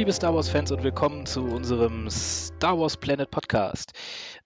Liebe 0.00 0.14
Star 0.14 0.34
Wars-Fans 0.34 0.72
und 0.72 0.82
willkommen 0.82 1.26
zu 1.26 1.42
unserem 1.42 2.08
Star 2.08 2.80
Wars 2.80 2.96
Planet 2.96 3.30
Podcast. 3.30 3.92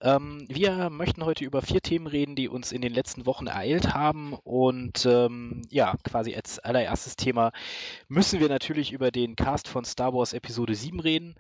Ähm, 0.01 0.45
wir 0.49 0.91
möchten 0.91 1.25
heute 1.25 1.45
über 1.45 1.63
vier 1.63 1.81
Themen 1.81 2.09
reden, 2.09 2.35
die 2.35 2.49
uns 2.49 2.73
in 2.73 2.83
den 2.83 2.93
letzten 2.93 3.25
Wochen 3.25 3.47
ereilt 3.47 3.95
haben. 3.95 4.35
Und 4.43 5.07
ähm, 5.07 5.63
ja, 5.71 5.95
quasi 6.03 6.35
als 6.35 6.59
allererstes 6.59 7.15
Thema 7.15 7.53
müssen 8.09 8.41
wir 8.41 8.49
natürlich 8.49 8.91
über 8.91 9.13
den 9.13 9.37
Cast 9.37 9.69
von 9.69 9.85
Star 9.85 10.13
Wars 10.13 10.33
Episode 10.33 10.75
7 10.75 10.99
reden 10.99 11.37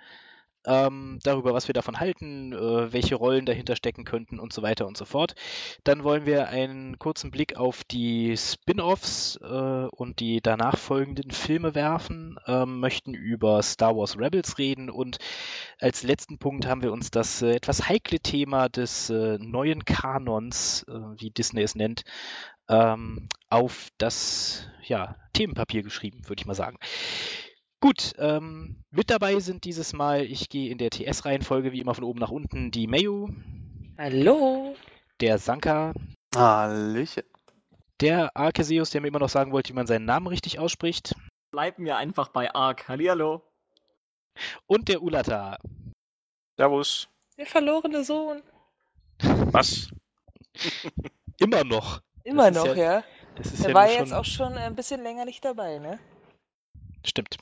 ähm, 0.67 1.19
darüber, 1.23 1.55
was 1.55 1.69
wir 1.69 1.73
davon 1.73 2.01
halten, 2.01 2.53
äh, 2.53 2.93
welche 2.93 3.15
Rollen 3.15 3.47
dahinter 3.47 3.77
stecken 3.77 4.05
könnten 4.05 4.39
und 4.39 4.53
so 4.53 4.63
weiter 4.63 4.87
und 4.87 4.97
so 4.97 5.05
fort. 5.05 5.35
Dann 5.85 6.05
wollen 6.05 6.27
wir 6.27 6.49
einen 6.49 6.99
kurzen 6.99 7.31
Blick 7.31 7.57
auf 7.57 7.85
die 7.85 8.37
Spin-offs 8.37 9.39
äh, 9.43 9.45
und 9.47 10.21
die 10.21 10.41
danach 10.41 10.79
folgenden 10.79 11.31
Filme 11.31 11.75
werfen, 11.75 12.39
ähm, 12.47 12.81
möchten 12.81 13.15
über 13.15 13.63
Star 13.63 13.97
Wars 13.97 14.19
Rebels 14.19 14.59
reden 14.59 14.91
und 14.91 15.19
als 15.81 16.03
letzten 16.03 16.39
Punkt 16.39 16.67
haben 16.67 16.83
wir 16.83 16.93
uns 16.93 17.11
das 17.11 17.43
äh, 17.43 17.55
etwas 17.55 17.89
heikle 17.89 18.21
Thema 18.21 18.69
des 18.69 19.11
äh, 19.11 19.39
neuen 19.39 19.85
Kanons, 19.85 20.85
äh, 20.89 20.93
wie 20.93 21.31
Disney 21.31 21.63
es 21.63 21.75
nennt, 21.75 22.05
ähm, 22.69 23.29
auf 23.51 23.89
das 23.99 24.67
ja, 24.83 25.17
Themenpapier 25.33 25.83
geschrieben, 25.83 26.29
würde 26.29 26.41
ich 26.41 26.47
mal 26.47 26.55
sagen. 26.55 26.79
Gut, 27.85 28.15
ähm, 28.17 28.83
mit 28.91 29.11
dabei 29.11 29.39
sind 29.41 29.65
dieses 29.65 29.93
Mal, 29.93 30.23
ich 30.23 30.49
gehe 30.49 30.71
in 30.71 30.79
der 30.79 30.89
TS-Reihenfolge 30.89 31.71
wie 31.71 31.81
immer 31.81 31.95
von 31.95 32.05
oben 32.05 32.19
nach 32.19 32.31
unten, 32.31 32.71
die 32.71 32.87
Mayu. 32.87 33.29
Hallo. 33.99 34.75
Der 35.21 35.37
Sanka. 35.37 35.93
Hallöchen. 36.35 37.25
Der 38.01 38.35
Arceseus, 38.35 38.89
der 38.89 39.03
mir 39.03 39.09
immer 39.09 39.19
noch 39.19 39.29
sagen 39.29 39.53
wollte, 39.53 39.69
wie 39.69 39.75
man 39.75 39.87
seinen 39.87 40.07
Namen 40.07 40.29
richtig 40.29 40.59
ausspricht. 40.59 41.15
Bleiben 41.51 41.85
wir 41.85 41.99
einfach 41.99 42.29
bei 42.29 42.55
Ark. 42.55 42.89
Hallihallo. 42.89 43.43
Und 44.67 44.89
der 44.89 45.03
Ulata. 45.03 45.59
Servus. 46.57 47.11
Der 47.37 47.45
verlorene 47.45 48.03
Sohn. 48.03 48.43
Was? 49.21 49.91
immer 51.39 51.65
noch. 51.65 52.01
Immer 52.23 52.51
noch, 52.51 52.65
ja. 52.65 52.75
ja. 52.77 53.05
Das 53.37 53.53
ist 53.53 53.63
Der 53.63 53.73
ja 53.73 53.75
war 53.75 53.91
jetzt 53.91 54.15
auch 54.15 54.25
schon 54.25 54.55
ein 54.55 54.75
bisschen 54.75 55.03
länger 55.03 55.27
nicht 55.27 55.45
dabei, 55.45 55.79
ne? 55.79 55.99
Stimmt. 57.05 57.37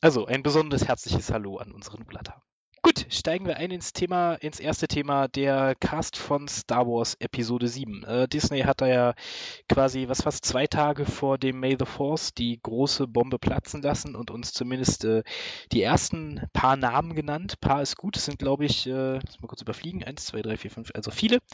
Also 0.00 0.26
ein 0.26 0.44
besonderes 0.44 0.86
herzliches 0.86 1.32
Hallo 1.32 1.56
an 1.56 1.72
unseren 1.72 2.04
Blatter. 2.04 2.40
Gut, 2.82 3.06
steigen 3.10 3.46
wir 3.46 3.56
ein 3.56 3.72
ins 3.72 3.92
Thema, 3.92 4.34
ins 4.34 4.60
erste 4.60 4.86
Thema, 4.86 5.26
der 5.26 5.74
Cast 5.74 6.16
von 6.16 6.46
Star 6.46 6.86
Wars 6.86 7.16
Episode 7.18 7.66
7. 7.66 8.04
Äh, 8.04 8.28
Disney 8.28 8.60
hat 8.60 8.80
da 8.80 8.86
ja 8.86 9.14
quasi 9.68 10.08
was 10.08 10.22
fast 10.22 10.44
zwei 10.44 10.68
Tage 10.68 11.04
vor 11.04 11.36
dem 11.36 11.58
May 11.58 11.76
the 11.76 11.84
Force 11.84 12.32
die 12.32 12.60
große 12.62 13.08
Bombe 13.08 13.40
platzen 13.40 13.82
lassen 13.82 14.14
und 14.14 14.30
uns 14.30 14.52
zumindest 14.52 15.04
äh, 15.04 15.24
die 15.72 15.82
ersten 15.82 16.46
paar 16.52 16.76
Namen 16.76 17.16
genannt. 17.16 17.58
Paar 17.60 17.82
ist 17.82 17.96
gut, 17.96 18.16
es 18.16 18.24
sind 18.24 18.38
glaube 18.38 18.66
ich, 18.66 18.86
äh, 18.86 19.14
lass 19.14 19.40
mal 19.40 19.48
kurz 19.48 19.62
überfliegen, 19.62 20.04
eins, 20.04 20.26
zwei, 20.26 20.42
drei, 20.42 20.56
vier, 20.56 20.70
fünf, 20.70 20.90
also 20.94 21.10
viele. 21.10 21.40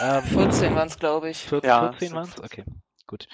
Ähm, 0.00 0.22
14 0.22 0.76
waren 0.76 0.86
es 0.86 0.98
glaube 0.98 1.28
ich. 1.28 1.38
14, 1.38 1.68
ja, 1.68 1.92
14 1.92 2.12
waren 2.14 2.28
es? 2.28 2.40
Okay 2.40 2.64
gut. 3.08 3.26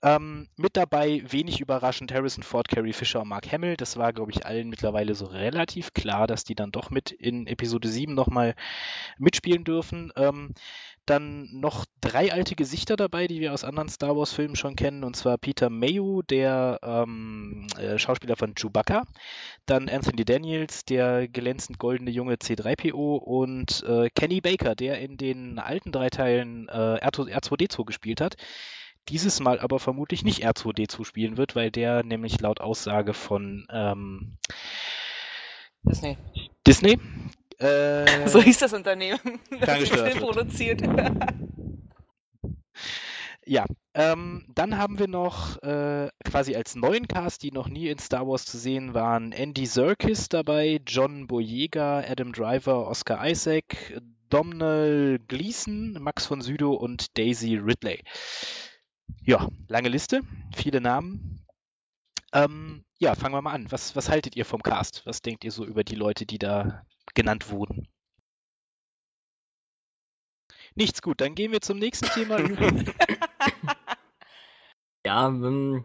Ähm, 0.00 0.48
mit 0.56 0.76
dabei, 0.76 1.22
wenig 1.28 1.60
überraschend, 1.60 2.14
Harrison 2.14 2.42
Ford, 2.42 2.68
Carrie 2.68 2.92
Fisher 2.94 3.20
und 3.20 3.28
Mark 3.28 3.52
Hamill. 3.52 3.76
Das 3.76 3.96
war, 3.96 4.12
glaube 4.12 4.30
ich, 4.30 4.46
allen 4.46 4.70
mittlerweile 4.70 5.14
so 5.14 5.26
relativ 5.26 5.92
klar, 5.92 6.26
dass 6.26 6.44
die 6.44 6.54
dann 6.54 6.70
doch 6.70 6.90
mit 6.90 7.10
in 7.10 7.46
Episode 7.46 7.88
7 7.88 8.14
nochmal 8.14 8.54
mitspielen 9.18 9.64
dürfen. 9.64 10.12
Ähm, 10.16 10.54
dann 11.08 11.48
noch 11.52 11.84
drei 12.00 12.32
alte 12.32 12.54
Gesichter 12.54 12.96
dabei, 12.96 13.26
die 13.26 13.40
wir 13.40 13.52
aus 13.52 13.64
anderen 13.64 13.88
Star 13.88 14.16
Wars-Filmen 14.16 14.56
schon 14.56 14.76
kennen, 14.76 15.04
und 15.04 15.16
zwar 15.16 15.38
Peter 15.38 15.70
Mayu, 15.70 16.22
der 16.22 16.78
ähm, 16.82 17.66
äh, 17.78 17.98
Schauspieler 17.98 18.36
von 18.36 18.54
Chewbacca, 18.54 19.04
dann 19.66 19.88
Anthony 19.88 20.24
Daniels, 20.24 20.84
der 20.84 21.26
glänzend 21.28 21.78
goldene 21.78 22.10
junge 22.10 22.34
C3PO 22.34 23.16
und 23.16 23.82
äh, 23.84 24.10
Kenny 24.10 24.40
Baker, 24.40 24.74
der 24.74 25.00
in 25.00 25.16
den 25.16 25.58
alten 25.58 25.92
drei 25.92 26.10
Teilen 26.10 26.68
äh, 26.68 26.72
R2D2 26.72 27.84
gespielt 27.84 28.20
hat 28.20 28.36
dieses 29.08 29.40
Mal 29.40 29.58
aber 29.60 29.78
vermutlich 29.78 30.24
nicht 30.24 30.44
R2D2 30.46 31.04
spielen 31.04 31.36
wird, 31.36 31.56
weil 31.56 31.70
der 31.70 32.04
nämlich 32.04 32.40
laut 32.40 32.60
Aussage 32.60 33.14
von 33.14 33.66
ähm, 33.70 34.36
Disney. 35.82 36.16
Disney. 36.66 36.98
Äh, 37.60 38.28
so 38.28 38.40
hieß 38.40 38.58
das 38.58 38.72
Unternehmen, 38.72 39.18
das 39.60 39.80
den 39.80 39.86
Film 39.88 40.18
produziert. 40.18 40.80
ja, 43.44 43.64
ähm, 43.94 44.46
dann 44.54 44.78
haben 44.78 45.00
wir 45.00 45.08
noch 45.08 45.60
äh, 45.64 46.08
quasi 46.24 46.54
als 46.54 46.76
neuen 46.76 47.08
Cast, 47.08 47.42
die 47.42 47.50
noch 47.50 47.66
nie 47.66 47.88
in 47.88 47.98
Star 47.98 48.28
Wars 48.28 48.44
zu 48.44 48.58
sehen 48.58 48.94
waren, 48.94 49.32
Andy 49.32 49.66
Serkis 49.66 50.28
dabei, 50.28 50.80
John 50.86 51.26
Boyega, 51.26 52.04
Adam 52.08 52.32
Driver, 52.32 52.86
Oscar 52.86 53.28
Isaac, 53.28 54.00
Domhnall 54.30 55.18
Gleeson, 55.26 55.96
Max 56.00 56.26
von 56.26 56.40
Sydow 56.40 56.74
und 56.74 57.18
Daisy 57.18 57.56
Ridley. 57.56 58.04
Ja, 59.24 59.48
lange 59.68 59.88
Liste, 59.88 60.22
viele 60.54 60.80
Namen. 60.80 61.44
Ähm, 62.32 62.84
ja, 62.98 63.14
fangen 63.14 63.34
wir 63.34 63.42
mal 63.42 63.52
an. 63.52 63.70
Was, 63.70 63.96
was 63.96 64.08
haltet 64.08 64.36
ihr 64.36 64.44
vom 64.44 64.62
Cast? 64.62 65.04
Was 65.06 65.22
denkt 65.22 65.44
ihr 65.44 65.52
so 65.52 65.64
über 65.64 65.84
die 65.84 65.94
Leute, 65.94 66.26
die 66.26 66.38
da 66.38 66.84
genannt 67.14 67.50
wurden? 67.50 67.88
Nichts 70.74 71.02
gut, 71.02 71.20
dann 71.20 71.34
gehen 71.34 71.52
wir 71.52 71.60
zum 71.60 71.78
nächsten 71.78 72.06
Thema. 72.06 72.38
ja, 75.06 75.28
ähm, 75.28 75.84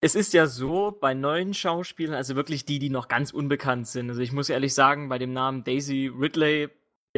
es 0.00 0.14
ist 0.14 0.32
ja 0.32 0.46
so, 0.46 0.96
bei 1.00 1.14
neuen 1.14 1.54
Schauspielern, 1.54 2.14
also 2.14 2.36
wirklich 2.36 2.64
die, 2.64 2.78
die 2.78 2.90
noch 2.90 3.08
ganz 3.08 3.32
unbekannt 3.32 3.88
sind. 3.88 4.10
Also 4.10 4.20
ich 4.20 4.32
muss 4.32 4.48
ehrlich 4.48 4.74
sagen, 4.74 5.08
bei 5.08 5.18
dem 5.18 5.32
Namen 5.32 5.64
Daisy 5.64 6.12
Ridley 6.14 6.68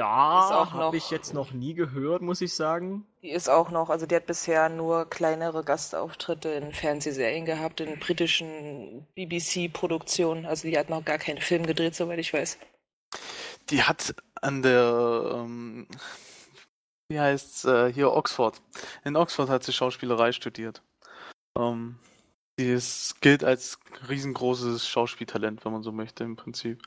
ja, 0.01 0.71
habe 0.73 0.97
ich 0.97 1.11
jetzt 1.11 1.35
noch 1.35 1.53
nie 1.53 1.75
gehört, 1.75 2.23
muss 2.23 2.41
ich 2.41 2.55
sagen. 2.55 3.07
Die 3.23 3.31
ist 3.31 3.51
auch 3.51 3.71
noch, 3.71 3.91
also 3.91 4.07
die 4.07 4.17
hat 4.17 4.25
bisher 4.25 4.71
nur 4.71 5.05
kleinere 5.05 5.63
Gastauftritte 5.63 6.49
in 6.49 6.73
Fernsehserien 6.73 7.45
gehabt, 7.45 7.81
in 7.81 7.99
britischen 7.99 9.07
BBC-Produktionen. 9.15 10.47
Also 10.47 10.69
die 10.69 10.79
hat 10.79 10.89
noch 10.89 11.05
gar 11.05 11.19
keinen 11.19 11.41
Film 11.41 11.67
gedreht, 11.67 11.95
soweit 11.95 12.19
ich 12.19 12.33
weiß. 12.33 12.59
Die 13.69 13.83
hat 13.83 14.15
an 14.41 14.63
der, 14.63 15.33
ähm, 15.35 15.87
wie 17.11 17.21
heißt 17.21 17.67
äh, 17.67 17.93
hier 17.93 18.13
Oxford. 18.13 18.63
In 19.05 19.17
Oxford 19.17 19.51
hat 19.51 19.65
sie 19.65 19.75
Schauspielerei 19.75 20.33
studiert. 20.33 20.83
Ähm, 21.59 21.99
die 22.59 22.71
ist, 22.71 23.21
gilt 23.21 23.45
als 23.45 23.79
riesengroßes 24.09 24.89
Schauspieltalent, 24.89 25.63
wenn 25.65 25.73
man 25.73 25.83
so 25.83 25.93
möchte, 25.93 26.25
im 26.25 26.37
Prinzip. 26.37 26.83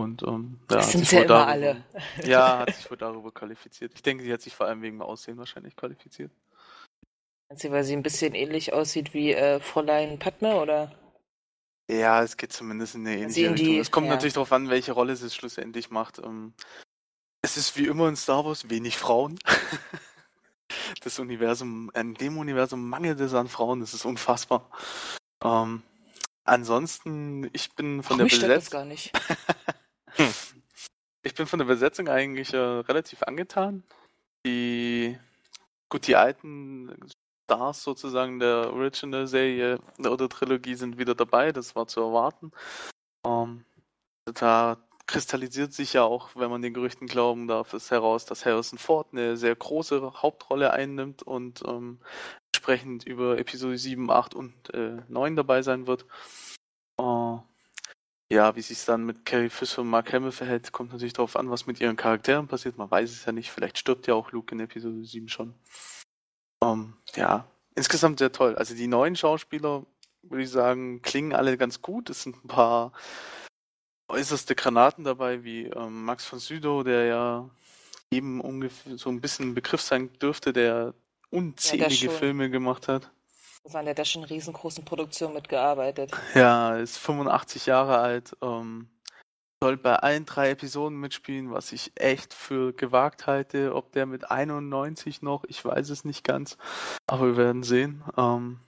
Und 0.00 0.22
ähm, 0.22 0.58
ja, 0.70 0.76
das 0.76 0.92
sind 0.92 1.10
ja 1.10 1.20
immer 1.20 1.28
darüber, 1.28 1.46
alle. 1.46 1.84
Ja, 2.24 2.58
hat 2.60 2.74
sich 2.74 2.90
wohl 2.90 2.96
darüber 2.96 3.32
qualifiziert. 3.32 3.92
Ich 3.94 4.02
denke, 4.02 4.24
sie 4.24 4.32
hat 4.32 4.40
sich 4.40 4.54
vor 4.54 4.66
allem 4.66 4.82
wegen 4.82 4.96
dem 4.96 5.02
Aussehen 5.02 5.38
wahrscheinlich 5.38 5.76
qualifiziert. 5.76 6.32
Sie, 7.54 7.70
weil 7.70 7.84
sie 7.84 7.94
ein 7.94 8.02
bisschen 8.02 8.34
ähnlich 8.34 8.72
aussieht 8.72 9.12
wie 9.12 9.32
äh, 9.32 9.58
Fräulein 9.60 10.18
Padme, 10.18 10.60
oder? 10.60 10.92
Ja, 11.90 12.22
es 12.22 12.36
geht 12.36 12.52
zumindest 12.52 12.94
in 12.94 13.06
eine 13.06 13.18
ähnliche 13.18 13.46
in 13.46 13.52
Richtung. 13.54 13.80
es 13.80 13.90
kommt 13.90 14.06
ja. 14.06 14.12
natürlich 14.12 14.34
darauf 14.34 14.52
an, 14.52 14.68
welche 14.68 14.92
Rolle 14.92 15.16
sie 15.16 15.28
schlussendlich 15.30 15.90
macht. 15.90 16.20
Ähm, 16.20 16.54
es 17.42 17.56
ist 17.56 17.76
wie 17.76 17.86
immer 17.86 18.08
in 18.08 18.14
Star 18.16 18.44
Wars 18.44 18.70
wenig 18.70 18.96
Frauen. 18.96 19.38
das 21.02 21.18
Universum, 21.18 21.90
in 21.94 22.14
dem 22.14 22.38
Universum 22.38 22.88
mangelt 22.88 23.18
es 23.18 23.34
an 23.34 23.48
Frauen, 23.48 23.80
das 23.80 23.94
ist 23.94 24.04
unfassbar. 24.04 24.70
Ähm, 25.42 25.82
ansonsten, 26.44 27.50
ich 27.52 27.74
bin 27.74 28.04
von 28.04 28.14
Ach, 28.14 28.18
der 28.18 28.24
Besetzung. 28.26 28.70
gar 28.70 28.84
nicht. 28.84 29.10
Ich 31.22 31.34
bin 31.34 31.46
von 31.46 31.58
der 31.58 31.66
Besetzung 31.66 32.08
eigentlich 32.08 32.54
äh, 32.54 32.56
relativ 32.56 33.22
angetan. 33.24 33.84
Die, 34.46 35.18
gut, 35.90 36.06
die 36.06 36.16
alten 36.16 36.96
Stars 37.44 37.82
sozusagen 37.82 38.38
der 38.38 38.72
Original-Serie 38.72 39.80
oder 39.98 40.30
Trilogie 40.30 40.76
sind 40.76 40.96
wieder 40.96 41.14
dabei, 41.14 41.52
das 41.52 41.76
war 41.76 41.86
zu 41.86 42.00
erwarten. 42.00 42.52
Ähm, 43.26 43.66
da 44.24 44.78
kristallisiert 45.06 45.72
sich 45.72 45.92
ja 45.92 46.04
auch, 46.04 46.30
wenn 46.36 46.50
man 46.50 46.62
den 46.62 46.72
Gerüchten 46.72 47.08
glauben 47.08 47.48
darf, 47.48 47.74
ist 47.74 47.90
heraus, 47.90 48.24
dass 48.24 48.46
Harrison 48.46 48.78
Ford 48.78 49.08
eine 49.12 49.36
sehr 49.36 49.56
große 49.56 50.22
Hauptrolle 50.22 50.72
einnimmt 50.72 51.22
und 51.22 51.62
ähm, 51.66 51.98
entsprechend 52.52 53.04
über 53.04 53.36
Episode 53.36 53.76
7, 53.76 54.10
8 54.10 54.34
und 54.34 54.72
äh, 54.72 55.02
9 55.08 55.36
dabei 55.36 55.62
sein 55.62 55.86
wird. 55.86 56.06
Ja, 58.32 58.54
wie 58.54 58.62
sich 58.62 58.78
es 58.78 58.84
dann 58.84 59.04
mit 59.04 59.24
Carrie 59.26 59.48
Fisher 59.48 59.82
und 59.82 59.88
Mark 59.88 60.12
Hamill 60.12 60.30
verhält, 60.30 60.70
kommt 60.70 60.92
natürlich 60.92 61.14
darauf 61.14 61.34
an, 61.34 61.50
was 61.50 61.66
mit 61.66 61.80
ihren 61.80 61.96
Charakteren 61.96 62.46
passiert. 62.46 62.78
Man 62.78 62.90
weiß 62.90 63.10
es 63.10 63.24
ja 63.24 63.32
nicht. 63.32 63.50
Vielleicht 63.50 63.76
stirbt 63.76 64.06
ja 64.06 64.14
auch 64.14 64.30
Luke 64.30 64.54
in 64.54 64.60
Episode 64.60 65.04
7 65.04 65.28
schon. 65.28 65.54
Um, 66.60 66.70
ähm, 66.70 66.94
ja, 67.16 67.50
insgesamt 67.74 68.20
sehr 68.20 68.30
toll. 68.30 68.54
Also 68.54 68.74
die 68.74 68.86
neuen 68.86 69.16
Schauspieler, 69.16 69.84
würde 70.22 70.44
ich 70.44 70.50
sagen, 70.50 71.02
klingen 71.02 71.32
alle 71.32 71.58
ganz 71.58 71.82
gut. 71.82 72.08
Es 72.08 72.22
sind 72.22 72.44
ein 72.44 72.48
paar 72.48 72.92
äußerste 74.06 74.54
Granaten 74.54 75.02
dabei, 75.02 75.42
wie 75.42 75.64
ähm, 75.64 76.04
Max 76.04 76.24
von 76.24 76.38
Sydow, 76.38 76.84
der 76.84 77.06
ja 77.06 77.50
eben 78.12 78.40
ungefähr 78.40 78.96
so 78.96 79.10
ein 79.10 79.20
bisschen 79.20 79.50
ein 79.50 79.54
Begriff 79.54 79.80
sein 79.80 80.12
dürfte, 80.20 80.52
der 80.52 80.94
unzählige 81.30 82.06
ja, 82.06 82.12
Filme 82.12 82.48
gemacht 82.48 82.86
hat. 82.86 83.10
Sondern 83.64 83.94
der 83.94 84.02
hat 84.02 84.08
schon 84.08 84.24
riesengroßen 84.24 84.84
Produktionen 84.84 85.34
mitgearbeitet. 85.34 86.12
Ja, 86.34 86.76
ist 86.76 86.96
85 86.98 87.66
Jahre 87.66 87.98
alt. 87.98 88.36
Ähm, 88.42 88.88
soll 89.62 89.76
bei 89.76 89.96
allen 89.96 90.24
drei 90.24 90.50
Episoden 90.50 90.98
mitspielen, 90.98 91.52
was 91.52 91.72
ich 91.72 91.92
echt 91.96 92.32
für 92.32 92.72
gewagt 92.72 93.26
halte. 93.26 93.74
Ob 93.74 93.92
der 93.92 94.06
mit 94.06 94.30
91 94.30 95.20
noch, 95.20 95.44
ich 95.44 95.62
weiß 95.62 95.90
es 95.90 96.04
nicht 96.04 96.24
ganz, 96.24 96.56
aber 97.06 97.26
wir 97.26 97.36
werden 97.36 97.62
sehen. 97.62 98.02
Ähm, 98.16 98.60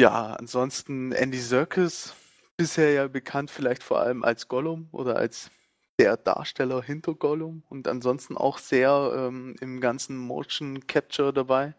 ja, 0.00 0.34
ansonsten 0.34 1.12
Andy 1.12 1.38
Serkis, 1.38 2.14
bisher 2.56 2.92
ja 2.92 3.06
bekannt 3.06 3.50
vielleicht 3.50 3.84
vor 3.84 4.00
allem 4.00 4.24
als 4.24 4.48
Gollum 4.48 4.88
oder 4.90 5.16
als 5.16 5.52
der 6.00 6.16
Darsteller 6.16 6.82
hinter 6.82 7.14
Gollum 7.14 7.62
und 7.68 7.86
ansonsten 7.86 8.36
auch 8.36 8.58
sehr 8.58 9.12
ähm, 9.14 9.54
im 9.60 9.80
ganzen 9.80 10.16
Motion 10.16 10.86
Capture 10.88 11.32
dabei. 11.32 11.74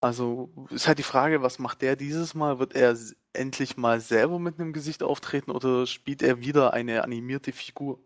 Also 0.00 0.50
ist 0.70 0.88
halt 0.88 0.98
die 0.98 1.04
Frage, 1.04 1.42
was 1.42 1.58
macht 1.58 1.82
der 1.82 1.94
dieses 1.94 2.34
Mal? 2.34 2.58
Wird 2.58 2.74
er 2.74 2.96
endlich 3.34 3.76
mal 3.76 4.00
selber 4.00 4.38
mit 4.38 4.58
einem 4.58 4.72
Gesicht 4.72 5.02
auftreten 5.02 5.50
oder 5.50 5.86
spielt 5.86 6.22
er 6.22 6.40
wieder 6.40 6.72
eine 6.72 7.04
animierte 7.04 7.52
Figur? 7.52 8.00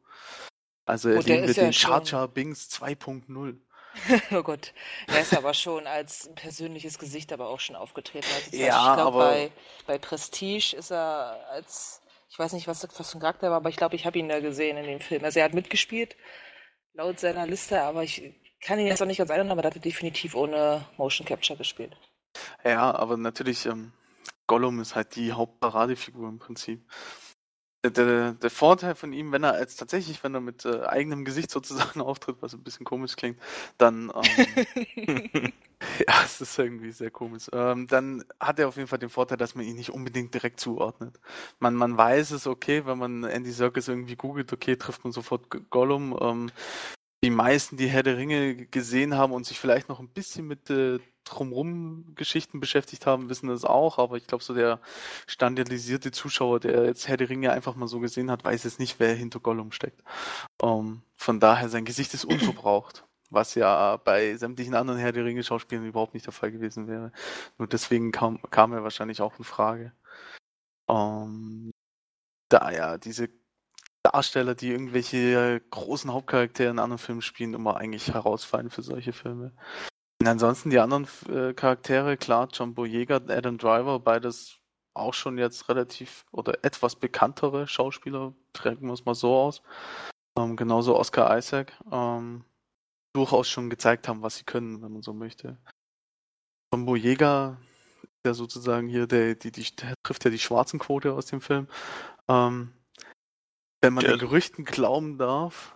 Also 0.87 1.09
er 1.09 1.19
oh, 1.19 1.27
wir 1.27 1.47
ja 1.47 1.53
den 1.53 1.73
Char 1.73 2.05
Char 2.05 2.29
Bings 2.29 2.69
2.0. 2.69 3.57
oh 4.33 4.43
Gott, 4.43 4.75
er 5.07 5.21
ist 5.21 5.37
aber 5.37 5.55
schon 5.55 5.87
als 5.87 6.31
persönliches 6.35 6.99
Gesicht 6.99 7.33
aber 7.33 7.49
auch 7.49 7.61
schon 7.61 7.77
aufgetreten. 7.77 8.27
Also 8.35 8.57
ja, 8.57 8.91
ich 8.91 8.97
glaube, 8.97 9.19
bei, 9.19 9.53
bei 9.87 9.99
Prestige 9.99 10.75
ist 10.77 10.91
er 10.91 11.47
als, 11.51 12.03
ich 12.29 12.37
weiß 12.37 12.55
nicht, 12.55 12.67
was, 12.67 12.87
was 12.99 13.11
für 13.11 13.19
ein 13.19 13.21
Charakter 13.21 13.51
war, 13.51 13.59
aber 13.59 13.69
ich 13.69 13.77
glaube, 13.77 13.95
ich 13.95 14.05
habe 14.05 14.19
ihn 14.19 14.29
da 14.29 14.41
gesehen 14.41 14.77
in 14.77 14.87
dem 14.87 15.01
Film. 15.01 15.25
Also 15.25 15.39
er 15.39 15.45
hat 15.45 15.55
mitgespielt, 15.55 16.17
laut 16.93 17.21
seiner 17.21 17.47
Liste, 17.47 17.83
aber 17.83 18.03
ich 18.03 18.35
kann 18.65 18.79
ihn 18.79 18.87
jetzt 18.87 19.03
auch 19.03 19.07
nicht 19.07 19.19
ganz 19.19 19.31
erinnern, 19.31 19.53
aber 19.53 19.63
er 19.63 19.75
hat 19.75 19.85
definitiv 19.85 20.35
ohne 20.35 20.85
Motion 20.97 21.27
Capture 21.27 21.57
gespielt. 21.57 21.97
Ja, 22.65 22.95
aber 22.95 23.17
natürlich, 23.17 23.67
ähm, 23.67 23.93
Gollum 24.47 24.81
ist 24.81 24.95
halt 24.95 25.17
die 25.17 25.33
Hauptparadefigur 25.33 26.29
im 26.29 26.39
Prinzip. 26.39 26.83
Der, 27.85 28.33
der, 28.33 28.51
Vorteil 28.51 28.95
von 28.95 29.13
ihm, 29.13 29.31
wenn 29.31 29.45
er 29.45 29.53
als 29.53 29.77
tatsächlich, 29.77 30.25
wenn 30.25 30.35
er 30.35 30.41
mit 30.41 30.65
äh, 30.65 30.87
eigenem 30.87 31.27
Gesicht 31.27 31.51
sozusagen 31.51 32.01
auftritt, 32.01 32.37
was 32.41 32.55
ein 32.55 32.63
bisschen 32.63 32.87
komisch 32.87 33.15
klingt, 33.15 33.39
dann 33.77 34.11
ähm, 34.15 35.53
ja, 36.09 36.23
es 36.25 36.41
ist 36.41 36.59
irgendwie 36.59 36.93
sehr 36.93 37.11
komisch. 37.11 37.51
Ähm, 37.53 37.87
dann 37.87 38.25
hat 38.41 38.59
er 38.59 38.69
auf 38.69 38.77
jeden 38.77 38.89
Fall 38.89 38.99
den 38.99 39.11
Vorteil, 39.11 39.37
dass 39.37 39.55
man 39.55 39.67
ihn 39.67 39.77
nicht 39.77 39.91
unbedingt 39.91 40.33
direkt 40.33 40.61
zuordnet. 40.61 41.21
Man, 41.59 41.75
man 41.75 41.99
weiß 41.99 42.31
es 42.31 42.47
okay, 42.47 42.87
wenn 42.87 42.97
man 42.97 43.25
Andy 43.25 43.53
Serkis 43.53 43.89
irgendwie 43.89 44.17
googelt, 44.17 44.51
okay, 44.55 44.77
trifft 44.77 45.05
man 45.05 45.13
sofort 45.13 45.51
Gollum. 45.69 46.19
Ähm, 46.19 46.51
die 47.25 47.31
meisten, 47.31 47.79
die 47.79 47.89
Herr 47.89 48.03
der 48.03 48.19
Ringe 48.19 48.67
gesehen 48.67 49.17
haben 49.17 49.33
und 49.33 49.47
sich 49.47 49.59
vielleicht 49.59 49.89
noch 49.89 49.99
ein 49.99 50.11
bisschen 50.11 50.47
mit 50.47 50.69
äh, 50.69 50.99
drumrum 51.25 52.15
Geschichten 52.15 52.61
beschäftigt 52.61 53.07
haben, 53.07 53.31
wissen 53.31 53.49
das 53.49 53.65
auch, 53.65 53.99
aber 53.99 54.19
ich 54.19 54.27
glaube, 54.27 54.45
so 54.45 54.53
der 54.53 54.79
standardisierte 55.27 56.11
Zuschauer, 56.11 56.61
der 56.61 56.85
jetzt 56.85 57.09
Herr 57.09 57.17
der 57.17 57.31
Ringe 57.31 57.51
einfach 57.51 57.77
mal 57.77 57.89
so 57.89 57.99
gesehen 58.01 58.31
hat, 58.31 58.45
weiß 58.45 58.65
jetzt 58.65 58.79
nicht, 58.79 59.01
wer 59.01 59.15
hinter 59.15 59.41
Gollum 59.41 59.73
steckt. 59.73 60.03
Ähm, 60.63 61.01
von 61.17 61.41
daher, 61.41 61.71
sein 61.71 61.87
Gesicht 61.87 62.13
ist 62.13 62.27
unverbraucht, 62.27 63.07
was 63.31 63.55
ja 63.55 63.97
bei 63.97 64.37
sämtlichen 64.37 64.75
anderen 64.75 65.01
Herr 65.01 65.13
der 65.13 65.25
Ringe 65.25 65.43
Schauspielern 65.43 65.87
überhaupt 65.87 66.13
nicht 66.13 66.27
der 66.27 66.35
Fall 66.35 66.53
gewesen 66.53 66.89
wäre. 66.89 67.11
Nur 67.57 67.69
deswegen 67.69 68.13
kam, 68.13 68.39
kam 68.51 68.75
er 68.75 68.83
wahrscheinlich 68.83 69.23
auch 69.23 69.39
in 69.39 69.45
Frage. 69.45 69.93
Ähm, 70.91 71.71
da 72.51 72.71
ja, 72.71 72.99
diese 72.99 73.31
Darsteller, 74.15 74.55
die 74.55 74.71
irgendwelche 74.71 75.61
großen 75.71 76.13
Hauptcharaktere 76.13 76.71
in 76.71 76.79
anderen 76.79 76.99
Filmen 76.99 77.21
spielen, 77.21 77.53
immer 77.53 77.79
eigentlich 77.79 78.15
herausfallen 78.15 78.71
für 78.71 78.83
solche 78.83 79.13
Filme. 79.13 79.53
Und 80.21 80.29
ansonsten 80.29 80.71
die 80.71 80.79
anderen 80.79 81.09
äh, 81.29 81.53
Charaktere, 81.53 82.17
klar, 82.17 82.49
John 82.53 82.75
Boyega, 82.75 83.17
Adam 83.17 83.59
Driver, 83.59 83.99
beides 83.99 84.61
auch 84.95 85.15
schon 85.15 85.37
jetzt 85.37 85.69
relativ 85.69 86.25
oder 86.31 86.65
etwas 86.65 86.95
bekanntere 86.95 87.67
Schauspieler, 87.67 88.35
drücken 88.53 88.87
wir 88.87 88.93
es 88.93 89.05
mal 89.05 89.17
so 89.17 89.35
aus. 89.35 89.63
Ähm, 90.39 90.55
genauso 90.55 90.97
Oscar 90.97 91.37
Isaac, 91.37 91.73
ähm, 91.91 92.45
durchaus 93.17 93.49
schon 93.49 93.69
gezeigt 93.69 94.07
haben, 94.07 94.23
was 94.23 94.37
sie 94.37 94.45
können, 94.45 94.81
wenn 94.81 94.93
man 94.93 95.03
so 95.03 95.13
möchte. 95.13 95.59
John 96.73 96.87
Boyega, 96.87 97.61
der 98.25 98.35
sozusagen 98.35 98.87
hier, 98.87 99.09
der, 99.09 99.35
die, 99.35 99.51
die, 99.51 99.75
der 99.75 99.95
trifft 100.05 100.25
ja 100.25 100.31
die 100.31 100.39
schwarzen 100.39 100.79
Quote 100.79 101.15
aus 101.15 101.27
dem 101.27 101.41
Film. 101.41 101.67
Ähm, 102.29 102.73
wenn 103.85 103.93
man 103.93 104.05
den 104.05 104.19
Gerüchten 104.19 104.65
glauben 104.65 105.19
darf, 105.19 105.75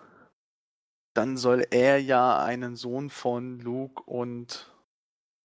dann 1.15 1.37
soll 1.37 1.67
er 1.71 2.01
ja 2.01 2.43
einen 2.43 2.75
Sohn 2.75 3.11
von 3.11 3.61
Luke 3.61 4.03
und 4.05 4.75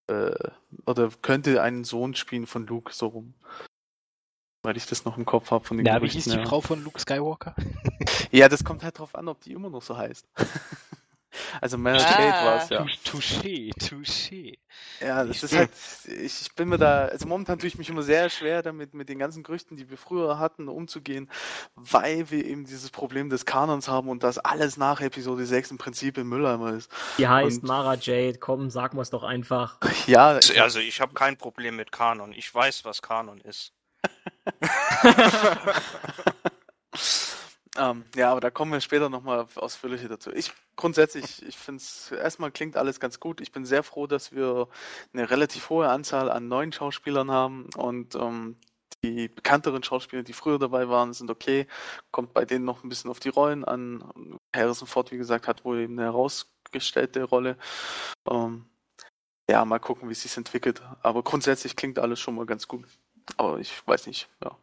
äh, 0.07 0.49
oder 0.85 1.09
könnte 1.21 1.61
einen 1.61 1.83
Sohn 1.83 2.15
spielen 2.15 2.47
von 2.47 2.65
Luke 2.65 2.93
so 2.93 3.07
rum. 3.07 3.33
Weil 4.63 4.77
ich 4.77 4.85
das 4.85 5.03
noch 5.03 5.17
im 5.17 5.25
Kopf 5.25 5.51
habe 5.51 5.65
von 5.65 5.75
den 5.75 5.85
ja, 5.85 5.97
Gerüchten. 5.97 6.19
Ja, 6.19 6.25
wie 6.25 6.29
hieß 6.31 6.41
die 6.41 6.47
Frau 6.47 6.61
von 6.61 6.81
Luke 6.83 6.99
Skywalker? 6.99 7.53
ja, 8.31 8.47
das 8.47 8.63
kommt 8.63 8.81
halt 8.83 8.97
drauf 8.97 9.13
an, 9.13 9.27
ob 9.27 9.41
die 9.41 9.51
immer 9.51 9.69
noch 9.69 9.81
so 9.81 9.97
heißt. 9.97 10.25
Also 11.61 11.77
Mary 11.77 11.99
ah. 11.99 12.03
Kate 12.03 12.45
war 12.45 12.63
es 12.63 12.69
ja. 12.69 12.85
Touché, 13.05 13.71
touché. 13.77 14.57
Ja, 14.99 15.23
das 15.23 15.37
ich 15.37 15.43
ist 15.43 15.55
halt, 15.55 15.69
ich, 16.05 16.41
ich, 16.41 16.55
bin 16.55 16.69
mir 16.69 16.77
da, 16.77 17.05
also 17.05 17.27
momentan 17.27 17.59
tue 17.59 17.67
ich 17.67 17.77
mich 17.77 17.89
immer 17.89 18.03
sehr 18.03 18.29
schwer 18.29 18.61
damit, 18.61 18.93
mit 18.93 19.09
den 19.09 19.19
ganzen 19.19 19.43
Gerüchten, 19.43 19.77
die 19.77 19.89
wir 19.89 19.97
früher 19.97 20.39
hatten, 20.39 20.67
umzugehen, 20.67 21.29
weil 21.75 22.29
wir 22.31 22.45
eben 22.45 22.65
dieses 22.65 22.89
Problem 22.89 23.29
des 23.29 23.45
Kanons 23.45 23.87
haben 23.87 24.09
und 24.09 24.23
das 24.23 24.37
alles 24.37 24.77
nach 24.77 25.01
Episode 25.01 25.45
6 25.45 25.71
im 25.71 25.77
Prinzip 25.77 26.17
im 26.17 26.29
Mülleimer 26.29 26.73
ist. 26.73 26.91
Die 27.17 27.27
heißt 27.27 27.61
und, 27.61 27.67
Mara 27.67 27.95
Jade, 27.95 28.39
komm, 28.39 28.69
sag 28.69 28.93
mal's 28.93 29.09
doch 29.09 29.23
einfach. 29.23 29.77
Ja. 30.07 30.39
Also 30.59 30.79
ich 30.79 31.01
habe 31.01 31.13
kein 31.13 31.37
Problem 31.37 31.75
mit 31.75 31.91
Kanon, 31.91 32.33
ich 32.33 32.53
weiß, 32.53 32.85
was 32.85 33.01
Kanon 33.01 33.39
ist. 33.41 33.73
Ähm, 37.77 38.05
ja, 38.15 38.31
aber 38.31 38.39
da 38.39 38.51
kommen 38.51 38.71
wir 38.71 38.81
später 38.81 39.09
nochmal 39.09 39.47
ausführlicher 39.55 40.07
dazu. 40.07 40.31
Ich 40.31 40.53
grundsätzlich, 40.75 41.43
ich 41.43 41.57
finde 41.57 41.81
es 41.81 42.11
erstmal 42.11 42.51
klingt 42.51 42.77
alles 42.77 42.99
ganz 42.99 43.19
gut. 43.19 43.41
Ich 43.41 43.51
bin 43.51 43.65
sehr 43.65 43.83
froh, 43.83 44.05
dass 44.05 44.31
wir 44.31 44.67
eine 45.11 45.29
relativ 45.29 45.69
hohe 45.69 45.89
Anzahl 45.89 46.29
an 46.29 46.47
neuen 46.47 46.71
Schauspielern 46.71 47.31
haben 47.31 47.69
und 47.75 48.15
ähm, 48.15 48.57
die 49.03 49.27
bekannteren 49.27 49.83
Schauspieler, 49.83 50.23
die 50.23 50.33
früher 50.33 50.59
dabei 50.59 50.87
waren, 50.87 51.13
sind 51.13 51.29
okay. 51.29 51.67
Kommt 52.11 52.33
bei 52.33 52.45
denen 52.45 52.63
noch 52.63 52.83
ein 52.83 52.89
bisschen 52.89 53.11
auf 53.11 53.19
die 53.19 53.29
Rollen 53.29 53.65
an. 53.65 54.39
Harrison 54.55 54.87
Ford, 54.87 55.11
wie 55.11 55.17
gesagt, 55.17 55.47
hat 55.47 55.65
wohl 55.65 55.79
eben 55.79 55.99
eine 55.99 56.07
herausgestellte 56.07 57.23
Rolle. 57.23 57.57
Ähm, 58.29 58.65
ja, 59.49 59.65
mal 59.65 59.79
gucken, 59.79 60.07
wie 60.07 60.13
es 60.13 60.21
sich 60.21 60.37
entwickelt. 60.37 60.81
Aber 61.01 61.21
grundsätzlich 61.21 61.75
klingt 61.75 61.99
alles 61.99 62.19
schon 62.19 62.35
mal 62.35 62.45
ganz 62.45 62.67
gut. 62.67 62.85
Aber 63.35 63.59
ich 63.59 63.85
weiß 63.85 64.07
nicht, 64.07 64.29
ja. 64.43 64.57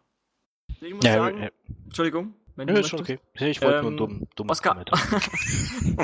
Ich 0.81 0.95
muss 0.95 1.05
ja, 1.05 1.15
sagen, 1.15 1.43
äh, 1.43 1.51
Entschuldigung, 1.85 2.35
wenn 2.57 2.69
ja, 2.69 2.75
du 2.75 2.81
ist 2.81 2.95
okay. 2.95 3.19
Ich 3.35 3.63
wollte 3.63 3.79
ähm, 3.79 3.83
nur 3.83 3.97
dumm, 3.97 4.29
dumm 4.37 4.51
Oscar, 4.51 4.85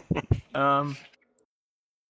ähm, 0.55 0.97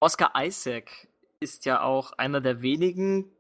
Oscar 0.01 0.33
Isaac 0.37 1.09
ist 1.41 1.65
ja 1.65 1.83
auch 1.83 2.13
einer 2.13 2.41
der 2.41 2.63
wenigen, 2.63 3.31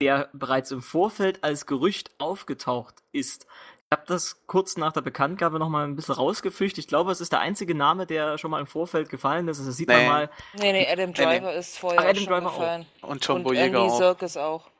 der 0.00 0.28
bereits 0.32 0.70
im 0.70 0.82
Vorfeld 0.82 1.42
als 1.44 1.66
Gerücht 1.66 2.10
aufgetaucht 2.18 2.96
ist. 3.12 3.46
Ich 3.90 3.96
habe 3.96 4.06
das 4.06 4.46
kurz 4.46 4.76
nach 4.76 4.92
der 4.92 5.00
Bekanntgabe 5.00 5.58
nochmal 5.58 5.84
ein 5.84 5.96
bisschen 5.96 6.14
rausgefischt. 6.14 6.76
Ich 6.76 6.88
glaube, 6.88 7.10
es 7.10 7.22
ist 7.22 7.32
der 7.32 7.40
einzige 7.40 7.74
Name, 7.74 8.06
der 8.06 8.36
schon 8.36 8.50
mal 8.50 8.60
im 8.60 8.66
Vorfeld 8.66 9.08
gefallen 9.08 9.48
ist. 9.48 9.60
Also 9.60 9.70
sieht 9.72 9.88
nee. 9.88 9.96
man 9.96 10.06
mal. 10.06 10.30
Nee, 10.58 10.72
nee, 10.72 10.86
Adam 10.86 11.14
Driver 11.14 11.52
nee. 11.52 11.58
ist 11.58 11.78
vorher 11.78 12.00
Ach, 12.00 12.04
Adam 12.04 12.24
Driver 12.24 12.40
gefallen. 12.42 12.86
Auch. 13.00 13.08
Und 13.08 13.26
John 13.26 13.42
Boyega 13.42 13.78
auch. 13.78 13.96
Circus 13.96 14.36
auch. 14.36 14.70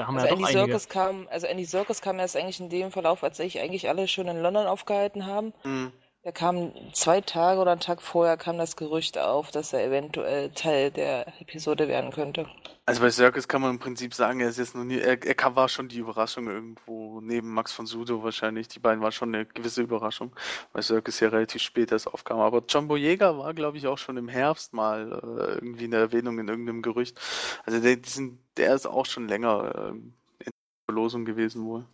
Da 0.00 0.06
haben 0.06 0.16
also 0.16 0.28
wir 0.28 0.30
ja 0.30 0.48
Andy 0.48 0.52
Circus 0.52 0.88
kam, 0.88 1.28
also 1.30 1.46
Andy 1.46 1.66
Circus 1.66 2.00
kam 2.00 2.18
erst 2.18 2.34
eigentlich 2.34 2.58
in 2.58 2.70
dem 2.70 2.90
Verlauf, 2.90 3.22
als 3.22 3.36
sich 3.36 3.60
eigentlich 3.60 3.86
alle 3.86 4.08
schon 4.08 4.28
in 4.28 4.40
London 4.40 4.66
aufgehalten 4.66 5.26
haben. 5.26 5.52
Mhm. 5.62 5.92
Da 6.22 6.32
kam 6.32 6.72
zwei 6.92 7.22
Tage 7.22 7.60
oder 7.60 7.70
einen 7.70 7.80
Tag 7.80 8.02
vorher 8.02 8.36
kam 8.36 8.58
das 8.58 8.76
Gerücht 8.76 9.16
auf, 9.16 9.50
dass 9.50 9.72
er 9.72 9.86
eventuell 9.86 10.50
Teil 10.50 10.90
der 10.90 11.40
Episode 11.40 11.88
werden 11.88 12.10
könnte. 12.12 12.46
Also 12.84 13.00
bei 13.00 13.10
Circus 13.10 13.48
kann 13.48 13.62
man 13.62 13.70
im 13.70 13.78
Prinzip 13.78 14.12
sagen, 14.12 14.40
er 14.40 14.50
ist 14.50 14.58
jetzt 14.58 14.74
noch 14.74 14.84
nie, 14.84 14.98
er, 14.98 15.22
er 15.24 15.56
war 15.56 15.70
schon 15.70 15.88
die 15.88 15.98
Überraschung 15.98 16.46
irgendwo 16.48 17.22
neben 17.22 17.54
Max 17.54 17.72
von 17.72 17.86
Sudo 17.86 18.22
wahrscheinlich. 18.22 18.68
Die 18.68 18.80
beiden 18.80 19.00
waren 19.00 19.12
schon 19.12 19.34
eine 19.34 19.46
gewisse 19.46 19.80
Überraschung, 19.80 20.36
weil 20.72 20.82
Circus 20.82 21.20
ja 21.20 21.28
relativ 21.30 21.62
spät 21.62 21.90
erst 21.90 22.08
aufkam. 22.08 22.40
Aber 22.40 22.62
Jumbo 22.68 22.96
Jäger 22.98 23.38
war, 23.38 23.54
glaube 23.54 23.78
ich, 23.78 23.86
auch 23.86 23.98
schon 23.98 24.18
im 24.18 24.28
Herbst 24.28 24.74
mal 24.74 25.12
äh, 25.22 25.54
irgendwie 25.54 25.84
eine 25.84 25.96
Erwähnung 25.96 26.38
in 26.38 26.48
irgendeinem 26.48 26.82
Gerücht. 26.82 27.18
Also 27.64 27.80
der, 27.80 27.96
sind, 28.04 28.40
der 28.58 28.74
ist 28.74 28.86
auch 28.86 29.06
schon 29.06 29.26
länger 29.26 29.72
äh, 29.74 29.88
in 29.90 30.14
der 30.44 30.52
Verlosung 30.86 31.24
gewesen 31.24 31.64
wohl. 31.64 31.86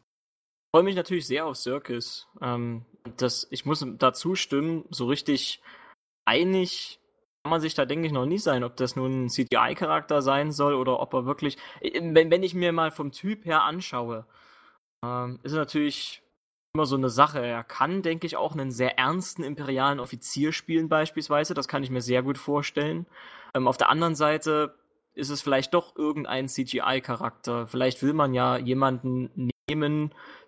Freue 0.77 0.85
mich 0.85 0.95
natürlich 0.95 1.27
sehr 1.27 1.47
auf 1.47 1.57
Circus. 1.57 2.29
Ähm, 2.43 2.85
das, 3.17 3.49
ich 3.51 3.65
muss 3.65 3.83
dazu 3.97 4.35
stimmen, 4.35 4.85
so 4.91 5.07
richtig 5.07 5.63
einig 6.27 7.01
kann 7.43 7.51
man 7.51 7.63
sich 7.63 7.73
da, 7.73 7.87
denke 7.87 8.07
ich, 8.07 8.13
noch 8.13 8.27
nie 8.27 8.37
sein, 8.37 8.63
ob 8.63 8.77
das 8.77 8.95
nun 8.95 9.25
ein 9.25 9.29
CGI-Charakter 9.31 10.21
sein 10.21 10.53
soll 10.53 10.75
oder 10.75 11.01
ob 11.01 11.15
er 11.15 11.25
wirklich. 11.25 11.57
Äh, 11.81 11.99
wenn, 12.13 12.31
wenn 12.31 12.43
ich 12.43 12.53
mir 12.53 12.73
mal 12.73 12.91
vom 12.91 13.11
Typ 13.11 13.47
her 13.47 13.63
anschaue, 13.63 14.27
ähm, 15.03 15.41
ist 15.45 15.55
natürlich 15.55 16.23
immer 16.75 16.85
so 16.85 16.97
eine 16.97 17.09
Sache. 17.09 17.41
Er 17.41 17.65
kann, 17.65 18.03
denke 18.03 18.27
ich, 18.27 18.37
auch 18.37 18.53
einen 18.53 18.71
sehr 18.71 18.99
ernsten 18.99 19.45
imperialen 19.45 19.99
Offizier 19.99 20.53
spielen, 20.53 20.91
beispielsweise. 20.91 21.55
Das 21.55 21.69
kann 21.69 21.85
ich 21.85 21.91
mir 21.91 22.03
sehr 22.03 22.23
gut 22.23 22.37
vorstellen. 22.37 23.07
Ähm, 23.55 23.67
auf 23.67 23.79
der 23.79 23.89
anderen 23.89 24.15
Seite 24.15 24.75
ist 25.15 25.31
es 25.31 25.41
vielleicht 25.41 25.73
doch 25.73 25.97
irgendein 25.97 26.49
CGI-Charakter. 26.49 27.67
Vielleicht 27.67 28.03
will 28.03 28.13
man 28.13 28.35
ja 28.35 28.59
jemanden 28.59 29.51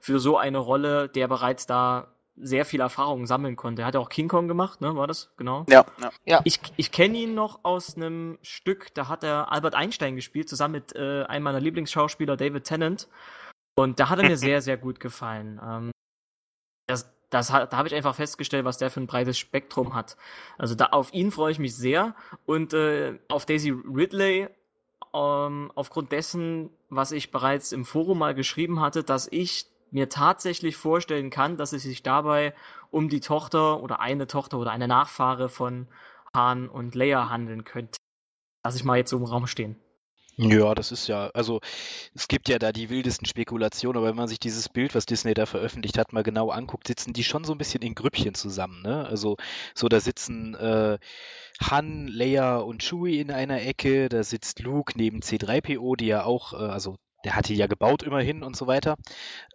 für 0.01 0.21
so 0.21 0.37
eine 0.37 0.59
Rolle, 0.59 1.09
der 1.09 1.29
bereits 1.29 1.67
da 1.67 2.09
sehr 2.41 2.65
viel 2.65 2.81
Erfahrung 2.81 3.27
sammeln 3.27 3.57
konnte. 3.57 3.83
Er 3.83 3.87
hat 3.87 3.95
ja 3.95 4.01
auch 4.01 4.11
King 4.11 4.29
Kong 4.29 4.47
gemacht, 4.47 4.81
ne? 4.81 4.95
War 4.95 5.09
das? 5.09 5.33
Genau. 5.37 5.67
Ja. 5.69 5.85
ja. 6.25 6.41
Ich, 6.45 6.61
ich 6.77 6.93
kenne 6.93 7.19
ihn 7.19 7.35
noch 7.35 7.65
aus 7.65 7.97
einem 7.97 8.39
Stück, 8.43 8.95
da 8.95 9.09
hat 9.09 9.25
er 9.25 9.51
Albert 9.51 9.75
Einstein 9.75 10.15
gespielt, 10.15 10.49
zusammen 10.49 10.73
mit 10.73 10.95
äh, 10.95 11.25
einem 11.25 11.43
meiner 11.43 11.61
Lieblingsschauspieler, 11.61 12.37
David 12.37 12.63
Tennant. 12.63 13.09
Und 13.75 13.99
da 13.99 14.09
hat 14.09 14.21
er 14.21 14.29
mir 14.29 14.37
sehr, 14.37 14.63
sehr 14.63 14.77
gut 14.77 15.01
gefallen. 15.01 15.61
Ähm, 15.61 15.91
das, 16.87 17.13
das 17.31 17.53
hat, 17.53 17.73
da 17.73 17.77
habe 17.77 17.89
ich 17.89 17.95
einfach 17.95 18.15
festgestellt, 18.15 18.65
was 18.65 18.79
der 18.79 18.91
für 18.91 19.01
ein 19.01 19.09
breites 19.09 19.37
Spektrum 19.37 19.95
hat. 19.95 20.17
Also 20.59 20.77
da 20.77 20.87
auf 20.87 21.13
ihn 21.13 21.33
freue 21.33 21.51
ich 21.51 21.59
mich 21.59 21.75
sehr 21.75 22.15
und 22.47 22.73
äh, 22.73 23.19
auf 23.29 23.47
Daisy 23.47 23.71
Ridley 23.71 24.49
ähm, 25.15 25.73
aufgrund 25.75 26.13
dessen, 26.13 26.71
was 26.89 27.13
ich 27.13 27.31
bereits 27.31 27.73
im 27.73 27.85
Forum 27.85 28.19
mal 28.19 28.35
geschrieben 28.35 28.81
hatte, 28.81 29.05
dass 29.05 29.29
ich 29.31 29.67
mir 29.91 30.09
tatsächlich 30.09 30.77
vorstellen 30.77 31.31
kann, 31.31 31.57
dass 31.57 31.73
es 31.73 31.83
sich 31.83 32.03
dabei 32.03 32.55
um 32.91 33.09
die 33.09 33.21
Tochter 33.21 33.83
oder 33.83 34.01
eine 34.01 34.27
Tochter 34.27 34.59
oder 34.59 34.71
eine 34.71 34.89
Nachfahre 34.89 35.49
von 35.49 35.89
Han 36.35 36.69
und 36.69 36.95
Leia 36.95 37.31
handeln 37.31 37.65
könnte. 37.65 37.97
Lass 38.65 38.77
ich 38.77 38.85
mal 38.85 38.99
jetzt 38.99 39.11
so 39.11 39.17
im 39.17 39.25
Raum 39.25 39.47
stehen. 39.47 39.77
Ja, 40.41 40.75
das 40.77 40.93
ist 40.93 41.09
ja, 41.09 41.31
also 41.35 41.61
es 42.15 42.29
gibt 42.29 42.49
ja 42.49 42.61
da 42.61 42.71
die 42.71 42.91
wildesten 42.91 43.27
Spekulationen, 43.27 43.99
aber 43.99 44.09
wenn 44.09 44.15
man 44.17 44.29
sich 44.29 44.39
dieses 44.39 44.69
Bild, 44.69 44.95
was 44.95 45.05
Disney 45.05 45.35
da 45.35 45.47
veröffentlicht 45.47 45.99
hat, 45.99 46.13
mal 46.13 46.23
genau 46.23 46.51
anguckt, 46.51 46.87
sitzen 46.87 47.13
die 47.13 47.25
schon 47.25 47.43
so 47.43 47.51
ein 47.53 47.59
bisschen 47.59 47.83
in 47.83 47.97
Grüppchen 47.97 48.35
zusammen, 48.35 48.81
ne? 48.83 49.05
Also 49.07 49.37
so, 49.75 49.89
da 49.89 49.99
sitzen 49.99 50.55
äh, 50.55 50.99
Han, 51.61 52.07
Leia 52.07 52.59
und 52.59 52.83
Chewie 52.85 53.19
in 53.21 53.33
einer 53.33 53.63
Ecke, 53.63 54.09
da 54.09 54.23
sitzt 54.23 54.61
Luke 54.61 54.93
neben 54.97 55.23
C3PO, 55.23 55.97
die 55.97 56.07
ja 56.07 56.23
auch, 56.25 56.53
äh, 56.53 56.57
also 56.57 56.99
der 57.25 57.35
hat 57.35 57.49
die 57.49 57.57
ja 57.57 57.67
gebaut 57.67 58.03
immerhin 58.03 58.43
und 58.43 58.57
so 58.57 58.67
weiter. 58.67 58.97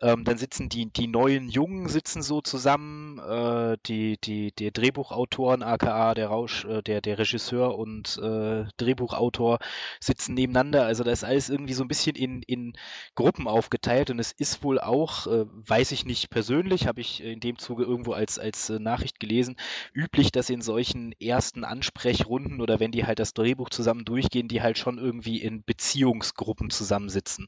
Ähm, 0.01 0.25
dann 0.25 0.37
sitzen 0.37 0.67
die, 0.69 0.91
die 0.91 1.07
neuen 1.07 1.47
Jungen 1.47 1.87
sitzen 1.87 2.21
so 2.21 2.41
zusammen, 2.41 3.19
äh, 3.19 3.77
die, 3.85 4.17
die, 4.21 4.51
die 4.51 4.71
Drehbuchautoren, 4.71 5.63
aka 5.63 6.13
der 6.13 6.27
Rausch, 6.27 6.65
äh, 6.65 6.81
der, 6.81 7.01
der 7.01 7.19
Regisseur 7.19 7.77
und 7.77 8.17
äh, 8.21 8.65
Drehbuchautor 8.77 9.59
sitzen 10.01 10.33
nebeneinander. 10.33 10.85
Also 10.85 11.03
das 11.03 11.19
ist 11.19 11.23
alles 11.23 11.49
irgendwie 11.49 11.73
so 11.73 11.83
ein 11.83 11.87
bisschen 11.87 12.15
in, 12.15 12.41
in 12.43 12.73
Gruppen 13.15 13.47
aufgeteilt 13.47 14.09
und 14.09 14.19
es 14.19 14.33
ist 14.33 14.63
wohl 14.63 14.79
auch, 14.79 15.27
äh, 15.27 15.45
weiß 15.47 15.93
ich 15.93 16.05
nicht 16.05 16.29
persönlich, 16.29 16.87
habe 16.87 16.99
ich 16.99 17.23
in 17.23 17.39
dem 17.39 17.57
Zuge 17.57 17.83
irgendwo 17.83 18.11
als, 18.11 18.39
als 18.39 18.69
äh, 18.69 18.79
Nachricht 18.79 19.21
gelesen, 19.21 19.55
üblich, 19.93 20.31
dass 20.33 20.49
in 20.49 20.61
solchen 20.61 21.13
ersten 21.13 21.63
Ansprechrunden 21.63 22.59
oder 22.59 22.81
wenn 22.81 22.91
die 22.91 23.05
halt 23.05 23.19
das 23.19 23.33
Drehbuch 23.33 23.69
zusammen 23.69 24.03
durchgehen, 24.03 24.49
die 24.49 24.61
halt 24.61 24.77
schon 24.77 24.97
irgendwie 24.97 25.41
in 25.41 25.63
Beziehungsgruppen 25.63 26.69
zusammensitzen. 26.69 27.47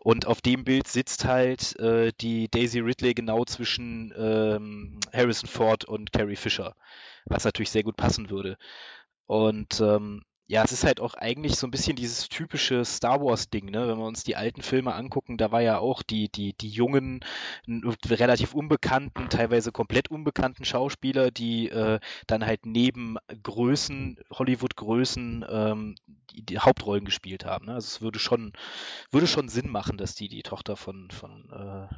Und 0.00 0.26
auf 0.26 0.40
dem 0.40 0.64
Bild 0.64 0.88
sitzt 0.88 1.24
halt 1.24 1.78
äh, 1.78 2.12
die 2.20 2.48
Daisy 2.48 2.80
Ridley 2.80 3.14
genau 3.14 3.44
zwischen 3.44 4.12
ähm, 4.16 4.98
Harrison 5.12 5.48
Ford 5.48 5.84
und 5.84 6.12
Carrie 6.12 6.36
Fisher, 6.36 6.74
was 7.26 7.44
natürlich 7.44 7.70
sehr 7.70 7.82
gut 7.82 7.96
passen 7.96 8.30
würde. 8.30 8.56
Und 9.26 9.80
ähm, 9.80 10.22
ja, 10.50 10.64
es 10.64 10.72
ist 10.72 10.84
halt 10.84 10.98
auch 10.98 11.12
eigentlich 11.12 11.56
so 11.56 11.66
ein 11.66 11.70
bisschen 11.70 11.94
dieses 11.94 12.30
typische 12.30 12.82
Star 12.86 13.20
Wars-Ding, 13.20 13.66
ne? 13.66 13.86
Wenn 13.86 13.98
wir 13.98 14.06
uns 14.06 14.24
die 14.24 14.34
alten 14.34 14.62
Filme 14.62 14.94
angucken, 14.94 15.36
da 15.36 15.52
war 15.52 15.60
ja 15.60 15.78
auch 15.78 16.02
die, 16.02 16.30
die, 16.30 16.54
die 16.54 16.70
jungen, 16.70 17.20
relativ 18.06 18.54
unbekannten, 18.54 19.28
teilweise 19.28 19.72
komplett 19.72 20.10
unbekannten 20.10 20.64
Schauspieler, 20.64 21.30
die 21.30 21.68
äh, 21.68 22.00
dann 22.26 22.46
halt 22.46 22.64
neben 22.64 23.18
Größen, 23.42 24.18
Hollywood-Größen, 24.32 25.44
ähm, 25.46 25.94
die, 26.30 26.42
die, 26.42 26.58
Hauptrollen 26.58 27.04
gespielt 27.04 27.44
haben. 27.44 27.66
Ne? 27.66 27.74
Also 27.74 27.86
es 27.86 28.00
würde 28.00 28.18
schon, 28.18 28.54
würde 29.10 29.26
schon 29.26 29.50
Sinn 29.50 29.70
machen, 29.70 29.98
dass 29.98 30.14
die 30.14 30.28
die 30.28 30.42
Tochter 30.42 30.76
von, 30.76 31.10
von 31.10 31.50
äh, 31.52 31.94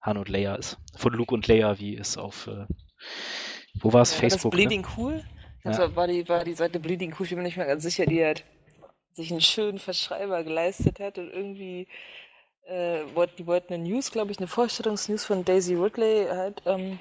Han 0.00 0.18
und 0.18 0.28
Leia 0.28 0.54
ist. 0.54 0.78
Von 0.94 1.14
Luke 1.14 1.34
und 1.34 1.48
Leia, 1.48 1.80
wie 1.80 1.96
es 1.96 2.16
auf 2.16 2.46
äh, 2.46 2.66
wo 3.74 3.92
war 3.92 4.02
es? 4.02 4.12
Ja, 4.12 4.20
Facebook. 4.20 4.52
Das 4.52 4.56
Bleeding 4.56 4.82
ne? 4.82 4.88
Cool? 4.96 5.24
Also 5.64 5.82
ja. 5.82 5.96
war, 5.96 6.06
die, 6.08 6.28
war 6.28 6.44
die 6.44 6.54
Seite 6.54 6.80
Bleeding 6.80 7.14
Cool, 7.18 7.24
ich 7.24 7.30
bin 7.30 7.38
mir 7.38 7.44
nicht 7.44 7.56
mehr 7.56 7.66
ganz 7.66 7.82
sicher, 7.82 8.06
die 8.06 8.24
hat 8.24 8.44
sich 9.12 9.30
einen 9.30 9.40
schönen 9.40 9.78
Verschreiber 9.78 10.42
geleistet 10.42 10.98
hat 11.00 11.18
und 11.18 11.30
irgendwie 11.30 11.86
äh, 12.66 13.00
die 13.38 13.46
wollten 13.46 13.74
eine 13.74 13.82
News, 13.82 14.10
glaube 14.10 14.32
ich, 14.32 14.38
eine 14.38 14.46
Vorstellungsnews 14.46 15.24
von 15.24 15.44
Daisy 15.44 15.74
Ridley 15.74 16.26
halt 16.28 16.62
ähm, 16.66 16.98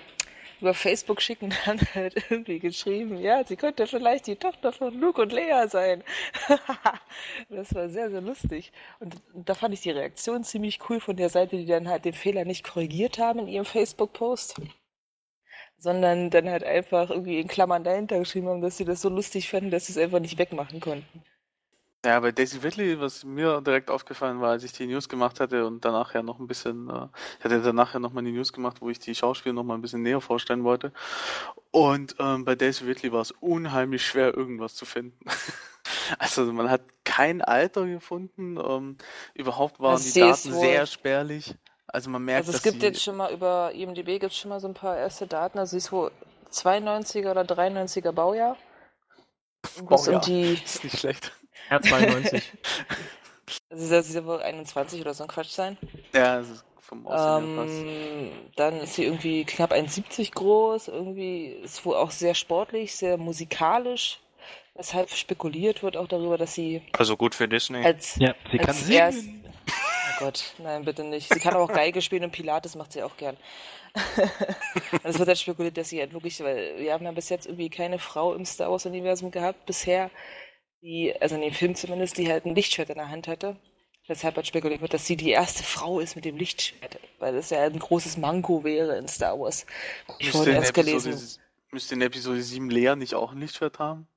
über 0.59 0.73
Facebook 0.73 1.21
schicken 1.21 1.53
dann 1.65 1.79
halt 1.93 2.15
irgendwie 2.29 2.59
geschrieben, 2.59 3.17
ja, 3.17 3.43
sie 3.43 3.55
könnte 3.55 3.87
vielleicht 3.87 4.27
die 4.27 4.35
Tochter 4.35 4.71
von 4.71 4.93
Luke 4.99 5.21
und 5.21 5.31
Lea 5.31 5.67
sein. 5.67 6.03
das 7.49 7.73
war 7.73 7.89
sehr, 7.89 8.11
sehr 8.11 8.21
lustig. 8.21 8.71
Und 8.99 9.15
da 9.33 9.55
fand 9.55 9.73
ich 9.73 9.81
die 9.81 9.91
Reaktion 9.91 10.43
ziemlich 10.43 10.79
cool 10.89 10.99
von 10.99 11.15
der 11.15 11.29
Seite, 11.29 11.57
die 11.57 11.65
dann 11.65 11.89
halt 11.89 12.05
den 12.05 12.13
Fehler 12.13 12.45
nicht 12.45 12.63
korrigiert 12.63 13.17
haben 13.17 13.39
in 13.39 13.47
ihrem 13.47 13.65
Facebook-Post 13.65 14.61
sondern 15.81 16.29
dann 16.29 16.47
halt 16.47 16.63
einfach 16.63 17.09
irgendwie 17.09 17.39
in 17.39 17.47
Klammern 17.47 17.83
dahinter 17.83 18.19
geschrieben 18.19 18.47
haben, 18.47 18.61
dass 18.61 18.77
sie 18.77 18.85
das 18.85 19.01
so 19.01 19.09
lustig 19.09 19.49
fanden, 19.49 19.71
dass 19.71 19.87
sie 19.87 19.93
es 19.93 19.97
einfach 19.97 20.19
nicht 20.19 20.37
wegmachen 20.37 20.79
konnten. 20.79 21.23
Ja, 22.05 22.19
bei 22.19 22.31
Daisy 22.31 22.59
Ridley, 22.59 22.99
was 22.99 23.23
mir 23.23 23.61
direkt 23.61 23.91
aufgefallen 23.91 24.41
war, 24.41 24.51
als 24.51 24.63
ich 24.63 24.73
die 24.73 24.87
News 24.87 25.07
gemacht 25.07 25.39
hatte 25.39 25.67
und 25.67 25.85
danach 25.85 26.15
ja 26.15 26.23
noch 26.23 26.39
ein 26.39 26.47
bisschen, 26.47 26.89
äh, 26.89 27.07
ich 27.37 27.45
hatte 27.45 27.61
danach 27.61 27.93
ja 27.93 27.99
nochmal 27.99 28.23
die 28.23 28.31
News 28.31 28.53
gemacht, 28.53 28.77
wo 28.81 28.89
ich 28.89 28.97
die 28.97 29.13
Schauspieler 29.13 29.53
nochmal 29.53 29.77
ein 29.77 29.81
bisschen 29.81 30.01
näher 30.01 30.21
vorstellen 30.21 30.63
wollte. 30.63 30.93
Und 31.69 32.15
ähm, 32.19 32.43
bei 32.43 32.55
Daisy 32.55 32.85
Ridley 32.85 33.11
war 33.11 33.21
es 33.21 33.31
unheimlich 33.31 34.03
schwer, 34.05 34.35
irgendwas 34.35 34.73
zu 34.75 34.85
finden. 34.85 35.19
also 36.19 36.51
man 36.53 36.71
hat 36.71 36.81
kein 37.03 37.41
Alter 37.41 37.85
gefunden, 37.85 38.57
ähm, 38.57 38.97
überhaupt 39.35 39.79
waren 39.79 39.93
das 39.93 40.13
die 40.13 40.19
Daten 40.19 40.53
sehr 40.53 40.87
spärlich. 40.87 41.55
Also 41.93 42.09
man 42.09 42.23
merkt, 42.23 42.47
also 42.47 42.57
es 42.57 42.63
gibt 42.63 42.81
jetzt 42.83 43.03
schon 43.03 43.17
mal 43.17 43.33
über 43.33 43.73
IMDb 43.73 44.19
gibt 44.19 44.31
es 44.31 44.37
schon 44.37 44.49
mal 44.49 44.61
so 44.61 44.67
ein 44.67 44.73
paar 44.73 44.97
erste 44.97 45.27
Daten. 45.27 45.59
Also 45.59 45.71
sie 45.71 45.77
ist 45.77 45.91
wohl 45.91 46.11
92er 46.51 47.31
oder 47.31 47.41
93er 47.41 48.13
Baujahr. 48.13 48.55
Baujahr. 49.83 50.15
Und 50.15 50.27
die... 50.27 50.53
ist 50.65 50.83
nicht 50.83 50.99
schlecht. 50.99 51.33
Ja, 51.69 51.81
92. 51.81 52.49
also 53.69 54.01
sie 54.01 54.11
soll 54.13 54.25
wohl 54.25 54.41
21 54.41 55.01
oder 55.01 55.13
so 55.13 55.23
ein 55.23 55.29
Quatsch 55.29 55.49
sein. 55.49 55.77
Ja, 56.13 56.39
das 56.39 56.49
ist 56.49 56.65
vom 56.79 57.07
Aussehen 57.07 57.57
ähm, 57.59 58.31
Dann 58.55 58.79
ist 58.79 58.95
sie 58.95 59.03
irgendwie 59.03 59.43
knapp 59.43 59.73
1,70 59.73 60.33
groß. 60.33 60.87
Irgendwie 60.87 61.47
ist 61.47 61.85
wohl 61.85 61.95
auch 61.95 62.11
sehr 62.11 62.35
sportlich, 62.35 62.95
sehr 62.95 63.17
musikalisch. 63.17 64.19
Weshalb 64.75 65.09
spekuliert 65.09 65.83
wird 65.83 65.97
auch 65.97 66.07
darüber, 66.07 66.37
dass 66.37 66.53
sie. 66.53 66.81
Also 66.93 67.17
gut 67.17 67.35
für 67.35 67.49
Disney. 67.49 67.83
Als, 67.83 68.15
ja, 68.15 68.33
sie 68.49 68.59
als 68.59 68.65
kann 68.65 68.75
singen. 68.75 69.40
Gott, 70.21 70.53
nein, 70.59 70.85
bitte 70.85 71.03
nicht. 71.03 71.33
Sie 71.33 71.39
kann 71.39 71.55
auch 71.55 71.67
Geige 71.67 71.99
spielen 72.01 72.23
und 72.23 72.31
Pilates 72.31 72.75
macht 72.75 72.93
sie 72.93 73.01
auch 73.01 73.17
gern. 73.17 73.37
es 75.03 75.17
wird 75.17 75.27
halt 75.27 75.39
spekuliert, 75.39 75.77
dass 75.77 75.89
sie 75.89 75.99
halt 75.99 76.13
wirklich, 76.13 76.39
weil 76.41 76.77
wir 76.77 76.93
haben 76.93 77.03
ja 77.03 77.11
bis 77.11 77.29
jetzt 77.29 77.47
irgendwie 77.47 77.71
keine 77.71 77.97
Frau 77.97 78.35
im 78.35 78.45
Star 78.45 78.69
Wars-Universum 78.69 79.31
gehabt, 79.31 79.65
bisher, 79.65 80.11
die, 80.83 81.13
also 81.19 81.35
in 81.35 81.41
dem 81.41 81.53
Film 81.53 81.73
zumindest, 81.73 82.17
die 82.17 82.31
halt 82.31 82.45
ein 82.45 82.53
Lichtschwert 82.53 82.91
in 82.91 82.97
der 82.97 83.09
Hand 83.09 83.27
hatte. 83.27 83.57
Deshalb 84.07 84.35
hat 84.37 84.45
spekuliert 84.45 84.81
wird, 84.81 84.93
dass 84.93 85.07
sie 85.07 85.15
die 85.15 85.31
erste 85.31 85.63
Frau 85.63 85.99
ist 85.99 86.15
mit 86.15 86.25
dem 86.25 86.37
Lichtschwert, 86.37 86.99
weil 87.17 87.33
das 87.33 87.49
ja 87.49 87.63
ein 87.63 87.79
großes 87.79 88.17
Manko 88.17 88.63
wäre 88.63 88.97
in 88.97 89.07
Star 89.07 89.39
Wars. 89.39 89.65
Ich 90.19 90.29
vorhin 90.29 90.53
erst 90.53 90.75
gelesen. 90.75 91.19
Müsste 91.71 91.95
in 91.95 92.01
Episode 92.01 92.43
7 92.43 92.69
Lea 92.69 92.95
nicht 92.95 93.15
auch 93.15 93.31
ein 93.31 93.39
Lichtschwert 93.39 93.79
haben? 93.79 94.07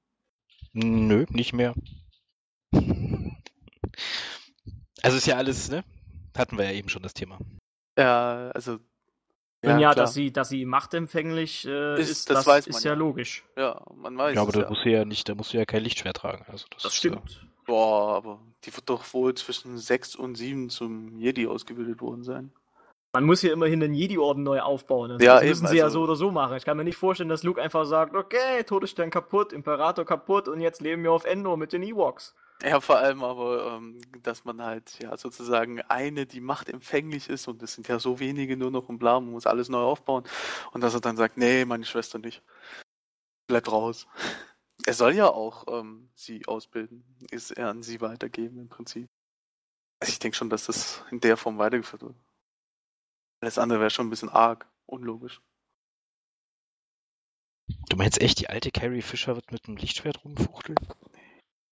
Nö, 0.72 1.24
nicht 1.30 1.54
mehr. 1.54 1.74
Also 5.02 5.16
ist 5.16 5.26
ja 5.26 5.36
alles, 5.36 5.70
ne? 5.70 5.84
Hatten 6.36 6.58
wir 6.58 6.64
ja 6.64 6.72
eben 6.72 6.88
schon 6.88 7.02
das 7.02 7.14
Thema. 7.14 7.38
Ja, 7.98 8.50
also. 8.54 8.78
Ja, 9.62 9.78
ja 9.78 9.94
dass 9.94 10.12
sie, 10.12 10.30
dass 10.30 10.50
sie 10.50 10.66
machtempfänglich 10.66 11.66
äh, 11.66 12.00
ist, 12.00 12.10
ist, 12.10 12.30
das, 12.30 12.38
das 12.38 12.46
weiß 12.46 12.66
man 12.66 12.76
ist 12.76 12.84
ja, 12.84 12.92
ja 12.92 12.98
logisch. 12.98 13.44
Ja, 13.56 13.82
man 13.94 14.18
weiß. 14.18 14.34
Ja, 14.34 14.42
aber 14.42 14.52
da 14.52 14.68
musst 14.68 14.84
du 14.84 14.90
ja 14.90 15.04
nicht, 15.04 15.28
da 15.28 15.34
musst 15.34 15.52
du 15.54 15.56
ja 15.56 15.64
kein 15.64 15.82
Lichtschwert 15.82 16.18
tragen. 16.18 16.44
Also 16.48 16.66
das, 16.70 16.82
das 16.82 16.94
stimmt. 16.94 17.30
Ja... 17.30 17.48
Boah, 17.66 18.16
aber 18.16 18.40
die 18.64 18.74
wird 18.76 18.90
doch 18.90 19.14
wohl 19.14 19.34
zwischen 19.34 19.78
sechs 19.78 20.14
und 20.14 20.34
sieben 20.34 20.68
zum 20.68 21.16
Jedi 21.18 21.46
ausgebildet 21.46 22.02
worden 22.02 22.22
sein. 22.22 22.52
Man 23.14 23.24
muss 23.24 23.40
hier 23.40 23.52
immerhin 23.52 23.80
den 23.80 23.94
Jedi-Orden 23.94 24.42
neu 24.42 24.60
aufbauen. 24.60 25.12
Also 25.12 25.24
ja, 25.24 25.34
das 25.34 25.42
eben, 25.44 25.50
müssen 25.50 25.68
sie 25.68 25.82
also... 25.82 25.98
ja 25.98 26.00
so 26.00 26.02
oder 26.02 26.16
so 26.16 26.30
machen. 26.30 26.56
Ich 26.56 26.64
kann 26.64 26.76
mir 26.76 26.84
nicht 26.84 26.98
vorstellen, 26.98 27.28
dass 27.28 27.42
Luke 27.42 27.62
einfach 27.62 27.86
sagt, 27.86 28.14
okay, 28.14 28.64
Todesstern 28.64 29.10
kaputt, 29.10 29.52
Imperator 29.52 30.04
kaputt 30.04 30.48
und 30.48 30.60
jetzt 30.60 30.82
leben 30.82 31.04
wir 31.04 31.12
auf 31.12 31.24
Endor 31.24 31.56
mit 31.56 31.72
den 31.72 31.84
Ewoks. 31.84 32.34
Ja, 32.64 32.80
vor 32.80 32.96
allem 32.96 33.22
aber, 33.22 33.76
ähm, 33.76 34.00
dass 34.22 34.46
man 34.46 34.62
halt 34.62 34.98
ja 34.98 35.14
sozusagen 35.18 35.82
eine, 35.82 36.24
die 36.24 36.40
machtempfänglich 36.40 37.28
ist 37.28 37.46
und 37.46 37.62
es 37.62 37.74
sind 37.74 37.88
ja 37.88 37.98
so 37.98 38.20
wenige 38.20 38.56
nur 38.56 38.70
noch 38.70 38.88
und 38.88 38.98
bla, 38.98 39.20
man 39.20 39.32
muss 39.32 39.46
alles 39.46 39.68
neu 39.68 39.82
aufbauen 39.82 40.24
und 40.72 40.80
dass 40.80 40.94
er 40.94 41.00
dann 41.00 41.18
sagt, 41.18 41.36
nee, 41.36 41.66
meine 41.66 41.84
Schwester 41.84 42.18
nicht. 42.18 42.42
Bleibt 43.48 43.70
raus. 43.70 44.06
Er 44.86 44.92
soll 44.92 45.14
ja 45.14 45.28
auch 45.28 45.66
ähm, 45.68 46.10
sie 46.14 46.46
ausbilden, 46.46 47.04
ist 47.30 47.52
er 47.52 47.70
an 47.70 47.82
sie 47.82 48.00
weitergeben 48.00 48.58
im 48.58 48.68
Prinzip. 48.68 49.08
Also 50.00 50.10
ich 50.10 50.18
denke 50.18 50.36
schon, 50.36 50.50
dass 50.50 50.66
das 50.66 51.02
in 51.10 51.20
der 51.20 51.36
Form 51.36 51.58
weitergeführt 51.58 52.02
wird. 52.02 52.16
Alles 53.40 53.56
andere 53.56 53.78
wäre 53.78 53.90
schon 53.90 54.08
ein 54.08 54.10
bisschen 54.10 54.28
arg, 54.28 54.68
unlogisch. 54.86 55.40
Du 57.88 57.96
meinst 57.96 58.20
echt, 58.20 58.40
die 58.40 58.50
alte 58.50 58.72
Carrie 58.72 59.00
Fisher 59.00 59.36
wird 59.36 59.52
mit 59.52 59.66
einem 59.66 59.76
Lichtschwert 59.76 60.24
rumfuchteln? 60.24 60.76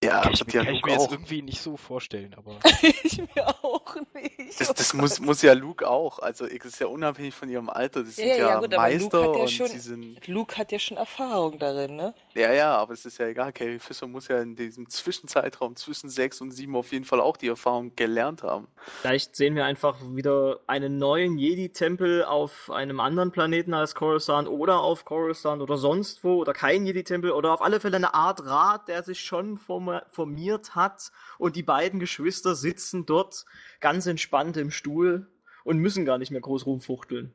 Ja, 0.02 0.22
kann 0.22 0.32
ich, 0.32 0.46
kann 0.46 0.66
ja 0.66 0.72
ich 0.72 0.84
mir 0.84 0.96
auch. 0.96 1.02
jetzt 1.02 1.12
irgendwie 1.12 1.42
nicht 1.42 1.62
so 1.62 1.76
vorstellen, 1.76 2.34
aber. 2.36 2.58
ich 3.04 3.18
mir 3.18 3.46
auch 3.62 3.94
nicht. 4.14 4.60
Das, 4.60 4.74
das 4.74 4.94
muss, 4.94 5.20
muss 5.20 5.42
ja 5.42 5.52
Luke 5.52 5.88
auch. 5.88 6.18
Also, 6.18 6.44
es 6.46 6.64
ist 6.64 6.80
ja 6.80 6.88
unabhängig 6.88 7.34
von 7.34 7.48
ihrem 7.48 7.70
Alter. 7.70 8.02
Das 8.02 8.16
sind 8.16 8.26
ja, 8.26 8.36
ja, 8.36 8.60
gut, 8.60 8.74
Meister 8.74 9.22
Luke 9.22 9.38
ja 9.38 9.42
und 9.44 9.50
schon, 9.50 9.68
sie 9.68 9.78
sind. 9.78 10.26
Luke 10.26 10.56
hat 10.56 10.72
ja 10.72 10.78
schon 10.80 10.96
Erfahrung 10.96 11.58
darin, 11.58 11.94
ne? 11.94 12.14
Ja, 12.34 12.52
ja, 12.52 12.74
aber 12.76 12.94
es 12.94 13.04
ist 13.04 13.18
ja 13.18 13.26
egal. 13.26 13.52
Carrie 13.52 13.78
Fisher 13.78 14.06
muss 14.06 14.28
ja 14.28 14.40
in 14.40 14.56
diesem 14.56 14.88
Zwischenzeitraum 14.88 15.76
zwischen 15.76 16.08
6 16.08 16.40
und 16.40 16.50
7 16.50 16.74
auf 16.74 16.90
jeden 16.92 17.04
Fall 17.04 17.20
auch 17.20 17.36
die 17.36 17.48
Erfahrung 17.48 17.94
gelernt 17.94 18.42
haben. 18.42 18.68
Vielleicht 19.00 19.36
sehen 19.36 19.54
wir 19.54 19.66
einfach 19.66 19.98
wieder 20.14 20.60
einen 20.66 20.96
neuen 20.96 21.36
Jedi-Tempel 21.36 22.24
auf 22.24 22.70
einem 22.70 23.00
anderen 23.00 23.32
Planeten 23.32 23.74
als 23.74 23.94
Coruscant 23.94 24.48
oder 24.48 24.80
auf 24.80 25.04
Coruscant 25.04 25.60
oder 25.60 25.76
sonst 25.76 26.24
wo 26.24 26.36
oder 26.36 26.54
kein 26.54 26.86
Jedi-Tempel 26.86 27.32
oder 27.32 27.52
auf 27.52 27.60
alle 27.60 27.80
Fälle 27.80 27.96
eine 27.96 28.14
Art 28.14 28.46
Rat, 28.46 28.88
der 28.88 29.02
sich 29.02 29.20
schon 29.20 29.58
formiert 29.58 30.74
hat 30.74 31.12
und 31.38 31.54
die 31.56 31.62
beiden 31.62 32.00
Geschwister 32.00 32.54
sitzen 32.54 33.04
dort 33.04 33.44
ganz 33.80 34.06
entspannt 34.06 34.56
im 34.56 34.70
Stuhl 34.70 35.30
und 35.64 35.78
müssen 35.78 36.06
gar 36.06 36.16
nicht 36.16 36.30
mehr 36.30 36.40
groß 36.40 36.64
rumfuchteln. 36.64 37.34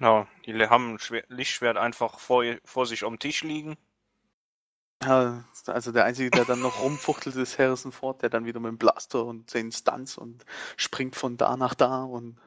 Ja, 0.00 0.26
die 0.44 0.54
haben 0.66 0.96
ein 0.96 1.22
Lichtschwert 1.28 1.76
einfach 1.76 2.18
vor, 2.18 2.44
vor 2.64 2.86
sich 2.86 3.04
am 3.04 3.20
Tisch 3.20 3.44
liegen. 3.44 3.76
Ja, 5.04 5.44
also 5.66 5.92
der 5.92 6.04
Einzige, 6.04 6.30
der 6.30 6.44
dann 6.44 6.60
noch 6.60 6.80
rumfuchtelt, 6.80 7.36
ist 7.36 7.58
Harrison 7.58 7.92
Ford, 7.92 8.22
der 8.22 8.30
dann 8.30 8.46
wieder 8.46 8.60
mit 8.60 8.70
dem 8.70 8.78
Blaster 8.78 9.24
und 9.24 9.50
seinen 9.50 9.72
Stunts 9.72 10.16
und 10.16 10.44
springt 10.76 11.16
von 11.16 11.36
da 11.36 11.56
nach 11.56 11.74
da 11.74 12.04
und. 12.04 12.38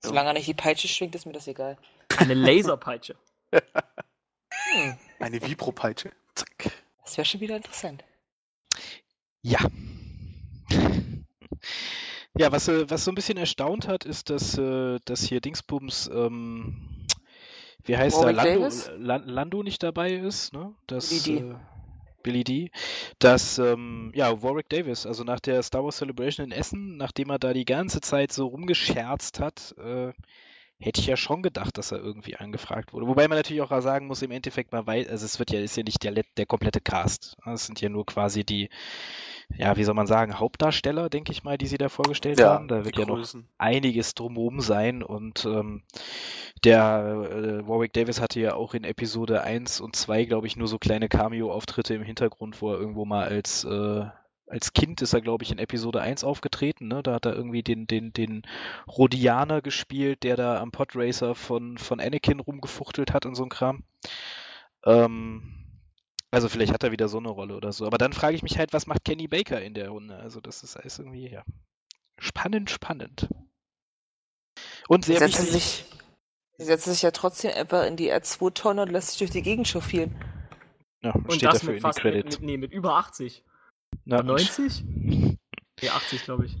Solange 0.00 0.30
er 0.30 0.32
nicht 0.34 0.48
die 0.48 0.54
Peitsche 0.54 0.88
schwingt, 0.88 1.14
ist 1.14 1.26
mir 1.26 1.32
das 1.32 1.46
egal. 1.46 1.76
Eine 2.16 2.34
Laserpeitsche. 2.34 3.16
hm. 3.52 4.98
Eine 5.20 5.42
Vibropeitsche. 5.42 6.12
Zack. 6.34 6.72
Das 7.04 7.16
wäre 7.16 7.24
schon 7.24 7.40
wieder 7.40 7.56
interessant. 7.56 8.04
Ja. 9.42 9.58
ja, 12.38 12.52
was, 12.52 12.68
äh, 12.68 12.88
was 12.88 13.04
so 13.04 13.10
ein 13.10 13.14
bisschen 13.14 13.38
erstaunt 13.38 13.88
hat, 13.88 14.04
ist, 14.04 14.30
dass, 14.30 14.56
äh, 14.56 14.98
dass 15.04 15.22
hier 15.22 15.40
Dingsbums, 15.40 16.08
ähm, 16.12 17.01
wie 17.84 17.96
heißt 17.96 18.18
Warwick 18.18 18.38
er, 18.38 18.98
Lando, 18.98 19.30
Lando 19.30 19.62
nicht 19.62 19.82
dabei 19.82 20.12
ist, 20.12 20.52
ne? 20.52 20.74
Das, 20.86 21.08
Billy 21.08 21.40
D. 21.40 21.46
Äh, 21.46 21.54
Billy 22.22 22.44
D. 22.44 22.70
Dass, 23.18 23.58
ähm, 23.58 24.12
ja, 24.14 24.42
Warwick 24.42 24.68
Davis, 24.68 25.06
also 25.06 25.24
nach 25.24 25.40
der 25.40 25.62
Star 25.62 25.84
Wars 25.84 25.96
Celebration 25.96 26.46
in 26.46 26.52
Essen, 26.52 26.96
nachdem 26.96 27.30
er 27.30 27.38
da 27.38 27.52
die 27.52 27.64
ganze 27.64 28.00
Zeit 28.00 28.32
so 28.32 28.46
rumgescherzt 28.46 29.40
hat, 29.40 29.74
äh, 29.78 30.12
hätte 30.78 31.00
ich 31.00 31.06
ja 31.06 31.16
schon 31.16 31.42
gedacht, 31.42 31.78
dass 31.78 31.92
er 31.92 31.98
irgendwie 31.98 32.36
angefragt 32.36 32.92
wurde. 32.92 33.06
Wobei 33.06 33.28
man 33.28 33.38
natürlich 33.38 33.62
auch 33.62 33.80
sagen 33.80 34.06
muss, 34.06 34.22
im 34.22 34.32
Endeffekt 34.32 34.72
mal 34.72 34.86
weiß, 34.86 35.08
also 35.08 35.24
es 35.24 35.38
wird 35.38 35.52
ja, 35.52 35.60
ist 35.60 35.76
ja 35.76 35.82
nicht 35.82 36.02
der, 36.02 36.12
der 36.36 36.46
komplette 36.46 36.80
Cast. 36.80 37.36
Es 37.46 37.66
sind 37.66 37.80
ja 37.80 37.88
nur 37.88 38.04
quasi 38.04 38.44
die, 38.44 38.68
ja, 39.56 39.76
wie 39.76 39.84
soll 39.84 39.94
man 39.94 40.06
sagen, 40.06 40.38
Hauptdarsteller, 40.38 41.08
denke 41.08 41.32
ich 41.32 41.44
mal, 41.44 41.58
die 41.58 41.66
sie 41.66 41.78
da 41.78 41.88
vorgestellt 41.88 42.40
ja, 42.40 42.54
haben. 42.54 42.68
Da 42.68 42.84
wird 42.84 42.98
ja 42.98 43.06
noch 43.06 43.26
einiges 43.58 44.14
drumherum 44.14 44.60
sein 44.60 45.02
und 45.02 45.44
ähm, 45.44 45.82
der 46.64 47.28
äh, 47.30 47.68
Warwick 47.68 47.92
Davis 47.92 48.20
hatte 48.20 48.40
ja 48.40 48.54
auch 48.54 48.74
in 48.74 48.84
Episode 48.84 49.42
1 49.42 49.80
und 49.80 49.96
2, 49.96 50.24
glaube 50.24 50.46
ich, 50.46 50.56
nur 50.56 50.68
so 50.68 50.78
kleine 50.78 51.08
Cameo-Auftritte 51.08 51.94
im 51.94 52.02
Hintergrund, 52.02 52.62
wo 52.62 52.72
er 52.72 52.78
irgendwo 52.78 53.04
mal 53.04 53.24
als 53.24 53.64
äh, 53.64 54.06
als 54.52 54.74
Kind 54.74 55.00
ist 55.00 55.14
er, 55.14 55.22
glaube 55.22 55.44
ich, 55.44 55.50
in 55.50 55.58
Episode 55.58 56.02
1 56.02 56.24
aufgetreten. 56.24 56.86
Ne? 56.86 57.02
Da 57.02 57.14
hat 57.14 57.24
er 57.24 57.34
irgendwie 57.34 57.62
den, 57.62 57.86
den, 57.86 58.12
den 58.12 58.42
Rhodianer 58.86 59.62
gespielt, 59.62 60.24
der 60.24 60.36
da 60.36 60.60
am 60.60 60.72
Podracer 60.72 61.34
von, 61.34 61.78
von 61.78 62.00
Anakin 62.00 62.38
rumgefuchtelt 62.38 63.14
hat 63.14 63.24
und 63.24 63.34
so 63.34 63.44
ein 63.44 63.48
Kram. 63.48 63.82
Ähm, 64.84 65.61
also 66.32 66.48
vielleicht 66.48 66.72
hat 66.72 66.82
er 66.82 66.92
wieder 66.92 67.08
so 67.08 67.18
eine 67.18 67.28
Rolle 67.28 67.54
oder 67.54 67.72
so. 67.72 67.86
Aber 67.86 67.98
dann 67.98 68.14
frage 68.14 68.34
ich 68.34 68.42
mich 68.42 68.58
halt, 68.58 68.72
was 68.72 68.86
macht 68.86 69.04
Kenny 69.04 69.28
Baker 69.28 69.60
in 69.60 69.74
der 69.74 69.90
Runde? 69.90 70.16
Also 70.16 70.40
das 70.40 70.62
ist 70.62 70.76
alles 70.76 70.98
irgendwie, 70.98 71.28
ja, 71.28 71.44
spannend, 72.18 72.70
spannend. 72.70 73.28
Und 74.88 75.04
sehr 75.04 75.18
setzen 75.18 75.46
wichtig. 75.46 75.62
Sich, 75.62 75.84
sie 76.56 76.64
setzen 76.64 76.92
sich 76.92 77.02
ja 77.02 77.10
trotzdem 77.10 77.52
einfach 77.52 77.84
in 77.84 77.96
die 77.96 78.10
R2-Tonne 78.10 78.82
und 78.82 78.90
lässt 78.90 79.10
sich 79.10 79.18
durch 79.18 79.30
die 79.30 79.42
Gegend 79.42 79.68
chauffieren. 79.68 80.16
Ja, 81.02 81.12
und 81.12 81.34
steht 81.34 81.44
das 81.44 81.60
dafür 81.60 81.74
mit 81.74 81.84
in 81.84 81.90
die 81.90 82.00
Credits. 82.00 82.38
Mit, 82.38 82.46
nee, 82.46 82.56
mit 82.56 82.72
über 82.72 82.96
80. 82.96 83.44
Na, 84.06 84.22
90? 84.22 84.84
Nee, 84.84 85.38
80, 85.90 86.24
glaube 86.24 86.46
ich. 86.46 86.56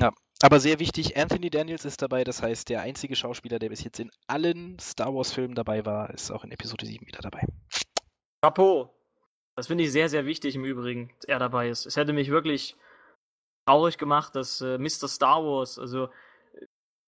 Ja, 0.00 0.12
aber 0.42 0.58
sehr 0.58 0.80
wichtig, 0.80 1.16
Anthony 1.16 1.50
Daniels 1.50 1.84
ist 1.84 2.02
dabei, 2.02 2.24
das 2.24 2.42
heißt, 2.42 2.68
der 2.68 2.80
einzige 2.80 3.14
Schauspieler, 3.14 3.60
der 3.60 3.68
bis 3.68 3.84
jetzt 3.84 4.00
in 4.00 4.10
allen 4.26 4.76
Star 4.80 5.14
Wars-Filmen 5.14 5.54
dabei 5.54 5.86
war, 5.86 6.10
ist 6.10 6.32
auch 6.32 6.42
in 6.42 6.50
Episode 6.50 6.84
7 6.84 7.06
wieder 7.06 7.20
dabei. 7.20 7.46
Chapeau! 8.44 8.94
Das 9.56 9.68
finde 9.68 9.84
ich 9.84 9.92
sehr, 9.92 10.10
sehr 10.10 10.26
wichtig 10.26 10.54
im 10.54 10.66
Übrigen, 10.66 11.08
dass 11.16 11.24
er 11.30 11.38
dabei 11.38 11.70
ist. 11.70 11.86
Es 11.86 11.96
hätte 11.96 12.12
mich 12.12 12.28
wirklich 12.28 12.76
traurig 13.66 13.96
gemacht, 13.96 14.36
dass 14.36 14.60
äh, 14.60 14.76
Mr. 14.76 15.08
Star 15.08 15.42
Wars, 15.42 15.78
also 15.78 16.10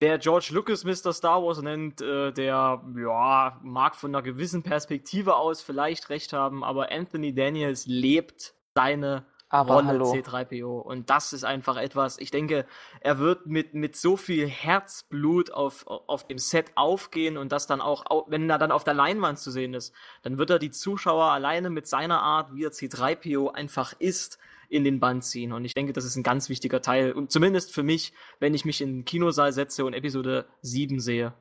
Wer 0.01 0.19
George 0.19 0.49
Lucas 0.53 0.85
Mr. 0.85 1.13
Star 1.13 1.43
Wars 1.43 1.61
nennt, 1.61 2.01
äh, 2.01 2.33
der 2.33 2.83
ja, 2.97 3.61
mag 3.63 3.97
von 3.97 4.15
einer 4.15 4.23
gewissen 4.23 4.63
Perspektive 4.63 5.37
aus 5.37 5.61
vielleicht 5.61 6.09
recht 6.09 6.33
haben, 6.33 6.65
aber 6.65 6.91
Anthony 6.91 7.35
Daniels 7.35 7.87
lebt 7.87 8.55
seine 8.75 9.27
aber 9.57 9.75
Rolle 9.75 9.89
hallo. 9.89 10.13
C3PO. 10.13 10.81
Und 10.81 11.11
das 11.11 11.33
ist 11.33 11.45
einfach 11.45 11.77
etwas, 11.77 12.19
ich 12.19 12.31
denke, 12.31 12.67
er 13.01 13.19
wird 13.19 13.47
mit, 13.47 13.75
mit 13.75 13.97
so 13.97 14.17
viel 14.17 14.47
Herzblut 14.47 15.51
auf, 15.51 15.87
auf 15.87 16.27
dem 16.27 16.39
Set 16.39 16.73
aufgehen 16.75 17.37
und 17.37 17.53
das 17.53 17.67
dann 17.67 17.81
auch, 17.81 18.05
wenn 18.29 18.49
er 18.49 18.59
dann 18.59 18.71
auf 18.71 18.85
der 18.85 18.95
Leinwand 18.95 19.39
zu 19.39 19.51
sehen 19.51 19.75
ist, 19.75 19.95
dann 20.23 20.39
wird 20.39 20.51
er 20.51 20.59
die 20.59 20.71
Zuschauer 20.71 21.31
alleine 21.33 21.71
mit 21.71 21.87
seiner 21.87 22.21
Art, 22.21 22.55
wie 22.55 22.65
er 22.65 22.71
C3PO 22.71 23.51
einfach 23.51 23.95
ist, 23.99 24.39
in 24.69 24.85
den 24.85 25.01
Band 25.01 25.25
ziehen. 25.25 25.53
Und 25.53 25.65
ich 25.65 25.75
denke, 25.75 25.93
das 25.93 26.05
ist 26.05 26.17
ein 26.17 26.23
ganz 26.23 26.49
wichtiger 26.49 26.83
Teil. 26.83 27.13
Und 27.13 27.31
zumindest 27.31 27.73
für 27.73 27.83
mich, 27.83 28.13
wenn 28.41 28.55
ich 28.55 28.65
mich 28.65 28.81
in 28.81 28.99
den 28.99 29.05
Kinosaal 29.05 29.53
setze 29.53 29.85
und 29.85 29.95
Episode 29.95 30.47
7 30.63 31.01
sehe. 31.01 31.33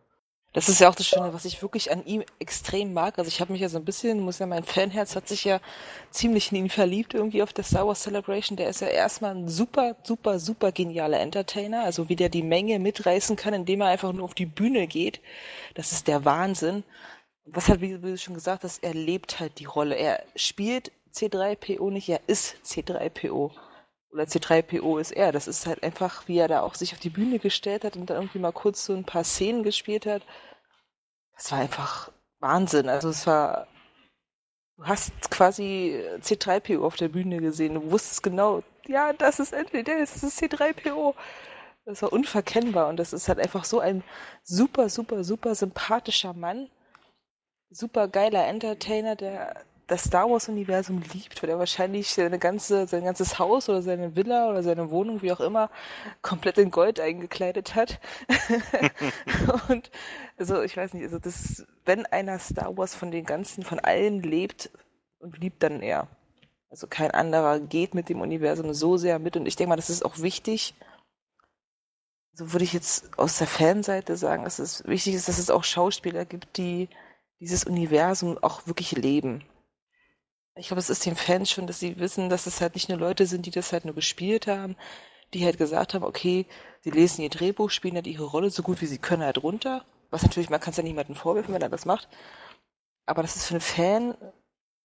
Das 0.56 0.70
ist 0.70 0.80
ja 0.80 0.88
auch 0.88 0.96
das 0.96 1.06
Schöne, 1.06 1.34
was 1.34 1.44
ich 1.44 1.62
wirklich 1.62 1.92
an 1.92 2.06
ihm 2.06 2.24
extrem 2.40 2.94
mag. 2.94 3.20
Also 3.20 3.28
ich 3.28 3.42
habe 3.42 3.52
mich 3.52 3.62
ja 3.62 3.68
so 3.68 3.78
ein 3.78 3.84
bisschen, 3.84 4.22
muss 4.22 4.40
ja 4.40 4.46
mein 4.46 4.64
Fanherz 4.64 5.14
hat 5.14 5.28
sich 5.28 5.44
ja 5.44 5.60
ziemlich 6.12 6.50
in 6.54 6.58
ihn 6.58 6.70
verliebt 6.70 7.14
irgendwie 7.14 7.44
auf 7.44 7.52
der 7.52 7.66
Star 7.66 7.86
Wars 7.86 8.04
Celebration. 8.04 8.56
Der 8.56 8.70
ist 8.70 8.80
ja 8.80 8.88
erstmal 8.88 9.36
ein 9.36 9.50
super, 9.50 9.98
super, 10.04 10.40
super 10.40 10.72
genialer 10.72 11.20
Entertainer. 11.20 11.84
Also 11.84 12.08
wie 12.08 12.16
der 12.16 12.30
die 12.30 12.42
Menge 12.42 12.80
mitreißen 12.80 13.36
kann, 13.36 13.54
indem 13.54 13.82
er 13.82 13.88
einfach 13.88 14.14
nur 14.14 14.24
auf 14.24 14.34
die 14.34 14.46
Bühne 14.46 14.88
geht. 14.88 15.20
Das 15.74 15.92
ist 15.92 16.08
der 16.08 16.24
Wahnsinn. 16.24 16.86
Was 17.44 17.68
halt, 17.68 17.82
wie 17.82 17.98
du 17.98 18.18
schon 18.18 18.36
gesagt 18.36 18.64
hast, 18.64 18.82
er 18.82 18.94
lebt 18.94 19.42
halt 19.42 19.60
die 19.60 19.66
Rolle. 19.66 19.96
Er 19.96 20.24
spielt 20.38 20.94
C3PO 21.14 21.92
nicht, 21.92 22.08
er 22.08 22.22
ist 22.28 22.56
C3PO. 22.64 23.52
Oder 24.16 24.24
C3PO 24.24 24.98
ist 24.98 25.12
er. 25.12 25.34
Das 25.34 25.46
ist 25.46 25.68
halt 25.68 25.84
einfach, 25.84 26.26
wie 26.30 26.38
er 26.38 26.48
da 26.48 26.62
auch 26.62 26.76
sich 26.76 26.94
auf 26.94 27.00
die 27.00 27.10
Bühne 27.10 27.38
gestellt 27.38 27.84
hat 27.84 27.98
und 27.98 28.10
dann 28.10 28.16
irgendwie 28.16 28.40
mal 28.40 28.54
kurz 28.54 28.86
so 28.86 28.94
ein 28.94 29.04
paar 29.04 29.26
Szenen 29.26 29.62
gespielt 29.64 30.06
hat. 30.06 30.22
Das 31.34 31.52
war 31.52 31.60
einfach 31.60 32.14
Wahnsinn. 32.40 32.88
Also 32.88 33.10
es 33.10 33.28
war, 33.28 33.68
du 34.78 34.86
hast 34.86 35.12
quasi 35.32 36.02
C3PO 36.22 36.82
auf 36.82 36.96
der 36.96 37.10
Bühne 37.10 37.42
gesehen. 37.42 37.74
Du 37.74 37.92
wusstest 37.92 38.24
genau, 38.24 38.64
ja, 38.88 39.12
das 39.12 39.42
ist 39.42 39.52
endlich 39.52 39.84
das 39.84 40.24
ist 40.24 40.42
C3PO. 40.42 41.14
Das 41.84 42.02
war 42.02 42.14
unverkennbar 42.14 42.88
und 42.88 42.96
das 42.98 43.12
ist 43.12 43.28
halt 43.28 43.40
einfach 43.40 43.66
so 43.66 43.82
ein 43.82 44.02
super, 44.44 44.88
super, 44.88 45.26
super 45.26 45.56
sympathischer 45.56 46.32
Mann. 46.32 46.70
Super 47.70 48.08
geiler 48.08 48.48
Entertainer, 48.48 49.18
der 49.18 49.66
das 49.88 50.06
Star 50.06 50.30
Wars-Universum 50.30 51.04
liebt, 51.14 51.42
weil 51.42 51.50
er 51.50 51.60
wahrscheinlich 51.60 52.14
seine 52.14 52.40
ganze, 52.40 52.88
sein 52.88 53.04
ganzes 53.04 53.38
Haus 53.38 53.70
oder 53.70 53.82
seine 53.82 54.16
Villa 54.16 54.50
oder 54.50 54.64
seine 54.64 54.90
Wohnung, 54.90 55.22
wie 55.22 55.32
auch 55.32 55.40
immer, 55.40 55.70
komplett 56.22 56.58
in 56.58 56.72
Gold 56.72 57.00
eingekleidet 57.00 57.76
hat. 57.76 58.00
und 59.70 59.92
also 60.38 60.62
ich 60.62 60.76
weiß 60.76 60.94
nicht, 60.94 61.04
also 61.04 61.20
das, 61.20 61.66
wenn 61.86 62.06
einer 62.08 62.40
Star 62.40 62.76
Wars 62.78 62.96
von 62.96 63.12
den 63.12 63.26
ganzen, 63.26 63.64
von 63.64 63.80
allen 63.80 64.22
lebt 64.22 64.72
und 65.20 65.38
liebt, 65.38 65.62
dann 65.62 65.82
er. 65.82 66.08
Also 66.70 66.88
kein 66.88 67.12
anderer 67.12 67.60
geht 67.60 67.94
mit 67.94 68.10
dem 68.10 68.22
Universum 68.22 68.74
so 68.74 68.98
sehr 68.98 69.20
mit 69.20 69.38
und 69.38 69.46
ich 69.46 69.56
denke 69.56 69.70
mal, 69.70 69.76
das 69.76 69.90
ist 69.90 70.04
auch 70.04 70.20
wichtig. 70.20 70.74
So 72.34 72.52
würde 72.52 72.66
ich 72.66 72.74
jetzt 72.74 73.18
aus 73.18 73.38
der 73.38 73.48
Fanseite 73.48 74.18
sagen, 74.18 74.44
dass 74.44 74.60
es 74.60 74.86
wichtig 74.86 75.14
ist, 75.14 75.30
dass 75.30 75.38
es 75.38 75.50
auch 75.50 75.64
Schauspieler 75.64 76.26
gibt, 76.26 76.58
die 76.58 76.90
dieses 77.40 77.64
Universum 77.64 78.38
auch 78.42 78.68
wirklich 78.68 78.92
leben. 78.92 79.44
Ich 80.56 80.68
glaube, 80.68 80.80
es 80.80 80.90
ist 80.90 81.06
den 81.06 81.16
Fans 81.16 81.52
schon, 81.52 81.68
dass 81.68 81.80
sie 81.80 82.00
wissen, 82.00 82.30
dass 82.30 82.46
es 82.46 82.62
halt 82.62 82.76
nicht 82.76 82.88
nur 82.90 82.98
Leute 82.98 83.26
sind, 83.26 83.46
die 83.46 83.52
das 83.52 83.74
halt 83.74 83.86
nur 83.86 83.94
gespielt 83.94 84.48
haben, 84.48 84.76
die 85.34 85.44
halt 85.44 85.58
gesagt 85.58 85.94
haben, 85.94 86.04
okay, 86.04 86.46
sie 86.82 86.92
lesen 86.92 87.22
ihr 87.22 87.30
Drehbuch, 87.30 87.70
spielen 87.70 87.96
halt 87.96 88.08
ihre 88.08 88.24
Rolle 88.24 88.50
so 88.50 88.64
gut 88.64 88.82
wie 88.82 88.86
sie 88.86 88.98
können 88.98 89.24
halt 89.24 89.44
runter. 89.44 89.84
Was 90.12 90.24
natürlich, 90.24 90.50
man 90.50 90.62
kann 90.62 90.72
es 90.72 90.78
ja 90.78 90.84
niemandem 90.84 91.16
vorwerfen, 91.16 91.54
wenn 91.54 91.62
er 91.62 91.70
das 91.70 91.86
macht. 91.86 92.08
Aber 93.06 93.22
das 93.22 93.36
ist 93.36 93.48
für 93.48 93.56
einen 93.56 93.62
Fan, 93.62 94.12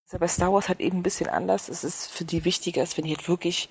ist 0.04 0.12
ja 0.12 0.18
bei 0.18 0.28
Star 0.28 0.52
Wars 0.52 0.68
halt 0.68 0.80
eben 0.80 0.98
ein 0.98 1.02
bisschen 1.04 1.28
anders. 1.28 1.68
Es 1.68 1.84
ist 1.84 2.10
für 2.10 2.24
die 2.24 2.44
wichtiger, 2.44 2.80
als 2.80 2.96
wenn 2.96 3.04
die 3.04 3.14
halt 3.14 3.28
wirklich 3.28 3.68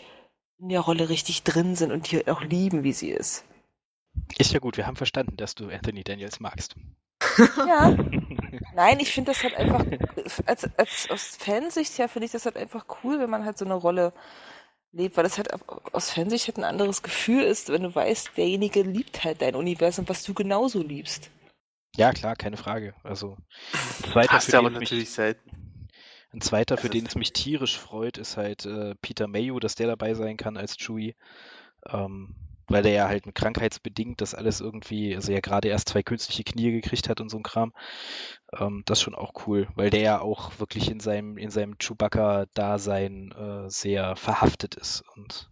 in 0.58 0.70
der 0.70 0.80
Rolle 0.80 1.10
richtig 1.10 1.44
drin 1.44 1.76
sind 1.76 1.92
und 1.92 2.10
die 2.10 2.18
halt 2.18 2.30
auch 2.30 2.42
lieben, 2.42 2.84
wie 2.84 2.94
sie 2.94 3.10
ist. 3.10 3.44
Ist 4.38 4.54
ja 4.54 4.60
gut, 4.60 4.78
wir 4.78 4.88
haben 4.88 4.96
verstanden, 4.96 5.36
dass 5.38 5.56
du 5.56 5.70
Anthony 5.70 6.04
Daniels 6.04 6.40
magst. 6.40 6.76
Ja. 7.40 7.96
Nein, 8.76 9.00
ich 9.00 9.12
finde 9.12 9.32
das 9.32 9.44
halt 9.44 9.56
einfach, 9.56 9.86
als, 10.46 10.70
als 10.78 11.08
aus 11.10 11.38
Fansicht 11.38 11.98
her 11.98 12.08
finde 12.08 12.28
ich 12.28 12.32
das 12.32 12.46
halt 12.46 12.56
einfach 12.56 12.86
cool, 13.04 13.20
wenn 13.20 13.30
man 13.30 13.44
halt 13.44 13.58
so 13.58 13.66
eine 13.66 13.74
Rolle 13.74 14.14
lebt, 14.92 15.18
weil 15.18 15.24
das 15.24 15.38
halt 15.38 15.50
aus 15.94 16.12
Fansicht 16.12 16.48
halt 16.48 16.58
ein 16.58 16.64
anderes 16.64 17.04
Gefühl 17.04 17.44
ist, 17.44 17.70
wenn 17.70 17.84
du 17.84 17.94
weißt, 17.94 18.32
derjenige 18.38 18.82
liebt 18.82 19.24
halt 19.24 19.42
dein 19.42 19.56
Universum, 19.56 20.08
was 20.08 20.24
du 20.24 20.34
genauso 20.34 20.82
liebst. 20.82 21.30
Ja, 21.96 22.12
klar, 22.14 22.36
keine 22.36 22.58
Frage. 22.58 22.94
Also, 23.04 23.38
ein 23.74 24.12
zweiter, 24.12 24.34
Hast 24.34 24.50
für 24.50 24.58
aber 24.58 24.70
natürlich 24.70 25.04
mich, 25.04 25.12
selten. 25.12 25.88
Ein 26.32 26.42
zweiter, 26.42 26.78
für 26.78 26.90
den 26.90 27.08
es 27.08 27.16
mich 27.16 27.34
tierisch 27.34 27.78
freut, 27.78 28.18
ist 28.18 28.38
halt 28.38 28.66
äh, 28.66 28.94
Peter 29.02 29.28
Mayo, 29.28 29.60
dass 29.60 29.76
der 29.76 29.88
dabei 29.88 30.14
sein 30.14 30.38
kann 30.38 30.58
als 30.58 30.78
Chewie. 30.78 31.16
Ähm, 31.88 32.36
weil 32.70 32.84
der 32.84 32.94
ja 32.94 33.08
halt 33.08 33.34
krankheitsbedingt 33.34 34.22
das 34.22 34.36
alles 34.36 34.62
irgendwie, 34.62 35.16
also 35.16 35.32
ja 35.32 35.40
gerade 35.40 35.68
erst 35.68 35.90
zwei 35.90 36.04
künstliche 36.04 36.44
Knie 36.44 36.72
gekriegt 36.72 37.10
hat 37.10 37.20
und 37.20 37.30
so 37.30 37.38
ein 37.38 37.44
Kram. 37.44 37.74
Ähm, 38.58 38.84
das 38.86 39.00
ist 39.00 39.04
schon 39.04 39.16
auch 39.16 39.48
cool, 39.48 39.68
weil 39.76 39.90
der 39.90 40.02
ja 40.02 40.22
auch 40.22 40.60
wirklich 40.60 40.90
in 40.90 41.00
seinem, 41.00 41.38
in 41.38 41.50
seinem 41.50 41.78
Chewbacca-Dasein 41.78 43.32
äh, 43.32 43.70
sehr 43.70 44.16
verhaftet 44.16 44.76
ist. 44.76 45.04
Und 45.16 45.50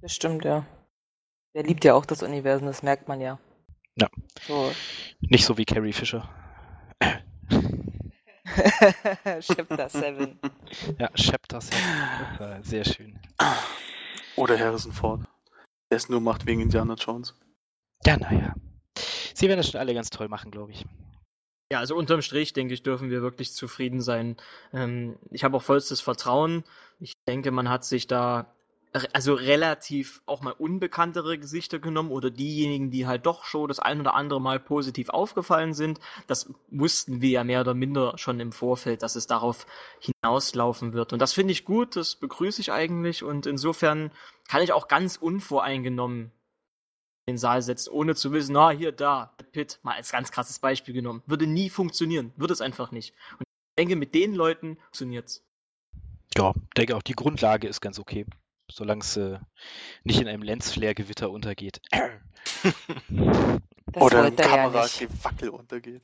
das 0.00 0.14
stimmt, 0.14 0.44
ja. 0.44 0.66
Der 1.54 1.62
liebt 1.62 1.84
ja 1.84 1.94
auch 1.94 2.06
das 2.06 2.22
Universum, 2.22 2.66
das 2.66 2.82
merkt 2.82 3.08
man 3.08 3.20
ja. 3.20 3.38
Ja. 3.96 4.08
So. 4.46 4.72
Nicht 5.20 5.44
so 5.44 5.56
wie 5.56 5.64
Carrie 5.64 5.92
Fisher. 5.92 6.28
Chapter 9.40 9.88
7. 9.88 10.38
Ja, 10.98 11.08
Chapter 11.14 11.60
7. 11.60 11.76
Sehr 12.62 12.84
schön. 12.84 13.18
Oder 14.36 14.58
Harrison 14.58 14.92
Ford 14.92 15.20
der 15.94 15.98
es 15.98 16.08
nur 16.08 16.20
macht 16.20 16.44
wegen 16.44 16.60
Indiana 16.60 16.94
Jones. 16.94 17.36
Ja, 18.04 18.16
naja. 18.16 18.52
Sie 19.32 19.46
werden 19.46 19.58
das 19.58 19.70
schon 19.70 19.78
alle 19.78 19.94
ganz 19.94 20.10
toll 20.10 20.26
machen, 20.28 20.50
glaube 20.50 20.72
ich. 20.72 20.84
Ja, 21.70 21.78
also 21.78 21.94
unterm 21.94 22.20
Strich, 22.20 22.52
denke 22.52 22.74
ich, 22.74 22.82
dürfen 22.82 23.10
wir 23.10 23.22
wirklich 23.22 23.52
zufrieden 23.52 24.00
sein. 24.00 24.36
Ähm, 24.72 25.16
ich 25.30 25.44
habe 25.44 25.56
auch 25.56 25.62
vollstes 25.62 26.00
Vertrauen. 26.00 26.64
Ich 26.98 27.12
denke, 27.28 27.52
man 27.52 27.68
hat 27.68 27.84
sich 27.84 28.08
da 28.08 28.52
also 29.12 29.34
relativ 29.34 30.22
auch 30.24 30.40
mal 30.40 30.52
unbekanntere 30.52 31.36
Gesichter 31.36 31.80
genommen 31.80 32.12
oder 32.12 32.30
diejenigen, 32.30 32.90
die 32.92 33.06
halt 33.06 33.26
doch 33.26 33.44
schon 33.44 33.66
das 33.66 33.80
ein 33.80 33.98
oder 34.00 34.14
andere 34.14 34.40
Mal 34.40 34.60
positiv 34.60 35.08
aufgefallen 35.08 35.74
sind. 35.74 35.98
Das 36.28 36.52
wussten 36.70 37.20
wir 37.20 37.30
ja 37.30 37.44
mehr 37.44 37.62
oder 37.62 37.74
minder 37.74 38.16
schon 38.18 38.38
im 38.38 38.52
Vorfeld, 38.52 39.02
dass 39.02 39.16
es 39.16 39.26
darauf 39.26 39.66
hinauslaufen 39.98 40.92
wird. 40.92 41.12
Und 41.12 41.18
das 41.18 41.32
finde 41.32 41.52
ich 41.52 41.64
gut, 41.64 41.96
das 41.96 42.14
begrüße 42.14 42.60
ich 42.60 42.70
eigentlich 42.70 43.24
und 43.24 43.46
insofern 43.46 44.12
kann 44.48 44.62
ich 44.62 44.72
auch 44.72 44.86
ganz 44.86 45.16
unvoreingenommen 45.16 46.30
in 47.26 47.34
den 47.34 47.38
Saal 47.38 47.62
setzen, 47.62 47.90
ohne 47.90 48.14
zu 48.14 48.32
wissen, 48.32 48.56
ah, 48.56 48.70
hier, 48.70 48.92
da, 48.92 49.34
Pitt, 49.50 49.80
mal 49.82 49.94
als 49.96 50.12
ganz 50.12 50.30
krasses 50.30 50.60
Beispiel 50.60 50.94
genommen. 50.94 51.22
Würde 51.26 51.46
nie 51.48 51.70
funktionieren, 51.70 52.32
würde 52.36 52.52
es 52.52 52.60
einfach 52.60 52.92
nicht. 52.92 53.12
Und 53.32 53.40
ich 53.40 53.76
denke, 53.76 53.96
mit 53.96 54.14
den 54.14 54.34
Leuten 54.34 54.76
funktioniert's. 54.76 55.42
Ja, 56.36 56.52
denke 56.76 56.96
auch, 56.96 57.02
die 57.02 57.14
Grundlage 57.14 57.66
ist 57.66 57.80
ganz 57.80 57.98
okay 57.98 58.26
solange 58.70 59.02
es 59.02 59.16
äh, 59.16 59.38
nicht 60.04 60.20
in 60.20 60.28
einem 60.28 60.42
Lensflare-Gewitter 60.42 61.30
untergeht. 61.30 61.80
Oder 63.94 64.24
ein 64.24 64.36
Kameragewackel 64.36 65.48
ja 65.48 65.54
untergeht. 65.54 66.02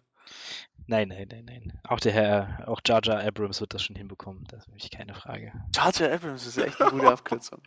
Nein, 0.86 1.08
nein, 1.08 1.28
nein, 1.30 1.44
nein. 1.44 1.80
Auch 1.84 2.00
der 2.00 2.12
Herr, 2.12 2.64
auch 2.66 2.80
Jar 2.84 3.00
Jar 3.02 3.20
Abrams 3.20 3.60
wird 3.60 3.74
das 3.74 3.82
schon 3.82 3.96
hinbekommen. 3.96 4.44
Das 4.48 4.60
ist 4.60 4.68
nämlich 4.68 4.90
keine 4.90 5.14
Frage. 5.14 5.52
Jar 5.74 5.92
Jar 5.94 6.12
Abrams 6.12 6.46
ist 6.46 6.58
echt 6.58 6.80
eine 6.80 6.90
gute 6.90 7.08
Abkürzung. 7.12 7.60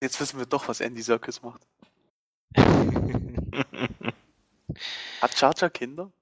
Jetzt 0.00 0.20
wissen 0.20 0.38
wir 0.38 0.46
doch, 0.46 0.68
was 0.68 0.80
Andy 0.80 1.02
Serkis 1.02 1.42
macht. 1.42 1.66
Hat 5.20 5.40
Jar 5.40 5.54
Jar 5.56 5.70
Kinder? 5.70 6.12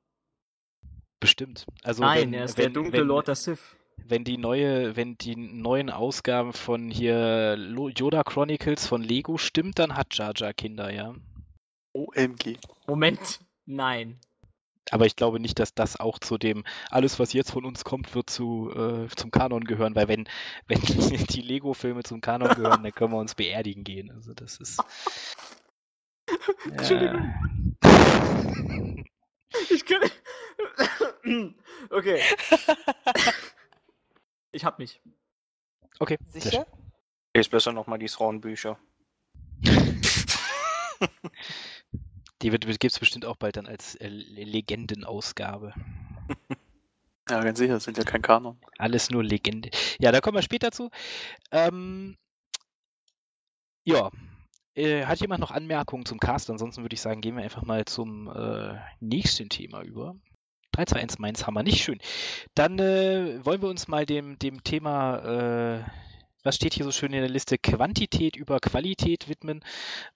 Bestimmt. 1.20 1.66
Also 1.82 2.02
Nein, 2.02 2.32
wenn, 2.32 2.34
er 2.34 2.44
ist 2.44 2.58
wenn, 2.58 2.64
der 2.64 2.82
dunkle 2.82 3.00
wenn, 3.00 3.06
Lord 3.06 3.28
der 3.28 3.34
Sith 3.34 3.76
wenn 3.96 4.24
die 4.24 4.38
neue, 4.38 4.96
wenn 4.96 5.16
die 5.16 5.36
neuen 5.36 5.90
Ausgaben 5.90 6.52
von 6.52 6.90
hier 6.90 7.56
Yoda 7.96 8.22
Chronicles 8.22 8.86
von 8.86 9.02
Lego 9.02 9.38
stimmt, 9.38 9.78
dann 9.78 9.96
hat 9.96 10.14
Jar 10.16 10.32
Jar 10.36 10.52
Kinder, 10.52 10.92
ja. 10.92 11.14
OMG. 11.92 12.58
Moment, 12.86 13.40
nein. 13.66 14.18
Aber 14.90 15.06
ich 15.06 15.16
glaube 15.16 15.40
nicht, 15.40 15.58
dass 15.58 15.74
das 15.74 15.98
auch 15.98 16.18
zu 16.18 16.36
dem, 16.36 16.64
alles 16.90 17.18
was 17.18 17.32
jetzt 17.32 17.50
von 17.50 17.64
uns 17.64 17.84
kommt, 17.84 18.14
wird 18.14 18.28
zu, 18.28 18.70
äh, 18.70 19.08
zum 19.16 19.30
Kanon 19.30 19.64
gehören, 19.64 19.94
weil 19.94 20.08
wenn, 20.08 20.28
wenn 20.66 20.80
die 20.80 21.40
Lego-Filme 21.40 22.02
zum 22.02 22.20
Kanon 22.20 22.54
gehören, 22.54 22.82
dann 22.82 22.92
können 22.92 23.12
wir 23.12 23.18
uns 23.18 23.34
beerdigen 23.34 23.84
gehen. 23.84 24.10
Also 24.10 24.34
das 24.34 24.58
ist. 24.58 24.82
Entschuldigung. 26.70 27.34
Ich 29.70 29.84
kann. 29.84 30.00
Okay. 31.90 32.20
Ich 34.54 34.64
hab 34.64 34.78
mich. 34.78 35.02
Okay. 35.98 36.16
Sicher? 36.28 36.66
Lest 37.34 37.50
besser 37.50 37.72
nochmal 37.72 37.98
die 37.98 38.06
Thrawn-Bücher. 38.06 38.78
die 42.42 42.52
wird, 42.52 42.64
gibt 42.64 42.84
es 42.92 43.00
bestimmt 43.00 43.24
auch 43.26 43.34
bald 43.36 43.56
dann 43.56 43.66
als 43.66 43.96
äh, 43.96 44.08
Legendenausgabe. 44.08 45.74
Ja, 47.30 47.40
ganz 47.40 47.58
sicher, 47.58 47.72
das 47.72 47.84
sind 47.84 47.96
ja 47.96 48.04
kein 48.04 48.20
Kanon. 48.20 48.58
Alles 48.76 49.08
nur 49.08 49.24
Legende. 49.24 49.70
Ja, 49.98 50.12
da 50.12 50.20
kommen 50.20 50.36
wir 50.36 50.42
später 50.42 50.72
zu. 50.72 50.90
Ähm, 51.50 52.18
ja. 53.84 54.10
Äh, 54.74 55.06
hat 55.06 55.22
jemand 55.22 55.40
noch 55.40 55.50
Anmerkungen 55.50 56.04
zum 56.04 56.20
Cast? 56.20 56.50
Ansonsten 56.50 56.82
würde 56.82 56.92
ich 56.92 57.00
sagen, 57.00 57.22
gehen 57.22 57.38
wir 57.38 57.42
einfach 57.42 57.62
mal 57.62 57.86
zum 57.86 58.28
äh, 58.28 58.78
nächsten 59.00 59.48
Thema 59.48 59.80
über. 59.80 60.16
3, 60.74 60.86
2, 60.86 61.00
1 61.00 61.18
Mainz 61.20 61.46
haben 61.46 61.54
wir 61.54 61.62
nicht 61.62 61.82
schön. 61.82 62.00
Dann 62.54 62.78
äh, 62.78 63.44
wollen 63.44 63.62
wir 63.62 63.68
uns 63.68 63.86
mal 63.86 64.06
dem, 64.06 64.38
dem 64.40 64.64
Thema, 64.64 65.18
äh, 65.18 65.84
was 66.42 66.56
steht 66.56 66.74
hier 66.74 66.84
so 66.84 66.90
schön 66.90 67.12
in 67.12 67.20
der 67.20 67.30
Liste, 67.30 67.58
Quantität 67.58 68.34
über 68.34 68.58
Qualität 68.58 69.28
widmen. 69.28 69.62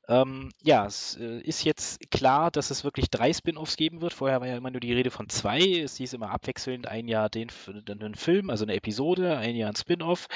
Ähm, 0.08 0.50
ja, 0.62 0.84
es 0.84 1.16
äh, 1.16 1.40
ist 1.40 1.64
jetzt 1.64 2.10
klar, 2.10 2.50
dass 2.50 2.70
es 2.70 2.82
wirklich 2.82 3.08
drei 3.08 3.32
Spin-offs 3.32 3.76
geben 3.76 4.00
wird. 4.00 4.12
Vorher 4.12 4.40
war 4.40 4.48
ja 4.48 4.56
immer 4.56 4.70
nur 4.72 4.80
die 4.80 4.92
Rede 4.92 5.10
von 5.10 5.28
zwei. 5.28 5.60
Es 5.60 5.96
hieß 5.96 6.12
immer 6.14 6.30
abwechselnd 6.30 6.88
ein 6.88 7.06
Jahr 7.06 7.30
den, 7.30 7.48
den 7.68 8.14
Film, 8.16 8.50
also 8.50 8.64
eine 8.64 8.74
Episode, 8.74 9.38
ein 9.38 9.54
Jahr 9.54 9.70
ein 9.70 9.76
Spin-off. 9.76 10.26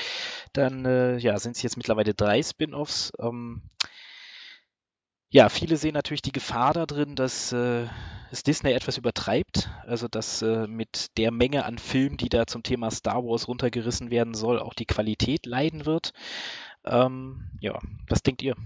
Dann 0.53 0.85
äh, 0.85 1.19
ja, 1.19 1.37
sind 1.39 1.57
es 1.57 1.63
jetzt 1.63 1.77
mittlerweile 1.77 2.15
drei 2.15 2.43
Spin-offs. 2.43 3.13
Ähm, 3.19 3.63
ja, 5.33 5.49
viele 5.49 5.79
sehen 5.79 5.95
natürlich 5.95 6.21
die 6.21 6.31
Gefahr 6.31 6.75
da 6.75 6.85
drin, 6.85 7.17
dass 7.17 7.53
äh, 7.53 7.87
es 8.31 8.43
Disney 8.43 8.73
etwas 8.73 8.99
übertreibt. 8.99 9.71
Also, 9.87 10.07
dass 10.07 10.43
äh, 10.43 10.67
mit 10.67 11.17
der 11.17 11.31
Menge 11.31 11.65
an 11.65 11.79
Filmen, 11.79 12.19
die 12.19 12.29
da 12.29 12.47
zum 12.47 12.63
Thema 12.63 12.91
Star 12.91 13.25
Wars 13.25 13.49
runtergerissen 13.49 14.11
werden 14.11 14.35
soll, 14.35 14.61
auch 14.61 14.75
die 14.75 14.85
Qualität 14.85 15.47
leiden 15.47 15.87
wird. 15.87 16.13
Ähm, 16.85 17.51
ja, 17.61 17.81
was 18.11 18.23
denkt 18.23 18.43
ihr? 18.43 18.57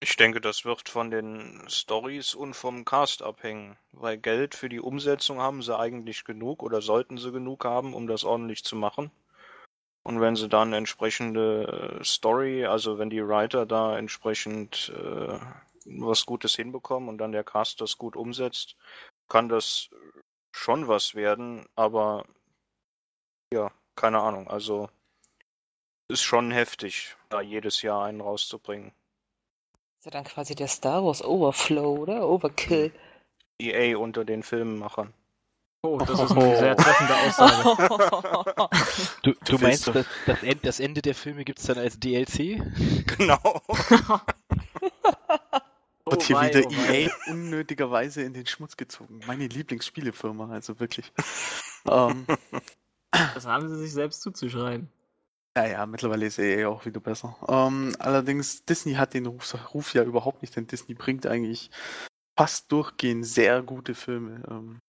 Ich 0.00 0.16
denke, 0.16 0.42
das 0.42 0.66
wird 0.66 0.90
von 0.90 1.10
den 1.10 1.62
Stories 1.68 2.34
und 2.34 2.52
vom 2.52 2.84
Cast 2.84 3.22
abhängen, 3.22 3.78
weil 3.92 4.18
Geld 4.18 4.54
für 4.54 4.68
die 4.68 4.80
Umsetzung 4.80 5.40
haben 5.40 5.62
sie 5.62 5.76
eigentlich 5.76 6.24
genug 6.24 6.62
oder 6.62 6.82
sollten 6.82 7.16
sie 7.16 7.32
genug 7.32 7.64
haben, 7.64 7.94
um 7.94 8.06
das 8.06 8.24
ordentlich 8.24 8.62
zu 8.62 8.76
machen. 8.76 9.10
Und 10.06 10.20
wenn 10.20 10.36
sie 10.36 10.48
dann 10.48 10.72
entsprechende 10.72 11.98
äh, 11.98 12.04
Story, 12.04 12.64
also 12.64 12.96
wenn 12.96 13.10
die 13.10 13.26
Writer 13.26 13.66
da 13.66 13.98
entsprechend 13.98 14.92
äh, 14.96 15.40
was 15.84 16.26
Gutes 16.26 16.54
hinbekommen 16.54 17.08
und 17.08 17.18
dann 17.18 17.32
der 17.32 17.42
Cast 17.42 17.80
das 17.80 17.98
gut 17.98 18.14
umsetzt, 18.14 18.76
kann 19.28 19.48
das 19.48 19.90
schon 20.52 20.86
was 20.86 21.16
werden, 21.16 21.66
aber 21.74 22.24
ja, 23.52 23.72
keine 23.96 24.20
Ahnung. 24.20 24.46
Also 24.46 24.88
ist 26.06 26.22
schon 26.22 26.52
heftig, 26.52 27.16
da 27.28 27.40
jedes 27.40 27.82
Jahr 27.82 28.04
einen 28.04 28.20
rauszubringen. 28.20 28.92
ist 29.98 30.04
ja 30.04 30.12
dann 30.12 30.22
quasi 30.22 30.54
der 30.54 30.68
Star 30.68 31.04
Wars 31.04 31.20
Overflow, 31.20 31.96
oder? 32.02 32.28
Overkill. 32.28 32.92
EA 33.58 33.98
unter 33.98 34.24
den 34.24 34.44
Filmemachern. 34.44 35.12
Oh, 35.86 35.98
das 35.98 36.18
ist 36.18 36.32
eine 36.32 36.58
sehr 36.58 36.76
treffende 36.76 37.14
Aussage. 37.14 38.68
Du, 39.22 39.32
du 39.44 39.58
meinst, 39.58 39.86
das, 39.86 40.06
das, 40.26 40.42
Ende, 40.42 40.60
das 40.62 40.80
Ende 40.80 41.02
der 41.02 41.14
Filme 41.14 41.44
gibt 41.44 41.60
es 41.60 41.66
dann 41.66 41.78
als 41.78 42.00
DLC? 42.00 42.60
Genau. 43.16 43.62
Wird 46.04 46.22
hier 46.22 46.36
oh 46.36 46.40
wei, 46.40 46.48
wieder 46.54 46.66
oh 46.66 46.92
EA 46.92 47.10
unnötigerweise 47.28 48.22
in 48.22 48.34
den 48.34 48.46
Schmutz 48.46 48.76
gezogen. 48.76 49.20
Meine 49.26 49.46
Lieblingsspielefirma, 49.46 50.48
also 50.50 50.80
wirklich. 50.80 51.12
um, 51.84 52.26
ähm. 52.28 52.36
das 53.34 53.46
haben 53.46 53.68
sie 53.68 53.78
sich 53.78 53.92
selbst 53.92 54.22
zuzuschreiben. 54.22 54.88
Ja, 55.56 55.66
ja, 55.66 55.86
mittlerweile 55.86 56.26
ist 56.26 56.38
EA 56.38 56.68
auch 56.68 56.84
wieder 56.84 57.00
besser. 57.00 57.36
Um, 57.42 57.88
ähm, 57.88 57.96
allerdings, 58.00 58.64
Disney 58.64 58.94
hat 58.94 59.14
den 59.14 59.26
Ruf, 59.26 59.54
Ruf, 59.72 59.94
ja 59.94 60.02
überhaupt 60.02 60.42
nicht, 60.42 60.56
denn 60.56 60.66
Disney 60.66 60.94
bringt 60.94 61.26
eigentlich 61.26 61.70
fast 62.36 62.70
durchgehend 62.72 63.24
sehr 63.24 63.62
gute 63.62 63.94
Filme. 63.94 64.42
Um, 64.48 64.56
ähm, 64.56 64.80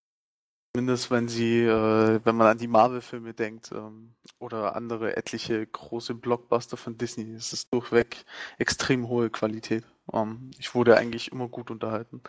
Zumindest 0.73 1.09
wenn 1.11 1.27
sie, 1.27 1.63
äh, 1.63 2.19
wenn 2.23 2.35
man 2.35 2.47
an 2.47 2.57
die 2.59 2.67
Marvel-Filme 2.67 3.33
denkt 3.33 3.71
ähm, 3.71 4.13
oder 4.39 4.75
andere 4.75 5.17
etliche 5.17 5.65
große 5.65 6.13
Blockbuster 6.13 6.77
von 6.77 6.97
Disney, 6.97 7.33
ist 7.33 7.53
es 7.53 7.69
durchweg 7.69 8.25
extrem 8.59 9.07
hohe 9.07 9.29
Qualität. 9.29 9.85
Ähm, 10.13 10.51
ich 10.59 10.75
wurde 10.75 10.97
eigentlich 10.97 11.31
immer 11.31 11.47
gut 11.47 11.71
unterhalten. 11.71 12.21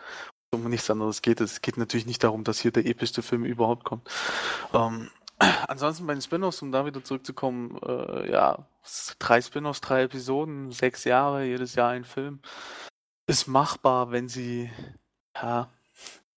um 0.51 0.67
nichts 0.69 0.89
anderes 0.89 1.21
geht. 1.21 1.41
Es 1.41 1.61
geht 1.61 1.77
natürlich 1.77 2.07
nicht 2.07 2.23
darum, 2.23 2.43
dass 2.43 2.59
hier 2.59 2.71
der 2.71 2.85
epischste 2.85 3.21
Film 3.21 3.45
überhaupt 3.45 3.83
kommt. 3.85 4.09
Ähm, 4.73 5.09
ansonsten 5.67 6.07
bei 6.07 6.13
den 6.13 6.21
Spin-offs, 6.21 6.61
um 6.61 6.71
da 6.71 6.85
wieder 6.85 7.03
zurückzukommen, 7.03 7.77
äh, 7.83 8.31
ja, 8.31 8.67
drei 9.19 9.41
Spin-offs, 9.41 9.81
drei 9.81 10.03
Episoden, 10.03 10.71
sechs 10.71 11.03
Jahre, 11.03 11.45
jedes 11.45 11.75
Jahr 11.75 11.91
ein 11.91 12.03
Film, 12.05 12.39
ist 13.27 13.47
machbar, 13.47 14.11
wenn 14.11 14.27
sie, 14.27 14.71
ja, 15.35 15.69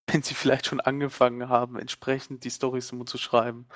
wenn 0.06 0.22
sie 0.22 0.34
vielleicht 0.34 0.66
schon 0.66 0.80
angefangen 0.80 1.48
haben, 1.48 1.78
entsprechend 1.78 2.44
die 2.44 2.50
Storys 2.50 2.90
immer 2.92 3.06
zu 3.06 3.18
schreiben. 3.18 3.66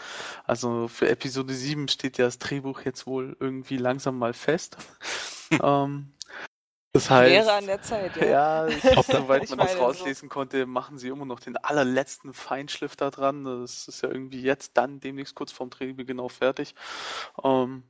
Also 0.44 0.88
für 0.88 1.08
Episode 1.08 1.54
7 1.54 1.88
steht 1.88 2.18
ja 2.18 2.26
das 2.26 2.38
Drehbuch 2.38 2.80
jetzt 2.82 3.06
wohl 3.06 3.36
irgendwie 3.40 3.76
langsam 3.76 4.18
mal 4.18 4.32
fest. 4.32 4.76
ähm, 5.62 6.12
das 6.92 7.10
heißt, 7.10 7.30
Wäre 7.30 7.52
an 7.52 7.66
der 7.66 7.82
Zeit, 7.82 8.16
ja. 8.16 8.26
Ja, 8.26 8.68
ich 8.68 8.80
glaube, 8.80 9.02
soweit 9.12 9.50
man 9.50 9.58
das 9.58 9.78
rauslesen 9.78 10.28
so. 10.28 10.32
konnte, 10.32 10.64
machen 10.64 10.96
sie 10.96 11.08
immer 11.08 11.26
noch 11.26 11.40
den 11.40 11.58
allerletzten 11.58 12.32
Feinschliff 12.32 12.96
da 12.96 13.10
dran. 13.10 13.44
Das 13.44 13.86
ist 13.86 14.02
ja 14.02 14.08
irgendwie 14.08 14.40
jetzt 14.40 14.78
dann 14.78 14.98
demnächst 15.00 15.34
kurz 15.34 15.52
vorm 15.52 15.68
Drehbeginn 15.68 16.06
genau 16.06 16.28
fertig. 16.28 16.74
Ähm, 17.44 17.82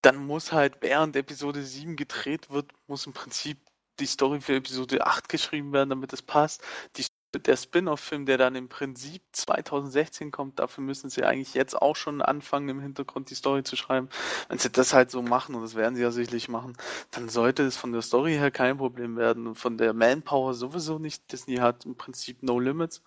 dann 0.00 0.16
muss 0.16 0.52
halt, 0.52 0.78
während 0.80 1.16
Episode 1.16 1.62
7 1.62 1.96
gedreht 1.96 2.50
wird, 2.50 2.72
muss 2.86 3.06
im 3.06 3.12
Prinzip 3.12 3.58
die 4.00 4.06
Story 4.06 4.40
für 4.40 4.56
Episode 4.56 5.06
8 5.06 5.28
geschrieben 5.28 5.72
werden, 5.72 5.90
damit 5.90 6.12
es 6.12 6.22
passt. 6.22 6.62
Die 6.96 7.04
der 7.38 7.56
Spin-off-Film, 7.56 8.26
der 8.26 8.38
dann 8.38 8.54
im 8.54 8.68
Prinzip 8.68 9.22
2016 9.32 10.30
kommt, 10.30 10.58
dafür 10.58 10.82
müssen 10.84 11.10
sie 11.10 11.24
eigentlich 11.24 11.54
jetzt 11.54 11.80
auch 11.80 11.96
schon 11.96 12.22
anfangen, 12.22 12.68
im 12.68 12.80
Hintergrund 12.80 13.30
die 13.30 13.34
Story 13.34 13.62
zu 13.62 13.76
schreiben. 13.76 14.08
Wenn 14.48 14.58
sie 14.58 14.70
das 14.70 14.92
halt 14.94 15.10
so 15.10 15.22
machen, 15.22 15.54
und 15.54 15.62
das 15.62 15.74
werden 15.74 15.96
sie 15.96 16.02
ja 16.02 16.10
sicherlich 16.10 16.48
machen, 16.48 16.76
dann 17.10 17.28
sollte 17.28 17.64
es 17.64 17.76
von 17.76 17.92
der 17.92 18.02
Story 18.02 18.32
her 18.32 18.50
kein 18.50 18.78
Problem 18.78 19.16
werden. 19.16 19.46
Und 19.46 19.56
von 19.56 19.78
der 19.78 19.92
Manpower 19.92 20.54
sowieso 20.54 20.98
nicht. 20.98 21.30
Disney 21.32 21.56
hat 21.56 21.84
im 21.84 21.96
Prinzip 21.96 22.42
no 22.42 22.58
limits. 22.58 23.02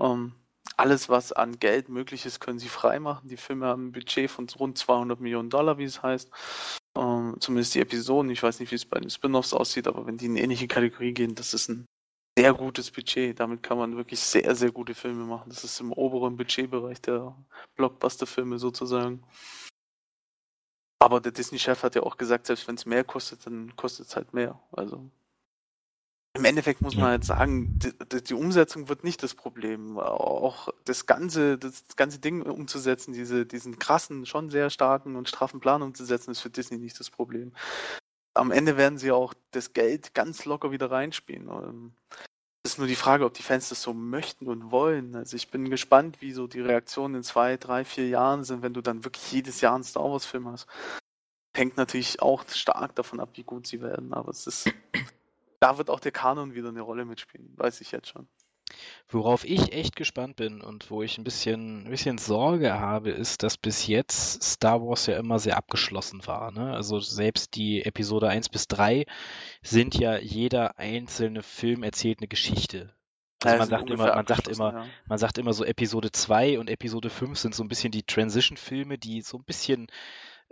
Ähm, 0.00 0.34
alles, 0.76 1.08
was 1.08 1.32
an 1.32 1.58
Geld 1.58 1.88
möglich 1.88 2.26
ist, 2.26 2.40
können 2.40 2.58
sie 2.58 2.68
freimachen. 2.68 3.28
Die 3.28 3.36
Filme 3.36 3.66
haben 3.66 3.88
ein 3.88 3.92
Budget 3.92 4.30
von 4.30 4.46
rund 4.58 4.76
200 4.76 5.20
Millionen 5.20 5.50
Dollar, 5.50 5.78
wie 5.78 5.84
es 5.84 6.02
heißt. 6.02 6.30
Ähm, 6.96 7.36
zumindest 7.40 7.74
die 7.74 7.80
Episoden. 7.80 8.30
Ich 8.30 8.42
weiß 8.42 8.60
nicht, 8.60 8.70
wie 8.70 8.76
es 8.76 8.84
bei 8.84 9.00
den 9.00 9.10
Spin-offs 9.10 9.54
aussieht, 9.54 9.88
aber 9.88 10.06
wenn 10.06 10.18
die 10.18 10.26
in 10.26 10.32
eine 10.32 10.42
ähnliche 10.42 10.68
Kategorie 10.68 11.12
gehen, 11.12 11.34
das 11.34 11.54
ist 11.54 11.68
ein 11.68 11.86
sehr 12.36 12.54
gutes 12.54 12.90
Budget. 12.90 13.38
Damit 13.40 13.62
kann 13.62 13.78
man 13.78 13.96
wirklich 13.96 14.20
sehr, 14.20 14.54
sehr 14.54 14.70
gute 14.70 14.94
Filme 14.94 15.24
machen. 15.24 15.48
Das 15.48 15.64
ist 15.64 15.80
im 15.80 15.92
oberen 15.92 16.36
Budgetbereich 16.36 17.00
der 17.00 17.34
Blockbuster-Filme 17.76 18.58
sozusagen. 18.58 19.22
Aber 20.98 21.20
der 21.20 21.32
Disney-Chef 21.32 21.82
hat 21.82 21.94
ja 21.94 22.02
auch 22.02 22.16
gesagt, 22.16 22.46
selbst 22.46 22.66
wenn 22.68 22.74
es 22.74 22.86
mehr 22.86 23.04
kostet, 23.04 23.46
dann 23.46 23.74
kostet 23.76 24.08
es 24.08 24.16
halt 24.16 24.34
mehr. 24.34 24.60
Also 24.72 25.10
im 26.34 26.44
Endeffekt 26.44 26.82
muss 26.82 26.96
man 26.96 27.06
halt 27.06 27.24
sagen, 27.24 27.78
die, 27.78 27.92
die, 28.22 28.34
Umsetzung 28.34 28.90
wird 28.90 29.04
nicht 29.04 29.22
das 29.22 29.34
Problem. 29.34 29.98
Auch 29.98 30.68
das 30.84 31.06
ganze, 31.06 31.56
das 31.56 31.84
ganze 31.96 32.18
Ding 32.18 32.42
umzusetzen, 32.42 33.14
diese, 33.14 33.46
diesen 33.46 33.78
krassen, 33.78 34.26
schon 34.26 34.50
sehr 34.50 34.68
starken 34.68 35.16
und 35.16 35.30
straffen 35.30 35.60
Plan 35.60 35.80
umzusetzen, 35.80 36.32
ist 36.32 36.40
für 36.40 36.50
Disney 36.50 36.76
nicht 36.76 37.00
das 37.00 37.08
Problem 37.08 37.52
am 38.36 38.50
Ende 38.50 38.76
werden 38.76 38.98
sie 38.98 39.12
auch 39.12 39.34
das 39.50 39.72
Geld 39.72 40.14
ganz 40.14 40.44
locker 40.44 40.70
wieder 40.70 40.90
reinspielen. 40.90 41.48
Ähm, 41.48 41.92
es 42.62 42.72
ist 42.72 42.78
nur 42.78 42.88
die 42.88 42.96
Frage, 42.96 43.24
ob 43.24 43.34
die 43.34 43.42
Fans 43.42 43.68
das 43.68 43.82
so 43.82 43.94
möchten 43.94 44.48
und 44.48 44.70
wollen. 44.70 45.14
Also 45.14 45.36
ich 45.36 45.50
bin 45.50 45.70
gespannt, 45.70 46.20
wie 46.20 46.32
so 46.32 46.46
die 46.46 46.60
Reaktionen 46.60 47.16
in 47.16 47.22
zwei, 47.22 47.56
drei, 47.56 47.84
vier 47.84 48.08
Jahren 48.08 48.44
sind, 48.44 48.62
wenn 48.62 48.74
du 48.74 48.80
dann 48.80 49.04
wirklich 49.04 49.30
jedes 49.30 49.60
Jahr 49.60 49.74
einen 49.74 49.84
Star 49.84 50.10
Wars-Film 50.10 50.48
hast. 50.48 50.66
Hängt 51.56 51.76
natürlich 51.76 52.20
auch 52.20 52.46
stark 52.48 52.94
davon 52.96 53.20
ab, 53.20 53.30
wie 53.34 53.44
gut 53.44 53.66
sie 53.66 53.80
werden, 53.80 54.12
aber 54.12 54.30
es 54.30 54.46
ist. 54.46 54.70
Da 55.58 55.78
wird 55.78 55.88
auch 55.88 56.00
der 56.00 56.12
Kanon 56.12 56.54
wieder 56.54 56.68
eine 56.68 56.82
Rolle 56.82 57.06
mitspielen, 57.06 57.54
weiß 57.56 57.80
ich 57.80 57.90
jetzt 57.90 58.08
schon. 58.08 58.28
Worauf 59.08 59.44
ich 59.44 59.72
echt 59.72 59.94
gespannt 59.94 60.36
bin 60.36 60.60
und 60.60 60.90
wo 60.90 61.02
ich 61.02 61.16
ein 61.16 61.24
bisschen, 61.24 61.84
ein 61.84 61.90
bisschen 61.90 62.18
Sorge 62.18 62.78
habe, 62.78 63.10
ist, 63.10 63.42
dass 63.42 63.56
bis 63.56 63.86
jetzt 63.86 64.42
Star 64.42 64.82
Wars 64.82 65.06
ja 65.06 65.16
immer 65.16 65.38
sehr 65.38 65.56
abgeschlossen 65.56 66.26
war. 66.26 66.50
Ne? 66.50 66.72
Also 66.74 66.98
selbst 66.98 67.54
die 67.54 67.84
Episode 67.84 68.28
1 68.28 68.48
bis 68.48 68.66
3 68.66 69.06
sind 69.62 69.94
ja 69.94 70.18
jeder 70.18 70.78
einzelne 70.78 71.42
Film 71.42 71.84
erzählt 71.84 72.18
eine 72.18 72.28
Geschichte. 72.28 72.92
Also 73.44 73.58
man 73.58 73.68
sagt 73.68 73.90
immer, 73.90 74.14
man 74.14 74.26
sagt 74.26 74.48
immer, 74.48 74.72
ja. 74.72 74.86
man 75.06 75.18
sagt 75.18 75.38
immer 75.38 75.52
so 75.52 75.64
Episode 75.64 76.10
2 76.10 76.58
und 76.58 76.70
Episode 76.70 77.10
5 77.10 77.38
sind 77.38 77.54
so 77.54 77.62
ein 77.62 77.68
bisschen 77.68 77.92
die 77.92 78.02
Transition-Filme, 78.02 78.98
die 78.98 79.20
so 79.20 79.36
ein 79.36 79.44
bisschen 79.44 79.88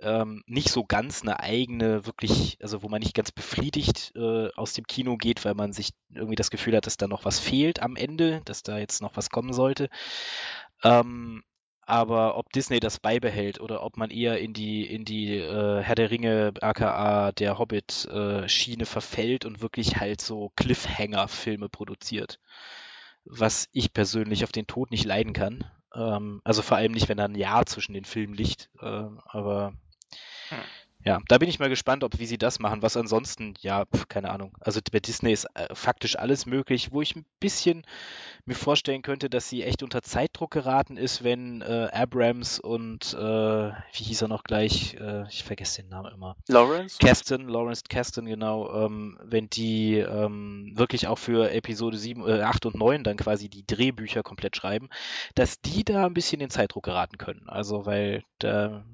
ähm, 0.00 0.42
nicht 0.46 0.70
so 0.70 0.84
ganz 0.84 1.22
eine 1.22 1.40
eigene, 1.40 2.06
wirklich, 2.06 2.58
also 2.62 2.82
wo 2.82 2.88
man 2.88 3.00
nicht 3.00 3.14
ganz 3.14 3.32
befriedigt 3.32 4.12
äh, 4.16 4.48
aus 4.54 4.72
dem 4.72 4.86
Kino 4.86 5.16
geht, 5.16 5.44
weil 5.44 5.54
man 5.54 5.72
sich 5.72 5.90
irgendwie 6.10 6.34
das 6.34 6.50
Gefühl 6.50 6.76
hat, 6.76 6.86
dass 6.86 6.96
da 6.96 7.06
noch 7.06 7.24
was 7.24 7.38
fehlt 7.38 7.80
am 7.80 7.96
Ende, 7.96 8.42
dass 8.44 8.62
da 8.62 8.78
jetzt 8.78 9.02
noch 9.02 9.16
was 9.16 9.30
kommen 9.30 9.52
sollte. 9.52 9.88
Ähm, 10.82 11.42
aber 11.86 12.38
ob 12.38 12.50
Disney 12.52 12.80
das 12.80 12.98
beibehält 12.98 13.60
oder 13.60 13.82
ob 13.82 13.96
man 13.96 14.10
eher 14.10 14.38
in 14.40 14.54
die 14.54 14.86
in 14.86 15.04
die 15.04 15.36
äh, 15.36 15.82
Herr 15.82 15.94
der 15.94 16.10
Ringe 16.10 16.54
aka 16.60 17.32
der 17.32 17.58
Hobbit 17.58 18.06
äh, 18.06 18.48
Schiene 18.48 18.86
verfällt 18.86 19.44
und 19.44 19.60
wirklich 19.60 19.96
halt 19.96 20.20
so 20.22 20.50
Cliffhanger 20.56 21.28
Filme 21.28 21.68
produziert, 21.68 22.40
was 23.24 23.68
ich 23.72 23.92
persönlich 23.92 24.44
auf 24.44 24.52
den 24.52 24.66
Tod 24.66 24.90
nicht 24.90 25.04
leiden 25.04 25.34
kann. 25.34 25.64
Ähm, 25.94 26.40
also 26.44 26.62
vor 26.62 26.78
allem 26.78 26.92
nicht, 26.92 27.08
wenn 27.08 27.18
da 27.18 27.26
ein 27.26 27.34
Jahr 27.34 27.66
zwischen 27.66 27.92
den 27.92 28.04
Filmen 28.04 28.34
liegt. 28.34 28.70
Äh, 28.80 29.06
aber 29.26 29.74
hm. 30.50 30.58
Ja, 31.06 31.20
da 31.28 31.36
bin 31.36 31.50
ich 31.50 31.58
mal 31.58 31.68
gespannt, 31.68 32.02
ob 32.02 32.18
wie 32.18 32.24
sie 32.24 32.38
das 32.38 32.58
machen. 32.60 32.80
Was 32.80 32.96
ansonsten, 32.96 33.54
ja, 33.60 33.84
pf, 33.84 34.08
keine 34.08 34.30
Ahnung. 34.30 34.56
Also 34.60 34.80
bei 34.90 35.00
Disney 35.00 35.32
ist 35.32 35.44
äh, 35.54 35.74
faktisch 35.74 36.16
alles 36.18 36.46
möglich, 36.46 36.92
wo 36.92 37.02
ich 37.02 37.14
ein 37.14 37.26
bisschen 37.40 37.84
mir 38.46 38.54
vorstellen 38.54 39.02
könnte, 39.02 39.28
dass 39.28 39.50
sie 39.50 39.64
echt 39.64 39.82
unter 39.82 40.00
Zeitdruck 40.00 40.52
geraten 40.52 40.96
ist, 40.96 41.22
wenn 41.22 41.60
äh, 41.60 41.90
Abrams 41.92 42.58
und 42.58 43.12
äh, 43.12 43.18
wie 43.18 44.04
hieß 44.04 44.22
er 44.22 44.28
noch 44.28 44.44
gleich? 44.44 44.94
Äh, 44.94 45.28
ich 45.28 45.44
vergesse 45.44 45.82
den 45.82 45.90
Namen 45.90 46.14
immer. 46.14 46.36
Lawrence? 46.48 46.96
Kasten, 46.98 47.48
Lawrence 47.48 47.82
Kasten, 47.86 48.24
genau. 48.24 48.86
Ähm, 48.86 49.18
wenn 49.22 49.50
die 49.50 49.96
ähm, 49.96 50.72
wirklich 50.74 51.06
auch 51.06 51.18
für 51.18 51.50
Episode 51.50 51.98
7, 51.98 52.26
äh, 52.26 52.40
8 52.40 52.64
und 52.64 52.76
9 52.76 53.04
dann 53.04 53.18
quasi 53.18 53.50
die 53.50 53.66
Drehbücher 53.66 54.22
komplett 54.22 54.56
schreiben, 54.56 54.88
dass 55.34 55.60
die 55.60 55.84
da 55.84 56.06
ein 56.06 56.14
bisschen 56.14 56.40
in 56.40 56.48
Zeitdruck 56.48 56.84
geraten 56.84 57.18
können. 57.18 57.46
Also 57.46 57.84
weil 57.84 58.24
da 58.38 58.84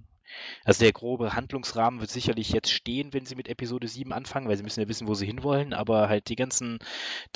also 0.65 0.85
der 0.85 0.93
grobe 0.93 1.35
Handlungsrahmen 1.35 2.01
wird 2.01 2.11
sicherlich 2.11 2.51
jetzt 2.51 2.71
stehen, 2.71 3.13
wenn 3.13 3.27
sie 3.27 3.35
mit 3.35 3.49
Episode 3.49 3.89
7 3.89 4.13
anfangen, 4.13 4.49
weil 4.49 4.57
sie 4.57 4.63
müssen 4.63 4.81
ja 4.81 4.89
wissen, 4.89 5.09
wo 5.09 5.15
sie 5.15 5.27
hinwollen, 5.27 5.73
aber 5.73 6.09
halt 6.09 6.29
die 6.29 6.37
ganzen 6.37 6.79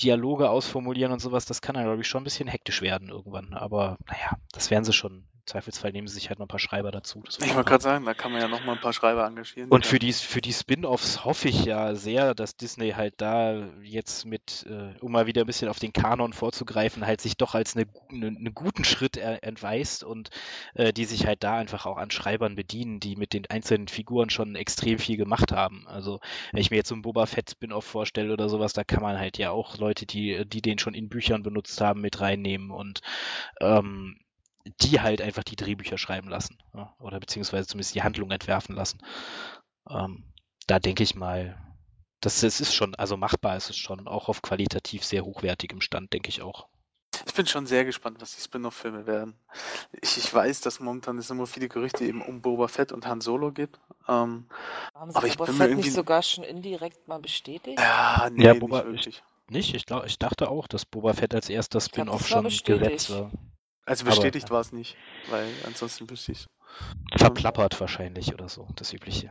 Dialoge 0.01 0.51
ausformulieren 0.51 1.13
und 1.13 1.21
sowas, 1.21 1.47
das 1.47 1.63
kann 1.63 1.75
dann, 1.75 1.85
glaube 1.85 2.03
ich, 2.03 2.09
schon 2.09 2.23
ein 2.23 2.25
bisschen 2.25 2.49
hektisch 2.49 2.83
werden 2.83 3.09
irgendwann. 3.09 3.55
Aber 3.55 3.99
naja, 4.07 4.39
das 4.53 4.71
werden 4.71 4.85
sie 4.85 4.93
schon 4.93 5.27
Zweifelsfall 5.47 5.93
nehmen 5.93 6.09
sie 6.09 6.15
sich 6.15 6.29
halt 6.29 6.39
noch 6.39 6.47
ein 6.47 6.49
paar 6.49 6.59
Schreiber 6.59 6.91
dazu. 6.91 7.23
ich 7.27 7.55
wollte 7.55 7.69
gerade 7.69 7.83
sagen, 7.83 8.05
da 8.05 8.15
kann 8.15 8.33
man 8.33 8.41
ja 8.41 8.49
noch 8.49 8.65
mal 8.65 8.73
ein 8.73 8.81
paar 8.81 8.93
Schreiber 8.93 9.27
engagieren. 9.27 9.69
Und 9.71 9.87
für 9.87 9.99
die, 9.99 10.13
für 10.13 10.41
die 10.41 10.53
Spin-Offs 10.53 11.25
hoffe 11.25 11.49
ich 11.49 11.65
ja 11.65 11.95
sehr, 11.95 12.35
dass 12.35 12.57
Disney 12.57 12.93
halt 12.93 13.15
da 13.19 13.67
jetzt 13.83 14.25
mit, 14.25 14.67
äh, 14.69 14.99
um 15.01 15.13
mal 15.13 15.27
wieder 15.27 15.43
ein 15.43 15.47
bisschen 15.47 15.69
auf 15.69 15.79
den 15.79 15.93
Kanon 15.93 16.33
vorzugreifen, 16.33 17.07
halt 17.07 17.21
sich 17.21 17.37
doch 17.37 17.55
als 17.55 17.77
einen 17.77 17.91
eine, 18.11 18.29
eine 18.29 18.53
guten 18.53 18.85
Schritt 18.85 19.17
entweist 19.17 20.05
und 20.05 20.31
äh, 20.75 20.93
die 20.93 21.05
sich 21.05 21.27
halt 21.27 21.43
da 21.45 21.57
einfach 21.57 21.87
auch 21.87 21.97
an 21.97 22.11
Schreibern 22.11 22.57
bedienen, 22.57 23.01
die 23.01 23.17
mit 23.17 23.33
den 23.33 23.47
einzelnen 23.51 23.89
Figuren 23.89 24.31
schon 24.31 24.55
extrem 24.55 24.99
viel 24.99 25.17
gemacht 25.17 25.53
haben. 25.53 25.87
Also 25.89 26.21
wenn 26.53 26.61
ich 26.61 26.71
mir 26.71 26.77
jetzt 26.77 26.89
so 26.89 26.95
einen 26.95 27.03
Boba 27.03 27.27
Fett 27.27 27.51
Spin-Off 27.51 27.85
vorstelle 27.85 28.33
oder 28.33 28.49
sowas, 28.49 28.73
da 28.73 28.85
kann 28.85 29.03
man 29.03 29.19
halt 29.19 29.39
ja 29.39 29.51
auch 29.51 29.79
Leute, 29.79 30.07
die, 30.07 30.45
die 30.47 30.63
den 30.63 30.79
schon 30.79 30.95
in 30.95 31.09
Büchern 31.09 31.43
benutzt 31.43 31.81
haben, 31.81 32.01
mit 32.01 32.21
reinnehmen 32.21 32.71
und 32.71 33.01
ähm, 33.61 34.19
die 34.65 35.01
halt 35.01 35.21
einfach 35.21 35.45
die 35.45 35.57
Drehbücher 35.57 35.99
schreiben 35.99 36.29
lassen. 36.29 36.59
Ja, 36.75 36.95
oder 36.99 37.21
beziehungsweise 37.21 37.67
zumindest 37.67 37.95
die 37.95 38.03
Handlung 38.03 38.31
entwerfen 38.31 38.75
lassen. 38.75 38.99
Ähm, 39.89 40.25
da 40.67 40.79
denke 40.79 41.03
ich 41.03 41.15
mal, 41.15 41.57
das, 42.21 42.41
das 42.41 42.61
ist 42.61 42.75
schon, 42.75 42.95
also 42.95 43.17
machbar 43.17 43.57
ist 43.57 43.71
es 43.71 43.77
schon, 43.77 44.09
auch 44.09 44.29
auf 44.29 44.41
qualitativ 44.41 45.05
sehr 45.05 45.25
hochwertigem 45.25 45.81
Stand, 45.81 46.13
denke 46.13 46.31
ich 46.31 46.43
auch. 46.43 46.69
Ich 47.27 47.35
bin 47.35 47.47
schon 47.47 47.67
sehr 47.67 47.85
gespannt, 47.85 48.21
was 48.21 48.35
die 48.35 48.41
Spin-off-Filme 48.41 49.07
werden. 49.07 49.35
Ich, 50.03 50.19
ich, 50.19 50.33
weiß, 50.33 50.61
dass 50.63 50.81
momentan 50.81 51.19
es 51.19 51.31
immer 51.31 51.47
viele 51.47 51.69
Gerüchte 51.69 52.05
eben 52.05 52.23
um 52.23 52.43
Boba 52.43 52.69
Fett 52.69 52.93
und 52.93 53.07
Han 53.07 53.21
Solo 53.21 53.53
gibt. 53.53 53.79
Ähm, 54.09 54.47
Haben 54.95 55.11
Sie 55.11 55.17
aber 55.17 55.27
ich 55.27 55.37
Boba 55.37 55.47
bin 55.47 55.57
Fett 55.57 55.69
irgendwie... 55.69 55.87
nicht 55.87 55.95
sogar 55.95 56.23
schon 56.23 56.45
indirekt 56.45 57.07
mal 57.07 57.21
bestätigt? 57.21 57.79
Ja, 57.79 58.29
nee, 58.33 58.45
ja, 58.45 58.55
Boba, 58.55 58.79
nicht 58.79 58.87
wirklich. 58.87 59.23
Ich, 59.47 59.51
nicht? 59.51 59.75
Ich, 59.75 59.87
glaub, 59.87 60.05
ich 60.07 60.19
dachte 60.19 60.49
auch, 60.49 60.67
dass 60.67 60.85
Boba 60.85 61.13
Fett 61.13 61.35
als 61.35 61.49
erster 61.49 61.81
Spin-off 61.81 62.27
schon 62.27 62.45
gesetzt 62.45 63.11
war. 63.11 63.31
Also 63.87 64.05
bestätigt 64.05 64.51
war 64.51 64.61
es 64.61 64.73
nicht, 64.73 64.97
weil 65.29 65.49
ansonsten 65.67 66.09
wüsste 66.09 66.33
ich 66.33 66.41
es. 66.41 66.49
Verplappert 67.19 67.79
wahrscheinlich 67.81 68.33
oder 68.33 68.49
so, 68.49 68.67
das 68.77 68.93
übliche. 68.93 69.29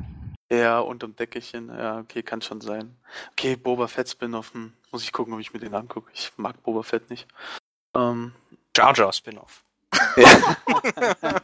Ja, 0.51 0.79
unterm 0.79 1.15
Deckelchen, 1.15 1.69
ja, 1.69 1.99
okay, 1.99 2.21
kann 2.21 2.41
schon 2.41 2.61
sein. 2.61 2.95
Okay, 3.31 3.55
Boba 3.55 3.87
Fett 3.87 4.09
Spin-off, 4.09 4.53
hm, 4.53 4.73
muss 4.91 5.03
ich 5.03 5.11
gucken, 5.11 5.33
ob 5.33 5.39
ich 5.39 5.53
mir 5.53 5.59
den 5.59 5.73
angucke. 5.73 6.11
Ich 6.13 6.31
mag 6.37 6.61
Boba 6.63 6.83
Fett 6.83 7.09
nicht. 7.09 7.27
Ähm, 7.95 8.33
Jar 8.75 8.95
Jar 8.95 9.11
Spin-off. 9.11 9.63
ja. 10.15 10.25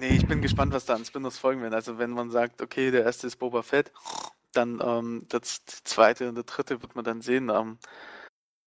Nee, 0.00 0.16
ich 0.16 0.26
bin 0.26 0.42
gespannt, 0.42 0.72
was 0.72 0.84
da 0.84 0.94
an 0.94 1.04
Spin-offs 1.04 1.38
folgen 1.38 1.62
werden. 1.62 1.74
Also 1.74 1.98
wenn 1.98 2.10
man 2.10 2.30
sagt, 2.30 2.60
okay, 2.60 2.90
der 2.90 3.04
erste 3.04 3.26
ist 3.26 3.36
Boba 3.36 3.62
Fett, 3.62 3.92
dann 4.52 4.80
ähm, 4.84 5.26
das 5.28 5.64
die 5.64 5.84
zweite 5.84 6.28
und 6.28 6.34
der 6.34 6.44
dritte 6.44 6.82
wird 6.82 6.96
man 6.96 7.04
dann 7.04 7.20
sehen. 7.20 7.48
Ähm, 7.48 7.78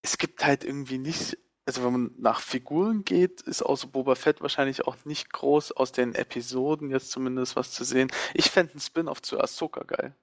es 0.01 0.17
gibt 0.17 0.45
halt 0.45 0.63
irgendwie 0.63 0.97
nicht, 0.97 1.37
also 1.65 1.83
wenn 1.83 1.91
man 1.91 2.11
nach 2.17 2.39
Figuren 2.39 3.03
geht, 3.03 3.41
ist 3.41 3.61
außer 3.61 3.87
Boba 3.87 4.15
Fett 4.15 4.41
wahrscheinlich 4.41 4.87
auch 4.87 4.97
nicht 5.05 5.31
groß 5.31 5.71
aus 5.73 5.91
den 5.91 6.15
Episoden 6.15 6.89
jetzt 6.89 7.11
zumindest 7.11 7.55
was 7.55 7.71
zu 7.71 7.83
sehen. 7.83 8.11
Ich 8.33 8.49
fände 8.49 8.73
einen 8.73 8.81
Spin-off 8.81 9.21
zu 9.21 9.39
Ahsoka 9.39 9.83
geil. 9.83 10.15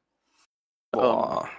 Boah. 0.91 1.49
Ähm, 1.49 1.59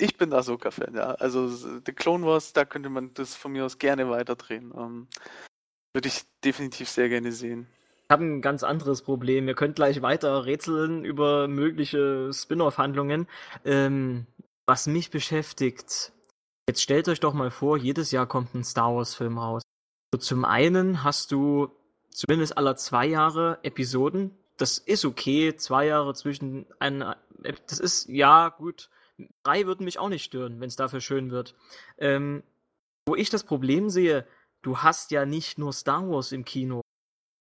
ich 0.00 0.16
bin 0.16 0.32
Ahsoka-Fan, 0.32 0.94
ja. 0.94 1.12
Also 1.12 1.48
The 1.48 1.92
Clone 1.92 2.24
Wars, 2.24 2.54
da 2.54 2.64
könnte 2.64 2.88
man 2.88 3.12
das 3.14 3.34
von 3.34 3.52
mir 3.52 3.66
aus 3.66 3.78
gerne 3.78 4.08
weiterdrehen. 4.08 4.72
Ähm, 4.74 5.08
würde 5.92 6.08
ich 6.08 6.22
definitiv 6.42 6.88
sehr 6.88 7.08
gerne 7.08 7.32
sehen. 7.32 7.66
Ich 8.04 8.10
habe 8.10 8.24
ein 8.24 8.40
ganz 8.40 8.62
anderes 8.62 9.02
Problem. 9.02 9.46
Ihr 9.46 9.54
könnt 9.54 9.76
gleich 9.76 10.02
weiter 10.02 10.46
rätseln 10.46 11.04
über 11.04 11.48
mögliche 11.48 12.32
Spin-off-Handlungen. 12.32 13.28
Ähm, 13.64 14.26
was 14.66 14.86
mich 14.86 15.10
beschäftigt, 15.10 16.12
jetzt 16.70 16.82
stellt 16.82 17.08
euch 17.08 17.18
doch 17.18 17.34
mal 17.34 17.50
vor, 17.50 17.76
jedes 17.76 18.12
Jahr 18.12 18.28
kommt 18.28 18.54
ein 18.54 18.62
Star 18.62 18.94
Wars-Film 18.94 19.38
raus. 19.38 19.62
So, 20.14 20.20
zum 20.20 20.44
einen 20.44 21.02
hast 21.02 21.32
du 21.32 21.68
zumindest 22.10 22.56
aller 22.56 22.76
zwei 22.76 23.06
Jahre 23.06 23.58
Episoden. 23.64 24.30
Das 24.56 24.78
ist 24.78 25.04
okay, 25.04 25.56
zwei 25.56 25.86
Jahre 25.86 26.14
zwischen 26.14 26.66
ein, 26.78 27.04
das 27.66 27.80
ist 27.80 28.08
ja 28.08 28.50
gut. 28.50 28.88
Drei 29.42 29.66
würden 29.66 29.84
mich 29.84 29.98
auch 29.98 30.08
nicht 30.08 30.22
stören, 30.22 30.60
wenn 30.60 30.68
es 30.68 30.76
dafür 30.76 31.00
schön 31.00 31.32
wird. 31.32 31.56
Ähm, 31.98 32.44
wo 33.04 33.16
ich 33.16 33.30
das 33.30 33.42
Problem 33.42 33.90
sehe, 33.90 34.24
du 34.62 34.78
hast 34.78 35.10
ja 35.10 35.26
nicht 35.26 35.58
nur 35.58 35.72
Star 35.72 36.08
Wars 36.08 36.30
im 36.30 36.44
Kino. 36.44 36.82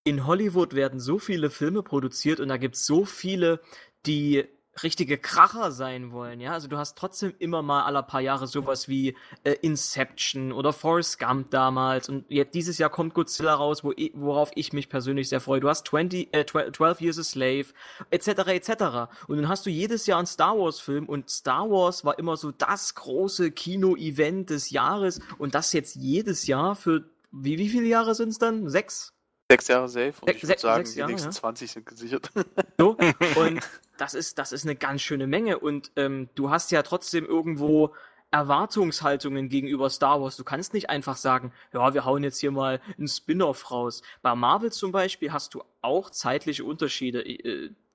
In 0.05 0.25
Hollywood 0.25 0.73
werden 0.73 0.99
so 0.99 1.19
viele 1.19 1.51
Filme 1.51 1.83
produziert 1.83 2.39
und 2.39 2.47
da 2.47 2.57
gibt 2.57 2.77
es 2.77 2.85
so 2.87 3.05
viele, 3.05 3.61
die 4.07 4.47
richtige 4.83 5.17
Kracher 5.17 5.71
sein 5.71 6.11
wollen, 6.11 6.39
ja. 6.39 6.53
Also 6.53 6.67
du 6.67 6.77
hast 6.77 6.97
trotzdem 6.97 7.33
immer 7.39 7.61
mal 7.61 7.83
alle 7.83 8.03
paar 8.03 8.21
Jahre 8.21 8.47
sowas 8.47 8.87
wie 8.87 9.15
äh, 9.43 9.51
Inception 9.61 10.51
oder 10.51 10.73
Forrest 10.73 11.19
Gump 11.19 11.51
damals 11.51 12.09
und 12.09 12.25
jetzt 12.29 12.53
dieses 12.55 12.77
Jahr 12.77 12.89
kommt 12.89 13.13
Godzilla 13.13 13.53
raus, 13.53 13.83
wo, 13.83 13.93
worauf 14.13 14.51
ich 14.55 14.73
mich 14.73 14.89
persönlich 14.89 15.29
sehr 15.29 15.41
freue. 15.41 15.59
Du 15.59 15.69
hast 15.69 15.87
20, 15.87 16.33
äh, 16.33 16.45
12 16.45 17.01
Years 17.01 17.19
a 17.19 17.23
Slave, 17.23 17.65
etc., 18.09 18.27
etc. 18.47 18.71
Und 19.27 19.37
dann 19.37 19.47
hast 19.47 19.65
du 19.65 19.69
jedes 19.69 20.05
Jahr 20.05 20.19
einen 20.19 20.27
Star 20.27 20.57
Wars 20.57 20.79
Film 20.79 21.07
und 21.07 21.29
Star 21.29 21.69
Wars 21.69 22.05
war 22.05 22.17
immer 22.19 22.37
so 22.37 22.51
das 22.51 22.95
große 22.95 23.51
Kino-Event 23.51 24.49
des 24.49 24.69
Jahres 24.69 25.19
und 25.37 25.55
das 25.55 25.73
jetzt 25.73 25.95
jedes 25.95 26.47
Jahr 26.47 26.75
für, 26.75 27.03
wie, 27.31 27.57
wie 27.57 27.69
viele 27.69 27.87
Jahre 27.87 28.15
sind 28.15 28.29
es 28.29 28.37
dann? 28.37 28.69
Sechs? 28.69 29.13
Sechs 29.51 29.67
Jahre 29.67 29.89
safe 29.89 30.13
und 30.21 30.29
ich 30.29 30.47
würde 30.47 30.59
sagen, 30.59 30.83
die 30.83 31.03
nächsten 31.03 31.29
ja. 31.29 31.35
20 31.35 31.71
sind 31.71 31.85
gesichert. 31.85 32.29
So, 32.77 32.95
und 33.35 33.59
das 33.97 34.13
ist, 34.13 34.37
das 34.37 34.53
ist 34.53 34.63
eine 34.63 34.75
ganz 34.75 35.01
schöne 35.01 35.27
Menge 35.27 35.59
und 35.59 35.91
ähm, 35.97 36.29
du 36.35 36.49
hast 36.49 36.71
ja 36.71 36.81
trotzdem 36.81 37.25
irgendwo 37.25 37.93
Erwartungshaltungen 38.31 39.49
gegenüber 39.49 39.89
Star 39.89 40.21
Wars. 40.21 40.37
Du 40.37 40.43
kannst 40.43 40.73
nicht 40.73 40.89
einfach 40.89 41.17
sagen, 41.17 41.51
ja, 41.73 41.93
wir 41.93 42.05
hauen 42.05 42.23
jetzt 42.23 42.39
hier 42.39 42.51
mal 42.51 42.79
einen 42.97 43.07
Spin-off 43.07 43.71
raus. 43.71 44.01
Bei 44.21 44.35
Marvel 44.35 44.71
zum 44.71 44.91
Beispiel 44.91 45.33
hast 45.33 45.55
du 45.55 45.63
auch 45.81 46.09
zeitliche 46.09 46.63
Unterschiede. 46.63 47.21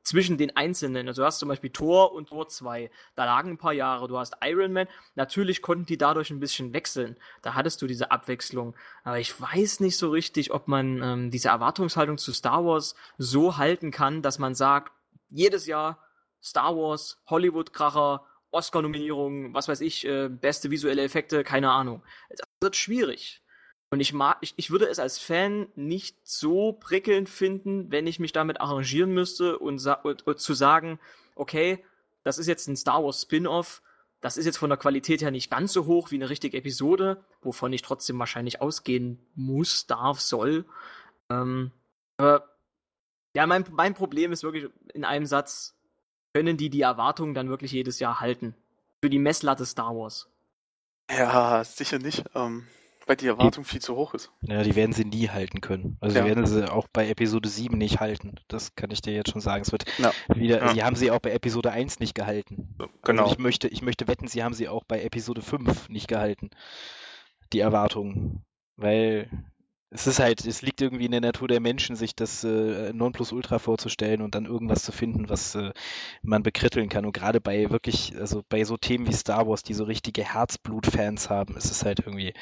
Zwischen 0.04 0.36
den 0.36 0.54
einzelnen. 0.54 1.08
Also 1.08 1.22
du 1.22 1.26
hast 1.26 1.38
zum 1.38 1.48
Beispiel 1.48 1.70
Tor 1.70 2.12
und 2.12 2.28
Tor 2.28 2.46
2. 2.46 2.90
Da 3.16 3.24
lagen 3.24 3.50
ein 3.50 3.58
paar 3.58 3.72
Jahre. 3.72 4.06
Du 4.06 4.18
hast 4.18 4.34
Iron 4.44 4.72
Man. 4.72 4.86
Natürlich 5.14 5.62
konnten 5.62 5.86
die 5.86 5.98
dadurch 5.98 6.30
ein 6.30 6.40
bisschen 6.40 6.74
wechseln. 6.74 7.16
Da 7.42 7.54
hattest 7.54 7.80
du 7.80 7.86
diese 7.86 8.10
Abwechslung. 8.10 8.76
Aber 9.02 9.18
ich 9.18 9.40
weiß 9.40 9.80
nicht 9.80 9.96
so 9.96 10.10
richtig, 10.10 10.52
ob 10.52 10.68
man 10.68 11.02
ähm, 11.02 11.30
diese 11.30 11.48
Erwartungshaltung 11.48 12.18
zu 12.18 12.32
Star 12.32 12.64
Wars 12.64 12.94
so 13.16 13.56
halten 13.56 13.90
kann, 13.90 14.20
dass 14.20 14.38
man 14.38 14.54
sagt, 14.54 14.92
jedes 15.30 15.66
Jahr 15.66 15.98
Star 16.42 16.76
Wars, 16.76 17.22
Hollywood-Kracher, 17.26 18.26
Oscar-Nominierungen, 18.50 19.54
was 19.54 19.68
weiß 19.68 19.80
ich, 19.80 20.06
äh, 20.06 20.28
beste 20.28 20.70
visuelle 20.70 21.02
Effekte, 21.02 21.42
keine 21.42 21.70
Ahnung. 21.70 22.02
Das 22.28 22.46
wird 22.60 22.76
schwierig. 22.76 23.43
Und 23.94 24.00
ich 24.00 24.12
mag, 24.12 24.38
ich, 24.40 24.54
ich 24.56 24.72
würde 24.72 24.88
es 24.88 24.98
als 24.98 25.20
Fan 25.20 25.68
nicht 25.76 26.16
so 26.24 26.72
prickelnd 26.72 27.28
finden, 27.28 27.92
wenn 27.92 28.08
ich 28.08 28.18
mich 28.18 28.32
damit 28.32 28.60
arrangieren 28.60 29.14
müsste 29.14 29.56
und, 29.56 29.86
und, 30.02 30.26
und 30.26 30.40
zu 30.40 30.52
sagen, 30.52 30.98
okay, 31.36 31.78
das 32.24 32.38
ist 32.38 32.48
jetzt 32.48 32.66
ein 32.66 32.74
Star 32.74 33.04
Wars 33.04 33.22
Spin-off, 33.22 33.82
das 34.20 34.36
ist 34.36 34.46
jetzt 34.46 34.56
von 34.56 34.68
der 34.68 34.80
Qualität 34.80 35.22
her 35.22 35.30
nicht 35.30 35.48
ganz 35.48 35.72
so 35.72 35.86
hoch 35.86 36.10
wie 36.10 36.16
eine 36.16 36.28
richtige 36.28 36.56
Episode, 36.56 37.24
wovon 37.40 37.72
ich 37.72 37.82
trotzdem 37.82 38.18
wahrscheinlich 38.18 38.60
ausgehen 38.60 39.24
muss, 39.36 39.86
darf, 39.86 40.20
soll. 40.20 40.64
Ähm, 41.30 41.70
aber 42.16 42.48
ja, 43.36 43.46
mein, 43.46 43.64
mein 43.70 43.94
Problem 43.94 44.32
ist 44.32 44.42
wirklich 44.42 44.72
in 44.92 45.04
einem 45.04 45.26
Satz, 45.26 45.76
können 46.34 46.56
die 46.56 46.68
die 46.68 46.80
Erwartungen 46.80 47.34
dann 47.34 47.48
wirklich 47.48 47.70
jedes 47.70 48.00
Jahr 48.00 48.18
halten? 48.18 48.56
Für 49.00 49.08
die 49.08 49.20
Messlatte 49.20 49.64
Star 49.64 49.94
Wars. 49.94 50.28
Ja, 51.08 51.62
sicher 51.62 52.00
nicht. 52.00 52.24
Ähm, 52.34 52.66
weil 53.06 53.16
die 53.16 53.26
Erwartung 53.26 53.64
die, 53.64 53.70
viel 53.70 53.80
zu 53.80 53.96
hoch 53.96 54.14
ist. 54.14 54.32
Ja, 54.42 54.62
die 54.62 54.74
werden 54.74 54.92
sie 54.92 55.04
nie 55.04 55.28
halten 55.28 55.60
können. 55.60 55.96
Also 56.00 56.18
ja. 56.18 56.24
werden 56.24 56.46
sie 56.46 56.70
auch 56.70 56.88
bei 56.92 57.08
Episode 57.08 57.48
7 57.48 57.76
nicht 57.76 58.00
halten. 58.00 58.36
Das 58.48 58.74
kann 58.74 58.90
ich 58.90 59.02
dir 59.02 59.12
jetzt 59.12 59.30
schon 59.30 59.40
sagen. 59.40 59.62
Es 59.62 59.72
wird 59.72 59.84
ja. 59.98 60.12
wieder, 60.34 60.58
ja. 60.60 60.74
sie 60.74 60.82
haben 60.82 60.96
sie 60.96 61.10
auch 61.10 61.20
bei 61.20 61.32
Episode 61.32 61.70
1 61.70 62.00
nicht 62.00 62.14
gehalten. 62.14 62.76
Genau. 63.02 63.22
Also 63.22 63.34
ich 63.34 63.38
möchte, 63.38 63.68
ich 63.68 63.82
möchte 63.82 64.08
wetten, 64.08 64.28
sie 64.28 64.42
haben 64.42 64.54
sie 64.54 64.68
auch 64.68 64.84
bei 64.84 65.02
Episode 65.02 65.42
5 65.42 65.88
nicht 65.88 66.08
gehalten. 66.08 66.50
Die 67.52 67.60
Erwartungen. 67.60 68.44
Weil 68.76 69.28
es 69.94 70.08
ist 70.08 70.18
halt, 70.18 70.44
es 70.44 70.60
liegt 70.60 70.80
irgendwie 70.80 71.04
in 71.04 71.12
der 71.12 71.20
Natur 71.20 71.46
der 71.46 71.60
Menschen, 71.60 71.94
sich 71.94 72.16
das 72.16 72.42
äh, 72.42 72.92
Nonplusultra 72.92 73.60
vorzustellen 73.60 74.22
und 74.22 74.34
dann 74.34 74.44
irgendwas 74.44 74.82
zu 74.82 74.90
finden, 74.90 75.28
was 75.28 75.54
äh, 75.54 75.72
man 76.20 76.42
bekritteln 76.42 76.88
kann. 76.88 77.06
Und 77.06 77.12
gerade 77.12 77.40
bei 77.40 77.70
wirklich, 77.70 78.12
also 78.18 78.42
bei 78.48 78.64
so 78.64 78.76
Themen 78.76 79.06
wie 79.06 79.12
Star 79.12 79.46
Wars, 79.46 79.62
die 79.62 79.72
so 79.72 79.84
richtige 79.84 80.24
Herzblut-Fans 80.24 81.30
haben, 81.30 81.56
ist 81.56 81.70
es 81.70 81.84
halt 81.84 82.00
irgendwie 82.00 82.34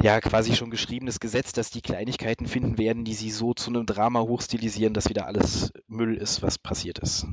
ja 0.00 0.20
quasi 0.20 0.54
schon 0.54 0.70
geschriebenes 0.70 1.18
Gesetz, 1.18 1.52
dass 1.52 1.70
die 1.70 1.82
Kleinigkeiten 1.82 2.46
finden 2.46 2.78
werden, 2.78 3.04
die 3.04 3.14
sie 3.14 3.32
so 3.32 3.52
zu 3.52 3.70
einem 3.70 3.84
Drama 3.84 4.20
hochstilisieren, 4.20 4.94
dass 4.94 5.08
wieder 5.08 5.26
alles 5.26 5.72
Müll 5.88 6.16
ist, 6.16 6.40
was 6.40 6.56
passiert 6.56 7.00
ist. 7.00 7.26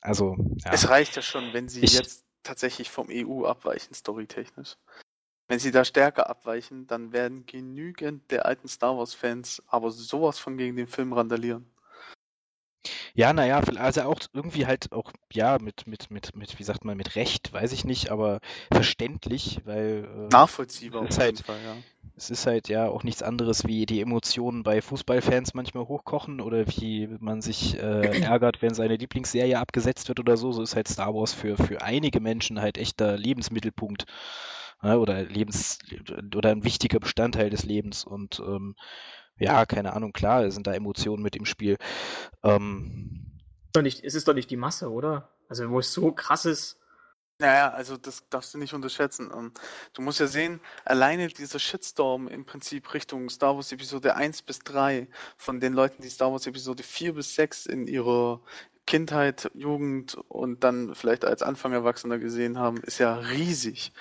Also 0.00 0.34
ja. 0.64 0.72
es 0.72 0.88
reicht 0.88 1.14
ja 1.14 1.22
schon, 1.22 1.52
wenn 1.52 1.68
sie 1.68 1.82
ich, 1.82 1.94
jetzt 1.94 2.24
tatsächlich 2.42 2.90
vom 2.90 3.06
EU 3.08 3.44
abweichen, 3.44 3.94
storytechnisch. 3.94 4.78
Wenn 5.48 5.58
sie 5.60 5.70
da 5.70 5.84
stärker 5.84 6.28
abweichen, 6.28 6.86
dann 6.86 7.12
werden 7.12 7.46
genügend 7.46 8.30
der 8.30 8.46
alten 8.46 8.68
Star 8.68 8.98
Wars-Fans 8.98 9.62
aber 9.68 9.90
sowas 9.90 10.38
von 10.38 10.56
gegen 10.56 10.76
den 10.76 10.88
Film 10.88 11.12
randalieren. 11.12 11.66
Ja, 13.14 13.32
naja, 13.32 13.60
also 13.76 14.02
auch 14.02 14.20
irgendwie 14.34 14.66
halt 14.66 14.92
auch, 14.92 15.10
ja, 15.32 15.58
mit, 15.58 15.86
mit, 15.86 16.10
mit, 16.10 16.36
mit, 16.36 16.58
wie 16.58 16.62
sagt 16.62 16.84
man, 16.84 16.96
mit 16.96 17.16
Recht, 17.16 17.52
weiß 17.52 17.72
ich 17.72 17.84
nicht, 17.84 18.10
aber 18.10 18.40
verständlich, 18.72 19.60
weil. 19.64 20.04
Äh, 20.04 20.28
Nachvollziehbar 20.32 21.02
auf 21.02 21.08
jeden 21.08 21.20
halt, 21.20 21.40
Fall, 21.40 21.58
ja. 21.64 21.76
Es 22.16 22.30
ist 22.30 22.46
halt 22.46 22.68
ja 22.68 22.88
auch 22.88 23.02
nichts 23.04 23.22
anderes, 23.22 23.66
wie 23.66 23.86
die 23.86 24.00
Emotionen 24.00 24.62
bei 24.62 24.80
Fußballfans 24.80 25.54
manchmal 25.54 25.86
hochkochen 25.86 26.40
oder 26.40 26.66
wie 26.66 27.08
man 27.20 27.42
sich 27.42 27.78
äh, 27.78 28.22
ärgert, 28.22 28.62
wenn 28.62 28.74
seine 28.74 28.96
Lieblingsserie 28.96 29.58
abgesetzt 29.58 30.08
wird 30.08 30.20
oder 30.20 30.36
so. 30.36 30.52
So 30.52 30.62
ist 30.62 30.76
halt 30.76 30.88
Star 30.88 31.14
Wars 31.14 31.34
für, 31.34 31.56
für 31.56 31.82
einige 31.82 32.20
Menschen 32.20 32.60
halt 32.60 32.78
echter 32.78 33.16
Lebensmittelpunkt 33.18 34.06
oder 34.82 35.24
Lebens 35.24 35.78
oder 36.34 36.50
ein 36.50 36.64
wichtiger 36.64 37.00
Bestandteil 37.00 37.50
des 37.50 37.64
Lebens 37.64 38.04
und 38.04 38.40
ähm, 38.40 38.76
ja, 39.38 39.66
keine 39.66 39.92
Ahnung, 39.92 40.12
klar, 40.12 40.50
sind 40.50 40.66
da 40.66 40.72
Emotionen 40.72 41.22
mit 41.22 41.36
im 41.36 41.44
Spiel. 41.44 41.76
Ähm, 42.42 43.40
doch 43.72 43.82
nicht, 43.82 44.04
es 44.04 44.14
ist 44.14 44.26
doch 44.28 44.34
nicht 44.34 44.50
die 44.50 44.56
Masse, 44.56 44.90
oder? 44.90 45.28
Also 45.48 45.68
wo 45.70 45.78
es 45.78 45.92
so 45.92 46.12
krass 46.12 46.44
ist. 46.46 46.78
Naja, 47.38 47.70
also 47.70 47.98
das 47.98 48.26
darfst 48.30 48.54
du 48.54 48.58
nicht 48.58 48.72
unterschätzen. 48.72 49.30
Ähm, 49.36 49.52
du 49.92 50.00
musst 50.00 50.20
ja 50.20 50.26
sehen, 50.26 50.60
alleine 50.86 51.28
dieser 51.28 51.58
Shitstorm 51.58 52.28
im 52.28 52.46
Prinzip 52.46 52.94
Richtung 52.94 53.28
Star 53.28 53.54
Wars 53.54 53.72
Episode 53.72 54.16
1 54.16 54.42
bis 54.42 54.60
3 54.60 55.08
von 55.36 55.60
den 55.60 55.74
Leuten, 55.74 56.02
die 56.02 56.08
Star 56.08 56.32
Wars 56.32 56.46
Episode 56.46 56.82
4 56.82 57.14
bis 57.14 57.34
6 57.34 57.66
in 57.66 57.86
ihrer 57.86 58.40
Kindheit, 58.86 59.50
Jugend 59.52 60.14
und 60.28 60.64
dann 60.64 60.94
vielleicht 60.94 61.26
als 61.26 61.42
Anfang 61.42 61.72
Erwachsener 61.72 62.18
gesehen 62.18 62.58
haben, 62.58 62.78
ist 62.78 62.98
ja 62.98 63.16
riesig. 63.16 63.92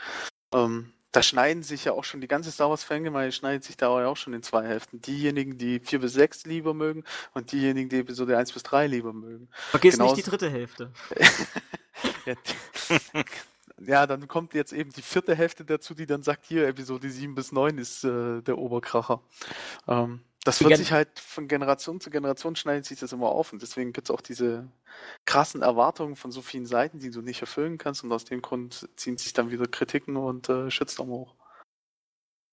Ähm, 0.56 0.92
da 1.12 1.24
schneiden 1.24 1.64
sich 1.64 1.86
ja 1.86 1.94
auch 1.94 2.04
schon 2.04 2.20
die 2.20 2.28
ganze 2.28 2.52
Star 2.52 2.70
Wars 2.70 2.84
Fangemeinde 2.84 3.32
schneidet 3.32 3.64
sich 3.64 3.78
da 3.78 3.88
auch 3.88 4.18
schon 4.18 4.34
in 4.34 4.44
zwei 4.44 4.66
Hälften. 4.68 5.02
Diejenigen, 5.02 5.58
die 5.58 5.80
4 5.80 6.00
bis 6.00 6.14
6 6.14 6.46
lieber 6.46 6.74
mögen 6.74 7.06
und 7.34 7.54
diejenigen, 7.54 7.88
die 7.88 8.00
Episode 8.00 8.38
1 8.38 8.52
bis 8.52 8.64
3 8.64 8.88
lieber 8.88 9.14
mögen. 9.14 9.48
Vergiss 9.72 9.94
Genauso... 9.94 10.16
nicht 10.16 10.26
die 10.26 10.30
dritte 10.30 10.50
Hälfte. 10.50 10.92
ja, 12.26 12.36
ja, 13.80 14.08
dann 14.08 14.28
kommt 14.28 14.54
jetzt 14.54 14.74
eben 14.74 14.92
die 14.92 15.02
vierte 15.02 15.36
Hälfte 15.36 15.64
dazu, 15.64 15.94
die 15.94 16.06
dann 16.06 16.24
sagt, 16.24 16.46
hier, 16.46 16.68
Episode 16.68 17.10
7 17.10 17.34
bis 17.34 17.54
9 17.54 17.78
ist 17.78 18.04
äh, 18.04 18.42
der 18.42 18.58
Oberkracher. 18.58 19.22
Ähm, 19.88 20.22
das 20.46 20.64
wird 20.64 20.78
sich 20.78 20.92
halt 20.92 21.20
von 21.20 21.48
Generation 21.48 22.00
zu 22.00 22.12
Generation 22.12 22.56
schneidet 22.56 22.86
sich 22.86 23.00
das 23.00 23.12
immer 23.12 23.30
auf 23.30 23.52
und 23.52 23.62
deswegen 23.64 23.94
gibt 23.94 24.10
es 24.10 24.16
auch 24.16 24.22
diese 24.22 24.70
krassen 25.26 25.64
Erwartungen 25.64 26.16
von 26.16 26.32
so 26.32 26.44
vielen 26.44 26.68
Seiten, 26.68 27.00
die 27.00 27.10
du 27.10 27.22
nicht 27.22 27.42
erfüllen 27.42 27.80
kannst 27.80 28.04
und 28.04 28.12
aus 28.12 28.26
dem 28.26 28.44
Grund 28.44 28.88
ziehen 28.96 29.18
sich 29.18 29.34
dann 29.34 29.50
wieder 29.50 29.66
Kritiken 29.66 30.16
und 30.18 30.48
äh, 30.48 30.70
Shitstorm 30.70 31.10
hoch. 31.10 31.36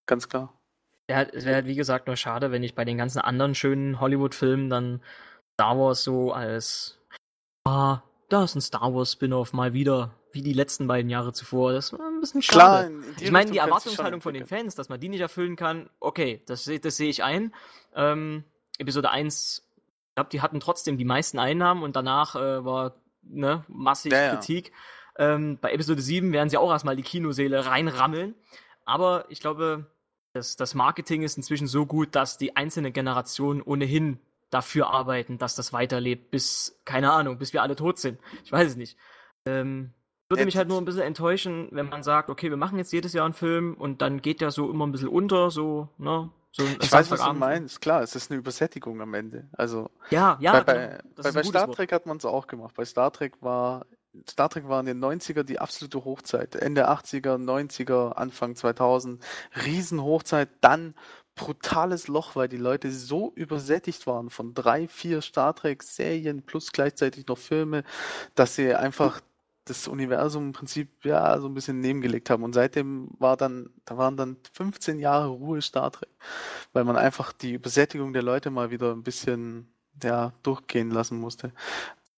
Ganz 0.06 0.28
klar. 0.28 0.58
Ja, 1.10 1.22
es 1.22 1.44
wäre 1.44 1.56
halt 1.56 1.66
wie 1.66 1.74
gesagt 1.74 2.06
nur 2.06 2.16
schade, 2.16 2.50
wenn 2.50 2.62
ich 2.62 2.74
bei 2.74 2.86
den 2.86 2.96
ganzen 2.96 3.20
anderen 3.20 3.54
schönen 3.54 4.00
Hollywood-Filmen 4.00 4.70
dann 4.70 5.02
Star 5.54 5.78
Wars 5.78 6.02
so 6.02 6.32
als 6.32 6.98
ah, 7.64 8.00
da 8.30 8.44
ist 8.44 8.54
ein 8.54 8.62
Star 8.62 8.94
Wars 8.94 9.12
Spin-off 9.12 9.52
mal 9.52 9.74
wieder, 9.74 10.14
wie 10.32 10.42
die 10.42 10.52
letzten 10.52 10.86
beiden 10.86 11.10
Jahre 11.10 11.32
zuvor. 11.32 11.72
Das 11.72 11.92
war 11.92 12.06
ein 12.06 12.20
bisschen 12.20 12.42
schade. 12.42 12.88
Klar, 12.88 13.14
ich 13.20 13.30
meine, 13.30 13.50
die 13.50 13.58
Erwartungshaltung 13.58 14.20
von 14.20 14.34
den 14.34 14.46
Fans, 14.46 14.74
dass 14.74 14.88
man 14.88 15.00
die 15.00 15.08
nicht 15.08 15.20
erfüllen 15.20 15.56
kann, 15.56 15.88
okay, 16.00 16.42
das, 16.46 16.70
das 16.82 16.96
sehe 16.96 17.10
ich 17.10 17.22
ein. 17.22 17.54
Ähm, 17.94 18.44
Episode 18.78 19.10
1, 19.10 19.68
ich 20.08 20.14
glaube, 20.14 20.30
die 20.30 20.40
hatten 20.40 20.60
trotzdem 20.60 20.98
die 20.98 21.04
meisten 21.04 21.38
Einnahmen 21.38 21.82
und 21.82 21.96
danach 21.96 22.36
äh, 22.36 22.64
war 22.64 22.94
ne, 23.22 23.64
massig 23.68 24.12
ja, 24.12 24.30
Kritik. 24.30 24.72
Ja. 25.18 25.34
Ähm, 25.34 25.58
bei 25.60 25.72
Episode 25.72 26.00
7 26.00 26.32
werden 26.32 26.48
sie 26.48 26.56
auch 26.56 26.70
erstmal 26.70 26.96
die 26.96 27.02
Kinoseele 27.02 27.66
reinrammeln. 27.66 28.34
Aber 28.84 29.26
ich 29.28 29.40
glaube, 29.40 29.86
das, 30.32 30.56
das 30.56 30.74
Marketing 30.74 31.22
ist 31.22 31.36
inzwischen 31.36 31.66
so 31.66 31.86
gut, 31.86 32.14
dass 32.14 32.38
die 32.38 32.56
einzelnen 32.56 32.92
Generationen 32.92 33.62
ohnehin 33.62 34.18
dafür 34.50 34.90
arbeiten, 34.90 35.38
dass 35.38 35.54
das 35.54 35.72
weiterlebt, 35.72 36.30
bis, 36.30 36.78
keine 36.84 37.12
Ahnung, 37.12 37.38
bis 37.38 37.52
wir 37.52 37.62
alle 37.62 37.76
tot 37.76 37.98
sind. 37.98 38.20
Ich 38.44 38.52
weiß 38.52 38.70
es 38.70 38.76
nicht. 38.76 38.96
Ähm, 39.46 39.92
würde 40.32 40.44
mich 40.44 40.56
halt 40.56 40.68
nur 40.68 40.78
ein 40.78 40.84
bisschen 40.84 41.02
enttäuschen, 41.02 41.68
wenn 41.70 41.88
man 41.88 42.02
sagt, 42.02 42.28
okay, 42.28 42.50
wir 42.50 42.56
machen 42.56 42.78
jetzt 42.78 42.92
jedes 42.92 43.12
Jahr 43.12 43.24
einen 43.24 43.34
Film 43.34 43.74
und 43.74 44.02
dann 44.02 44.22
geht 44.22 44.40
der 44.40 44.50
so 44.50 44.70
immer 44.70 44.86
ein 44.86 44.92
bisschen 44.92 45.08
unter, 45.08 45.50
so, 45.50 45.88
ne? 45.98 46.30
So 46.54 46.64
ich 46.64 46.92
weiß, 46.92 47.10
was 47.10 47.22
du 47.22 47.32
meinst. 47.32 47.80
Klar, 47.80 48.02
es 48.02 48.14
ist 48.14 48.30
eine 48.30 48.38
Übersättigung 48.38 49.00
am 49.00 49.14
Ende. 49.14 49.48
Also 49.52 49.88
ja, 50.10 50.36
ja. 50.40 50.52
Bei, 50.52 50.62
bei, 50.64 50.98
bei, 51.16 51.32
bei 51.32 51.42
Star 51.44 51.70
Trek 51.70 51.90
Wort. 51.90 51.92
hat 51.92 52.06
man 52.06 52.18
es 52.18 52.26
auch 52.26 52.46
gemacht. 52.46 52.74
Bei 52.76 52.84
Star 52.84 53.10
Trek 53.10 53.34
war 53.40 53.86
Star 54.28 54.50
Trek 54.50 54.68
war 54.68 54.80
in 54.80 54.86
den 54.86 55.02
90er 55.02 55.44
die 55.44 55.58
absolute 55.58 56.04
Hochzeit. 56.04 56.54
Ende 56.54 56.90
80er, 56.90 57.38
90er, 57.38 58.12
Anfang 58.12 58.54
2000. 58.54 59.24
Riesenhochzeit. 59.64 60.50
Dann 60.60 60.94
brutales 61.34 62.08
Loch, 62.08 62.36
weil 62.36 62.48
die 62.48 62.58
Leute 62.58 62.92
so 62.92 63.32
übersättigt 63.34 64.06
waren 64.06 64.28
von 64.28 64.52
drei, 64.52 64.86
vier 64.86 65.22
Star 65.22 65.54
Trek-Serien 65.54 66.42
plus 66.42 66.72
gleichzeitig 66.72 67.26
noch 67.26 67.38
Filme, 67.38 67.84
dass 68.34 68.54
sie 68.54 68.74
einfach 68.74 69.20
das 69.64 69.88
Universum 69.88 70.46
im 70.46 70.52
Prinzip 70.52 71.04
ja 71.04 71.38
so 71.40 71.48
ein 71.48 71.54
bisschen 71.54 71.80
nebengelegt 71.80 72.30
haben. 72.30 72.42
Und 72.42 72.52
seitdem 72.52 73.10
war 73.18 73.36
dann, 73.36 73.70
da 73.84 73.96
waren 73.96 74.16
dann 74.16 74.36
15 74.52 74.98
Jahre 74.98 75.28
Ruhe 75.28 75.62
Star 75.62 75.90
Trek, 75.90 76.10
weil 76.72 76.84
man 76.84 76.96
einfach 76.96 77.32
die 77.32 77.52
Übersättigung 77.52 78.12
der 78.12 78.22
Leute 78.22 78.50
mal 78.50 78.70
wieder 78.70 78.92
ein 78.92 79.02
bisschen 79.02 79.72
ja, 80.02 80.32
durchgehen 80.42 80.90
lassen 80.90 81.18
musste. 81.18 81.52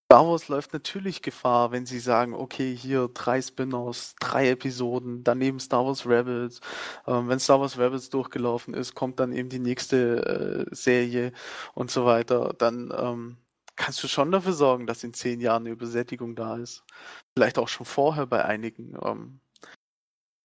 Star 0.07 0.29
Wars 0.29 0.49
läuft 0.49 0.73
natürlich 0.73 1.23
Gefahr, 1.23 1.73
wenn 1.73 1.87
sie 1.87 1.99
sagen, 1.99 2.35
okay, 2.35 2.75
hier 2.77 3.09
drei 3.13 3.43
Spin-offs, 3.43 4.15
drei 4.21 4.51
Episoden, 4.51 5.25
daneben 5.25 5.59
Star 5.59 5.85
Wars 5.85 6.07
Rebels. 6.07 6.61
Ähm, 7.07 7.29
wenn 7.29 7.41
Star 7.41 7.61
Wars 7.61 7.79
Rebels 7.79 8.11
durchgelaufen 8.11 8.75
ist, 8.75 8.95
kommt 8.95 9.19
dann 9.19 9.33
eben 9.33 9.49
die 9.49 9.59
nächste 9.59 10.67
äh, 10.71 10.75
Serie 10.75 11.33
und 11.75 11.91
so 11.91 12.05
weiter. 12.05 12.55
Dann 12.57 12.93
ähm, 12.97 13.39
kannst 13.77 14.03
du 14.03 14.09
schon 14.09 14.31
dafür 14.33 14.53
sorgen, 14.53 14.87
dass 14.87 15.05
in 15.05 15.15
zehn 15.15 15.41
Jahren 15.41 15.65
eine 15.65 15.71
Übersättigung 15.71 16.37
da 16.37 16.57
ist. 16.57 16.85
Vielleicht 17.35 17.59
auch 17.59 17.69
schon 17.69 17.87
vorher 17.87 18.27
bei 18.27 18.45
einigen. 18.45 18.97
Ähm, 19.05 19.41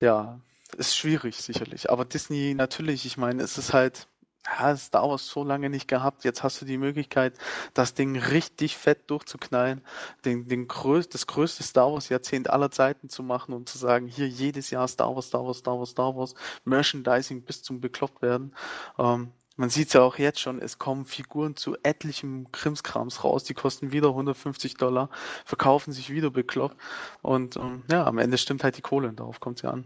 ja, 0.02 0.40
ist 0.78 0.96
schwierig 0.98 1.38
sicherlich. 1.38 1.90
Aber 1.90 2.06
Disney 2.06 2.54
natürlich, 2.56 3.06
ich 3.06 3.18
meine, 3.18 3.44
es 3.44 3.58
ist 3.58 3.74
halt 3.74 4.08
ja, 4.46 4.76
Star 4.76 5.10
Wars 5.10 5.28
so 5.28 5.44
lange 5.44 5.70
nicht 5.70 5.88
gehabt. 5.88 6.24
Jetzt 6.24 6.44
hast 6.44 6.62
du 6.62 6.66
die 6.66 6.78
Möglichkeit, 6.78 7.38
das 7.74 7.94
Ding 7.94 8.18
richtig 8.18 8.78
fett 8.78 9.10
durchzuknallen, 9.10 9.82
den, 10.26 10.48
den 10.48 10.68
größ 10.68 11.10
das 11.10 11.28
größte 11.28 11.64
Star 11.64 11.92
Wars 11.92 12.10
Jahrzehnt 12.10 12.50
aller 12.50 12.72
Zeiten 12.72 13.10
zu 13.10 13.24
machen 13.24 13.54
und 13.54 13.70
zu 13.70 13.78
sagen, 13.78 14.08
hier 14.08 14.28
jedes 14.28 14.70
Jahr 14.70 14.88
Star 14.88 15.14
Wars, 15.16 15.28
Star 15.28 15.46
Wars, 15.46 15.60
Star 15.60 15.78
Wars, 15.78 15.90
Star 15.90 16.16
Wars, 16.16 16.34
Merchandising 16.66 17.44
bis 17.44 17.64
zum 17.64 17.82
bekloppt 17.82 18.22
werden. 18.22 18.56
Ähm, 18.98 19.32
man 19.60 19.70
sieht 19.70 19.88
es 19.90 19.94
ja 19.94 20.02
auch 20.02 20.18
jetzt 20.18 20.40
schon, 20.40 20.62
es 20.62 20.80
kommen 20.80 21.06
Figuren 21.06 21.56
zu 21.56 21.76
etlichem 21.84 22.50
Krimskrams 22.52 23.24
raus, 23.24 23.44
die 23.44 23.54
kosten 23.54 23.92
wieder 23.92 24.08
150 24.10 24.76
Dollar, 24.76 25.10
verkaufen 25.46 25.92
sich 25.92 26.10
wieder 26.10 26.32
bekloppt 26.32 26.78
und 27.22 27.58
ähm, 27.58 27.84
ja, 27.92 28.06
am 28.06 28.18
Ende 28.18 28.38
stimmt 28.38 28.64
halt 28.64 28.78
die 28.78 28.82
Kohle, 28.82 29.12
darauf 29.12 29.40
kommt 29.40 29.58
es 29.58 29.64
ja 29.64 29.72
an 29.72 29.86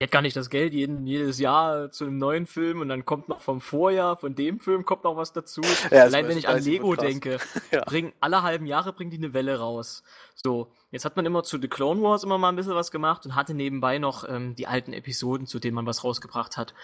hätte 0.00 0.10
gar 0.10 0.22
nicht 0.22 0.36
das 0.36 0.50
Geld 0.50 0.74
jeden, 0.74 1.06
jedes 1.06 1.38
Jahr 1.38 1.90
zu 1.90 2.04
einem 2.04 2.18
neuen 2.18 2.46
Film 2.46 2.80
und 2.80 2.88
dann 2.88 3.06
kommt 3.06 3.28
noch 3.28 3.40
vom 3.40 3.60
Vorjahr, 3.60 4.16
von 4.16 4.34
dem 4.34 4.60
Film 4.60 4.84
kommt 4.84 5.04
noch 5.04 5.16
was 5.16 5.32
dazu. 5.32 5.62
Ja, 5.90 6.02
Allein 6.02 6.28
wenn 6.28 6.36
ich 6.36 6.48
an 6.48 6.62
Lego 6.62 6.94
denke, 6.96 7.38
ja. 7.70 7.84
bringen 7.84 8.12
alle 8.20 8.42
halben 8.42 8.66
Jahre 8.66 8.92
bringen 8.92 9.10
die 9.10 9.16
eine 9.16 9.32
Welle 9.32 9.58
raus. 9.58 10.02
So, 10.34 10.72
jetzt 10.90 11.04
hat 11.04 11.16
man 11.16 11.24
immer 11.24 11.44
zu 11.44 11.58
The 11.58 11.68
Clone 11.68 12.02
Wars 12.02 12.24
immer 12.24 12.38
mal 12.38 12.50
ein 12.50 12.56
bisschen 12.56 12.74
was 12.74 12.90
gemacht 12.90 13.24
und 13.24 13.34
hatte 13.34 13.54
nebenbei 13.54 13.98
noch 13.98 14.28
ähm, 14.28 14.56
die 14.56 14.66
alten 14.66 14.92
Episoden, 14.92 15.46
zu 15.46 15.58
denen 15.58 15.76
man 15.76 15.86
was 15.86 16.04
rausgebracht 16.04 16.56
hat 16.56 16.74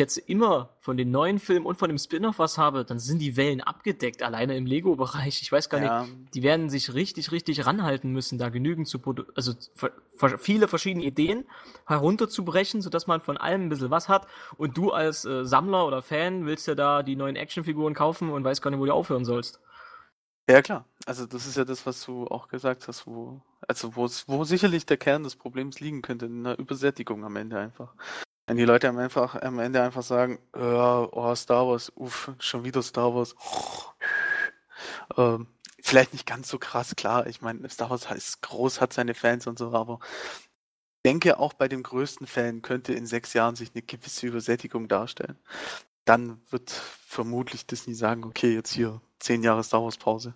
jetzt 0.00 0.16
immer 0.16 0.70
von 0.80 0.96
den 0.96 1.12
neuen 1.12 1.38
Filmen 1.38 1.66
und 1.66 1.78
von 1.78 1.88
dem 1.88 1.98
Spin-off 1.98 2.40
was 2.40 2.58
habe, 2.58 2.84
dann 2.84 2.98
sind 2.98 3.20
die 3.20 3.36
Wellen 3.36 3.60
abgedeckt, 3.60 4.24
alleine 4.24 4.56
im 4.56 4.66
Lego-Bereich. 4.66 5.40
Ich 5.40 5.52
weiß 5.52 5.68
gar 5.68 5.80
ja. 5.80 6.02
nicht, 6.02 6.34
die 6.34 6.42
werden 6.42 6.68
sich 6.68 6.94
richtig, 6.94 7.30
richtig 7.30 7.64
ranhalten 7.64 8.10
müssen, 8.10 8.36
da 8.36 8.48
genügend 8.48 8.88
zu, 8.88 9.00
also 9.36 9.52
viele 10.38 10.66
verschiedene 10.66 11.04
Ideen 11.04 11.44
herunterzubrechen, 11.86 12.82
sodass 12.82 13.06
man 13.06 13.20
von 13.20 13.36
allem 13.36 13.66
ein 13.66 13.68
bisschen 13.68 13.90
was 13.90 14.08
hat. 14.08 14.26
Und 14.56 14.76
du 14.76 14.90
als 14.90 15.24
äh, 15.24 15.44
Sammler 15.44 15.86
oder 15.86 16.02
Fan 16.02 16.44
willst 16.44 16.66
ja 16.66 16.74
da 16.74 17.04
die 17.04 17.14
neuen 17.14 17.36
Actionfiguren 17.36 17.94
kaufen 17.94 18.30
und 18.30 18.42
weißt 18.42 18.62
gar 18.62 18.72
nicht, 18.72 18.80
wo 18.80 18.86
du 18.86 18.92
aufhören 18.92 19.24
sollst. 19.24 19.60
Ja, 20.50 20.60
klar. 20.60 20.86
Also 21.06 21.24
das 21.24 21.46
ist 21.46 21.56
ja 21.56 21.64
das, 21.64 21.86
was 21.86 22.04
du 22.04 22.26
auch 22.26 22.48
gesagt 22.48 22.88
hast, 22.88 23.06
wo, 23.06 23.40
also 23.68 23.94
wo 23.94 24.44
sicherlich 24.44 24.86
der 24.86 24.96
Kern 24.96 25.22
des 25.22 25.36
Problems 25.36 25.78
liegen 25.78 26.02
könnte, 26.02 26.26
in 26.26 26.44
einer 26.44 26.58
Übersättigung 26.58 27.24
am 27.24 27.36
Ende 27.36 27.58
einfach. 27.58 27.94
Wenn 28.46 28.56
die 28.58 28.64
Leute 28.64 28.88
am, 28.88 28.98
einfach, 28.98 29.40
am 29.40 29.58
Ende 29.58 29.82
einfach 29.82 30.02
sagen, 30.02 30.38
ja, 30.54 31.08
oh, 31.10 31.34
Star 31.34 31.66
Wars, 31.66 31.90
uff, 31.94 32.32
schon 32.38 32.64
wieder 32.64 32.82
Star 32.82 33.14
Wars. 33.14 33.34
ähm, 35.16 35.46
vielleicht 35.80 36.12
nicht 36.12 36.26
ganz 36.26 36.48
so 36.48 36.58
krass, 36.58 36.94
klar. 36.94 37.26
Ich 37.26 37.40
meine, 37.40 37.68
Star 37.70 37.88
Wars 37.90 38.10
ist 38.10 38.42
groß, 38.42 38.80
hat 38.80 38.92
seine 38.92 39.14
Fans 39.14 39.46
und 39.46 39.58
so, 39.58 39.72
aber 39.72 39.98
ich 40.02 41.10
denke, 41.10 41.38
auch 41.38 41.54
bei 41.54 41.68
den 41.68 41.82
größten 41.82 42.26
Fällen 42.26 42.62
könnte 42.62 42.94
in 42.94 43.06
sechs 43.06 43.32
Jahren 43.32 43.56
sich 43.56 43.72
eine 43.74 43.82
gewisse 43.82 44.26
Übersättigung 44.26 44.88
darstellen. 44.88 45.38
Dann 46.04 46.40
wird 46.50 46.70
vermutlich 46.70 47.66
Disney 47.66 47.94
sagen, 47.94 48.24
okay, 48.24 48.54
jetzt 48.54 48.72
hier 48.72 49.00
zehn 49.20 49.42
Jahre 49.42 49.64
Star 49.64 49.82
Wars 49.82 49.96
Pause. 49.96 50.34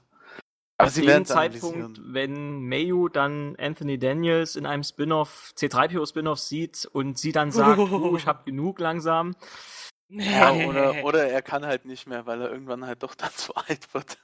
Aber 0.81 0.91
zu 0.93 1.03
dem 1.03 1.25
Zeitpunkt, 1.25 2.01
wenn 2.05 2.63
Mayu 2.69 3.09
dann 3.09 3.57
Anthony 3.57 3.99
Daniels 3.99 4.55
in 4.55 4.65
einem 4.65 4.85
Spin-off, 4.85 5.53
C3PO 5.57 6.09
Spin-off 6.09 6.39
sieht 6.39 6.89
und 6.93 7.19
sie 7.19 7.33
dann 7.33 7.51
sagt, 7.51 7.79
oh, 7.79 8.17
ich 8.17 8.27
hab 8.27 8.47
genug 8.47 8.79
langsam. 8.79 9.35
Ja, 10.09 10.53
oder, 10.53 11.05
oder 11.05 11.29
er 11.29 11.43
kann 11.43 11.67
halt 11.67 11.85
nicht 11.85 12.07
mehr, 12.07 12.27
weil 12.27 12.41
er 12.41 12.51
irgendwann 12.51 12.87
halt 12.87 13.03
doch 13.03 13.17
dann 13.17 13.31
zu 13.35 13.55
alt 13.57 13.93
wird 13.93 14.19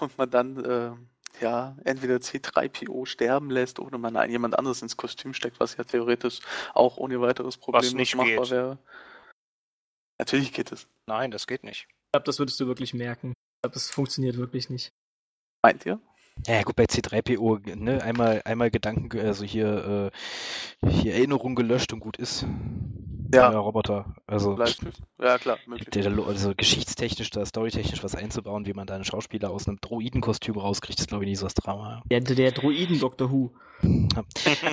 und 0.00 0.16
man 0.18 0.30
dann 0.30 0.64
äh, 0.64 0.92
ja 1.40 1.76
entweder 1.84 2.16
C3PO 2.16 3.06
sterben 3.06 3.50
lässt 3.50 3.78
oder 3.80 3.96
man 3.96 4.30
jemand 4.30 4.58
anderes 4.58 4.82
ins 4.82 4.98
Kostüm 4.98 5.32
steckt, 5.32 5.60
was 5.60 5.78
ja 5.78 5.84
theoretisch 5.84 6.40
auch 6.74 6.98
ohne 6.98 7.20
weiteres 7.22 7.56
Problem 7.56 7.96
nicht 7.96 8.14
machbar 8.14 8.42
geht. 8.42 8.50
wäre. 8.50 8.78
Natürlich 10.18 10.52
geht 10.52 10.72
es. 10.72 10.86
Nein, 11.06 11.30
das 11.30 11.46
geht 11.46 11.64
nicht. 11.64 11.86
Ich 11.88 12.12
glaube, 12.12 12.24
das 12.24 12.38
würdest 12.38 12.60
du 12.60 12.66
wirklich 12.66 12.92
merken. 12.92 13.30
Ich 13.30 13.62
glaube, 13.62 13.74
das 13.74 13.90
funktioniert 13.90 14.36
wirklich 14.36 14.68
nicht. 14.68 14.92
Meint 15.66 15.84
ihr? 15.84 15.98
Ja, 16.46 16.62
gut, 16.62 16.76
bei 16.76 16.84
C3PO, 16.84 17.74
ne, 17.74 18.00
einmal, 18.00 18.40
einmal 18.44 18.70
Gedanken, 18.70 19.18
also 19.18 19.44
hier, 19.44 20.12
äh, 20.80 20.88
hier 20.88 21.14
Erinnerung 21.14 21.56
gelöscht 21.56 21.92
und 21.92 21.98
gut 21.98 22.18
ist. 22.18 22.46
Ja. 23.34 23.50
Der 23.50 23.58
Roboter. 23.58 24.14
Also, 24.28 24.56
ja, 25.20 25.38
klar. 25.38 25.58
Der, 25.92 26.06
also 26.24 26.52
geschichtstechnisch, 26.56 27.30
da 27.30 27.44
storytechnisch 27.44 28.04
was 28.04 28.14
einzubauen, 28.14 28.64
wie 28.64 28.74
man 28.74 28.86
da 28.86 28.94
einen 28.94 29.02
Schauspieler 29.02 29.50
aus 29.50 29.66
einem 29.66 29.80
Droidenkostüm 29.80 30.56
rauskriegt, 30.56 31.00
ist 31.00 31.08
glaube 31.08 31.24
ich 31.24 31.30
nicht 31.30 31.40
so 31.40 31.46
das 31.46 31.54
Drama. 31.54 32.00
Der, 32.08 32.20
der 32.20 32.52
Droiden 32.52 33.00
Doctor 33.00 33.32
Who. 33.32 33.50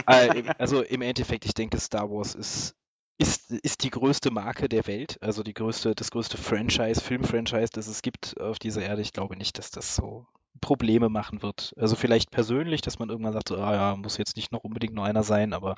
Äh, 0.05 0.43
also 0.59 0.83
im 0.83 1.01
Endeffekt, 1.01 1.45
ich 1.45 1.55
denke, 1.55 1.79
Star 1.79 2.11
Wars 2.11 2.35
ist 2.35 2.75
ist, 3.17 3.51
ist 3.51 3.83
die 3.83 3.89
größte 3.89 4.31
Marke 4.31 4.69
der 4.69 4.85
Welt, 4.85 5.17
also 5.21 5.43
die 5.43 5.53
größte, 5.53 5.95
das 5.95 6.11
größte 6.11 6.37
Franchise, 6.37 7.01
Filmfranchise, 7.01 7.69
das 7.71 7.87
es 7.87 8.01
gibt 8.01 8.39
auf 8.39 8.59
dieser 8.59 8.83
Erde. 8.83 9.01
Ich 9.01 9.13
glaube 9.13 9.37
nicht, 9.37 9.57
dass 9.57 9.71
das 9.71 9.95
so 9.95 10.27
Probleme 10.63 11.09
machen 11.09 11.41
wird. 11.43 11.73
Also 11.77 11.95
vielleicht 11.95 12.31
persönlich, 12.31 12.81
dass 12.81 12.99
man 12.99 13.09
irgendwann 13.09 13.33
sagt, 13.33 13.49
so, 13.49 13.57
ah 13.57 13.73
ja, 13.73 13.95
muss 13.95 14.17
jetzt 14.17 14.35
nicht 14.35 14.51
noch 14.51 14.63
unbedingt 14.63 14.95
nur 14.95 15.05
einer 15.05 15.23
sein, 15.23 15.53
aber 15.53 15.75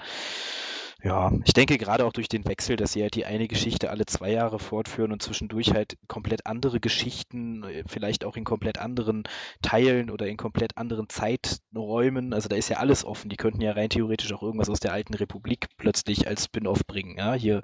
ja, 1.04 1.32
ich 1.44 1.54
denke 1.54 1.78
gerade 1.78 2.04
auch 2.04 2.14
durch 2.14 2.30
den 2.30 2.46
Wechsel, 2.46 2.78
dass 2.78 2.94
sie 2.94 3.04
halt 3.04 3.14
die 3.14 3.26
eine 3.26 3.48
Geschichte 3.48 3.92
alle 3.92 4.08
zwei 4.08 4.32
Jahre 4.32 4.58
fortführen 4.58 5.12
und 5.12 5.22
zwischendurch 5.22 5.72
halt 5.72 5.98
komplett 6.08 6.48
andere 6.48 6.80
Geschichten, 6.80 7.64
äh, 7.64 7.84
vielleicht 7.86 8.26
auch 8.26 8.36
in 8.36 8.44
komplett 8.44 8.80
anderen 8.80 9.24
Teilen 9.62 10.10
oder 10.10 10.26
in 10.28 10.36
komplett 10.38 10.78
anderen 10.78 11.08
Zeiträumen. 11.08 12.34
Also 12.34 12.50
da 12.50 12.56
ist 12.56 12.70
ja 12.70 12.78
alles 12.78 13.06
offen. 13.06 13.30
Die 13.30 13.38
könnten 13.38 13.62
ja 13.62 13.74
rein 13.74 13.90
theoretisch 13.90 14.34
auch 14.34 14.42
irgendwas 14.42 14.70
aus 14.70 14.80
der 14.80 14.94
alten 14.94 15.14
Republik 15.14 15.68
plötzlich 15.78 16.28
als 16.28 16.46
Spin-off 16.46 16.88
bringen. 16.88 17.18
Ja, 17.18 17.34
hier 17.34 17.62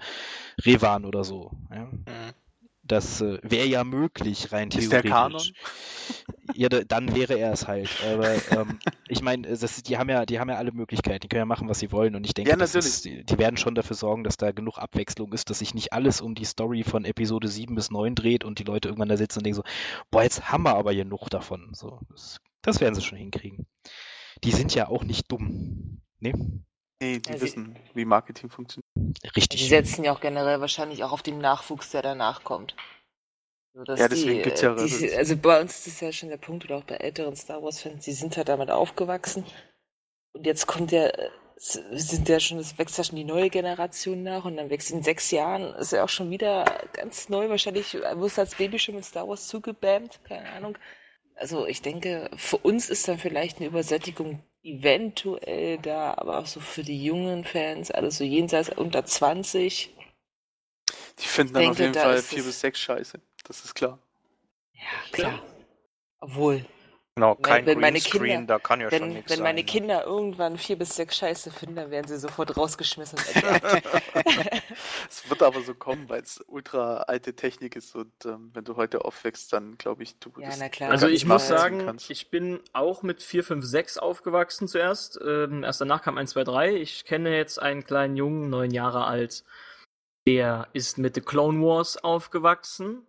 Revan 0.64 1.06
oder 1.06 1.24
so. 1.24 1.52
Ja. 1.74 1.86
Mhm. 1.86 2.34
Das 2.92 3.22
äh, 3.22 3.40
wäre 3.42 3.68
ja 3.68 3.86
möglich, 3.86 4.52
rein 4.52 4.70
theoretisch. 4.70 4.84
Ist 4.84 4.92
der 4.92 5.10
Kanon? 5.10 5.42
Ja, 6.56 6.68
dann 6.68 7.16
wäre 7.16 7.40
er 7.40 7.54
es 7.54 7.66
halt. 7.66 7.90
Aber 8.12 8.34
ähm, 8.52 8.80
ich 9.08 9.22
meine, 9.22 9.48
die 9.48 9.98
haben 9.98 10.10
ja, 10.10 10.26
die 10.26 10.42
haben 10.42 10.50
ja 10.50 10.58
alle 10.58 10.74
Möglichkeiten, 10.74 11.22
die 11.22 11.30
können 11.30 11.44
ja 11.44 11.46
machen, 11.46 11.70
was 11.70 11.80
sie 11.80 11.94
wollen. 11.94 12.16
Und 12.16 12.26
ich 12.26 12.34
denke, 12.34 12.52
ja, 12.52 12.58
ist, 12.62 13.06
die 13.06 13.38
werden 13.38 13.56
schon 13.56 13.76
dafür 13.76 13.96
sorgen, 13.96 14.26
dass 14.26 14.36
da 14.36 14.52
genug 14.52 14.78
Abwechslung 14.78 15.32
ist, 15.32 15.50
dass 15.50 15.60
sich 15.60 15.74
nicht 15.74 15.94
alles 15.94 16.20
um 16.20 16.36
die 16.36 16.44
Story 16.44 16.84
von 16.84 17.06
Episode 17.06 17.48
7 17.48 17.76
bis 17.76 17.92
9 17.92 18.14
dreht 18.14 18.44
und 18.44 18.60
die 18.60 18.66
Leute 18.66 18.90
irgendwann 18.90 19.08
da 19.08 19.16
sitzen 19.16 19.40
und 19.40 19.46
denken 19.46 19.56
so, 19.56 19.64
boah, 20.10 20.24
jetzt 20.24 20.52
haben 20.52 20.64
wir 20.64 20.76
aber 20.76 20.94
genug 20.94 21.30
davon. 21.30 21.70
So, 21.74 22.02
das, 22.10 22.42
das 22.62 22.82
werden 22.82 22.96
sie 22.96 23.02
schon 23.02 23.20
hinkriegen. 23.20 23.68
die 24.44 24.52
sind 24.52 24.76
ja 24.76 24.90
auch 24.90 25.06
nicht 25.06 25.32
dumm. 25.32 26.02
Ne? 26.20 26.34
Nee, 27.02 27.20
die 27.20 27.32
ja, 27.32 27.40
wissen, 27.40 27.78
wie 27.94 28.04
Marketing 28.04 28.50
funktioniert. 28.50 28.81
Richtig. 29.36 29.62
Die 29.62 29.68
setzen 29.68 30.04
ja 30.04 30.14
auch 30.14 30.22
generell 30.22 30.60
wahrscheinlich 30.60 31.04
auch 31.04 31.12
auf 31.12 31.24
den 31.24 31.40
Nachwuchs, 31.40 31.92
der 31.92 32.02
danach 32.02 32.44
kommt. 32.44 32.76
Also, 33.74 33.94
ja, 33.96 34.10
deswegen 34.10 34.44
gibt 34.44 34.56
es 34.56 34.62
ja 34.62 34.76
die, 34.76 35.16
Also 35.16 35.38
bei 35.38 35.62
uns 35.62 35.78
ist 35.78 35.88
das 35.88 36.00
ja 36.02 36.12
schon 36.12 36.30
der 36.30 36.38
Punkt, 36.38 36.66
oder 36.66 36.78
auch 36.78 36.84
bei 36.84 36.96
älteren 36.96 37.36
Star 37.36 37.64
Wars-Fans, 37.64 38.04
die 38.04 38.12
sind 38.12 38.36
halt 38.36 38.50
damit 38.50 38.70
aufgewachsen. 38.70 39.46
Und 40.34 40.46
jetzt 40.46 40.68
kommt 40.68 40.92
ja, 40.92 41.10
sind 41.56 42.28
ja 42.28 42.40
schon, 42.40 42.58
es 42.58 42.78
wächst 42.78 42.98
ja 42.98 43.04
schon 43.04 43.16
die 43.16 43.24
neue 43.24 43.50
Generation 43.50 44.24
nach 44.24 44.46
und 44.46 44.58
dann 44.58 44.70
wächst 44.70 44.92
in 44.92 45.04
sechs 45.04 45.32
Jahren, 45.32 45.74
ist 45.76 45.94
ja 45.94 46.04
auch 46.04 46.10
schon 46.10 46.30
wieder 46.30 46.66
ganz 46.94 47.30
neu, 47.30 47.50
wahrscheinlich 47.50 47.94
wirst 47.94 48.38
du 48.38 48.42
als 48.42 48.56
Baby 48.56 48.80
schon 48.80 48.96
mit 48.96 49.06
Star 49.06 49.28
Wars 49.28 49.48
zugebammt, 49.48 50.20
keine 50.26 50.50
Ahnung. 50.50 50.78
Also 51.36 51.66
ich 51.66 51.82
denke, 51.82 52.30
für 52.36 52.58
uns 52.58 52.90
ist 52.90 53.08
dann 53.08 53.20
vielleicht 53.20 53.58
eine 53.58 53.68
Übersättigung 53.68 54.44
eventuell 54.64 55.78
da, 55.80 56.14
aber 56.16 56.40
auch 56.40 56.46
so 56.46 56.60
für 56.60 56.84
die 56.84 57.04
jungen 57.04 57.44
Fans, 57.44 57.92
alles 57.92 58.18
so 58.18 58.24
jenseits 58.24 58.70
unter 58.70 59.06
20. 59.06 59.96
Die 61.20 61.28
finden 61.28 61.54
dann 61.54 61.64
denke, 61.64 61.72
auf 61.72 61.80
jeden 61.80 61.94
Fall 61.94 62.22
4 62.22 62.44
bis 62.44 62.60
6 62.62 62.80
scheiße, 62.80 63.20
das 63.44 63.66
ist 63.66 63.74
klar. 63.76 64.00
Ja, 64.74 64.82
klar. 65.12 65.44
Obwohl, 66.20 66.66
Genau, 67.16 67.36
kein 67.36 67.66
wenn, 67.66 67.82
wenn 67.82 67.94
Greenscreen, 67.94 68.24
Kinder, 68.24 68.54
da 68.54 68.60
kann 68.60 68.80
ja 68.80 68.90
wenn, 68.90 69.00
schon 69.00 69.10
nichts 69.10 69.30
Wenn 69.30 69.38
sein, 69.40 69.44
meine 69.44 69.60
ne? 69.60 69.66
Kinder 69.66 70.06
irgendwann 70.06 70.58
vier 70.58 70.78
bis 70.78 70.96
sechs 70.96 71.18
Scheiße 71.18 71.52
finden, 71.52 71.76
dann 71.76 71.92
werden 71.92 72.08
sie 72.08 72.18
sofort 72.18 72.56
rausgeschmissen. 72.56 73.20
es 75.10 75.30
wird 75.30 75.44
aber 75.44 75.60
so 75.62 75.74
kommen, 75.74 76.08
weil 76.08 76.22
es 76.22 76.42
ultra 76.48 77.02
alte 77.02 77.36
Technik 77.36 77.76
ist 77.76 77.96
und 77.96 78.14
ähm, 78.26 78.52
wenn 78.54 78.64
du 78.64 78.78
heute 78.78 79.04
aufwächst, 79.04 79.52
dann 79.52 79.78
glaube 79.78 80.04
ich, 80.04 80.20
du 80.20 80.32
ja, 80.40 80.52
na 80.58 80.70
klar. 80.70 80.90
Also 80.90 81.08
ich 81.08 81.26
muss 81.26 81.50
sagen, 81.50 81.86
kannst. 81.86 82.10
ich 82.10 82.30
bin 82.30 82.62
auch 82.72 83.04
mit 83.04 83.22
4, 83.22 83.44
5, 83.44 83.66
6 83.66 83.98
aufgewachsen 83.98 84.70
zuerst. 84.70 85.20
Ähm, 85.22 85.66
erst 85.66 85.82
danach 85.82 86.04
kam 86.04 86.18
1, 86.18 86.30
2, 86.32 86.46
3. 86.46 86.76
Ich 86.76 87.04
kenne 87.04 87.36
jetzt 87.36 87.62
einen 87.62 87.84
kleinen 87.84 88.16
Jungen, 88.16 88.50
neun 88.50 88.72
Jahre 88.72 89.04
alt. 89.04 89.44
Der 90.26 90.70
ist 90.72 90.98
mit 90.98 91.16
The 91.16 91.22
Clone 91.22 91.62
Wars 91.62 92.02
aufgewachsen. 92.02 93.06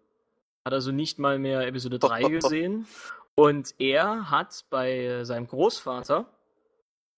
Hat 0.64 0.72
also 0.72 0.90
nicht 0.90 1.20
mal 1.20 1.38
mehr 1.38 1.66
Episode 1.68 2.00
3 2.00 2.22
gesehen. 2.30 2.86
Und 3.34 3.74
er 3.78 4.30
hat 4.30 4.64
bei 4.70 5.24
seinem 5.24 5.46
Großvater 5.46 6.26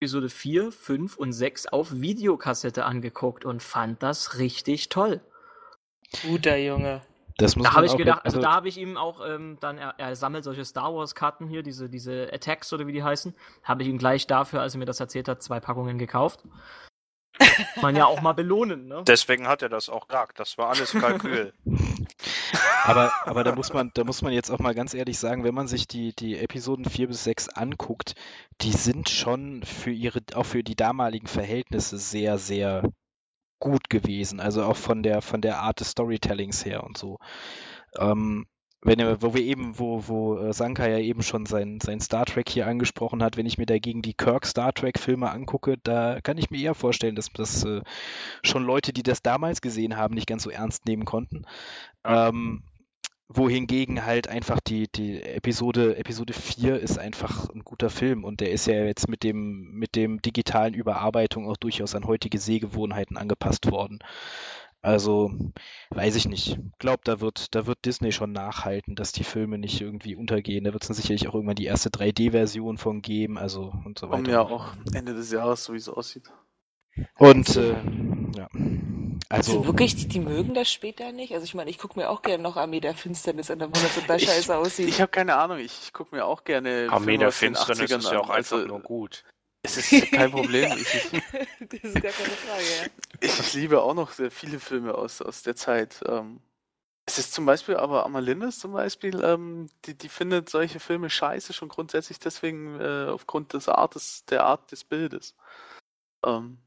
Episode 0.01 0.29
4, 0.29 0.71
5 0.71 1.17
und 1.17 1.33
6 1.33 1.67
auf 1.69 1.93
Videokassette 1.93 2.85
angeguckt 2.85 3.45
und 3.45 3.63
fand 3.63 4.03
das 4.03 4.39
richtig 4.39 4.91
toll. 4.91 5.21
Guter 6.23 6.57
Junge. 6.57 7.01
Das 7.39 7.57
muss 7.57 7.67
da 7.67 7.75
habe 7.75 7.87
ich 7.87 7.97
gedacht, 7.97 8.21
also, 8.25 8.37
also 8.37 8.47
da 8.47 8.55
habe 8.55 8.69
ich 8.69 8.79
ihm 8.79 8.97
auch 8.97 9.27
ähm, 9.27 9.57
dann, 9.61 9.77
er, 9.77 9.95
er, 9.99 10.15
sammelt 10.15 10.45
solche 10.45 10.65
Star 10.65 10.95
Wars 10.95 11.17
Karten 11.17 11.49
hier, 11.49 11.63
diese, 11.65 11.89
diese 11.89 12.31
Attacks 12.33 12.73
oder 12.73 12.87
wie 12.87 12.93
die 12.93 13.03
heißen, 13.03 13.35
habe 13.65 13.83
ich 13.83 13.89
ihm 13.89 13.99
gleich 13.99 14.29
dafür, 14.29 14.61
als 14.61 14.75
er 14.75 14.79
mir 14.79 14.85
das 14.85 15.01
erzählt 15.01 15.27
hat, 15.27 15.43
zwei 15.43 15.59
Packungen 15.59 15.99
gekauft. 15.99 16.45
Man 17.81 17.97
ja 17.97 18.07
auch 18.07 18.21
mal 18.21 18.35
belohnen, 18.35 18.87
ne? 18.87 19.03
Deswegen 19.07 19.49
hat 19.49 19.63
er 19.63 19.69
das 19.69 19.89
auch 19.89 20.07
gesagt. 20.07 20.39
Das 20.39 20.57
war 20.59 20.69
alles 20.69 20.93
Kalkül. 20.93 21.53
aber, 22.85 23.13
aber 23.25 23.45
da 23.45 23.55
muss 23.55 23.73
man, 23.73 23.91
da 23.95 24.05
muss 24.05 24.23
man 24.23 24.33
jetzt 24.33 24.51
auch 24.51 24.59
mal 24.59 24.75
ganz 24.75 24.95
ehrlich 24.95 25.19
sagen, 25.19 25.45
wenn 25.45 25.55
man 25.55 25.69
sich 25.69 25.87
die, 25.87 26.15
die 26.15 26.39
Episoden 26.39 26.85
4 26.85 27.09
bis 27.09 27.25
6 27.25 27.49
anguckt, 27.51 28.15
die 28.61 28.73
sind 28.73 29.09
schon 29.09 29.63
für 29.63 29.91
ihre, 29.91 30.21
auch 30.35 30.47
für 30.47 30.63
die 30.63 30.77
damaligen 30.77 31.27
Verhältnisse 31.27 31.99
sehr, 31.99 32.39
sehr 32.39 32.83
gut 33.59 33.89
gewesen. 33.89 34.41
Also 34.41 34.65
auch 34.65 34.77
von 34.77 35.03
der, 35.03 35.23
von 35.23 35.41
der 35.41 35.61
Art 35.61 35.81
des 35.81 35.91
Storytellings 35.91 36.65
her 36.65 36.85
und 36.85 36.99
so. 36.99 37.19
Ähm, 37.99 38.47
wenn 38.85 39.01
wo 39.23 39.33
wir 39.33 39.41
eben, 39.41 39.79
wo, 39.79 40.07
wo 40.07 40.37
äh, 40.37 40.53
Sanka 40.53 40.87
ja 40.87 40.99
eben 40.99 41.23
schon 41.23 41.47
sein, 41.47 41.79
sein 41.83 42.01
Star 42.01 42.27
Trek 42.27 42.51
hier 42.51 42.67
angesprochen 42.67 43.23
hat, 43.23 43.39
wenn 43.39 43.47
ich 43.47 43.57
mir 43.57 43.65
dagegen 43.65 44.03
die 44.03 44.13
Kirk 44.13 44.45
Star 44.45 44.75
Trek 44.75 44.99
Filme 44.99 45.31
angucke, 45.31 45.79
da 45.83 46.21
kann 46.21 46.37
ich 46.37 46.51
mir 46.51 46.61
eher 46.61 46.75
vorstellen, 46.75 47.17
dass 47.17 47.31
das 47.33 47.65
äh, 47.65 47.81
schon 48.43 48.63
Leute, 48.63 48.93
die 48.93 49.03
das 49.03 49.23
damals 49.23 49.63
gesehen 49.63 49.97
haben, 49.97 50.15
nicht 50.15 50.27
ganz 50.27 50.43
so 50.43 50.51
ernst 50.51 50.85
nehmen 50.85 51.07
konnten. 51.07 51.47
Ähm, 52.05 52.63
wohingegen 53.29 54.05
halt 54.05 54.29
einfach 54.29 54.61
die, 54.61 54.89
die 54.89 55.23
Episode, 55.23 55.97
Episode 55.97 56.33
4 56.33 56.79
ist 56.79 56.99
einfach 56.99 57.49
ein 57.51 57.63
guter 57.65 57.91
Film 57.91 58.25
und 58.25 58.41
der 58.41 58.51
ist 58.51 58.67
ja 58.67 58.85
jetzt 58.85 59.09
mit 59.09 59.23
dem, 59.23 59.73
mit 59.73 59.97
dem 59.97 60.21
digitalen 60.21 60.75
Überarbeitung 60.75 61.49
auch 61.49 61.57
durchaus 61.57 61.95
an 61.95 62.07
heutige 62.07 62.39
Sehgewohnheiten 62.39 63.17
angepasst 63.17 63.71
worden. 63.71 64.01
Also, 64.83 65.33
weiß 65.91 66.15
ich 66.15 66.29
nicht. 66.29 66.59
Ich 66.59 66.79
glaube, 66.79 67.01
da 67.05 67.23
wird, 67.23 67.55
da 67.55 67.67
wird 67.67 67.87
Disney 67.87 68.13
schon 68.13 68.33
nachhalten, 68.33 68.95
dass 68.97 69.13
die 69.13 69.25
Filme 69.25 69.57
nicht 69.57 69.81
irgendwie 69.81 70.15
untergehen. 70.15 70.65
Da 70.65 70.75
wird 70.75 70.83
es 70.83 70.89
dann 70.89 70.95
sicherlich 70.95 71.27
auch 71.27 71.35
irgendwann 71.35 71.57
die 71.57 71.65
erste 71.65 71.89
3D-Version 71.89 72.77
von 72.77 73.01
geben, 73.01 73.39
also 73.39 73.73
und 73.87 73.99
so 73.99 74.11
weiter. 74.11 74.23
Kommen 74.25 74.31
ja 74.31 74.43
auch 74.43 74.75
Ende 74.93 75.15
des 75.15 75.33
Jahres, 75.33 75.65
so 75.65 75.73
wie 75.73 75.79
es 75.79 75.89
aussieht. 75.89 76.31
Und 77.17 77.57
äh, 77.57 77.77
ja. 78.37 78.49
Also, 79.35 79.59
also 79.59 79.67
wirklich, 79.67 79.97
die, 79.97 80.09
die, 80.09 80.21
mögen 80.21 80.55
das 80.55 80.71
später 80.71 81.13
nicht? 81.13 81.35
Also 81.35 81.45
ich 81.45 81.55
meine, 81.55 81.71
ich 81.71 81.79
gucke 81.79 81.99
mir 81.99 82.09
auch 82.09 82.23
gerne 82.23 82.43
noch 82.43 82.57
Armee 82.57 82.81
der 82.81 82.95
Finsternis 82.95 83.51
an, 83.51 83.61
wo 83.61 83.67
das 83.67 83.95
total 83.95 84.21
scheiße 84.21 84.57
aussieht. 84.57 84.89
Ich 84.89 85.01
habe 85.01 85.11
keine 85.11 85.37
Ahnung, 85.37 85.59
ich, 85.59 85.73
ich 85.85 85.93
gucke 85.93 86.15
mir 86.15 86.25
auch 86.25 86.45
gerne 86.45 86.87
Armee 86.91 87.17
der 87.17 87.33
Finsternis 87.33 87.91
ist 87.91 88.11
ja 88.11 88.21
auch 88.21 88.31
einfach 88.31 88.57
also, 88.57 88.69
nur 88.69 88.81
gut. 88.81 89.25
Es 89.67 89.79
ist 89.79 90.13
kein 90.13 90.31
Problem. 90.31 90.73
Ich, 90.77 90.95
ich, 90.95 91.11
das 91.71 91.81
ist 91.83 91.95
gar 91.95 92.13
keine 92.13 92.37
Frage, 92.37 92.65
ja. 92.83 92.87
Ich 93.23 93.55
liebe 93.55 93.81
auch 93.81 93.95
noch 93.95 94.13
sehr 94.13 94.31
viele 94.31 94.61
Filme 94.61 94.95
aus, 94.95 95.23
aus 95.23 95.43
der 95.43 95.57
Zeit. 95.57 96.03
Ähm, 96.07 96.41
es 97.07 97.19
ist 97.19 97.33
zum 97.33 97.47
Beispiel 97.47 97.77
aber 97.77 98.05
Amalindis 98.05 98.59
zum 98.59 98.73
Beispiel, 98.73 99.25
ähm, 99.25 99.71
die, 99.87 99.97
die 99.97 100.11
findet 100.11 100.51
solche 100.51 100.81
Filme 100.81 101.09
scheiße 101.09 101.55
schon 101.55 101.71
grundsätzlich 101.71 102.19
deswegen 102.19 102.79
äh, 102.79 103.07
aufgrund 103.11 103.55
des 103.55 103.71
Artes, 103.71 104.27
der 104.27 104.45
Art 104.45 104.71
des 104.71 104.85
Bildes. 104.85 105.35
Ähm, 106.25 106.59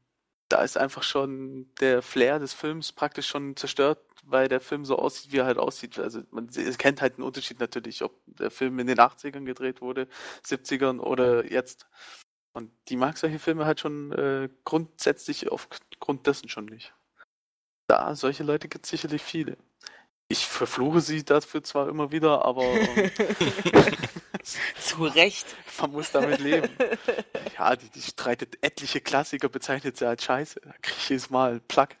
da 0.48 0.62
ist 0.62 0.78
einfach 0.78 1.02
schon 1.02 1.68
der 1.80 2.02
Flair 2.02 2.38
des 2.38 2.52
Films 2.54 2.92
praktisch 2.92 3.28
schon 3.28 3.56
zerstört, 3.56 4.00
weil 4.24 4.48
der 4.48 4.60
Film 4.60 4.84
so 4.84 4.96
aussieht, 4.98 5.32
wie 5.32 5.38
er 5.38 5.46
halt 5.46 5.58
aussieht. 5.58 5.98
Also 5.98 6.22
man 6.30 6.48
kennt 6.48 7.02
halt 7.02 7.14
einen 7.14 7.22
Unterschied 7.24 7.60
natürlich, 7.60 8.02
ob 8.02 8.20
der 8.26 8.50
Film 8.50 8.78
in 8.78 8.86
den 8.86 8.98
80ern 8.98 9.44
gedreht 9.44 9.80
wurde, 9.80 10.08
70ern 10.44 11.00
oder 11.00 11.50
jetzt. 11.50 11.86
Und 12.52 12.72
die 12.88 12.96
mag 12.96 13.18
solche 13.18 13.38
Filme 13.38 13.66
halt 13.66 13.80
schon 13.80 14.12
äh, 14.12 14.48
grundsätzlich 14.64 15.50
aufgrund 15.50 16.26
dessen 16.26 16.48
schon 16.48 16.64
nicht. 16.64 16.94
Da, 17.86 18.14
solche 18.14 18.42
Leute 18.42 18.68
gibt 18.68 18.84
es 18.84 18.90
sicherlich 18.90 19.22
viele. 19.22 19.56
Ich 20.30 20.46
verfluche 20.46 21.00
sie 21.00 21.24
dafür 21.24 21.62
zwar 21.62 21.88
immer 21.88 22.12
wieder, 22.12 22.44
aber 22.44 22.62
ähm, 22.62 23.10
zu 24.78 25.04
Recht. 25.04 25.46
Man 25.80 25.92
muss 25.92 26.12
damit 26.12 26.40
leben. 26.40 26.68
Ja, 27.56 27.74
die, 27.76 27.88
die 27.88 28.02
streitet 28.02 28.58
etliche 28.60 29.00
Klassiker, 29.00 29.48
bezeichnet 29.48 29.96
sie 29.96 30.06
als 30.06 30.22
Scheiße. 30.24 30.60
Da 30.62 30.72
kriege 30.82 30.96
ich 30.98 31.08
jedes 31.08 31.30
Mal 31.30 31.60
Plack. 31.60 31.96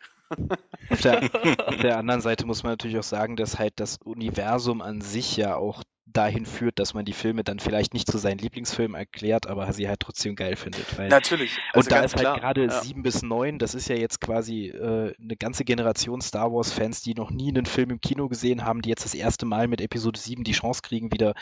Auf 0.90 1.00
der, 1.00 1.22
auf 1.66 1.76
der 1.76 1.96
anderen 1.96 2.20
Seite 2.20 2.44
muss 2.44 2.62
man 2.62 2.72
natürlich 2.72 2.98
auch 2.98 3.02
sagen, 3.02 3.36
dass 3.36 3.58
halt 3.58 3.80
das 3.80 3.96
Universum 4.04 4.82
an 4.82 5.00
sich 5.00 5.36
ja 5.38 5.56
auch 5.56 5.82
dahin 6.12 6.46
führt, 6.46 6.78
dass 6.78 6.94
man 6.94 7.04
die 7.04 7.12
Filme 7.12 7.44
dann 7.44 7.58
vielleicht 7.58 7.94
nicht 7.94 8.10
zu 8.10 8.18
seinen 8.18 8.38
Lieblingsfilmen 8.38 8.96
erklärt, 8.96 9.46
aber 9.46 9.72
sie 9.72 9.88
halt 9.88 10.00
trotzdem 10.00 10.36
geil 10.36 10.56
findet. 10.56 10.98
Weil, 10.98 11.08
Natürlich. 11.08 11.58
Also 11.72 11.86
und 11.86 11.92
da 11.92 12.00
ist 12.00 12.16
halt 12.16 12.40
gerade 12.40 12.64
ja. 12.64 12.82
sieben 12.82 13.02
bis 13.02 13.22
neun, 13.22 13.58
das 13.58 13.74
ist 13.74 13.88
ja 13.88 13.96
jetzt 13.96 14.20
quasi 14.20 14.68
äh, 14.68 15.14
eine 15.20 15.36
ganze 15.36 15.64
Generation 15.64 16.20
Star 16.20 16.52
Wars-Fans, 16.52 17.02
die 17.02 17.14
noch 17.14 17.30
nie 17.30 17.48
einen 17.48 17.66
Film 17.66 17.90
im 17.90 18.00
Kino 18.00 18.28
gesehen 18.28 18.64
haben, 18.64 18.82
die 18.82 18.88
jetzt 18.88 19.04
das 19.04 19.14
erste 19.14 19.46
Mal 19.46 19.68
mit 19.68 19.80
Episode 19.80 20.18
7 20.18 20.44
die 20.44 20.52
Chance 20.52 20.82
kriegen, 20.82 21.12
wieder 21.12 21.34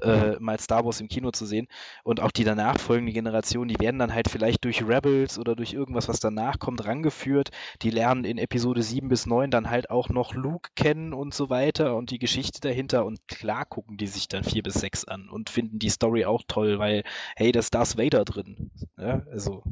äh, 0.00 0.38
mal 0.38 0.58
Star 0.58 0.84
Wars 0.84 1.00
im 1.00 1.08
Kino 1.08 1.30
zu 1.30 1.46
sehen. 1.46 1.68
Und 2.02 2.20
auch 2.20 2.30
die 2.30 2.44
danach 2.44 2.78
folgende 2.78 3.12
Generation, 3.12 3.68
die 3.68 3.78
werden 3.78 3.98
dann 3.98 4.14
halt 4.14 4.28
vielleicht 4.28 4.64
durch 4.64 4.86
Rebels 4.86 5.38
oder 5.38 5.54
durch 5.54 5.72
irgendwas, 5.72 6.08
was 6.08 6.20
danach 6.20 6.58
kommt, 6.58 6.84
rangeführt. 6.84 7.50
Die 7.82 7.90
lernen 7.90 8.24
in 8.24 8.38
Episode 8.38 8.82
7 8.82 9.08
bis 9.08 9.26
9 9.26 9.50
dann 9.50 9.70
halt 9.70 9.90
auch 9.90 10.08
noch 10.08 10.34
Luke 10.34 10.70
kennen 10.76 11.12
und 11.12 11.34
so 11.34 11.50
weiter 11.50 11.96
und 11.96 12.10
die 12.10 12.18
Geschichte 12.18 12.60
dahinter 12.60 13.04
und 13.04 13.26
klar 13.28 13.64
gucken 13.64 13.96
die 13.96 14.06
sich 14.14 14.28
dann 14.28 14.44
vier 14.44 14.62
bis 14.62 14.74
sechs 14.74 15.04
an 15.04 15.28
und 15.28 15.50
finden 15.50 15.78
die 15.78 15.90
Story 15.90 16.24
auch 16.24 16.42
toll, 16.46 16.78
weil, 16.78 17.04
hey, 17.36 17.52
da 17.52 17.60
ist 17.60 17.74
Darth 17.74 17.98
Vader 17.98 18.24
drin. 18.24 18.70
Ja, 18.96 19.22
also 19.30 19.62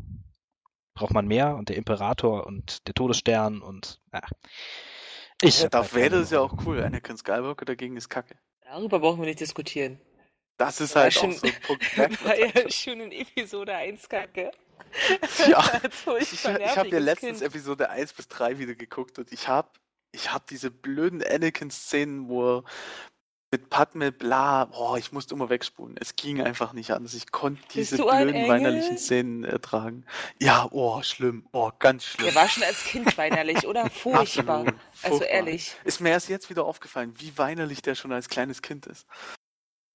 braucht 0.95 1.15
man 1.15 1.27
mehr 1.27 1.57
und 1.57 1.69
der 1.69 1.77
Imperator 1.77 2.47
und 2.47 2.87
der 2.87 2.95
Todesstern 2.95 3.63
und 3.63 4.01
ja. 4.13 4.23
Ich 5.41 5.63
ja, 5.63 5.69
Darth 5.69 5.95
Vader 5.95 6.21
ist 6.21 6.33
ja 6.33 6.41
auch 6.41 6.55
cool. 6.67 6.83
Anakin 6.83 7.17
Skywalker 7.17 7.65
dagegen 7.65 7.97
ist 7.97 8.09
kacke. 8.09 8.37
Darüber 8.61 9.01
brauchen 9.01 9.21
wir 9.21 9.27
nicht 9.27 9.41
diskutieren. 9.41 10.01
Das 10.57 10.81
ist 10.81 10.95
halt 10.95 11.13
schon, 11.13 11.31
auch 11.31 11.39
so 11.39 11.47
ein 11.47 11.61
Punkt. 11.67 11.97
War 12.25 12.39
ja 12.39 12.71
schon 12.71 13.01
in 13.01 13.11
Episode 13.11 13.75
1 13.75 14.09
kacke. 14.09 14.53
Ja, 15.49 15.81
ich, 16.21 16.33
ich 16.33 16.47
habe 16.47 16.89
ja 16.89 16.99
letztens 16.99 17.41
kind. 17.41 17.51
Episode 17.51 17.91
1 17.91 18.13
bis 18.13 18.29
3 18.29 18.59
wieder 18.59 18.75
geguckt 18.75 19.19
und 19.19 19.33
ich 19.33 19.49
habe 19.49 19.71
ich 20.13 20.33
hab 20.33 20.47
diese 20.47 20.71
blöden 20.71 21.23
Anakin-Szenen, 21.23 22.29
wo 22.29 22.59
er 22.59 22.65
mit 23.53 23.69
Padme, 23.69 24.11
bla, 24.11 24.65
boah, 24.65 24.97
ich 24.97 25.13
musste 25.13 25.35
immer 25.35 25.51
wegspulen. 25.51 25.97
Es 26.01 26.17
ging 26.17 26.41
einfach 26.41 26.73
nicht 26.73 26.91
anders. 26.91 27.13
Ich 27.13 27.31
konnte 27.31 27.63
diese 27.75 27.97
blöden 27.99 28.49
weinerlichen 28.49 28.97
Szenen 28.97 29.45
ertragen. 29.45 30.07
Ja, 30.41 30.67
oh, 30.71 31.03
schlimm. 31.03 31.47
Oh, 31.53 31.71
ganz 31.79 32.07
schlimm. 32.07 32.29
Er 32.29 32.35
war 32.35 32.49
schon 32.49 32.63
als 32.63 32.83
Kind 32.83 33.17
weinerlich, 33.19 33.67
oder? 33.67 33.91
Furchtbar. 33.91 34.61
Absolut, 34.61 34.81
also 35.03 35.23
ehrlich. 35.25 35.77
Ist 35.85 36.01
mir 36.01 36.09
erst 36.09 36.31
jetzt 36.31 36.49
wieder 36.49 36.65
aufgefallen, 36.65 37.13
wie 37.19 37.37
weinerlich 37.37 37.83
der 37.83 37.95
schon 37.95 38.11
als 38.11 38.31
kleines 38.31 38.63
Kind 38.63 38.87
ist. 38.87 39.07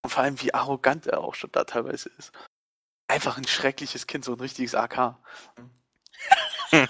Und 0.04 0.12
vor 0.12 0.22
allem, 0.22 0.40
wie 0.40 0.54
arrogant 0.54 1.08
er 1.08 1.22
auch 1.22 1.34
schon 1.34 1.52
da 1.52 1.64
teilweise 1.64 2.12
ist. 2.20 2.32
einfach 3.08 3.38
ein 3.38 3.48
schreckliches 3.48 4.06
Kind, 4.06 4.24
so 4.24 4.34
ein 4.34 4.40
richtiges 4.40 4.76
AK. 4.76 5.18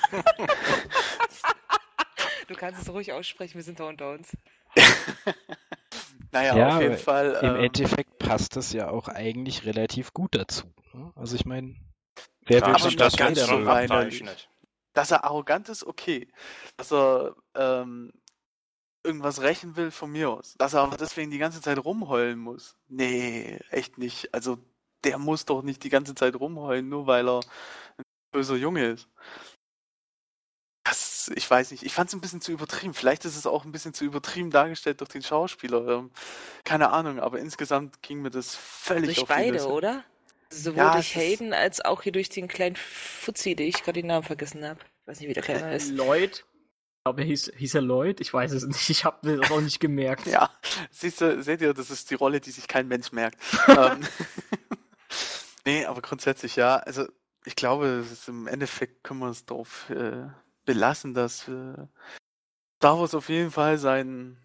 du 2.47 2.55
kannst 2.55 2.82
es 2.82 2.89
ruhig 2.89 3.13
aussprechen, 3.13 3.55
wir 3.55 3.63
sind 3.63 3.80
da 3.80 3.86
unter 3.86 4.11
uns. 4.11 4.36
naja, 6.32 6.57
ja, 6.57 6.75
auf 6.75 6.82
jeden 6.82 6.97
Fall. 6.97 7.39
Im 7.41 7.55
ähm, 7.55 7.63
Endeffekt 7.63 8.19
passt 8.19 8.55
das 8.55 8.73
ja 8.73 8.89
auch 8.89 9.07
eigentlich 9.07 9.65
relativ 9.65 10.13
gut 10.13 10.36
dazu. 10.36 10.67
Ne? 10.93 11.11
Also 11.15 11.36
ich 11.36 11.45
meine, 11.45 11.75
wer 12.45 12.65
will 12.65 12.80
schon 12.80 12.97
das 12.97 13.15
ganz 13.15 13.45
schon 13.45 13.67
abzeichnet? 13.67 14.49
Dass 14.93 15.11
er 15.11 15.23
arrogant 15.23 15.69
ist, 15.69 15.86
okay. 15.86 16.28
Dass 16.75 16.91
er 16.91 17.36
ähm, 17.55 18.11
irgendwas 19.03 19.41
rächen 19.41 19.75
will, 19.75 19.91
von 19.91 20.11
mir 20.11 20.30
aus. 20.30 20.55
Dass 20.57 20.73
er 20.73 20.82
aber 20.82 20.97
deswegen 20.97 21.32
die 21.32 21.38
ganze 21.38 21.61
Zeit 21.61 21.84
rumheulen 21.84 22.39
muss. 22.39 22.75
Nee, 22.88 23.59
echt 23.69 23.97
nicht. 23.97 24.34
Also 24.34 24.57
der 25.03 25.17
muss 25.17 25.45
doch 25.45 25.61
nicht 25.61 25.84
die 25.84 25.89
ganze 25.89 26.15
Zeit 26.15 26.36
rumheulen, 26.36 26.89
nur 26.89 27.07
weil 27.07 27.28
er 27.30 27.39
ein 27.97 28.03
böser 28.32 28.55
Junge 28.55 28.88
ist. 28.88 29.07
Ich 31.36 31.49
weiß 31.49 31.71
nicht, 31.71 31.84
ich 31.84 31.93
fand 31.93 32.09
es 32.09 32.15
ein 32.15 32.21
bisschen 32.21 32.41
zu 32.41 32.51
übertrieben. 32.51 32.93
Vielleicht 32.93 33.25
ist 33.25 33.36
es 33.36 33.45
auch 33.45 33.65
ein 33.65 33.71
bisschen 33.71 33.93
zu 33.93 34.05
übertrieben 34.05 34.51
dargestellt 34.51 35.01
durch 35.01 35.09
den 35.09 35.23
Schauspieler. 35.23 35.88
Ähm, 35.88 36.11
keine 36.63 36.91
Ahnung, 36.91 37.19
aber 37.19 37.39
insgesamt 37.39 38.01
ging 38.01 38.21
mir 38.21 38.30
das 38.30 38.55
völlig 38.55 39.15
durch 39.15 39.21
auf 39.21 39.28
beide, 39.28 39.53
Nüsse. 39.53 39.67
oder? 39.67 40.03
Sowohl 40.49 40.78
ja, 40.78 40.93
durch 40.93 41.15
Hayden 41.15 41.53
als 41.53 41.84
auch 41.84 42.03
hier 42.03 42.11
durch 42.11 42.30
den 42.30 42.47
kleinen 42.47 42.75
Fuzzi, 42.78 43.55
den 43.55 43.67
ich 43.67 43.84
gerade 43.84 44.01
den 44.01 44.07
Namen 44.07 44.23
vergessen 44.23 44.63
habe. 44.65 44.80
Ich 45.01 45.07
weiß 45.07 45.19
nicht, 45.19 45.30
wie 45.30 45.34
der 45.34 45.43
kleine 45.43 45.75
ist. 45.75 45.91
Lloyd. 45.91 46.45
Ich 46.45 47.03
glaube, 47.03 47.23
hieß, 47.23 47.51
hieß 47.55 47.75
er 47.75 47.82
Lloyd? 47.82 48.21
Ich 48.21 48.34
weiß 48.34 48.51
es 48.51 48.65
nicht. 48.65 48.89
Ich 48.89 49.05
habe 49.05 49.38
das 49.38 49.51
auch 49.51 49.61
nicht 49.61 49.80
gemerkt. 49.80 50.25
ja, 50.25 50.49
siehst 50.91 51.21
du, 51.21 51.41
seht 51.41 51.61
ihr, 51.61 51.73
das 51.73 51.89
ist 51.89 52.09
die 52.11 52.15
Rolle, 52.15 52.39
die 52.39 52.51
sich 52.51 52.67
kein 52.67 52.88
Mensch 52.88 53.11
merkt. 53.11 53.39
Ähm, 53.67 54.01
nee, 55.65 55.86
aber 55.86 56.01
grundsätzlich 56.01 56.55
ja. 56.55 56.78
Also 56.78 57.07
ich 57.45 57.55
glaube, 57.55 58.05
im 58.28 58.47
Endeffekt 58.47 59.03
können 59.03 59.19
wir 59.19 59.30
es 59.30 59.45
darauf 59.45 59.89
äh, 59.89 60.28
belassen, 60.68 61.15
dass 61.15 61.47
äh, 61.47 61.88
Star 62.78 62.99
Wars 62.99 63.15
auf 63.15 63.30
jeden 63.30 63.49
Fall 63.49 63.80
sein, 63.80 64.38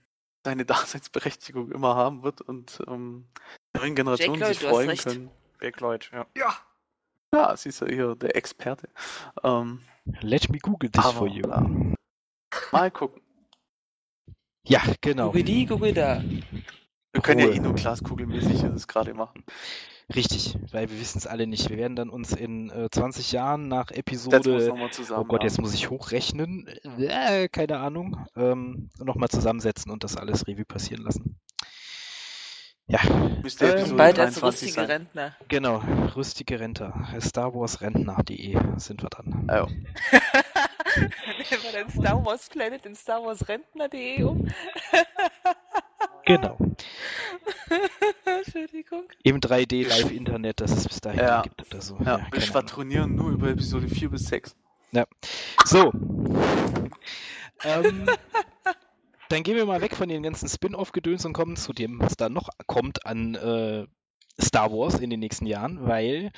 seine 0.45 0.64
Daseinsberechtigung 0.64 1.70
immer 1.70 1.95
haben 1.95 2.23
wird 2.23 2.41
und 2.41 2.83
ähm, 2.89 3.27
neuen 3.77 3.95
Generationen 3.95 4.41
Lloyd, 4.41 4.55
sich 4.55 4.66
freuen 4.66 4.97
können. 4.97 5.31
Jake 5.61 5.81
Lloyd, 5.81 6.11
ja. 6.12 6.27
Ja, 6.35 6.57
ja 7.35 7.57
siehst 7.57 7.83
du 7.83 7.87
hier, 7.87 8.14
der 8.14 8.35
Experte. 8.37 8.89
Ähm, 9.43 9.83
Let 10.20 10.49
me 10.49 10.59
Google 10.59 10.91
this 10.91 11.07
for 11.12 11.29
you. 11.29 11.47
Ja. 11.47 11.61
Mal 12.73 12.91
gucken. 12.91 13.20
Ja, 14.64 14.81
genau. 15.01 15.27
Google 15.27 15.45
die, 15.45 15.66
Google 15.66 15.93
da. 15.93 16.23
Wir 17.12 17.20
können 17.20 17.43
cool. 17.43 17.51
ja 17.51 17.57
eh 17.57 17.61
nur 17.61 17.75
glaskugelmäßig 17.75 18.62
das 18.62 18.89
gerade 18.89 19.12
machen. 19.12 19.45
Richtig, 20.14 20.57
weil 20.72 20.90
wir 20.90 21.00
wissen 21.00 21.18
es 21.18 21.26
alle 21.26 21.46
nicht. 21.46 21.70
Wir 21.70 21.78
werden 21.78 21.96
dann 21.96 22.11
uns 22.11 22.32
in 22.32 22.70
äh, 22.70 22.88
20 22.90 23.32
Jahren 23.32 23.68
nach 23.68 23.90
Episode. 23.90 24.72
oh 25.16 25.24
Gott, 25.24 25.42
jetzt 25.42 25.61
muss 25.61 25.74
ich 25.74 25.90
hochrechnen. 25.90 26.66
Äh, 26.98 27.48
keine 27.48 27.78
Ahnung. 27.78 28.26
Ähm, 28.36 28.90
nochmal 28.98 29.28
zusammensetzen 29.28 29.90
und 29.90 30.05
das 30.05 30.16
alles 30.16 30.46
Revue 30.46 30.64
passieren 30.64 31.03
lassen. 31.03 31.38
Ja. 32.86 33.00
Müsste 33.42 33.66
ähm, 33.66 33.96
bald 33.96 34.18
als 34.18 34.42
rüstige 34.42 34.72
sein. 34.72 34.86
Rentner. 34.86 35.36
Genau, 35.48 35.82
rüstige 36.16 36.61
Rentner. 36.61 37.09
Star 37.20 37.55
Wars 37.55 37.80
Rentner.de 37.80 38.59
sind 38.76 39.03
wir 39.03 39.09
dann. 39.09 39.48
Oh. 39.50 39.68
Nehmen 40.96 41.62
wir 41.62 41.72
den 41.72 41.90
Star 41.90 42.24
Wars 42.24 42.48
Planet 42.48 42.84
in 42.86 42.94
Star 42.94 43.24
Wars 43.24 43.48
Rentner.de 43.48 44.22
um. 44.24 44.46
genau. 46.25 46.59
Entschuldigung. 48.25 49.05
Im 49.23 49.41
3D 49.41 49.89
Live-Internet, 49.89 50.61
das 50.61 50.73
es 50.73 50.89
bis 50.89 51.01
dahin 51.01 51.20
ja. 51.20 51.43
gibt 51.43 51.66
oder 51.66 51.81
so. 51.81 51.97
Ja, 51.99 52.18
ja 52.18 52.27
wir 52.31 52.41
schwadronieren 52.41 53.14
nur 53.14 53.31
über 53.31 53.49
Episode 53.49 53.89
4 53.89 54.11
bis 54.11 54.27
6. 54.27 54.57
Ja. 54.93 55.07
So. 55.64 55.93
ähm, 57.64 58.07
dann 59.29 59.43
gehen 59.43 59.57
wir 59.57 59.64
mal 59.64 59.81
weg 59.81 59.97
von 59.97 60.09
den 60.09 60.23
ganzen 60.23 60.49
Spin-off-Gedöns 60.49 61.25
und 61.25 61.33
kommen 61.33 61.57
zu 61.57 61.73
dem, 61.73 62.01
was 62.01 62.16
da 62.16 62.29
noch 62.29 62.51
kommt 62.66 63.07
an 63.07 63.35
äh, 63.35 63.87
Star 64.41 64.72
Wars 64.72 64.99
in 64.99 65.11
den 65.11 65.20
nächsten 65.20 65.47
Jahren, 65.47 65.87
weil 65.87 66.33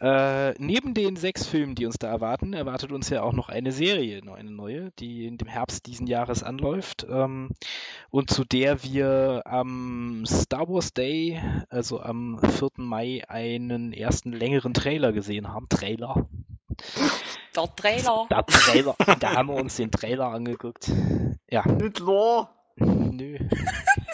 äh, 0.00 0.52
neben 0.58 0.94
den 0.94 1.16
sechs 1.16 1.46
Filmen, 1.46 1.74
die 1.74 1.86
uns 1.86 1.98
da 1.98 2.08
erwarten, 2.08 2.54
erwartet 2.54 2.90
uns 2.90 3.08
ja 3.10 3.22
auch 3.22 3.32
noch 3.32 3.48
eine 3.48 3.72
Serie, 3.72 4.20
eine 4.34 4.50
neue, 4.50 4.90
die 4.98 5.26
in 5.26 5.38
dem 5.38 5.48
Herbst 5.48 5.86
diesen 5.86 6.06
Jahres 6.06 6.42
anläuft 6.42 7.06
ähm, 7.08 7.50
und 8.10 8.30
zu 8.30 8.44
der 8.44 8.82
wir 8.82 9.42
am 9.44 10.24
Star 10.26 10.68
Wars 10.68 10.92
Day, 10.92 11.40
also 11.68 12.00
am 12.00 12.40
4. 12.40 12.70
Mai, 12.76 13.22
einen 13.28 13.92
ersten 13.92 14.32
längeren 14.32 14.74
Trailer 14.74 15.12
gesehen 15.12 15.48
haben. 15.48 15.68
Trailer. 15.68 16.26
Der 17.54 17.74
Trailer. 17.76 18.26
Der 18.30 18.46
Trailer. 18.46 18.96
da 19.20 19.34
haben 19.34 19.48
wir 19.48 19.56
uns 19.56 19.76
den 19.76 19.90
Trailer 19.90 20.28
angeguckt. 20.28 20.90
Ja. 21.50 21.64
Nicht 21.66 22.06
wahr? 22.06 22.54
Nö. 22.76 23.38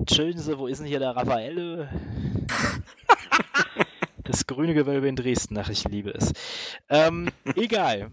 Entschuldigen 0.00 0.58
wo 0.58 0.66
ist 0.66 0.78
denn 0.78 0.86
hier 0.86 0.98
der 0.98 1.14
Raffaello? 1.14 1.86
Das 4.24 4.46
grüne 4.46 4.74
Gewölbe 4.74 5.08
in 5.08 5.16
Dresden, 5.16 5.58
ach, 5.58 5.70
ich 5.70 5.82
liebe 5.88 6.10
es. 6.10 6.32
Ähm, 6.88 7.30
egal. 7.56 8.12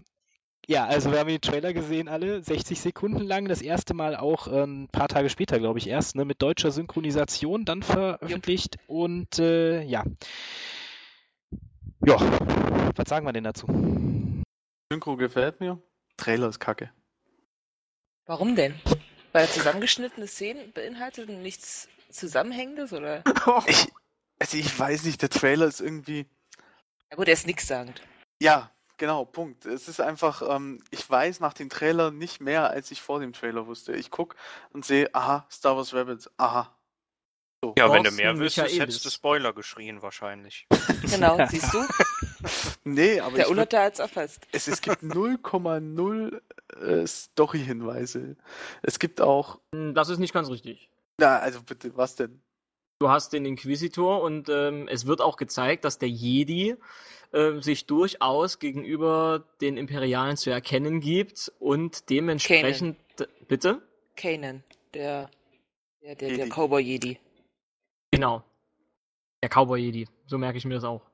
Ja, 0.66 0.84
also 0.84 1.12
wir 1.12 1.20
haben 1.20 1.28
den 1.28 1.40
Trailer 1.40 1.72
gesehen 1.72 2.08
alle, 2.08 2.42
60 2.42 2.80
Sekunden 2.80 3.22
lang, 3.22 3.46
das 3.46 3.62
erste 3.62 3.94
Mal 3.94 4.16
auch 4.16 4.48
äh, 4.48 4.64
ein 4.64 4.88
paar 4.88 5.06
Tage 5.06 5.30
später, 5.30 5.60
glaube 5.60 5.78
ich, 5.78 5.86
erst, 5.86 6.16
ne, 6.16 6.24
mit 6.24 6.42
deutscher 6.42 6.72
Synchronisation 6.72 7.64
dann 7.64 7.84
veröffentlicht 7.84 8.76
yep. 8.76 8.88
und 8.88 9.38
äh, 9.38 9.82
ja. 9.82 10.02
Ja, 12.04 12.16
was 12.96 13.08
sagen 13.08 13.24
wir 13.24 13.32
denn 13.32 13.44
dazu? 13.44 13.66
Synchro 14.90 15.16
gefällt 15.16 15.60
mir, 15.60 15.80
Trailer 16.16 16.48
ist 16.48 16.58
kacke. 16.58 16.90
Warum 18.26 18.56
denn? 18.56 18.74
Weil 19.38 19.48
zusammengeschnittene 19.48 20.26
Szenen 20.26 20.72
beinhaltet 20.72 21.28
und 21.28 21.42
nichts 21.42 21.86
Zusammenhängendes, 22.10 22.92
oder? 22.92 23.22
Ich, 23.68 23.86
also 24.40 24.56
ich 24.56 24.76
weiß 24.76 25.04
nicht, 25.04 25.22
der 25.22 25.30
Trailer 25.30 25.66
ist 25.66 25.80
irgendwie. 25.80 26.26
Ja 27.08 27.16
gut, 27.16 27.28
er 27.28 27.34
ist 27.34 27.46
nichtssagend. 27.46 28.02
Ja, 28.42 28.72
genau, 28.96 29.24
Punkt. 29.24 29.64
Es 29.64 29.86
ist 29.86 30.00
einfach, 30.00 30.42
ähm, 30.42 30.82
ich 30.90 31.08
weiß 31.08 31.38
nach 31.38 31.52
dem 31.52 31.68
Trailer 31.68 32.10
nicht 32.10 32.40
mehr, 32.40 32.70
als 32.70 32.90
ich 32.90 33.00
vor 33.00 33.20
dem 33.20 33.32
Trailer 33.32 33.68
wusste. 33.68 33.92
Ich 33.92 34.10
gucke 34.10 34.36
und 34.72 34.84
sehe, 34.84 35.14
aha, 35.14 35.46
Star 35.52 35.76
Wars 35.76 35.94
Rabbits, 35.94 36.28
aha. 36.36 36.76
So. 37.62 37.74
Ja, 37.78 37.92
wenn 37.92 38.02
du 38.02 38.10
mehr 38.10 38.36
wüsstest, 38.36 38.76
hättest 38.76 39.04
du 39.04 39.10
Spoiler 39.10 39.52
geschrien 39.52 40.02
wahrscheinlich. 40.02 40.66
Genau, 41.08 41.38
siehst 41.46 41.72
du? 41.72 41.78
Nee, 42.84 43.20
aber. 43.20 43.36
Der 43.36 43.50
Unter 43.50 43.80
als 43.80 43.98
erfasst. 43.98 44.46
Es, 44.52 44.68
es 44.68 44.80
gibt 44.80 45.02
0,0 45.02 46.40
äh, 46.80 47.06
Story-Hinweise. 47.06 48.36
Es 48.82 48.98
gibt 48.98 49.20
auch. 49.20 49.60
Hm, 49.74 49.94
das 49.94 50.08
ist 50.08 50.18
nicht 50.18 50.32
ganz 50.32 50.48
richtig. 50.48 50.90
Na, 51.18 51.38
also 51.38 51.60
bitte, 51.62 51.96
was 51.96 52.16
denn? 52.16 52.40
Du 53.00 53.08
hast 53.08 53.32
den 53.32 53.44
Inquisitor 53.44 54.22
und 54.22 54.48
ähm, 54.48 54.88
es 54.88 55.06
wird 55.06 55.20
auch 55.20 55.36
gezeigt, 55.36 55.84
dass 55.84 55.98
der 55.98 56.08
Jedi 56.08 56.76
äh, 57.32 57.60
sich 57.60 57.86
durchaus 57.86 58.58
gegenüber 58.58 59.44
den 59.60 59.76
Imperialen 59.76 60.36
zu 60.36 60.50
erkennen 60.50 61.00
gibt 61.00 61.52
und 61.60 62.10
dementsprechend. 62.10 62.96
Kanan. 63.16 63.32
Bitte? 63.46 63.82
Kanan, 64.16 64.64
der, 64.94 65.30
der, 66.02 66.14
der, 66.16 66.36
der 66.36 66.48
Cowboy-Jedi. 66.48 67.18
Genau. 68.10 68.42
Der 69.42 69.48
Cowboy-Jedi. 69.48 70.08
So 70.26 70.38
merke 70.38 70.58
ich 70.58 70.64
mir 70.64 70.74
das 70.74 70.84
auch. 70.84 71.07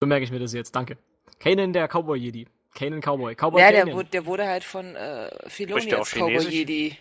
So 0.00 0.06
merke 0.06 0.24
ich 0.24 0.30
mir 0.30 0.38
das 0.38 0.52
jetzt. 0.52 0.74
Danke. 0.74 0.96
Kanan, 1.38 1.72
der 1.72 1.88
Cowboy-Jedi. 1.88 2.46
Kanan 2.74 3.00
Cowboy. 3.00 3.34
Cowboy 3.34 3.60
ja, 3.60 3.72
der 3.72 3.92
wurde, 3.92 4.08
der 4.10 4.26
wurde 4.26 4.46
halt 4.46 4.64
von 4.64 4.94
äh, 4.94 5.30
Filoni 5.48 5.92
als 5.94 6.12
Cowboy-Jedi 6.12 6.96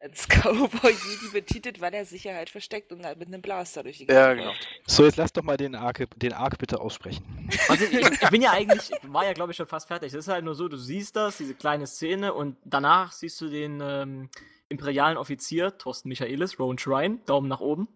als 0.00 0.28
Cowboy-Jedi 0.28 1.32
betitelt, 1.32 1.80
weil 1.80 1.94
er 1.94 2.04
sich 2.04 2.26
halt 2.26 2.50
versteckt 2.50 2.92
und 2.92 3.04
halt 3.04 3.18
mit 3.18 3.28
einem 3.28 3.42
Blaster 3.42 3.82
durch 3.82 3.98
die 3.98 4.06
Gegend 4.06 4.18
Ja, 4.18 4.34
genau. 4.34 4.52
So, 4.86 5.04
jetzt 5.04 5.16
lass 5.16 5.32
doch 5.32 5.42
mal 5.42 5.56
den 5.56 5.74
Arc, 5.74 6.06
den 6.16 6.32
Arc 6.32 6.58
bitte 6.58 6.80
aussprechen. 6.80 7.24
Also 7.68 7.84
ich, 7.84 7.92
ich 7.92 8.30
bin 8.30 8.42
ja 8.42 8.52
eigentlich, 8.52 8.90
war 9.02 9.24
ja 9.24 9.32
glaube 9.32 9.52
ich 9.52 9.56
schon 9.56 9.66
fast 9.66 9.88
fertig. 9.88 10.12
Es 10.12 10.26
ist 10.26 10.28
halt 10.28 10.44
nur 10.44 10.54
so, 10.54 10.68
du 10.68 10.76
siehst 10.76 11.16
das, 11.16 11.38
diese 11.38 11.54
kleine 11.54 11.86
Szene 11.86 12.34
und 12.34 12.56
danach 12.64 13.12
siehst 13.12 13.40
du 13.40 13.48
den 13.48 13.80
ähm, 13.82 14.30
imperialen 14.68 15.16
Offizier, 15.16 15.76
Thorsten 15.78 16.08
Michaelis, 16.08 16.58
Rowan 16.58 16.78
Shrine, 16.78 17.18
Daumen 17.26 17.48
nach 17.48 17.60
oben, 17.60 17.88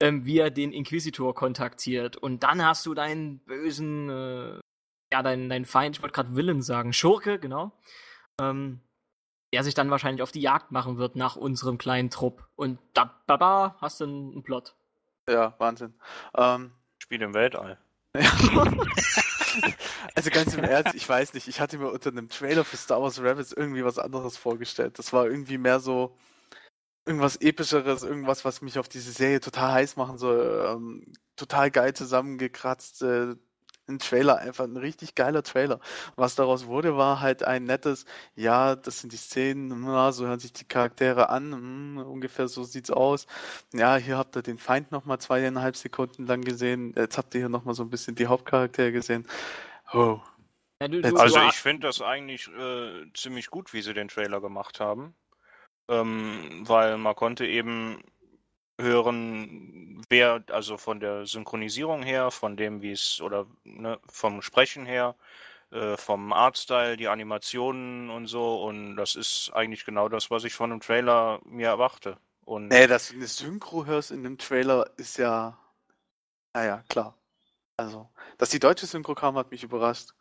ähm, 0.00 0.24
wie 0.24 0.38
er 0.38 0.50
den 0.50 0.72
Inquisitor 0.72 1.34
kontaktiert. 1.34 2.16
Und 2.16 2.42
dann 2.42 2.64
hast 2.64 2.84
du 2.86 2.94
deinen 2.94 3.38
bösen, 3.40 4.10
äh, 4.10 4.60
ja, 5.12 5.22
deinen, 5.22 5.48
deinen 5.48 5.64
Feind, 5.64 5.96
ich 5.96 6.02
wollte 6.02 6.14
gerade 6.14 6.34
Willen 6.34 6.62
sagen, 6.62 6.92
Schurke, 6.92 7.38
genau. 7.38 7.72
Ähm, 8.40 8.80
der 9.52 9.62
sich 9.62 9.74
dann 9.74 9.90
wahrscheinlich 9.90 10.22
auf 10.22 10.32
die 10.32 10.40
Jagd 10.40 10.72
machen 10.72 10.98
wird 10.98 11.16
nach 11.16 11.36
unserem 11.36 11.78
kleinen 11.78 12.10
Trupp. 12.10 12.46
Und 12.56 12.78
da, 12.92 13.14
da, 13.26 13.36
da 13.36 13.76
hast 13.80 14.00
du 14.00 14.04
einen 14.04 14.42
Plot. 14.42 14.74
Ja, 15.28 15.54
Wahnsinn. 15.58 15.94
Ähm, 16.36 16.72
Spiel 16.98 17.22
im 17.22 17.32
Weltall. 17.32 17.78
also 20.14 20.30
ganz 20.30 20.54
im 20.54 20.64
Ernst, 20.64 20.94
ich 20.94 21.08
weiß 21.08 21.34
nicht, 21.34 21.48
ich 21.48 21.60
hatte 21.60 21.78
mir 21.78 21.90
unter 21.90 22.10
einem 22.10 22.28
Trailer 22.28 22.64
für 22.64 22.76
Star 22.76 23.02
Wars 23.02 23.20
Rabbits 23.22 23.52
irgendwie 23.52 23.84
was 23.84 23.98
anderes 23.98 24.36
vorgestellt. 24.36 24.98
Das 24.98 25.12
war 25.12 25.26
irgendwie 25.26 25.58
mehr 25.58 25.80
so 25.80 26.16
irgendwas 27.06 27.36
epischeres, 27.36 28.02
irgendwas, 28.02 28.44
was 28.44 28.62
mich 28.62 28.78
auf 28.78 28.88
diese 28.88 29.12
Serie 29.12 29.40
total 29.40 29.72
heiß 29.72 29.96
machen 29.96 30.18
soll. 30.18 30.66
Ähm, 30.68 31.12
total 31.36 31.70
geil 31.70 31.94
zusammengekratzt, 31.94 33.02
äh, 33.02 33.36
ein 33.88 33.98
Trailer, 33.98 34.38
einfach 34.38 34.64
ein 34.64 34.76
richtig 34.76 35.14
geiler 35.14 35.42
Trailer. 35.42 35.80
Was 36.16 36.34
daraus 36.34 36.66
wurde, 36.66 36.96
war 36.96 37.20
halt 37.20 37.44
ein 37.44 37.64
nettes, 37.64 38.04
ja, 38.34 38.76
das 38.76 39.00
sind 39.00 39.12
die 39.12 39.16
Szenen, 39.16 39.82
na, 39.84 40.12
so 40.12 40.26
hören 40.26 40.40
sich 40.40 40.52
die 40.52 40.64
Charaktere 40.64 41.28
an, 41.28 41.52
hm, 41.52 41.98
ungefähr 41.98 42.48
so 42.48 42.64
sieht's 42.64 42.90
aus. 42.90 43.26
Ja, 43.72 43.96
hier 43.96 44.18
habt 44.18 44.36
ihr 44.36 44.42
den 44.42 44.58
Feind 44.58 44.92
nochmal 44.92 45.18
zweieinhalb 45.18 45.76
Sekunden 45.76 46.26
lang 46.26 46.42
gesehen, 46.42 46.94
jetzt 46.96 47.18
habt 47.18 47.34
ihr 47.34 47.40
hier 47.40 47.48
nochmal 47.48 47.74
so 47.74 47.82
ein 47.82 47.90
bisschen 47.90 48.14
die 48.14 48.26
Hauptcharaktere 48.26 48.92
gesehen. 48.92 49.26
Oh. 49.92 50.20
Ja, 50.80 50.88
du, 50.88 51.00
du, 51.00 51.16
also 51.16 51.40
ich 51.48 51.54
finde 51.54 51.86
das 51.86 52.02
eigentlich 52.02 52.48
äh, 52.48 53.10
ziemlich 53.14 53.48
gut, 53.48 53.72
wie 53.72 53.82
sie 53.82 53.94
den 53.94 54.08
Trailer 54.08 54.40
gemacht 54.40 54.80
haben. 54.80 55.14
Ähm, 55.88 56.64
weil 56.66 56.98
man 56.98 57.14
konnte 57.14 57.46
eben 57.46 58.02
hören, 58.78 60.04
wer, 60.08 60.42
also 60.50 60.76
von 60.76 61.00
der 61.00 61.26
Synchronisierung 61.26 62.02
her, 62.02 62.30
von 62.30 62.56
dem, 62.56 62.82
wie 62.82 62.92
es, 62.92 63.20
oder 63.20 63.46
ne, 63.64 63.98
vom 64.08 64.42
Sprechen 64.42 64.86
her, 64.86 65.14
äh, 65.70 65.96
vom 65.96 66.32
Artstyle, 66.32 66.96
die 66.96 67.08
Animationen 67.08 68.10
und 68.10 68.26
so. 68.26 68.62
Und 68.62 68.96
das 68.96 69.16
ist 69.16 69.50
eigentlich 69.54 69.84
genau 69.84 70.08
das, 70.08 70.30
was 70.30 70.44
ich 70.44 70.54
von 70.54 70.70
einem 70.70 70.80
Trailer 70.80 71.40
mir 71.44 71.68
erwarte. 71.68 72.18
Und 72.44 72.68
nee, 72.68 72.86
dass 72.86 73.08
du 73.08 73.14
eine 73.14 73.26
Synchro 73.26 73.86
hörst 73.86 74.12
in 74.12 74.22
dem 74.22 74.38
Trailer, 74.38 74.88
ist 74.96 75.18
ja, 75.18 75.58
naja, 76.54 76.84
klar. 76.88 77.15
Also, 77.78 78.08
dass 78.38 78.48
die 78.48 78.58
deutsche 78.58 78.86
Synchro 78.86 79.14
kam, 79.14 79.36
hat 79.36 79.50
mich 79.50 79.62
überrascht. 79.62 80.14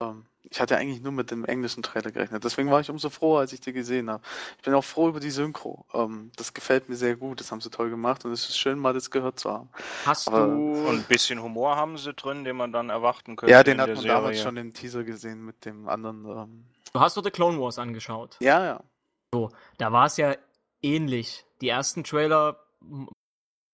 Ähm, 0.00 0.26
ich 0.42 0.60
hatte 0.60 0.76
eigentlich 0.76 1.00
nur 1.00 1.12
mit 1.12 1.30
dem 1.30 1.46
englischen 1.46 1.82
Trailer 1.82 2.10
gerechnet. 2.10 2.44
Deswegen 2.44 2.70
war 2.70 2.80
ich 2.80 2.90
umso 2.90 3.08
froher, 3.08 3.40
als 3.40 3.54
ich 3.54 3.60
die 3.60 3.72
gesehen 3.72 4.10
habe. 4.10 4.22
Ich 4.58 4.62
bin 4.62 4.74
auch 4.74 4.84
froh 4.84 5.08
über 5.08 5.18
die 5.18 5.30
Synchro. 5.30 5.86
Ähm, 5.94 6.30
das 6.36 6.52
gefällt 6.52 6.90
mir 6.90 6.96
sehr 6.96 7.16
gut. 7.16 7.40
Das 7.40 7.50
haben 7.50 7.62
sie 7.62 7.70
toll 7.70 7.88
gemacht 7.88 8.26
und 8.26 8.32
es 8.32 8.46
ist 8.46 8.58
schön, 8.58 8.78
mal 8.78 8.92
das 8.92 9.10
gehört 9.10 9.40
zu 9.40 9.50
haben. 9.50 9.70
Hast 10.04 10.28
Aber, 10.28 10.48
du. 10.48 10.86
Und 10.86 10.96
ein 10.98 11.04
bisschen 11.04 11.42
Humor 11.42 11.76
haben 11.76 11.96
sie 11.96 12.12
drin, 12.12 12.44
den 12.44 12.56
man 12.56 12.72
dann 12.72 12.90
erwarten 12.90 13.36
könnte. 13.36 13.52
Ja, 13.52 13.62
den 13.62 13.80
hat 13.80 13.88
man 13.88 13.96
Serie. 13.96 14.12
damals 14.12 14.42
schon 14.42 14.58
im 14.58 14.74
Teaser 14.74 15.02
gesehen 15.02 15.46
mit 15.46 15.64
dem 15.64 15.88
anderen. 15.88 16.26
Ähm... 16.26 16.64
Du 16.92 17.00
hast 17.00 17.16
doch 17.16 17.24
The 17.24 17.30
Clone 17.30 17.58
Wars 17.58 17.78
angeschaut. 17.78 18.36
Ja, 18.40 18.62
ja. 18.62 18.84
So, 19.32 19.50
da 19.78 19.92
war 19.92 20.06
es 20.06 20.18
ja 20.18 20.34
ähnlich. 20.82 21.46
Die 21.62 21.70
ersten 21.70 22.04
Trailer 22.04 22.62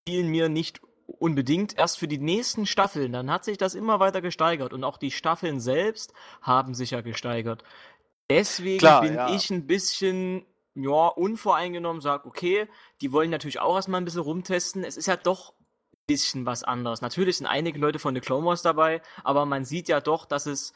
fielen 0.06 0.28
mir 0.28 0.48
nicht 0.48 0.80
unbedingt 1.06 1.76
erst 1.76 1.98
für 1.98 2.08
die 2.08 2.18
nächsten 2.18 2.66
Staffeln. 2.66 3.12
Dann 3.12 3.30
hat 3.30 3.44
sich 3.44 3.58
das 3.58 3.74
immer 3.74 4.00
weiter 4.00 4.20
gesteigert 4.20 4.72
und 4.72 4.84
auch 4.84 4.98
die 4.98 5.10
Staffeln 5.10 5.60
selbst 5.60 6.12
haben 6.42 6.74
sich 6.74 6.90
ja 6.90 7.00
gesteigert. 7.00 7.64
Deswegen 8.30 8.78
Klar, 8.78 9.02
bin 9.02 9.14
ja. 9.14 9.34
ich 9.34 9.50
ein 9.50 9.66
bisschen 9.66 10.46
ja, 10.74 11.06
unvoreingenommen, 11.08 12.00
sag, 12.00 12.26
okay, 12.26 12.68
die 13.00 13.12
wollen 13.12 13.30
natürlich 13.30 13.60
auch 13.60 13.76
erstmal 13.76 14.00
ein 14.00 14.04
bisschen 14.04 14.22
rumtesten. 14.22 14.82
Es 14.82 14.96
ist 14.96 15.06
ja 15.06 15.16
doch 15.16 15.50
ein 15.50 15.64
bisschen 16.06 16.46
was 16.46 16.64
anderes. 16.64 17.00
Natürlich 17.00 17.36
sind 17.36 17.46
einige 17.46 17.78
Leute 17.78 17.98
von 17.98 18.14
The 18.14 18.20
Clone 18.20 18.46
Wars 18.46 18.62
dabei, 18.62 19.02
aber 19.22 19.46
man 19.46 19.64
sieht 19.64 19.88
ja 19.88 20.00
doch, 20.00 20.26
dass 20.26 20.46
es 20.46 20.72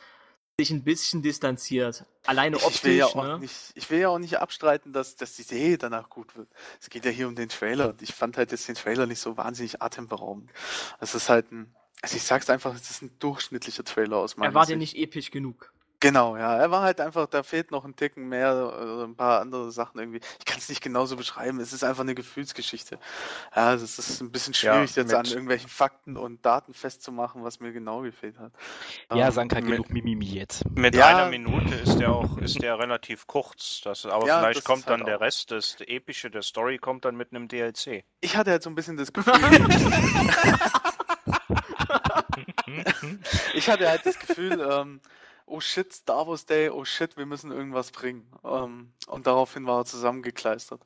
sich 0.61 0.71
ein 0.73 0.83
bisschen 0.83 1.23
distanziert. 1.23 2.05
Alleine 2.27 2.57
optisch. 2.57 2.75
Ich 2.75 2.85
will 2.85 2.97
ja 2.97 3.07
auch, 3.07 3.15
ne? 3.15 3.39
nicht, 3.39 3.55
ich 3.77 3.91
will 3.91 4.01
ja 4.01 4.09
auch 4.09 4.19
nicht 4.19 4.39
abstreiten, 4.39 4.93
dass, 4.93 5.15
dass 5.15 5.37
die 5.37 5.43
Serie 5.43 5.79
danach 5.79 6.11
gut 6.11 6.37
wird. 6.37 6.49
Es 6.81 6.91
geht 6.91 7.05
ja 7.05 7.13
hier 7.13 7.29
um 7.29 7.37
den 7.37 7.49
Trailer. 7.49 7.95
Ich 8.01 8.13
fand 8.13 8.37
halt 8.37 8.51
jetzt 8.51 8.67
den 8.67 8.75
Trailer 8.75 9.07
nicht 9.07 9.21
so 9.21 9.37
wahnsinnig 9.37 9.81
atemberaubend. 9.81 10.51
Es 10.99 11.15
ist 11.15 11.29
halt 11.29 11.53
ein, 11.53 11.73
also 12.03 12.17
ich 12.17 12.25
sag's 12.25 12.51
einfach, 12.51 12.75
es 12.75 12.91
ist 12.91 13.03
ein 13.03 13.17
durchschnittlicher 13.21 13.85
Trailer 13.85 14.17
aus 14.17 14.37
meiner 14.37 14.49
Sicht. 14.49 14.55
Er 14.57 14.59
war 14.59 14.67
dir 14.67 14.77
nicht 14.77 14.97
episch 14.97 15.31
genug. 15.31 15.73
Genau, 16.01 16.37
ja. 16.37 16.57
Er 16.57 16.71
war 16.71 16.83
halt 16.83 17.01
einfach, 17.01 17.27
da 17.27 17.43
fehlt 17.43 17.73
noch 17.73 17.85
ein 17.85 17.97
Ticken 17.97 18.29
mehr, 18.29 18.73
äh, 18.79 19.05
ein 19.05 19.17
paar 19.17 19.41
andere 19.41 19.73
Sachen 19.73 19.99
irgendwie. 19.99 20.21
Ich 20.39 20.45
kann 20.45 20.59
es 20.59 20.69
nicht 20.69 20.81
genauso 20.81 21.17
beschreiben. 21.17 21.59
Es 21.59 21.73
ist 21.73 21.83
einfach 21.83 22.03
eine 22.03 22.15
Gefühlsgeschichte. 22.15 22.99
Ja, 23.55 23.75
es 23.75 23.99
ist 23.99 24.21
ein 24.21 24.31
bisschen 24.31 24.55
schwierig, 24.55 24.95
ja, 24.95 25.03
jetzt 25.03 25.13
an 25.13 25.25
irgendwelchen 25.25 25.69
Fakten 25.69 26.17
und 26.17 26.47
Daten 26.47 26.73
festzumachen, 26.73 27.43
was 27.43 27.59
mir 27.59 27.73
genau 27.73 28.03
gefehlt 28.03 28.39
hat. 28.39 28.53
Ja, 29.13 29.27
ähm, 29.27 29.33
Sanka, 29.33 29.59
genug 29.61 29.91
Mimimi 29.91 30.27
jetzt. 30.27 30.65
Mit 30.71 30.95
ja, 30.95 31.07
einer 31.07 31.31
Minute 31.31 31.75
ist 31.75 31.99
der 31.99 32.13
auch, 32.13 32.39
ist 32.39 32.63
der 32.63 32.79
relativ 32.79 33.27
kurz. 33.27 33.81
Das, 33.83 34.07
aber 34.07 34.27
ja, 34.27 34.41
vielleicht 34.41 34.65
kommt 34.65 34.87
halt 34.87 35.01
dann 35.01 35.07
der 35.07 35.21
Rest, 35.21 35.51
das 35.51 35.77
Epische 35.81 36.31
der 36.31 36.43
Story 36.43 36.79
kommt 36.79 37.05
dann 37.05 37.17
mit 37.17 37.33
einem 37.33 37.49
DLC. 37.49 38.05
Ich 38.21 38.37
hatte 38.37 38.53
halt 38.53 38.63
so 38.63 38.71
ein 38.71 38.77
bisschen 38.77 38.97
das 38.97 39.13
Gefühl. 39.13 39.35
ich 43.55 43.69
hatte 43.69 43.89
halt 43.89 44.05
das 44.05 44.19
Gefühl, 44.19 44.61
ähm, 44.61 45.01
oh 45.49 45.61
shit, 45.61 45.93
Star 45.93 46.27
Wars 46.27 46.47
Day, 46.47 46.71
oh 46.71 46.85
shit, 46.85 47.17
wir 47.17 47.27
müssen 47.27 47.53
irgendwas 47.53 47.91
bringen. 47.91 48.31
Ähm, 48.45 48.93
und 49.07 49.27
daraufhin 49.27 49.67
war 49.67 49.81
er 49.81 49.85
zusammengekleistert. 49.85 50.81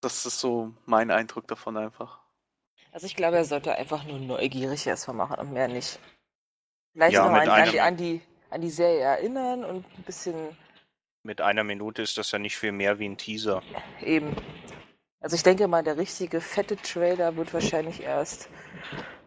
Das 0.00 0.26
ist 0.26 0.40
so 0.40 0.74
mein 0.84 1.10
Eindruck 1.10 1.48
davon 1.48 1.76
einfach. 1.76 2.20
Also 2.92 3.06
ich 3.06 3.16
glaube, 3.16 3.36
er 3.36 3.44
sollte 3.44 3.74
einfach 3.74 4.04
nur 4.04 4.18
neugierig 4.18 4.86
erstmal 4.86 5.16
machen 5.16 5.38
und 5.38 5.52
mehr 5.52 5.68
nicht. 5.68 5.98
Vielleicht 6.92 7.14
ja, 7.14 7.28
noch 7.28 7.34
an, 7.34 7.48
an, 7.48 7.70
die, 7.70 7.80
an, 7.80 7.96
die, 7.96 8.22
an 8.50 8.60
die 8.60 8.70
Serie 8.70 9.00
erinnern 9.00 9.64
und 9.64 9.84
ein 9.98 10.02
bisschen. 10.04 10.56
Mit 11.22 11.40
einer 11.40 11.64
Minute 11.64 12.02
ist 12.02 12.16
das 12.16 12.30
ja 12.30 12.38
nicht 12.38 12.56
viel 12.56 12.72
mehr 12.72 12.98
wie 12.98 13.08
ein 13.08 13.18
Teaser. 13.18 13.62
Eben. 14.00 14.34
Also 15.20 15.36
ich 15.36 15.42
denke 15.42 15.66
mal, 15.66 15.82
der 15.82 15.96
richtige 15.96 16.40
fette 16.40 16.76
Trailer 16.76 17.36
wird 17.36 17.52
wahrscheinlich 17.52 18.02
erst 18.02 18.48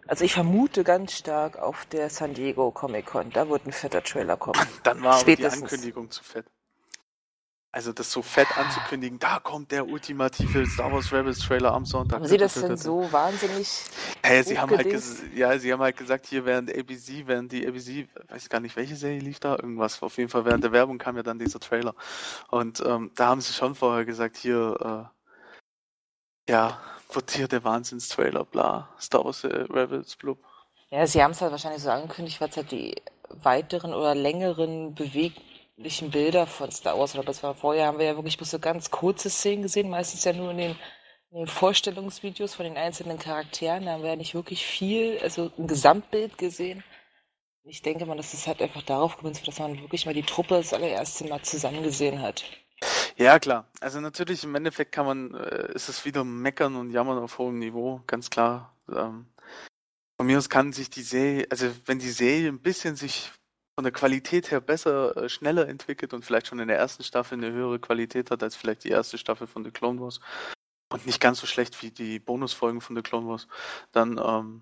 also 0.09 0.25
ich 0.25 0.33
vermute 0.33 0.83
ganz 0.83 1.13
stark 1.13 1.57
auf 1.59 1.85
der 1.85 2.09
San 2.09 2.33
Diego 2.33 2.71
Comic 2.71 3.05
Con. 3.05 3.29
Da 3.29 3.47
wird 3.47 3.67
ein 3.67 3.71
fetter 3.71 4.01
Trailer 4.01 4.37
kommen. 4.37 4.59
Dann 4.83 5.03
war 5.03 5.19
aber 5.19 5.35
die 5.35 5.45
Ankündigung 5.45 6.09
zu 6.09 6.23
fett. 6.23 6.45
Also 7.71 7.93
das 7.93 8.11
so 8.11 8.23
fett 8.23 8.47
anzukündigen, 8.57 9.19
da 9.19 9.39
kommt 9.39 9.71
der 9.71 9.87
ultimative 9.87 10.65
Star 10.65 10.91
Wars 10.91 11.13
Rebels 11.13 11.37
Trailer 11.37 11.71
am 11.71 11.85
Sonntag. 11.85 12.15
Haben 12.15 12.27
Sie 12.27 12.37
das 12.37 12.55
denn 12.55 12.75
so 12.77 13.11
wahnsinnig? 13.11 13.83
Hey, 14.23 14.43
sie 14.43 14.57
haben 14.57 14.75
halt 14.75 14.87
ja, 15.35 15.59
sie 15.59 15.71
haben 15.71 15.79
halt 15.79 15.95
gesagt, 15.95 16.25
hier 16.25 16.45
während 16.45 16.75
ABC, 16.75 17.27
während 17.27 17.51
die 17.51 17.67
ABC, 17.67 18.07
weiß 18.29 18.49
gar 18.49 18.59
nicht, 18.59 18.75
welche 18.75 18.95
Serie 18.95 19.19
lief 19.19 19.39
da, 19.39 19.51
irgendwas. 19.51 20.01
Auf 20.01 20.17
jeden 20.17 20.31
Fall 20.31 20.45
während 20.45 20.63
der 20.63 20.71
Werbung 20.71 20.97
kam 20.97 21.15
ja 21.15 21.21
dann 21.21 21.37
dieser 21.37 21.59
Trailer. 21.59 21.93
Und 22.47 22.81
ähm, 22.83 23.11
da 23.13 23.27
haben 23.27 23.41
sie 23.41 23.53
schon 23.53 23.75
vorher 23.75 24.05
gesagt, 24.05 24.37
hier, 24.37 25.11
äh, 26.47 26.51
ja, 26.51 26.81
der 27.51 27.63
Wahnsinnstrailer, 27.63 28.45
bla, 28.45 28.89
Star 28.99 29.25
Wars 29.25 29.43
äh, 29.43 29.47
Rebels, 29.47 30.15
blub. 30.15 30.39
Ja, 30.91 31.05
sie 31.05 31.23
haben 31.23 31.31
es 31.31 31.41
halt 31.41 31.51
wahrscheinlich 31.51 31.83
so 31.83 31.89
angekündigt, 31.89 32.41
weil 32.41 32.49
es 32.49 32.57
halt 32.57 32.71
die 32.71 32.95
weiteren 33.29 33.93
oder 33.93 34.15
längeren 34.15 34.95
beweglichen 34.95 36.09
Bilder 36.09 36.47
von 36.47 36.71
Star 36.71 36.97
Wars 36.97 37.13
oder 37.15 37.23
das 37.23 37.43
war 37.43 37.53
vorher, 37.53 37.85
haben 37.85 37.99
wir 37.99 38.05
ja 38.05 38.15
wirklich 38.15 38.37
bloß 38.37 38.51
so 38.51 38.59
ganz 38.59 38.89
kurze 38.89 39.29
Szenen 39.29 39.63
gesehen, 39.63 39.89
meistens 39.89 40.23
ja 40.23 40.33
nur 40.33 40.51
in 40.51 40.57
den, 40.57 40.75
in 41.31 41.37
den 41.39 41.47
Vorstellungsvideos 41.47 42.55
von 42.55 42.65
den 42.65 42.77
einzelnen 42.77 43.19
Charakteren, 43.19 43.85
da 43.85 43.91
haben 43.91 44.03
wir 44.03 44.09
ja 44.09 44.15
nicht 44.15 44.33
wirklich 44.33 44.65
viel, 44.65 45.19
also 45.21 45.51
ein 45.57 45.67
Gesamtbild 45.67 46.37
gesehen. 46.37 46.83
Ich 47.63 47.83
denke 47.83 48.05
mal, 48.07 48.17
dass 48.17 48.33
es 48.33 48.47
halt 48.47 48.61
einfach 48.61 48.81
darauf 48.81 49.17
gemünzt 49.17 49.47
dass 49.47 49.59
man 49.59 49.79
wirklich 49.79 50.05
mal 50.07 50.15
die 50.15 50.23
Truppe 50.23 50.55
das 50.55 50.73
allererste 50.73 51.25
Mal 51.25 51.41
zusammen 51.43 51.83
gesehen 51.83 52.21
hat. 52.21 52.43
Ja, 53.19 53.37
klar. 53.37 53.67
Also 53.81 53.99
natürlich 53.99 54.45
im 54.45 54.55
Endeffekt 54.55 54.93
kann 54.93 55.05
man, 55.05 55.33
äh, 55.33 55.73
ist 55.73 55.89
es 55.89 56.05
wieder 56.05 56.23
meckern 56.23 56.77
und 56.77 56.89
jammern 56.89 57.17
auf 57.17 57.37
hohem 57.37 57.59
Niveau, 57.59 58.01
ganz 58.07 58.29
klar. 58.29 58.73
Ähm, 58.87 59.25
von 60.17 60.25
mir 60.25 60.37
aus 60.37 60.49
kann 60.49 60.71
sich 60.71 60.89
die 60.89 61.01
Serie, 61.01 61.45
also 61.49 61.69
wenn 61.85 61.99
die 61.99 62.09
Serie 62.09 62.47
ein 62.47 62.61
bisschen 62.61 62.95
sich 62.95 63.31
von 63.75 63.83
der 63.83 63.91
Qualität 63.91 64.51
her 64.51 64.61
besser, 64.61 65.17
äh, 65.17 65.29
schneller 65.29 65.67
entwickelt 65.67 66.13
und 66.13 66.23
vielleicht 66.23 66.47
schon 66.47 66.59
in 66.59 66.69
der 66.69 66.77
ersten 66.77 67.03
Staffel 67.03 67.37
eine 67.37 67.51
höhere 67.51 67.79
Qualität 67.79 68.31
hat 68.31 68.41
als 68.41 68.55
vielleicht 68.55 68.85
die 68.85 68.89
erste 68.89 69.17
Staffel 69.17 69.47
von 69.47 69.65
The 69.65 69.71
Clone 69.71 69.99
Wars 69.99 70.21
und 70.89 71.05
nicht 71.05 71.19
ganz 71.19 71.41
so 71.41 71.47
schlecht 71.47 71.81
wie 71.81 71.91
die 71.91 72.19
Bonusfolgen 72.19 72.79
von 72.79 72.95
The 72.95 73.01
Clone 73.01 73.27
Wars, 73.27 73.49
dann 73.91 74.17
ähm, 74.17 74.61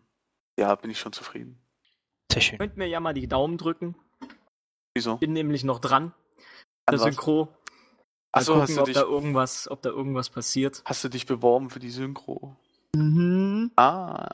ja, 0.57 0.73
bin 0.73 0.89
ich 0.89 0.99
schon 0.99 1.13
zufrieden. 1.13 1.59
Sehr 2.31 2.41
schön. 2.41 2.57
Könnt 2.57 2.77
mir 2.77 2.87
ja 2.87 2.99
mal 2.99 3.13
die 3.13 3.27
Daumen 3.27 3.57
drücken. 3.57 3.95
Wieso? 4.95 5.17
Bin 5.17 5.33
nämlich 5.33 5.63
noch 5.63 5.79
dran. 5.79 6.11
Der 6.89 6.97
Synchro. 6.97 7.56
Achso, 8.31 8.53
gucken, 8.53 8.61
hast 8.61 8.75
du 8.75 8.79
ob 8.81 8.85
dich, 8.85 8.95
da 8.95 9.01
irgendwas, 9.01 9.69
ob 9.69 9.81
da 9.81 9.89
irgendwas 9.89 10.29
passiert. 10.29 10.81
Hast 10.85 11.03
du 11.03 11.09
dich 11.09 11.25
beworben 11.25 11.69
für 11.69 11.79
die 11.79 11.89
Synchro? 11.89 12.55
Mhm. 12.95 13.71
Ah. 13.75 14.29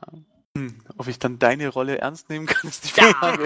Hm, 0.58 0.82
ob 0.98 1.08
ich 1.08 1.20
dann 1.20 1.40
deine 1.40 1.68
Rolle 1.70 1.98
ernst 1.98 2.30
nehmen 2.30 2.46
kann, 2.46 2.70
ist 2.70 2.86
die 2.86 2.90
Frage. 3.02 3.46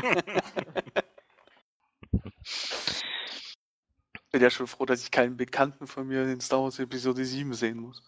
Ich 4.13 4.21
bin 4.31 4.41
ja 4.41 4.49
schon 4.49 4.67
froh, 4.67 4.85
dass 4.85 5.01
ich 5.01 5.11
keinen 5.11 5.37
Bekannten 5.37 5.87
von 5.87 6.07
mir 6.07 6.23
in 6.23 6.41
Star 6.41 6.63
Wars 6.63 6.79
Episode 6.79 7.23
7 7.23 7.53
sehen 7.53 7.79
muss. 7.79 8.03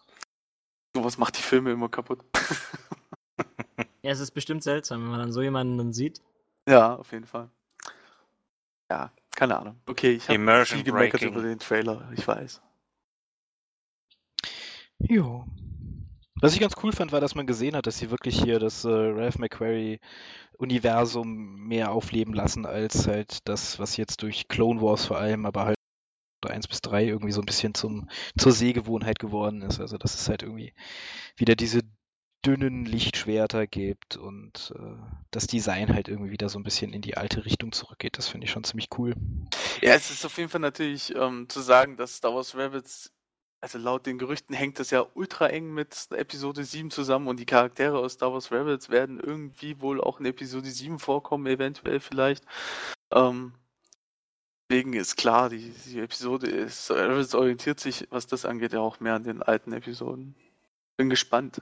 Sowas 0.93 1.17
macht 1.17 1.37
die 1.37 1.43
Filme 1.43 1.71
immer 1.71 1.87
kaputt. 1.87 2.19
ja, 4.01 4.11
es 4.11 4.19
ist 4.19 4.31
bestimmt 4.31 4.63
seltsam, 4.63 5.03
wenn 5.03 5.11
man 5.11 5.19
dann 5.19 5.31
so 5.31 5.41
jemanden 5.41 5.77
dann 5.77 5.93
sieht. 5.93 6.21
Ja, 6.67 6.95
auf 6.95 7.11
jeden 7.11 7.25
Fall. 7.25 7.49
Ja, 8.91 9.13
keine 9.39 9.57
Ahnung. 9.57 9.81
Okay, 9.85 10.11
ich 10.11 10.27
habe 10.27 10.65
viel 10.65 10.83
gemeckert 10.83 11.21
über 11.21 11.41
den 11.41 11.59
Trailer, 11.59 12.11
ich 12.13 12.27
weiß. 12.27 12.61
Jo. 14.99 15.45
Was 16.41 16.53
ich 16.53 16.59
ganz 16.59 16.73
cool 16.83 16.91
fand, 16.91 17.13
war, 17.13 17.21
dass 17.21 17.35
man 17.35 17.47
gesehen 17.47 17.77
hat, 17.77 17.87
dass 17.87 17.97
sie 17.97 18.11
wirklich 18.11 18.37
hier 18.37 18.59
das 18.59 18.83
äh, 18.83 18.89
Ralph 18.89 19.39
McQuarrie-Universum 19.39 21.67
mehr 21.67 21.93
aufleben 21.93 22.33
lassen, 22.33 22.65
als 22.65 23.07
halt 23.07 23.47
das, 23.47 23.79
was 23.79 23.95
jetzt 23.95 24.23
durch 24.23 24.49
Clone 24.49 24.81
Wars 24.81 25.05
vor 25.05 25.17
allem, 25.17 25.45
aber 25.45 25.67
halt 25.67 25.77
1 26.45 26.67
bis 26.67 26.81
3 26.81 27.05
irgendwie 27.05 27.31
so 27.31 27.41
ein 27.41 27.45
bisschen 27.45 27.73
zum, 27.73 28.09
zur 28.37 28.51
Sehgewohnheit 28.51 29.19
geworden 29.19 29.61
ist. 29.61 29.79
Also 29.79 29.97
das 29.97 30.15
ist 30.15 30.27
halt 30.27 30.43
irgendwie 30.43 30.73
wieder 31.37 31.55
diese 31.55 31.79
dünnen 32.45 32.85
Lichtschwerter 32.85 33.67
gibt 33.67 34.15
und 34.15 34.73
äh, 34.75 34.95
das 35.31 35.47
Design 35.47 35.93
halt 35.93 36.07
irgendwie 36.07 36.31
wieder 36.31 36.49
so 36.49 36.57
ein 36.57 36.63
bisschen 36.63 36.93
in 36.93 37.01
die 37.01 37.17
alte 37.17 37.45
Richtung 37.45 37.71
zurückgeht. 37.71 38.17
Das 38.17 38.27
finde 38.27 38.45
ich 38.45 38.51
schon 38.51 38.63
ziemlich 38.63 38.87
cool. 38.97 39.13
Ja, 39.81 39.93
es 39.93 40.09
ist 40.09 40.25
auf 40.25 40.37
jeden 40.37 40.49
Fall 40.49 40.61
natürlich 40.61 41.13
ähm, 41.15 41.49
zu 41.49 41.61
sagen, 41.61 41.97
dass 41.97 42.15
Star 42.15 42.33
Wars 42.33 42.55
Rebels, 42.55 43.11
also 43.59 43.77
laut 43.77 44.05
den 44.05 44.17
Gerüchten 44.17 44.55
hängt 44.55 44.79
das 44.79 44.89
ja 44.89 45.05
ultra 45.15 45.47
eng 45.47 45.73
mit 45.73 46.07
Episode 46.11 46.63
7 46.63 46.91
zusammen 46.91 47.27
und 47.27 47.39
die 47.39 47.45
Charaktere 47.45 47.99
aus 47.99 48.13
Star 48.13 48.31
Wars 48.31 48.51
Rebels 48.51 48.89
werden 48.89 49.19
irgendwie 49.19 49.81
wohl 49.81 49.99
auch 49.99 50.21
in 50.21 50.25
Episode 50.25 50.69
7 50.69 50.97
vorkommen, 50.97 51.45
eventuell 51.45 51.99
vielleicht. 51.99 52.45
Ähm, 53.11 53.53
deswegen 54.69 54.93
ist 54.93 55.17
klar, 55.17 55.49
die, 55.49 55.73
die 55.87 55.99
Episode 55.99 56.47
ist, 56.47 56.89
Rebels 56.89 57.35
orientiert 57.35 57.81
sich, 57.81 58.07
was 58.11 58.27
das 58.27 58.45
angeht, 58.45 58.71
ja 58.71 58.79
auch 58.79 59.01
mehr 59.01 59.15
an 59.15 59.25
den 59.25 59.43
alten 59.43 59.73
Episoden. 59.73 60.35
Bin 60.95 61.09
gespannt 61.09 61.61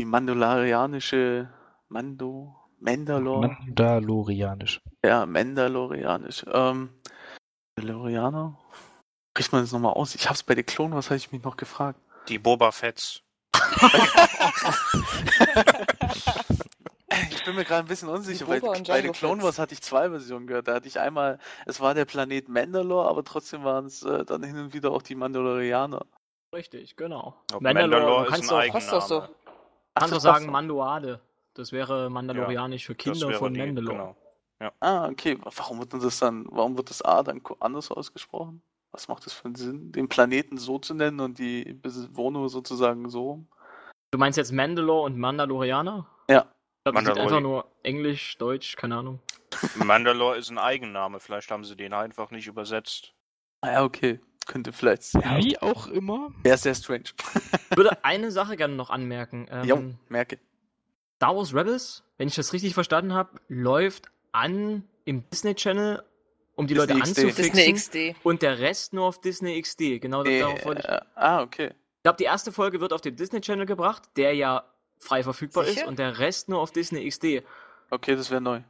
die 0.00 0.06
mandalorianische 0.06 1.48
Mando, 1.88 2.56
Mandalor. 2.78 3.48
Mandalorianisch. 3.48 4.80
Ja, 5.04 5.26
Mandalorianisch. 5.26 6.46
Ähm, 6.50 6.88
Mandalorianer? 7.76 8.58
Kriegt 9.34 9.52
man 9.52 9.60
das 9.60 9.72
nochmal 9.72 9.92
aus? 9.92 10.14
Ich 10.14 10.26
hab's 10.26 10.42
bei 10.42 10.54
den 10.54 10.64
Klonen, 10.64 10.94
was 10.94 11.10
habe 11.10 11.18
ich 11.18 11.30
mich 11.32 11.42
noch 11.42 11.58
gefragt? 11.58 12.00
Die 12.28 12.38
Boba 12.38 12.72
Fetts. 12.72 13.20
ich 17.30 17.44
bin 17.44 17.54
mir 17.56 17.66
gerade 17.66 17.84
ein 17.84 17.88
bisschen 17.88 18.08
unsicher, 18.08 18.48
weil 18.48 18.62
bei 18.62 19.02
den 19.02 19.12
Clone 19.12 19.42
Wars 19.42 19.58
hatte 19.58 19.74
ich 19.74 19.82
zwei 19.82 20.08
Versionen 20.08 20.46
gehört. 20.46 20.66
Da 20.66 20.76
hatte 20.76 20.88
ich 20.88 20.98
einmal, 20.98 21.38
es 21.66 21.78
war 21.78 21.92
der 21.92 22.06
Planet 22.06 22.48
Mandalore, 22.48 23.06
aber 23.06 23.22
trotzdem 23.22 23.64
waren 23.64 23.84
es 23.84 24.02
äh, 24.02 24.24
dann 24.24 24.42
hin 24.44 24.56
und 24.56 24.72
wieder 24.72 24.92
auch 24.92 25.02
die 25.02 25.14
Mandalorianer. 25.14 26.06
Richtig, 26.52 26.96
genau. 26.96 27.36
Mandalore, 27.60 28.00
Mandalore 28.00 28.38
ist 28.38 28.50
ein 28.50 28.58
Eigenname. 28.58 29.00
So. 29.02 29.28
Kannst 29.94 30.14
du 30.14 30.20
sagen 30.20 30.50
Mandoade. 30.50 31.20
Das 31.54 31.72
wäre 31.72 32.10
mandalorianisch 32.10 32.82
ja, 32.82 32.86
für 32.86 32.94
Kinder 32.94 33.32
von 33.32 33.52
die, 33.52 33.60
Mandalore. 33.60 33.96
Genau. 33.96 34.16
Ja. 34.60 34.72
Ah, 34.80 35.08
okay. 35.08 35.38
Warum 35.42 35.80
wird 35.80 35.92
das 35.92 36.18
dann, 36.18 36.46
warum 36.50 36.76
wird 36.76 36.90
das 36.90 37.02
A 37.02 37.22
dann 37.22 37.40
anders 37.60 37.90
ausgesprochen? 37.90 38.62
Was 38.92 39.08
macht 39.08 39.24
das 39.26 39.32
für 39.32 39.46
einen 39.46 39.54
Sinn, 39.54 39.92
den 39.92 40.08
Planeten 40.08 40.58
so 40.58 40.78
zu 40.78 40.94
nennen 40.94 41.20
und 41.20 41.38
die 41.38 41.74
Bewohner 41.74 42.48
sozusagen 42.48 43.08
so? 43.08 43.44
Du 44.10 44.18
meinst 44.18 44.36
jetzt 44.36 44.52
Mandalore 44.52 45.06
und 45.06 45.18
Mandalorianer? 45.18 46.06
Ja. 46.28 46.46
Ich 46.84 46.92
glaube, 46.92 47.04
das 47.04 47.18
einfach 47.18 47.40
nur 47.40 47.66
Englisch, 47.82 48.36
Deutsch, 48.38 48.76
keine 48.76 48.96
Ahnung. 48.96 49.20
Mandalore 49.76 50.38
ist 50.38 50.50
ein 50.50 50.58
Eigenname, 50.58 51.20
vielleicht 51.20 51.50
haben 51.50 51.64
sie 51.64 51.76
den 51.76 51.92
einfach 51.92 52.30
nicht 52.30 52.46
übersetzt. 52.46 53.14
Ah 53.60 53.72
ja, 53.72 53.84
okay. 53.84 54.20
Könnte 54.50 54.72
vielleicht. 54.72 55.14
Ja, 55.14 55.38
Wie 55.38 55.56
auch 55.58 55.86
immer. 55.86 56.32
Wäre 56.42 56.58
sehr 56.58 56.74
strange. 56.74 57.04
Ich 57.70 57.76
würde 57.76 58.04
eine 58.04 58.32
Sache 58.32 58.56
gerne 58.56 58.74
noch 58.74 58.90
anmerken. 58.90 59.46
Ähm, 59.48 59.64
jo, 59.64 59.84
merke. 60.08 60.40
Star 61.18 61.36
Wars 61.36 61.54
Rebels, 61.54 62.02
wenn 62.18 62.26
ich 62.26 62.34
das 62.34 62.52
richtig 62.52 62.74
verstanden 62.74 63.12
habe, 63.12 63.40
läuft 63.46 64.10
an 64.32 64.82
im 65.04 65.22
Disney 65.30 65.54
Channel, 65.54 66.02
um 66.56 66.66
die 66.66 66.74
Disney 66.74 66.94
Leute 66.94 67.00
XD. 67.00 67.18
anzufixen. 67.18 67.54
Disney 67.54 68.12
XD. 68.12 68.26
Und 68.26 68.42
der 68.42 68.58
Rest 68.58 68.92
nur 68.92 69.04
auf 69.04 69.20
Disney 69.20 69.62
XD. 69.62 70.00
Genau 70.00 70.24
äh, 70.24 70.40
darauf 70.40 70.64
wollte 70.64 70.80
ich. 70.82 71.16
Ah, 71.16 71.42
okay. 71.42 71.68
Ich 71.68 72.02
glaube, 72.02 72.16
die 72.16 72.24
erste 72.24 72.50
Folge 72.50 72.80
wird 72.80 72.92
auf 72.92 73.02
den 73.02 73.14
Disney 73.14 73.40
Channel 73.40 73.66
gebracht, 73.66 74.02
der 74.16 74.34
ja 74.34 74.64
frei 74.98 75.22
verfügbar 75.22 75.64
Sicher? 75.64 75.82
ist, 75.82 75.86
und 75.86 76.00
der 76.00 76.18
Rest 76.18 76.48
nur 76.48 76.58
auf 76.58 76.72
Disney 76.72 77.08
XD. 77.08 77.44
Okay, 77.90 78.16
das 78.16 78.32
wäre 78.32 78.40
neu. 78.40 78.62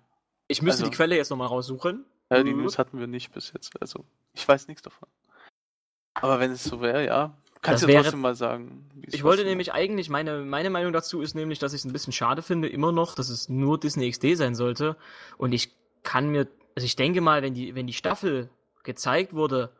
Ich 0.46 0.60
müsste 0.60 0.82
also, 0.82 0.90
die 0.90 0.96
Quelle 0.96 1.16
jetzt 1.16 1.30
nochmal 1.30 1.48
raussuchen. 1.48 2.04
Ja, 2.30 2.42
die 2.42 2.52
News 2.52 2.76
hatten 2.76 3.00
wir 3.00 3.06
nicht 3.06 3.32
bis 3.32 3.54
jetzt. 3.54 3.80
Also, 3.80 4.04
ich 4.34 4.46
weiß 4.46 4.68
nichts 4.68 4.82
davon. 4.82 5.08
Aber 6.20 6.40
wenn 6.40 6.52
es 6.52 6.64
so 6.64 6.80
wäre, 6.80 7.04
ja. 7.04 7.34
Kannst 7.62 7.82
du 7.82 7.88
wäre, 7.88 8.02
trotzdem 8.02 8.20
mal 8.20 8.34
sagen. 8.34 8.88
Ich 9.06 9.22
wollte 9.22 9.44
nämlich 9.44 9.72
eigentlich, 9.72 10.08
meine, 10.08 10.38
meine 10.38 10.70
Meinung 10.70 10.92
dazu 10.92 11.20
ist 11.20 11.34
nämlich, 11.34 11.58
dass 11.58 11.74
ich 11.74 11.80
es 11.80 11.84
ein 11.84 11.92
bisschen 11.92 12.12
schade 12.12 12.40
finde, 12.40 12.68
immer 12.68 12.90
noch, 12.90 13.14
dass 13.14 13.28
es 13.28 13.48
nur 13.50 13.78
Disney 13.78 14.10
XD 14.10 14.36
sein 14.36 14.54
sollte. 14.54 14.96
Und 15.36 15.52
ich 15.52 15.70
kann 16.02 16.30
mir, 16.30 16.48
also 16.74 16.86
ich 16.86 16.96
denke 16.96 17.20
mal, 17.20 17.42
wenn 17.42 17.52
die, 17.52 17.74
wenn 17.74 17.86
die 17.86 17.92
Staffel 17.92 18.48
gezeigt 18.82 19.34
wurde, 19.34 19.72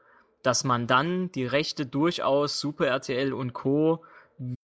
dass 0.43 0.65
man 0.65 0.87
dann 0.87 1.33
die 1.33 1.47
Rechte 1.47 1.87
durchaus 1.87 2.61
Super 2.61 2.87
RTL 2.87 3.33
und 3.33 3.55
Co. 3.55 4.05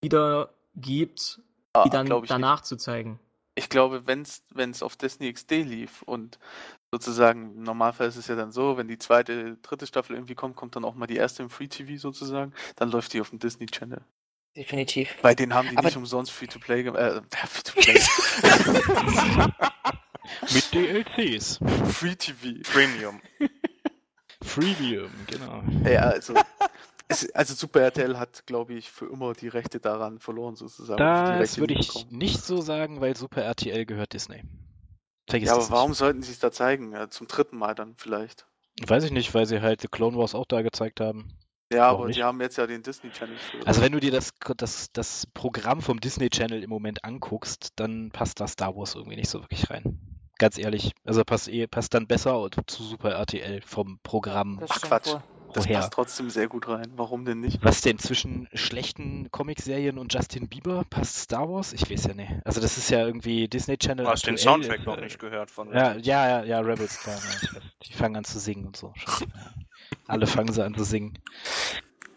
wieder 0.02 0.50
gibt, 0.74 1.40
ah, 1.72 1.84
die 1.84 1.90
dann 1.90 2.06
danach 2.26 2.58
nicht. 2.58 2.66
zu 2.66 2.76
zeigen. 2.76 3.18
Ich 3.54 3.70
glaube, 3.70 4.06
wenn 4.06 4.20
es 4.22 4.82
auf 4.82 4.96
Disney 4.96 5.32
XD 5.32 5.50
lief 5.64 6.02
und 6.02 6.38
sozusagen, 6.90 7.56
im 7.56 7.62
Normalfall 7.62 8.08
ist 8.08 8.16
es 8.16 8.28
ja 8.28 8.36
dann 8.36 8.52
so, 8.52 8.76
wenn 8.76 8.88
die 8.88 8.98
zweite, 8.98 9.56
dritte 9.62 9.86
Staffel 9.86 10.16
irgendwie 10.16 10.34
kommt, 10.34 10.56
kommt 10.56 10.76
dann 10.76 10.84
auch 10.84 10.94
mal 10.94 11.06
die 11.06 11.16
erste 11.16 11.42
im 11.42 11.50
Free 11.50 11.68
TV 11.68 11.98
sozusagen, 11.98 12.52
dann 12.76 12.90
läuft 12.90 13.12
die 13.12 13.20
auf 13.20 13.30
dem 13.30 13.38
Disney 13.38 13.66
Channel. 13.66 14.02
Definitiv. 14.56 15.16
Bei 15.20 15.34
denen 15.34 15.52
haben 15.52 15.68
die 15.68 15.76
Aber 15.76 15.88
nicht 15.88 15.98
umsonst 15.98 16.32
Free 16.32 16.46
to 16.46 16.58
Play 16.58 16.82
gemacht. 16.82 17.02
Äh, 17.02 17.20
Free 17.46 17.62
to 17.62 17.72
Play. 17.80 18.00
Mit 20.52 20.74
DLCs. 20.74 21.60
Free 21.92 22.16
TV. 22.16 22.62
Premium. 22.62 23.20
Freemium, 24.42 25.10
genau. 25.26 25.62
Ja, 25.84 26.02
also 26.02 26.34
es, 27.08 27.30
also 27.34 27.54
Super 27.54 27.80
RTL 27.82 28.18
hat, 28.18 28.46
glaube 28.46 28.74
ich, 28.74 28.90
für 28.90 29.06
immer 29.06 29.32
die 29.32 29.48
Rechte 29.48 29.80
daran 29.80 30.18
verloren, 30.18 30.56
sozusagen. 30.56 30.98
Das 30.98 31.58
würde 31.58 31.74
ich 31.74 32.10
nicht 32.10 32.42
so 32.42 32.60
sagen, 32.60 33.00
weil 33.00 33.16
Super 33.16 33.42
RTL 33.42 33.86
gehört 33.86 34.12
Disney. 34.12 34.42
Vergiss 35.28 35.48
ja, 35.48 35.54
aber 35.54 35.70
warum 35.70 35.90
nicht. 35.90 35.98
sollten 35.98 36.22
sie 36.22 36.32
es 36.32 36.38
da 36.38 36.52
zeigen? 36.52 36.92
Ja, 36.92 37.08
zum 37.10 37.26
dritten 37.26 37.56
Mal 37.56 37.74
dann 37.74 37.94
vielleicht. 37.96 38.46
Weiß 38.86 39.04
ich 39.04 39.10
nicht, 39.10 39.34
weil 39.34 39.46
sie 39.46 39.60
halt 39.60 39.80
The 39.80 39.88
Clone 39.88 40.16
Wars 40.16 40.34
auch 40.34 40.46
da 40.46 40.62
gezeigt 40.62 41.00
haben. 41.00 41.36
Ja, 41.72 41.86
Warum 41.86 41.96
aber 41.96 42.06
nicht? 42.06 42.18
die 42.18 42.22
haben 42.22 42.40
jetzt 42.40 42.58
ja 42.58 42.66
den 42.66 42.82
Disney 42.82 43.10
Channel. 43.10 43.36
Für 43.36 43.66
also 43.66 43.82
wenn 43.82 43.92
du 43.92 43.98
dir 43.98 44.12
das, 44.12 44.32
das, 44.56 44.92
das 44.92 45.26
Programm 45.34 45.82
vom 45.82 45.98
Disney 45.98 46.30
Channel 46.30 46.62
im 46.62 46.70
Moment 46.70 47.04
anguckst, 47.04 47.72
dann 47.76 48.10
passt 48.12 48.38
da 48.38 48.46
Star 48.46 48.76
Wars 48.76 48.94
irgendwie 48.94 49.16
nicht 49.16 49.30
so 49.30 49.40
wirklich 49.40 49.68
rein. 49.70 49.98
Ganz 50.38 50.58
ehrlich. 50.58 50.92
Also 51.04 51.24
passt, 51.24 51.48
eh, 51.48 51.66
passt 51.66 51.94
dann 51.94 52.06
besser 52.06 52.48
zu 52.66 52.82
Super 52.84 53.12
RTL 53.12 53.62
vom 53.62 53.98
Programm. 54.02 54.60
Ach 54.68 54.80
Quatsch. 54.80 55.08
Wohl. 55.08 55.22
Das 55.56 55.66
passt 55.66 55.92
trotzdem 55.92 56.30
sehr 56.30 56.48
gut 56.48 56.68
rein. 56.68 56.92
Warum 56.96 57.24
denn 57.24 57.40
nicht? 57.40 57.58
Was 57.62 57.80
denn 57.80 57.98
zwischen 57.98 58.48
schlechten 58.52 59.30
Comicserien 59.30 59.98
und 59.98 60.12
Justin 60.12 60.48
Bieber? 60.48 60.84
Passt 60.88 61.16
Star 61.16 61.48
Wars? 61.48 61.72
Ich 61.72 61.90
weiß 61.90 62.04
ja 62.06 62.14
nicht. 62.14 62.32
Also 62.44 62.60
das 62.60 62.76
ist 62.76 62.90
ja 62.90 63.06
irgendwie 63.06 63.48
Disney 63.48 63.78
Channel. 63.78 64.04
Du 64.04 64.10
hast 64.10 64.26
den 64.26 64.36
Soundtrack 64.36 64.84
noch 64.84 65.00
nicht 65.00 65.18
gehört 65.18 65.50
von 65.50 65.68
Rebels. 65.68 66.06
Ja, 66.06 66.26
ja, 66.26 66.40
ja, 66.40 66.44
ja 66.44 66.60
Rebels, 66.60 66.98
klar. 67.00 67.18
Die 67.82 67.92
fangen 67.92 68.16
an 68.16 68.24
zu 68.24 68.38
singen 68.38 68.66
und 68.66 68.76
so. 68.76 68.92
Alle 70.06 70.26
fangen 70.26 70.52
sie 70.52 70.64
an 70.64 70.74
zu 70.74 70.84
singen. 70.84 71.18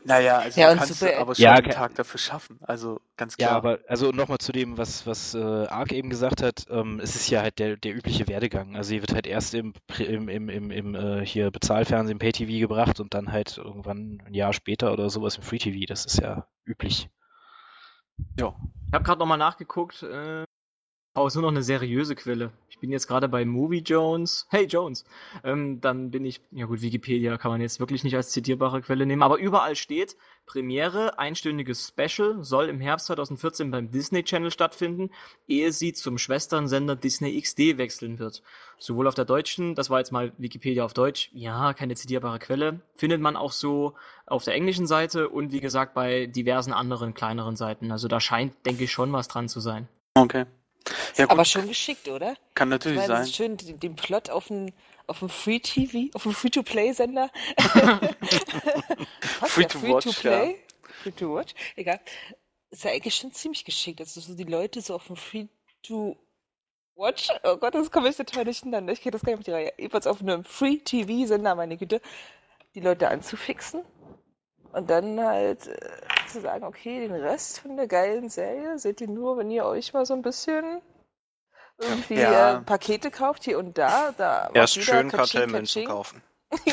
Naja, 0.09 0.39
also 0.39 0.59
ja, 0.59 0.71
du 0.71 0.79
kannst 0.79 0.99
super, 0.99 1.19
aber 1.19 1.35
schon 1.35 1.43
ja, 1.43 1.51
einen 1.53 1.69
Tag 1.69 1.93
dafür 1.93 2.17
schaffen. 2.17 2.57
Also 2.63 2.99
ganz 3.15 3.37
klar. 3.37 3.51
Ja, 3.51 3.55
aber 3.55 3.77
also 3.87 4.09
nochmal 4.09 4.39
zu 4.39 4.51
dem, 4.51 4.75
was, 4.75 5.05
was 5.05 5.35
äh, 5.35 5.37
Ark 5.67 5.91
eben 5.91 6.09
gesagt 6.09 6.41
hat, 6.41 6.65
ähm, 6.71 6.99
es 6.99 7.15
ist 7.15 7.29
ja 7.29 7.43
halt 7.43 7.59
der, 7.59 7.77
der 7.77 7.95
übliche 7.95 8.27
Werdegang. 8.27 8.75
Also 8.75 8.89
sie 8.89 9.01
wird 9.01 9.13
halt 9.13 9.27
erst 9.27 9.53
im, 9.53 9.73
im, 9.99 10.27
im, 10.27 10.49
im, 10.49 10.71
im 10.71 10.95
äh, 10.95 11.23
hier 11.23 11.51
Bezahlfernsehen, 11.51 12.17
Pay-TV 12.17 12.59
gebracht 12.59 12.99
und 12.99 13.13
dann 13.13 13.31
halt 13.31 13.59
irgendwann 13.59 14.23
ein 14.25 14.33
Jahr 14.33 14.51
später 14.51 14.91
oder 14.93 15.11
sowas 15.11 15.37
im 15.37 15.43
Free-TV. 15.43 15.85
Das 15.87 16.07
ist 16.07 16.19
ja 16.19 16.47
üblich. 16.65 17.07
Ja. 18.39 18.55
Ich 18.87 18.93
habe 18.95 19.03
gerade 19.03 19.19
nochmal 19.19 19.37
nachgeguckt, 19.37 20.01
äh, 20.01 20.43
Oh, 21.15 21.25
ist 21.25 21.33
nur 21.33 21.41
noch 21.41 21.49
eine 21.49 21.63
seriöse 21.63 22.15
Quelle. 22.15 22.51
Ich 22.69 22.77
bin 22.77 22.91
jetzt 22.91 23.07
gerade 23.07 23.27
bei 23.27 23.43
Movie 23.43 23.81
Jones. 23.81 24.45
Hey 24.49 24.65
Jones. 24.65 25.05
Ähm, 25.43 25.81
dann 25.81 26.11
bin 26.11 26.23
ich, 26.23 26.39
ja 26.51 26.67
gut, 26.67 26.81
Wikipedia 26.81 27.35
kann 27.37 27.49
man 27.49 27.61
jetzt 27.61 27.79
wirklich 27.79 28.03
nicht 28.03 28.15
als 28.15 28.29
zitierbare 28.29 28.81
Quelle 28.81 29.07
nehmen, 29.07 29.23
aber 29.23 29.39
überall 29.39 29.75
steht, 29.75 30.15
Premiere, 30.45 31.17
einstündiges 31.17 31.87
Special, 31.87 32.43
soll 32.43 32.69
im 32.69 32.79
Herbst 32.79 33.07
2014 33.07 33.71
beim 33.71 33.89
Disney 33.91 34.23
Channel 34.23 34.51
stattfinden, 34.51 35.09
ehe 35.47 35.71
sie 35.71 35.93
zum 35.93 36.19
Schwesternsender 36.19 36.95
Disney 36.95 37.41
XD 37.41 37.77
wechseln 37.79 38.19
wird. 38.19 38.43
Sowohl 38.77 39.07
auf 39.07 39.15
der 39.15 39.25
deutschen, 39.25 39.73
das 39.73 39.89
war 39.89 39.97
jetzt 39.97 40.11
mal 40.11 40.31
Wikipedia 40.37 40.85
auf 40.85 40.93
Deutsch, 40.93 41.31
ja, 41.33 41.73
keine 41.73 41.95
zitierbare 41.95 42.37
Quelle, 42.37 42.81
findet 42.95 43.19
man 43.19 43.35
auch 43.35 43.51
so 43.51 43.95
auf 44.27 44.43
der 44.43 44.53
englischen 44.53 44.85
Seite 44.85 45.27
und 45.27 45.51
wie 45.51 45.59
gesagt 45.59 45.95
bei 45.95 46.27
diversen 46.27 46.71
anderen 46.71 47.15
kleineren 47.15 47.55
Seiten. 47.55 47.91
Also 47.91 48.07
da 48.07 48.19
scheint, 48.19 48.53
denke 48.67 48.83
ich, 48.83 48.91
schon 48.91 49.11
was 49.11 49.27
dran 49.27 49.49
zu 49.49 49.59
sein. 49.59 49.89
Okay. 50.13 50.45
Ja, 51.17 51.29
Aber 51.29 51.45
schon 51.45 51.67
geschickt, 51.67 52.07
oder? 52.07 52.35
Kann 52.55 52.69
natürlich 52.69 53.03
sein. 53.03 53.27
schön 53.27 53.57
den, 53.57 53.79
den 53.79 53.95
Plot 53.95 54.29
auf 54.29 54.47
dem 54.47 54.73
auf 55.07 55.19
dem 55.19 55.29
Free 55.29 55.59
TV, 55.59 56.09
auf 56.13 56.23
dem 56.23 56.33
Free 56.33 56.49
to 56.49 56.61
Play 56.61 56.93
Sender. 56.93 57.31
free, 59.47 59.65
to 59.65 59.79
free 59.79 59.89
watch, 59.93 60.03
to 60.05 60.11
play, 60.11 60.51
ja. 60.51 60.57
Free 61.01 61.11
to 61.11 61.33
watch, 61.33 61.53
egal. 61.75 61.99
Ist 62.69 62.83
ja 62.83 62.91
eigentlich 62.91 63.15
schon 63.15 63.31
ziemlich 63.31 63.65
geschickt, 63.65 63.99
also 63.99 64.21
so 64.21 64.35
die 64.35 64.43
Leute 64.43 64.81
so 64.81 64.93
auf 64.95 65.07
dem 65.07 65.15
Free 65.15 65.47
to 65.81 66.15
Watch, 66.95 67.29
oh 67.43 67.55
Gott, 67.55 67.73
das 67.75 67.89
komme 67.91 68.09
ich 68.09 68.17
total 68.17 68.43
durcheinander. 68.43 68.91
Ich 68.91 69.01
kenne 69.01 69.13
das 69.13 69.21
gar 69.21 69.31
nicht 69.31 69.39
auf 69.39 69.45
die 69.45 69.51
Reihe. 69.51 69.73
Jedenfalls 69.77 70.05
auf 70.05 70.19
einem 70.21 70.43
Free 70.43 70.77
TV 70.77 71.25
Sender, 71.27 71.55
meine 71.55 71.77
Güte, 71.77 72.01
die 72.75 72.81
Leute 72.81 73.07
anzufixen 73.07 73.83
und 74.71 74.89
dann 74.89 75.19
halt 75.19 75.67
äh, 75.67 75.77
zu 76.27 76.41
sagen, 76.41 76.63
okay, 76.63 76.99
den 76.99 77.13
Rest 77.13 77.59
von 77.59 77.75
der 77.75 77.87
geilen 77.87 78.29
Serie 78.29 78.77
seht 78.77 79.01
ihr 79.01 79.07
nur, 79.07 79.37
wenn 79.37 79.49
ihr 79.51 79.65
euch 79.65 79.93
mal 79.93 80.05
so 80.05 80.13
ein 80.13 80.21
bisschen 80.21 80.81
irgendwie 81.79 82.15
ja. 82.15 82.57
äh, 82.57 82.61
Pakete 82.61 83.09
kauft 83.11 83.43
hier 83.43 83.57
und 83.57 83.77
da. 83.77 84.13
da 84.17 84.49
Erst 84.53 84.81
schön 84.81 85.09
Kartellmenschen 85.09 85.85
kaufen. 85.85 86.21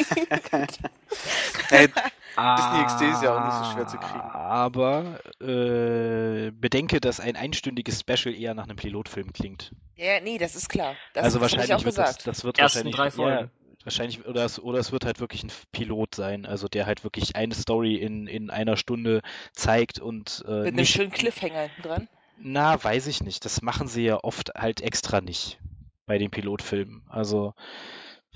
hey, 1.68 1.88
Disney 1.88 2.84
XD 2.86 3.02
ist 3.02 3.22
ja 3.22 3.36
auch 3.36 3.44
nicht 3.44 3.58
so 3.58 3.72
schwer 3.72 3.86
zu 3.86 3.98
kriegen. 3.98 4.20
Aber 4.20 5.20
äh, 5.40 6.50
bedenke, 6.50 7.00
dass 7.00 7.20
ein 7.20 7.36
einstündiges 7.36 8.00
Special 8.00 8.34
eher 8.34 8.54
nach 8.54 8.64
einem 8.64 8.76
Pilotfilm 8.76 9.34
klingt. 9.34 9.72
Ja, 9.96 10.20
nee, 10.20 10.38
das 10.38 10.56
ist 10.56 10.70
klar. 10.70 10.94
Das, 11.12 11.24
also 11.24 11.40
wahrscheinlich 11.42 11.84
wird 11.84 11.98
das, 11.98 12.18
das 12.18 12.44
wird 12.44 12.58
Ersten 12.58 12.86
wahrscheinlich 12.86 12.96
drei 12.96 13.10
Folgen. 13.10 13.44
Ja, 13.44 13.65
wahrscheinlich 13.86 14.26
oder 14.26 14.44
es, 14.44 14.58
oder 14.58 14.78
es 14.78 14.92
wird 14.92 15.04
halt 15.06 15.20
wirklich 15.20 15.42
ein 15.44 15.52
Pilot 15.72 16.14
sein, 16.14 16.44
also 16.44 16.68
der 16.68 16.86
halt 16.86 17.04
wirklich 17.04 17.36
eine 17.36 17.54
Story 17.54 17.94
in, 17.96 18.26
in 18.26 18.50
einer 18.50 18.76
Stunde 18.76 19.22
zeigt 19.52 19.98
und 19.98 20.44
äh, 20.46 20.50
Mit 20.50 20.66
einem 20.66 20.76
nicht, 20.76 20.92
schönen 20.92 21.10
Cliffhanger 21.10 21.62
hinten 21.62 21.82
dran. 21.82 22.08
Na, 22.38 22.82
weiß 22.82 23.06
ich 23.06 23.22
nicht. 23.22 23.44
Das 23.46 23.62
machen 23.62 23.88
sie 23.88 24.04
ja 24.04 24.22
oft 24.22 24.52
halt 24.54 24.82
extra 24.82 25.20
nicht 25.22 25.58
bei 26.04 26.18
den 26.18 26.30
Pilotfilmen. 26.30 27.02
Also, 27.08 27.54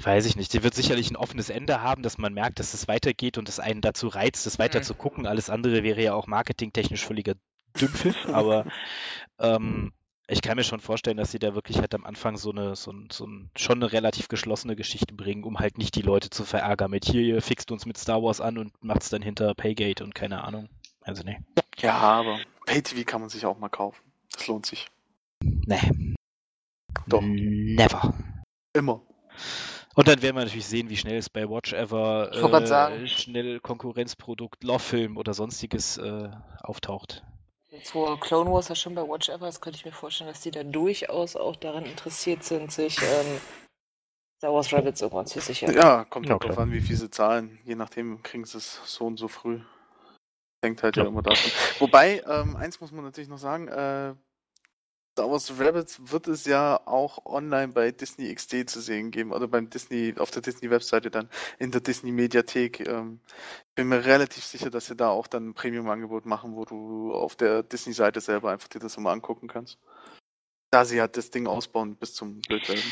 weiß 0.02 0.24
ich 0.24 0.36
nicht. 0.36 0.54
Die 0.54 0.62
wird 0.62 0.74
sicherlich 0.74 1.10
ein 1.10 1.16
offenes 1.16 1.50
Ende 1.50 1.82
haben, 1.82 2.02
dass 2.02 2.16
man 2.16 2.32
merkt, 2.32 2.58
dass 2.60 2.72
es 2.72 2.88
weitergeht 2.88 3.36
und 3.36 3.48
es 3.48 3.60
einen 3.60 3.82
dazu 3.82 4.08
reizt, 4.08 4.46
es 4.46 4.58
weiter 4.58 4.78
Mhm. 4.78 4.84
zu 4.84 4.94
gucken. 4.94 5.26
Alles 5.26 5.50
andere 5.50 5.82
wäre 5.82 6.02
ja 6.02 6.14
auch 6.14 6.26
marketingtechnisch 6.26 7.04
völliger 7.04 7.34
Dünnpfiff, 7.78 8.26
aber 8.28 8.64
ähm, 9.38 9.92
ich 10.30 10.42
kann 10.42 10.56
mir 10.56 10.64
schon 10.64 10.80
vorstellen, 10.80 11.16
dass 11.16 11.32
sie 11.32 11.40
da 11.40 11.54
wirklich 11.54 11.78
halt 11.78 11.94
am 11.94 12.04
Anfang 12.04 12.36
so 12.36 12.52
eine, 12.52 12.76
so, 12.76 12.92
ein, 12.92 13.08
so 13.10 13.26
ein, 13.26 13.50
schon 13.56 13.82
eine 13.82 13.92
relativ 13.92 14.28
geschlossene 14.28 14.76
Geschichte 14.76 15.12
bringen, 15.12 15.44
um 15.44 15.58
halt 15.58 15.76
nicht 15.76 15.96
die 15.96 16.02
Leute 16.02 16.30
zu 16.30 16.44
verärgern 16.44 16.90
mit 16.90 17.04
hier, 17.04 17.22
ihr 17.22 17.42
fixt 17.42 17.72
uns 17.72 17.84
mit 17.84 17.98
Star 17.98 18.22
Wars 18.22 18.40
an 18.40 18.56
und 18.56 18.72
macht's 18.82 19.10
dann 19.10 19.22
hinter 19.22 19.54
Paygate 19.54 20.04
und 20.04 20.14
keine 20.14 20.44
Ahnung. 20.44 20.68
Also 21.02 21.24
nee. 21.24 21.38
Ja, 21.78 21.94
aber 21.94 22.38
Pay-TV 22.66 23.04
kann 23.04 23.20
man 23.20 23.30
sich 23.30 23.44
auch 23.44 23.58
mal 23.58 23.68
kaufen. 23.68 24.00
Das 24.32 24.46
lohnt 24.46 24.66
sich. 24.66 24.86
Nee. 25.42 26.14
Doch. 27.06 27.22
Never. 27.22 28.14
Immer. 28.72 29.02
Und 29.96 30.06
dann 30.06 30.22
werden 30.22 30.36
wir 30.36 30.44
natürlich 30.44 30.66
sehen, 30.66 30.90
wie 30.90 30.96
schnell 30.96 31.16
es 31.16 31.28
bei 31.28 31.48
Watch 31.48 31.72
Ever 31.72 32.30
sagen. 32.66 33.08
schnell 33.08 33.58
Konkurrenzprodukt, 33.58 34.62
Love-Film 34.62 35.16
oder 35.16 35.34
sonstiges 35.34 35.98
äh, 35.98 36.30
auftaucht. 36.62 37.24
Jetzt, 37.70 37.94
wo 37.94 38.16
Clone 38.16 38.50
Wars 38.50 38.68
ja 38.68 38.74
schon 38.74 38.96
bei 38.96 39.02
Watch 39.02 39.28
Ever 39.28 39.48
ist, 39.48 39.60
könnte 39.60 39.78
ich 39.78 39.84
mir 39.84 39.92
vorstellen, 39.92 40.28
dass 40.28 40.40
die 40.40 40.50
da 40.50 40.64
durchaus 40.64 41.36
auch 41.36 41.54
daran 41.54 41.84
interessiert 41.84 42.42
sind, 42.42 42.72
sich 42.72 43.00
ähm, 43.00 43.40
Star 44.38 44.52
Wars 44.52 44.72
Rabbits 44.72 45.02
irgendwann 45.02 45.26
zu 45.26 45.40
sichern. 45.40 45.76
Ja, 45.76 46.04
kommt 46.04 46.26
Ja, 46.26 46.32
halt 46.32 46.44
drauf 46.44 46.58
an, 46.58 46.72
wie 46.72 46.80
viel 46.80 46.96
sie 46.96 47.10
zahlen. 47.10 47.60
Je 47.64 47.76
nachdem 47.76 48.22
kriegen 48.24 48.44
sie 48.44 48.58
es 48.58 48.80
so 48.86 49.06
und 49.06 49.18
so 49.18 49.28
früh. 49.28 49.60
Hängt 50.64 50.82
halt 50.82 50.96
ja, 50.96 51.04
Ja. 51.04 51.08
immer 51.08 51.22
davon. 51.22 51.52
Wobei, 51.78 52.22
ähm, 52.26 52.56
eins 52.56 52.80
muss 52.80 52.90
man 52.90 53.04
natürlich 53.04 53.30
noch 53.30 53.38
sagen, 53.38 53.68
äh, 53.68 54.14
Star 55.20 55.30
Wars 55.30 55.52
Rabbits 55.58 56.00
wird 56.10 56.28
es 56.28 56.46
ja 56.46 56.80
auch 56.86 57.26
online 57.26 57.74
bei 57.74 57.90
Disney 57.90 58.34
XD 58.34 58.70
zu 58.70 58.80
sehen 58.80 59.10
geben 59.10 59.32
oder 59.32 59.48
beim 59.48 59.68
Disney, 59.68 60.14
auf 60.18 60.30
der 60.30 60.40
Disney-Webseite 60.40 61.10
dann 61.10 61.28
in 61.58 61.70
der 61.70 61.82
Disney-Mediathek. 61.82 62.88
Ähm, 62.88 63.20
bin 63.74 63.88
mir 63.88 64.06
relativ 64.06 64.42
sicher, 64.42 64.70
dass 64.70 64.86
sie 64.86 64.96
da 64.96 65.10
auch 65.10 65.26
dann 65.26 65.50
ein 65.50 65.54
Premium-Angebot 65.54 66.24
machen, 66.24 66.56
wo 66.56 66.64
du 66.64 67.12
auf 67.12 67.36
der 67.36 67.62
Disney-Seite 67.62 68.22
selber 68.22 68.50
einfach 68.50 68.68
dir 68.68 68.78
das 68.78 68.96
mal 68.96 69.12
angucken 69.12 69.46
kannst. 69.46 69.78
Da 70.70 70.86
sie 70.86 71.02
halt 71.02 71.18
das 71.18 71.30
Ding 71.30 71.46
ausbauen 71.46 71.96
bis 71.96 72.14
zum 72.14 72.40
Bildwerden. 72.40 72.82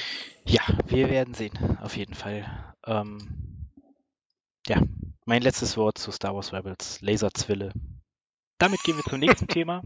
Ja, 0.45 0.61
wir 0.85 1.09
werden 1.09 1.33
sehen, 1.33 1.79
auf 1.81 1.97
jeden 1.97 2.14
Fall. 2.14 2.74
Ähm, 2.85 3.70
ja, 4.66 4.83
mein 5.24 5.41
letztes 5.41 5.79
Wort 5.79 5.97
zu 5.97 6.12
Star 6.12 6.35
Wars 6.35 6.53
Rebels, 6.53 7.01
Laserzwille. 7.01 7.72
Damit 8.59 8.83
gehen 8.83 8.99
wir 8.99 9.05
zum 9.05 9.20
nächsten 9.20 9.49
Thema. 9.49 9.83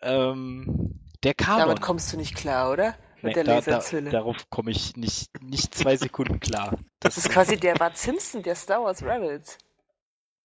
Ähm, 0.00 1.00
der 1.26 1.34
Kanon. 1.34 1.60
Damit 1.60 1.80
kommst 1.80 2.12
du 2.12 2.16
nicht 2.16 2.34
klar, 2.34 2.72
oder? 2.72 2.94
Mit 3.22 3.24
Nee, 3.24 3.32
der 3.34 3.44
da, 3.44 3.50
da, 3.52 3.56
Laserzwille. 3.56 4.10
darauf 4.10 4.48
komme 4.50 4.70
ich 4.70 4.96
nicht, 4.96 5.42
nicht 5.42 5.74
zwei 5.74 5.96
Sekunden 5.96 6.38
klar. 6.40 6.78
das 7.00 7.18
ist 7.18 7.28
quasi 7.30 7.56
der 7.56 7.74
Bart 7.74 7.96
Simpson 7.96 8.42
der 8.42 8.54
Star 8.54 8.82
Wars 8.82 9.02
Rebels. 9.02 9.58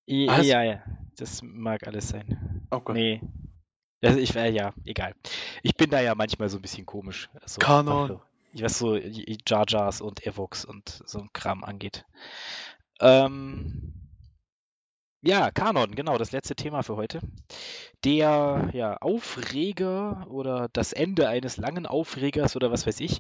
Ja, 0.06 0.42
ja, 0.42 0.64
ja, 0.64 0.84
das 1.18 1.42
mag 1.44 1.86
alles 1.86 2.10
sein. 2.10 2.66
Oh 2.72 2.80
Gott. 2.80 2.96
Nee. 2.96 3.22
Also 4.02 4.18
ich 4.18 4.34
wäre 4.34 4.50
ja, 4.50 4.74
egal. 4.84 5.14
Ich 5.62 5.76
bin 5.76 5.90
da 5.92 6.02
ja 6.02 6.16
manchmal 6.16 6.50
so 6.50 6.58
ein 6.58 6.62
bisschen 6.62 6.86
komisch. 6.86 7.30
So, 7.46 7.60
Kanon. 7.60 8.20
Was 8.54 8.80
so, 8.80 8.94
was 8.96 9.04
so 9.04 9.22
Jar 9.46 9.66
Jars 9.68 10.02
und 10.02 10.26
Evox 10.26 10.66
und 10.66 11.04
so 11.06 11.20
ein 11.20 11.30
Kram 11.34 11.64
angeht. 11.64 12.06
Ähm, 13.00 13.94
ja, 15.24 15.52
Kanon, 15.52 15.94
genau, 15.94 16.18
das 16.18 16.32
letzte 16.32 16.56
Thema 16.56 16.82
für 16.82 16.96
heute. 16.96 17.20
Der 18.04 18.70
ja, 18.74 18.98
Aufreger 18.98 20.26
oder 20.30 20.68
das 20.74 20.94
Ende 20.94 21.28
eines 21.28 21.58
langen 21.58 21.86
Aufregers 21.86 22.56
oder 22.56 22.72
was 22.72 22.88
weiß 22.88 23.00
ich, 23.02 23.20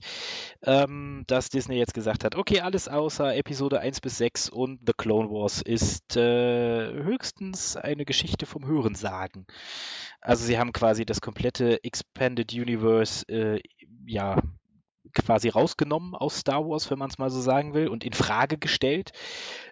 ähm, 0.64 1.24
dass 1.28 1.50
Disney 1.50 1.78
jetzt 1.78 1.94
gesagt 1.94 2.24
hat, 2.24 2.36
okay, 2.36 2.62
alles 2.62 2.88
außer 2.88 3.36
Episode 3.36 3.80
1 3.80 4.02
bis 4.02 4.18
6 4.18 4.50
und 4.50 4.80
The 4.88 4.94
Clone 4.98 5.30
Wars 5.30 5.62
ist 5.62 6.18
äh, 6.18 6.92
höchstens 6.92 7.78
eine 7.78 8.06
Geschichte 8.06 8.48
vom 8.48 8.66
Hörensagen. 8.66 9.46
Also 10.22 10.46
sie 10.46 10.58
haben 10.58 10.74
quasi 10.74 11.06
das 11.06 11.22
komplette 11.22 11.84
Expanded 11.84 12.52
Universe 12.54 13.28
äh, 13.28 13.62
ja 14.08 14.42
quasi 15.14 15.50
rausgenommen 15.50 16.16
aus 16.16 16.38
Star 16.38 16.68
Wars, 16.68 16.90
wenn 16.90 17.00
man 17.00 17.10
es 17.10 17.18
mal 17.18 17.30
so 17.30 17.42
sagen 17.42 17.74
will, 17.74 17.88
und 17.88 18.04
in 18.04 18.14
Frage 18.14 18.58
gestellt, 18.58 19.12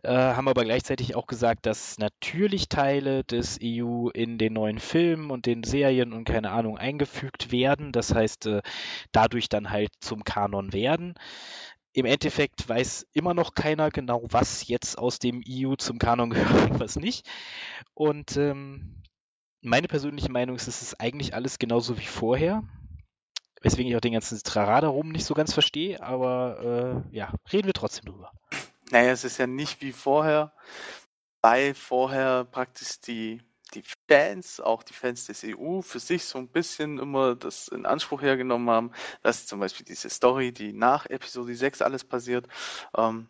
äh, 0.04 0.12
haben 0.12 0.48
aber 0.48 0.64
gleichzeitig 0.64 1.16
auch 1.16 1.28
gesagt, 1.28 1.66
dass 1.66 1.98
natürlich 1.98 2.70
Teile 2.70 3.24
des 3.24 3.60
EU 3.64 4.10
in 4.10 4.38
den 4.38 4.54
neuen 4.54 4.80
Filmen 4.80 5.32
und 5.32 5.46
den 5.46 5.64
Serien 5.64 6.14
und 6.14 6.26
keine 6.26 6.52
Ahnung 6.52 6.78
eingefügt 6.78 7.52
werden. 7.52 7.92
Das 7.92 8.14
heißt, 8.14 8.46
äh, 8.48 8.62
dadurch 9.12 9.50
dann 9.50 9.70
halt 9.70 9.92
zum 10.00 10.24
Kanon 10.24 10.74
werden. 10.74 11.16
Im 11.94 12.06
Endeffekt 12.06 12.70
weiß 12.70 13.08
immer 13.14 13.34
noch 13.34 13.56
keiner 13.56 13.90
genau, 13.90 14.24
was 14.30 14.68
jetzt 14.68 14.98
aus 14.98 15.20
dem 15.20 15.44
EU 15.48 15.76
zum 15.76 15.98
Kanon 15.98 16.30
gehört 16.32 16.72
und 16.72 16.80
was 16.80 16.96
nicht. 16.96 17.28
Und 17.94 18.38
ähm, 18.38 19.02
meine 19.62 19.88
persönliche 19.88 20.32
Meinung 20.32 20.56
ist, 20.56 20.68
es 20.68 20.82
ist 20.82 21.02
eigentlich 21.02 21.34
alles 21.34 21.60
genauso 21.60 21.98
wie 21.98 22.06
vorher. 22.06 22.64
Weswegen 23.62 23.92
ich 23.92 23.96
auch 23.98 24.02
den 24.02 24.14
ganzen 24.14 24.42
Trara 24.42 24.82
darum 24.82 25.10
nicht 25.10 25.26
so 25.26 25.34
ganz 25.34 25.54
verstehe, 25.54 26.02
aber 26.02 27.04
äh, 27.12 27.16
ja, 27.16 27.34
reden 27.52 27.68
wir 27.68 27.74
trotzdem 27.74 28.06
drüber. 28.06 28.32
Naja, 28.92 29.12
es 29.12 29.24
ist 29.24 29.38
ja 29.38 29.48
nicht 29.48 29.82
wie 29.82 29.92
vorher, 29.92 30.54
weil 31.42 31.74
vorher 31.74 32.46
praktisch 32.46 33.02
die, 33.02 33.42
die 33.74 33.84
Fans, 34.10 34.60
auch 34.60 34.84
die 34.84 34.94
Fans 34.94 35.26
des 35.26 35.44
EU, 35.44 35.82
für 35.82 36.00
sich 36.00 36.26
so 36.26 36.38
ein 36.38 36.48
bisschen 36.48 37.00
immer 37.00 37.36
das 37.36 37.68
in 37.68 37.86
Anspruch 37.86 38.22
hergenommen 38.22 38.70
haben, 38.70 38.92
dass 39.22 39.46
zum 39.46 39.60
Beispiel 39.60 39.86
diese 39.86 40.10
Story, 40.10 40.54
die 40.54 40.74
nach 40.74 41.06
Episode 41.06 41.54
6 41.54 41.82
alles 41.82 42.04
passiert, 42.04 42.48
ähm, 42.98 43.28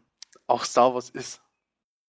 auch 0.47 0.63
Star 0.63 0.93
Wars 0.93 1.09
ist. 1.09 1.41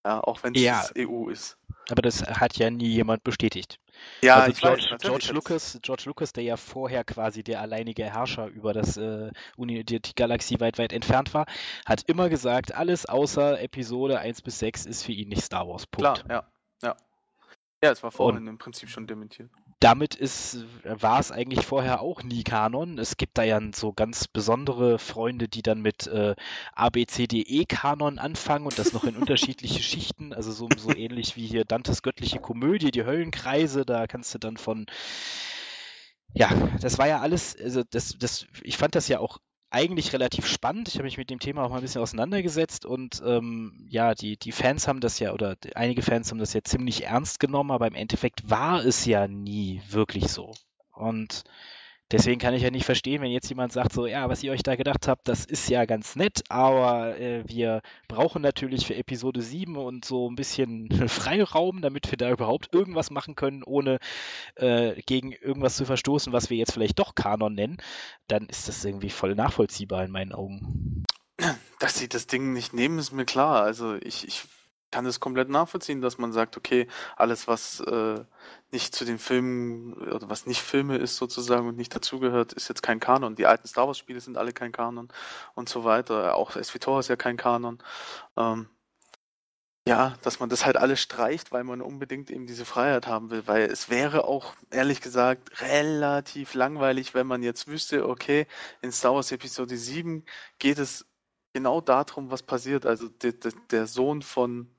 Ja, 0.04 0.20
auch 0.20 0.42
wenn 0.42 0.54
es 0.54 0.62
Ja. 0.62 0.88
EU 0.96 1.28
ist. 1.28 1.58
Aber 1.90 2.02
das 2.02 2.22
hat 2.22 2.56
ja 2.56 2.70
nie 2.70 2.88
jemand 2.88 3.24
bestätigt. 3.24 3.78
Ja, 4.22 4.36
also 4.36 4.50
ich 4.50 4.60
George, 4.60 4.86
weiß, 4.90 5.00
George 5.00 5.30
Lucas, 5.32 5.78
George 5.82 6.04
Lucas, 6.06 6.32
der 6.32 6.44
ja 6.44 6.56
vorher 6.56 7.04
quasi 7.04 7.42
der 7.42 7.60
alleinige 7.60 8.04
Herrscher 8.04 8.46
über 8.46 8.72
das 8.72 8.96
äh, 8.96 9.30
Uni, 9.56 9.84
die, 9.84 10.00
die 10.00 10.14
Galaxie 10.14 10.60
weit, 10.60 10.78
weit 10.78 10.92
entfernt 10.92 11.32
war, 11.34 11.46
hat 11.86 12.02
immer 12.06 12.28
gesagt, 12.28 12.74
alles 12.74 13.06
außer 13.06 13.60
Episode 13.60 14.18
1 14.18 14.42
bis 14.42 14.58
6 14.58 14.86
ist 14.86 15.04
für 15.04 15.12
ihn 15.12 15.28
nicht 15.28 15.42
Star 15.42 15.68
Wars. 15.68 15.86
Punkt. 15.86 16.24
Klar, 16.24 16.42
ja, 16.82 16.88
ja. 16.88 16.96
Ja, 17.82 17.90
es 17.92 18.02
war 18.02 18.10
vorhin 18.10 18.46
im 18.46 18.58
Prinzip 18.58 18.90
schon 18.90 19.06
dementiert. 19.06 19.50
Damit 19.80 20.14
ist, 20.14 20.64
war 20.84 21.18
es 21.18 21.32
eigentlich 21.32 21.64
vorher 21.64 22.02
auch 22.02 22.22
nie 22.22 22.44
Kanon. 22.44 22.98
Es 22.98 23.16
gibt 23.16 23.38
da 23.38 23.42
ja 23.42 23.58
so 23.74 23.92
ganz 23.92 24.28
besondere 24.28 24.98
Freunde, 24.98 25.48
die 25.48 25.62
dann 25.62 25.80
mit 25.80 26.06
äh, 26.06 26.36
ABCDE-Kanon 26.74 28.18
anfangen 28.18 28.66
und 28.66 28.78
das 28.78 28.92
noch 28.92 29.04
in 29.04 29.16
unterschiedliche 29.20 29.82
Schichten, 29.82 30.34
also 30.34 30.52
so, 30.52 30.68
so 30.76 30.94
ähnlich 30.94 31.36
wie 31.36 31.46
hier 31.46 31.64
Dantes 31.64 32.02
göttliche 32.02 32.38
Komödie, 32.38 32.90
die 32.90 33.04
Höllenkreise, 33.04 33.86
da 33.86 34.06
kannst 34.06 34.34
du 34.34 34.38
dann 34.38 34.58
von 34.58 34.86
ja, 36.32 36.48
das 36.80 36.98
war 36.98 37.08
ja 37.08 37.20
alles, 37.20 37.56
also 37.60 37.82
das, 37.82 38.16
das, 38.18 38.46
ich 38.62 38.76
fand 38.76 38.94
das 38.94 39.08
ja 39.08 39.18
auch 39.18 39.38
eigentlich 39.70 40.12
relativ 40.12 40.46
spannend. 40.46 40.88
Ich 40.88 40.94
habe 40.94 41.04
mich 41.04 41.16
mit 41.16 41.30
dem 41.30 41.38
Thema 41.38 41.64
auch 41.64 41.70
mal 41.70 41.76
ein 41.76 41.82
bisschen 41.82 42.02
auseinandergesetzt 42.02 42.84
und 42.84 43.22
ähm, 43.24 43.86
ja, 43.88 44.14
die, 44.14 44.36
die 44.36 44.52
Fans 44.52 44.88
haben 44.88 45.00
das 45.00 45.18
ja, 45.20 45.32
oder 45.32 45.56
einige 45.74 46.02
Fans 46.02 46.30
haben 46.30 46.38
das 46.38 46.52
ja 46.52 46.62
ziemlich 46.62 47.04
ernst 47.04 47.40
genommen, 47.40 47.70
aber 47.70 47.86
im 47.86 47.94
Endeffekt 47.94 48.50
war 48.50 48.84
es 48.84 49.04
ja 49.04 49.28
nie 49.28 49.80
wirklich 49.88 50.28
so. 50.28 50.52
Und 50.92 51.44
deswegen 52.10 52.40
kann 52.40 52.54
ich 52.54 52.62
ja 52.62 52.70
nicht 52.70 52.84
verstehen, 52.84 53.22
wenn 53.22 53.30
jetzt 53.30 53.48
jemand 53.48 53.72
sagt, 53.72 53.92
so, 53.92 54.06
ja, 54.06 54.28
was 54.28 54.42
ihr 54.42 54.52
euch 54.52 54.62
da 54.62 54.76
gedacht 54.76 55.08
habt, 55.08 55.28
das 55.28 55.44
ist 55.44 55.68
ja 55.68 55.84
ganz 55.84 56.16
nett, 56.16 56.42
aber 56.48 57.18
äh, 57.18 57.42
wir 57.46 57.82
brauchen 58.08 58.42
natürlich 58.42 58.86
für 58.86 58.94
Episode 58.94 59.42
7 59.42 59.76
und 59.76 60.04
so 60.04 60.28
ein 60.28 60.34
bisschen 60.34 60.88
Freiraum, 61.08 61.80
damit 61.80 62.10
wir 62.10 62.18
da 62.18 62.30
überhaupt 62.30 62.74
irgendwas 62.74 63.10
machen 63.10 63.34
können, 63.34 63.62
ohne 63.62 63.98
äh, 64.56 65.00
gegen 65.02 65.32
irgendwas 65.32 65.76
zu 65.76 65.84
verstoßen, 65.84 66.32
was 66.32 66.50
wir 66.50 66.56
jetzt 66.56 66.72
vielleicht 66.72 66.98
doch 66.98 67.14
Kanon 67.14 67.54
nennen, 67.54 67.78
dann 68.28 68.46
ist 68.46 68.68
das 68.68 68.84
irgendwie 68.84 69.10
voll 69.10 69.34
nachvollziehbar 69.34 70.04
in 70.04 70.10
meinen 70.10 70.32
Augen. 70.32 71.04
Dass 71.78 71.98
sie 71.98 72.08
das 72.08 72.26
Ding 72.26 72.52
nicht 72.52 72.74
nehmen, 72.74 72.98
ist 72.98 73.12
mir 73.12 73.24
klar. 73.24 73.62
Also 73.62 73.94
ich, 73.94 74.28
ich 74.28 74.44
kann 74.90 75.06
es 75.06 75.20
komplett 75.20 75.48
nachvollziehen, 75.48 76.00
dass 76.00 76.18
man 76.18 76.32
sagt, 76.32 76.56
okay, 76.56 76.86
alles, 77.16 77.48
was 77.48 77.80
äh, 77.80 78.24
nicht 78.72 78.94
zu 78.94 79.04
den 79.04 79.18
Filmen 79.18 79.94
oder 79.94 80.28
was 80.30 80.46
nicht 80.46 80.62
Filme 80.62 80.96
ist 80.98 81.16
sozusagen 81.16 81.68
und 81.68 81.76
nicht 81.76 81.94
dazugehört, 81.94 82.52
ist 82.52 82.68
jetzt 82.68 82.82
kein 82.82 83.00
Kanon. 83.00 83.36
Die 83.36 83.46
alten 83.46 83.68
Star 83.68 83.86
Wars 83.86 83.98
Spiele 83.98 84.20
sind 84.20 84.36
alle 84.38 84.52
kein 84.52 84.72
Kanon 84.72 85.08
und 85.54 85.68
so 85.68 85.84
weiter. 85.84 86.34
Auch 86.36 86.56
SVTOR 86.56 87.00
ist 87.00 87.08
ja 87.08 87.16
kein 87.16 87.36
Kanon. 87.36 87.78
Ähm, 88.36 88.68
Ja, 89.86 90.16
dass 90.22 90.38
man 90.40 90.48
das 90.50 90.64
halt 90.66 90.76
alles 90.76 91.00
streicht, 91.00 91.52
weil 91.52 91.64
man 91.64 91.80
unbedingt 91.80 92.30
eben 92.30 92.46
diese 92.46 92.64
Freiheit 92.66 93.06
haben 93.06 93.30
will, 93.30 93.46
weil 93.46 93.62
es 93.62 93.88
wäre 93.88 94.24
auch, 94.24 94.54
ehrlich 94.70 95.00
gesagt, 95.00 95.60
relativ 95.62 96.54
langweilig, 96.54 97.14
wenn 97.14 97.26
man 97.26 97.42
jetzt 97.42 97.66
wüsste, 97.66 98.06
okay, 98.08 98.46
in 98.82 98.92
Star 98.92 99.14
Wars 99.14 99.32
Episode 99.32 99.76
7 99.76 100.24
geht 100.58 100.78
es 100.78 101.06
genau 101.54 101.80
darum, 101.80 102.30
was 102.30 102.42
passiert. 102.42 102.86
Also 102.86 103.08
der, 103.08 103.32
der 103.70 103.86
Sohn 103.86 104.22
von, 104.22 104.70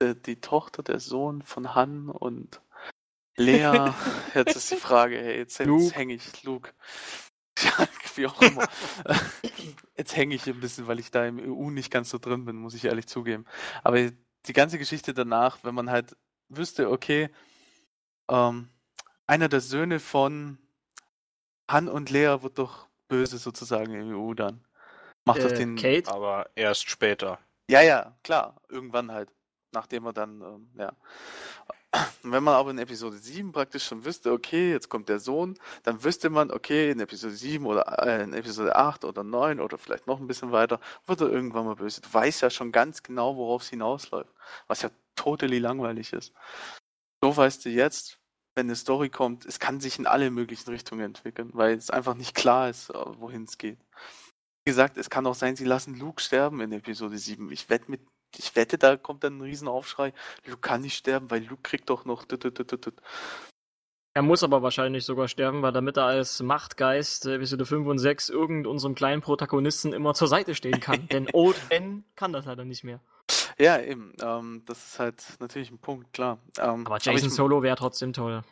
der, 0.00 0.14
die 0.14 0.40
Tochter, 0.40 0.82
der 0.82 1.00
Sohn 1.00 1.42
von 1.42 1.74
Han 1.74 2.08
und 2.08 2.60
Lea, 3.36 3.92
jetzt 4.34 4.56
ist 4.56 4.70
die 4.70 4.76
Frage, 4.76 5.16
hey, 5.18 5.38
jetzt, 5.38 5.58
jetzt 5.58 5.94
hänge 5.94 6.14
ich, 6.14 6.42
Luke. 6.42 6.72
Ja, 7.62 7.86
wie 8.14 8.26
auch 8.26 8.40
immer. 8.40 8.66
Jetzt 9.96 10.16
hänge 10.16 10.34
ich 10.34 10.46
ein 10.46 10.60
bisschen, 10.60 10.86
weil 10.86 10.98
ich 10.98 11.10
da 11.10 11.26
im 11.26 11.38
EU 11.38 11.68
nicht 11.68 11.90
ganz 11.90 12.08
so 12.08 12.16
drin 12.16 12.46
bin, 12.46 12.56
muss 12.56 12.72
ich 12.72 12.86
ehrlich 12.86 13.06
zugeben. 13.06 13.44
Aber 13.82 13.98
die 14.00 14.52
ganze 14.54 14.78
Geschichte 14.78 15.12
danach, 15.12 15.58
wenn 15.62 15.74
man 15.74 15.90
halt 15.90 16.16
wüsste, 16.48 16.90
okay, 16.90 17.28
ähm, 18.30 18.70
einer 19.26 19.50
der 19.50 19.60
Söhne 19.60 20.00
von 20.00 20.56
Han 21.70 21.88
und 21.88 22.08
Lea 22.08 22.38
wird 22.40 22.58
doch 22.58 22.86
böse 23.08 23.36
sozusagen 23.36 23.92
im 23.92 24.16
EU 24.16 24.32
dann. 24.32 24.64
Macht 25.24 25.40
äh, 25.40 25.48
doch 25.48 25.52
den. 25.52 25.76
Kate? 25.76 26.10
Aber 26.10 26.48
erst 26.54 26.88
später. 26.88 27.38
Ja, 27.68 27.82
ja, 27.82 28.16
klar. 28.22 28.60
Irgendwann 28.68 29.12
halt. 29.12 29.28
Nachdem 29.72 30.06
er 30.06 30.12
dann, 30.12 30.40
ähm, 30.40 30.70
ja. 30.76 30.92
Wenn 32.22 32.44
man 32.44 32.54
aber 32.54 32.70
in 32.70 32.78
Episode 32.78 33.16
7 33.16 33.52
praktisch 33.52 33.84
schon 33.84 34.04
wüsste, 34.04 34.32
okay, 34.32 34.70
jetzt 34.70 34.88
kommt 34.88 35.08
der 35.08 35.18
Sohn, 35.18 35.58
dann 35.82 36.02
wüsste 36.04 36.30
man, 36.30 36.50
okay, 36.50 36.90
in 36.90 37.00
Episode 37.00 37.34
7 37.34 37.66
oder 37.66 38.06
äh, 38.06 38.22
in 38.22 38.32
Episode 38.32 38.76
8 38.76 39.04
oder 39.04 39.24
9 39.24 39.60
oder 39.60 39.76
vielleicht 39.78 40.06
noch 40.06 40.20
ein 40.20 40.26
bisschen 40.26 40.52
weiter, 40.52 40.80
wird 41.06 41.20
er 41.20 41.28
irgendwann 41.30 41.66
mal 41.66 41.76
böse. 41.76 42.00
Du 42.00 42.12
weißt 42.12 42.42
ja 42.42 42.50
schon 42.50 42.72
ganz 42.72 43.02
genau, 43.02 43.36
worauf 43.36 43.62
es 43.62 43.70
hinausläuft, 43.70 44.32
was 44.68 44.82
ja 44.82 44.90
totally 45.16 45.58
langweilig 45.58 46.12
ist. 46.12 46.32
So 47.22 47.36
weißt 47.36 47.64
du 47.64 47.70
jetzt, 47.70 48.18
wenn 48.54 48.66
eine 48.66 48.76
Story 48.76 49.10
kommt, 49.10 49.44
es 49.46 49.58
kann 49.58 49.80
sich 49.80 49.98
in 49.98 50.06
alle 50.06 50.30
möglichen 50.30 50.70
Richtungen 50.70 51.02
entwickeln, 51.02 51.50
weil 51.54 51.76
es 51.76 51.90
einfach 51.90 52.14
nicht 52.14 52.34
klar 52.34 52.68
ist, 52.68 52.90
äh, 52.90 52.94
wohin 53.18 53.44
es 53.44 53.58
geht. 53.58 53.78
Wie 54.64 54.70
gesagt, 54.70 54.96
es 54.96 55.10
kann 55.10 55.26
auch 55.26 55.34
sein, 55.34 55.56
sie 55.56 55.64
lassen 55.64 55.98
Luke 55.98 56.20
sterben 56.22 56.60
in 56.60 56.72
Episode 56.72 57.18
7. 57.18 57.50
Ich 57.50 57.70
wette 57.70 57.90
mit 57.90 58.00
ich 58.36 58.56
wette, 58.56 58.78
da 58.78 58.96
kommt 58.96 59.24
dann 59.24 59.38
ein 59.38 59.42
Riesenaufschrei. 59.42 60.12
Luke 60.46 60.60
kann 60.60 60.82
nicht 60.82 60.96
sterben, 60.96 61.30
weil 61.30 61.44
Luke 61.44 61.62
kriegt 61.62 61.90
doch 61.90 62.04
noch. 62.04 62.24
Er 64.12 64.22
muss 64.22 64.42
aber 64.42 64.62
wahrscheinlich 64.62 65.04
sogar 65.04 65.28
sterben, 65.28 65.62
weil 65.62 65.72
damit 65.72 65.96
er 65.96 66.04
als 66.06 66.42
Machtgeist 66.42 67.26
Episode 67.26 67.64
5 67.64 67.86
und 67.86 67.98
6 67.98 68.28
irgend 68.28 68.66
unserem 68.66 68.94
kleinen 68.94 69.22
Protagonisten 69.22 69.92
immer 69.92 70.14
zur 70.14 70.28
Seite 70.28 70.54
stehen 70.54 70.80
kann. 70.80 71.06
Denn 71.08 71.28
Old 71.32 71.56
Ben 71.68 72.04
kann 72.16 72.32
das 72.32 72.46
leider 72.46 72.64
nicht 72.64 72.82
mehr. 72.82 73.00
Ja, 73.58 73.80
eben. 73.80 74.12
Ähm, 74.22 74.62
das 74.66 74.84
ist 74.84 74.98
halt 74.98 75.22
natürlich 75.38 75.70
ein 75.70 75.78
Punkt, 75.78 76.12
klar. 76.12 76.38
Ähm, 76.58 76.86
aber 76.86 76.96
Jason 76.96 77.10
aber 77.12 77.26
ich, 77.26 77.34
Solo 77.34 77.62
wäre 77.62 77.76
trotzdem 77.76 78.12
toll. 78.12 78.42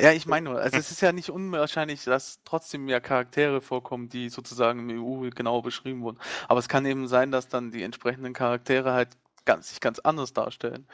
Ja, 0.00 0.12
ich 0.12 0.26
meine 0.26 0.50
nur, 0.50 0.60
also 0.60 0.76
es 0.76 0.92
ist 0.92 1.00
ja 1.00 1.12
nicht 1.12 1.30
unwahrscheinlich, 1.30 2.04
dass 2.04 2.40
trotzdem 2.44 2.88
ja 2.88 3.00
Charaktere 3.00 3.60
vorkommen, 3.60 4.08
die 4.08 4.28
sozusagen 4.28 4.88
im 4.88 5.02
EU 5.02 5.30
genau 5.30 5.60
beschrieben 5.60 6.02
wurden. 6.02 6.18
Aber 6.46 6.60
es 6.60 6.68
kann 6.68 6.86
eben 6.86 7.08
sein, 7.08 7.32
dass 7.32 7.48
dann 7.48 7.72
die 7.72 7.82
entsprechenden 7.82 8.32
Charaktere 8.32 8.92
halt 8.92 9.16
ganz, 9.44 9.70
sich 9.70 9.80
ganz 9.80 9.98
anders 9.98 10.32
darstellen. 10.32 10.86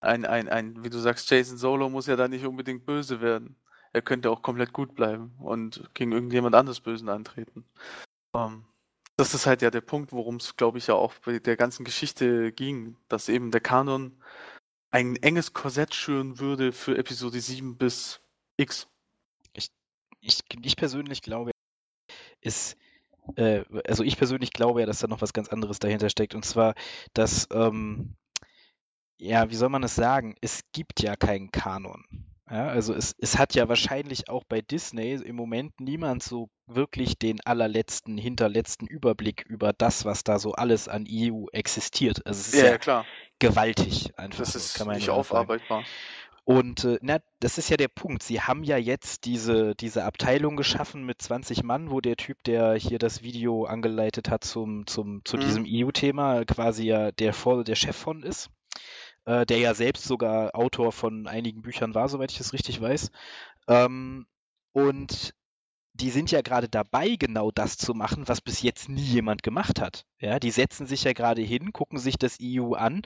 Ein, 0.00 0.24
ein, 0.24 0.48
ein, 0.48 0.84
wie 0.84 0.90
du 0.90 0.98
sagst, 0.98 1.28
Jason 1.30 1.56
Solo 1.58 1.88
muss 1.88 2.06
ja 2.06 2.14
da 2.14 2.28
nicht 2.28 2.46
unbedingt 2.46 2.86
böse 2.86 3.20
werden. 3.20 3.56
Er 3.92 4.02
könnte 4.02 4.30
auch 4.30 4.42
komplett 4.42 4.72
gut 4.72 4.94
bleiben 4.94 5.34
und 5.40 5.90
gegen 5.94 6.12
irgendjemand 6.12 6.54
anderes 6.54 6.80
Bösen 6.80 7.08
antreten. 7.08 7.64
Um, 8.32 8.42
ähm, 8.42 8.64
das 9.16 9.34
ist 9.34 9.46
halt 9.46 9.62
ja 9.62 9.70
der 9.70 9.80
Punkt, 9.80 10.12
worum 10.12 10.36
es, 10.36 10.56
glaube 10.56 10.78
ich, 10.78 10.88
ja 10.88 10.94
auch 10.94 11.14
bei 11.24 11.38
der 11.38 11.56
ganzen 11.56 11.84
Geschichte 11.84 12.52
ging, 12.52 12.96
dass 13.08 13.30
eben 13.30 13.50
der 13.50 13.62
Kanon 13.62 14.22
ein 14.90 15.16
enges 15.16 15.54
Korsett 15.54 15.94
schüren 15.94 16.38
würde 16.38 16.72
für 16.72 16.98
Episode 16.98 17.40
7 17.40 17.78
bis 17.78 18.20
X. 18.56 18.88
Ich, 19.52 19.68
ich, 20.20 20.40
ich 20.62 20.76
persönlich 20.76 21.22
glaube, 21.22 21.52
ist, 22.40 22.76
äh, 23.36 23.64
also 23.86 24.02
ich 24.02 24.16
persönlich 24.16 24.50
glaube 24.50 24.80
ja, 24.80 24.86
dass 24.86 25.00
da 25.00 25.08
noch 25.08 25.20
was 25.20 25.32
ganz 25.32 25.48
anderes 25.48 25.78
dahinter 25.78 26.10
steckt. 26.10 26.34
Und 26.34 26.44
zwar, 26.44 26.74
dass, 27.12 27.48
ähm, 27.52 28.16
ja, 29.18 29.50
wie 29.50 29.56
soll 29.56 29.68
man 29.68 29.82
es 29.82 29.94
sagen? 29.94 30.36
Es 30.40 30.62
gibt 30.72 31.00
ja 31.00 31.16
keinen 31.16 31.50
Kanon. 31.50 32.04
Ja, 32.48 32.68
also 32.68 32.94
es, 32.94 33.16
es 33.18 33.38
hat 33.38 33.56
ja 33.56 33.68
wahrscheinlich 33.68 34.28
auch 34.28 34.44
bei 34.44 34.60
Disney 34.60 35.14
im 35.14 35.34
Moment 35.34 35.80
niemand 35.80 36.22
so 36.22 36.48
wirklich 36.66 37.18
den 37.18 37.40
allerletzten, 37.44 38.16
hinterletzten 38.16 38.86
Überblick 38.86 39.44
über 39.48 39.72
das, 39.72 40.04
was 40.04 40.22
da 40.22 40.38
so 40.38 40.52
alles 40.52 40.86
an 40.86 41.06
EU 41.10 41.46
existiert. 41.52 42.24
Also 42.24 42.40
es 42.40 42.48
ist 42.54 42.62
ja, 42.62 42.66
ja 42.66 42.78
klar. 42.78 43.04
gewaltig 43.40 44.16
einfach. 44.16 44.38
Das 44.38 44.54
ist 44.54 44.74
kann 44.74 44.86
man 44.86 44.96
nicht 44.96 45.10
aufarbeitbar. 45.10 45.80
Sagen. 45.80 45.90
Und 46.46 46.84
äh, 46.84 46.98
na, 47.02 47.18
das 47.40 47.58
ist 47.58 47.70
ja 47.70 47.76
der 47.76 47.88
Punkt. 47.88 48.22
Sie 48.22 48.40
haben 48.40 48.62
ja 48.62 48.76
jetzt 48.76 49.24
diese, 49.24 49.74
diese 49.74 50.04
Abteilung 50.04 50.56
geschaffen 50.56 51.04
mit 51.04 51.20
20 51.20 51.64
Mann, 51.64 51.90
wo 51.90 52.00
der 52.00 52.14
Typ, 52.14 52.44
der 52.44 52.74
hier 52.76 53.00
das 53.00 53.24
Video 53.24 53.64
angeleitet 53.64 54.30
hat 54.30 54.44
zum, 54.44 54.86
zum, 54.86 55.24
zu 55.24 55.38
mhm. 55.38 55.40
diesem 55.40 55.66
EU-Thema, 55.66 56.44
quasi 56.44 56.86
ja 56.86 57.10
der, 57.10 57.34
der 57.64 57.74
Chef 57.74 57.96
von 57.96 58.22
ist. 58.22 58.48
Äh, 59.24 59.44
der 59.44 59.58
ja 59.58 59.74
selbst 59.74 60.04
sogar 60.04 60.54
Autor 60.54 60.92
von 60.92 61.26
einigen 61.26 61.62
Büchern 61.62 61.96
war, 61.96 62.08
soweit 62.08 62.30
ich 62.30 62.38
das 62.38 62.52
richtig 62.52 62.80
weiß. 62.80 63.10
Ähm, 63.66 64.28
und 64.70 65.34
die 65.96 66.10
sind 66.10 66.30
ja 66.30 66.42
gerade 66.42 66.68
dabei, 66.68 67.16
genau 67.18 67.50
das 67.50 67.76
zu 67.76 67.94
machen, 67.94 68.28
was 68.28 68.40
bis 68.40 68.62
jetzt 68.62 68.88
nie 68.88 69.00
jemand 69.00 69.42
gemacht 69.42 69.80
hat. 69.80 70.04
Ja, 70.18 70.38
die 70.38 70.50
setzen 70.50 70.86
sich 70.86 71.04
ja 71.04 71.12
gerade 71.12 71.42
hin, 71.42 71.72
gucken 71.72 71.98
sich 71.98 72.16
das 72.18 72.38
EU 72.40 72.74
an 72.74 73.02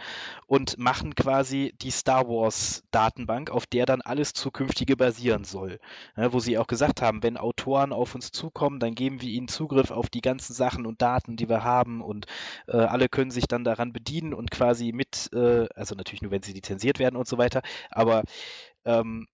und 0.47 0.79
machen 0.79 1.15
quasi 1.15 1.75
die 1.81 1.91
Star 1.91 2.29
Wars 2.29 2.83
Datenbank, 2.91 3.51
auf 3.51 3.67
der 3.67 3.87
dann 3.87 4.01
alles 4.01 4.33
zukünftige 4.33 4.97
basieren 4.97 5.45
soll. 5.45 5.79
Ja, 6.17 6.33
wo 6.33 6.41
sie 6.41 6.59
auch 6.59 6.67
gesagt 6.67 7.03
haben, 7.03 7.23
wenn 7.23 7.37
Autoren 7.37 7.93
auf 7.93 8.15
uns 8.15 8.31
zukommen, 8.33 8.81
dann 8.81 8.95
geben 8.95 9.21
wir 9.23 9.29
ihnen 9.29 9.49
Zugriff 9.49 9.91
auf 9.91 10.09
die 10.09 10.21
ganzen 10.21 10.55
Sachen 10.55 10.87
und 10.87 11.03
Daten, 11.03 11.37
die 11.37 11.49
wir 11.49 11.65
haben 11.65 12.01
und 12.01 12.27
äh, 12.69 12.77
alle 12.77 13.09
können 13.09 13.31
sich 13.31 13.47
dann 13.47 13.65
daran 13.65 13.93
bedienen 13.93 14.35
und 14.35 14.51
quasi 14.51 14.93
mit, 14.93 15.31
äh, 15.33 15.67
also 15.75 15.95
natürlich 15.95 16.23
nur, 16.23 16.31
wenn 16.31 16.43
sie 16.43 16.53
lizenziert 16.53 16.99
werden 16.99 17.17
und 17.17 17.29
so 17.29 17.39
weiter, 17.39 17.63
aber 17.91 18.23
ähm, 18.85 19.27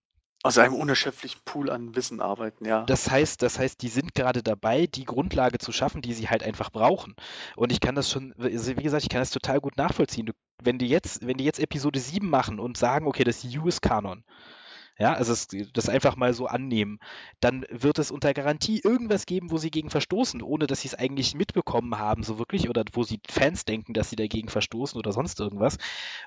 aus 0.42 0.58
einem 0.58 0.74
unerschöpflichen 0.74 1.40
Pool 1.44 1.70
an 1.70 1.96
Wissen 1.96 2.20
arbeiten, 2.20 2.64
ja. 2.64 2.84
Das 2.84 3.10
heißt, 3.10 3.42
das 3.42 3.58
heißt, 3.58 3.82
die 3.82 3.88
sind 3.88 4.14
gerade 4.14 4.42
dabei, 4.42 4.86
die 4.86 5.04
Grundlage 5.04 5.58
zu 5.58 5.72
schaffen, 5.72 6.02
die 6.02 6.14
sie 6.14 6.28
halt 6.28 6.42
einfach 6.42 6.70
brauchen. 6.70 7.14
Und 7.56 7.72
ich 7.72 7.80
kann 7.80 7.94
das 7.94 8.10
schon, 8.10 8.32
wie 8.36 8.74
gesagt, 8.74 9.02
ich 9.02 9.08
kann 9.08 9.20
das 9.20 9.30
total 9.30 9.60
gut 9.60 9.76
nachvollziehen. 9.76 10.26
Du, 10.26 10.32
wenn 10.62 10.78
die 10.78 10.88
jetzt, 10.88 11.26
wenn 11.26 11.36
die 11.36 11.44
jetzt 11.44 11.58
Episode 11.58 11.98
7 11.98 12.28
machen 12.28 12.60
und 12.60 12.76
sagen, 12.76 13.06
okay, 13.06 13.24
das 13.24 13.44
U 13.44 13.66
ist 13.66 13.82
Kanon, 13.82 14.24
ja, 14.98 15.12
also 15.12 15.32
es, 15.32 15.48
das 15.74 15.89
einfach 15.89 16.16
mal 16.16 16.32
so 16.32 16.47
annehmen, 16.47 16.98
dann 17.40 17.66
wird 17.70 17.98
es 17.98 18.10
unter 18.10 18.32
Garantie 18.32 18.81
irgendwas 18.82 19.27
geben, 19.27 19.51
wo 19.51 19.59
sie 19.59 19.70
gegen 19.70 19.90
verstoßen, 19.90 20.40
ohne 20.43 20.66
dass 20.66 20.81
sie 20.81 20.89
es 20.89 20.94
eigentlich 20.94 21.35
mitbekommen 21.35 21.98
haben, 21.98 22.23
so 22.23 22.39
wirklich, 22.39 22.70
oder 22.70 22.82
wo 22.93 23.02
sie 23.02 23.20
Fans 23.28 23.64
denken, 23.66 23.93
dass 23.93 24.09
sie 24.09 24.16
dagegen 24.16 24.48
verstoßen 24.48 24.98
oder 24.98 25.12
sonst 25.12 25.39
irgendwas. 25.39 25.77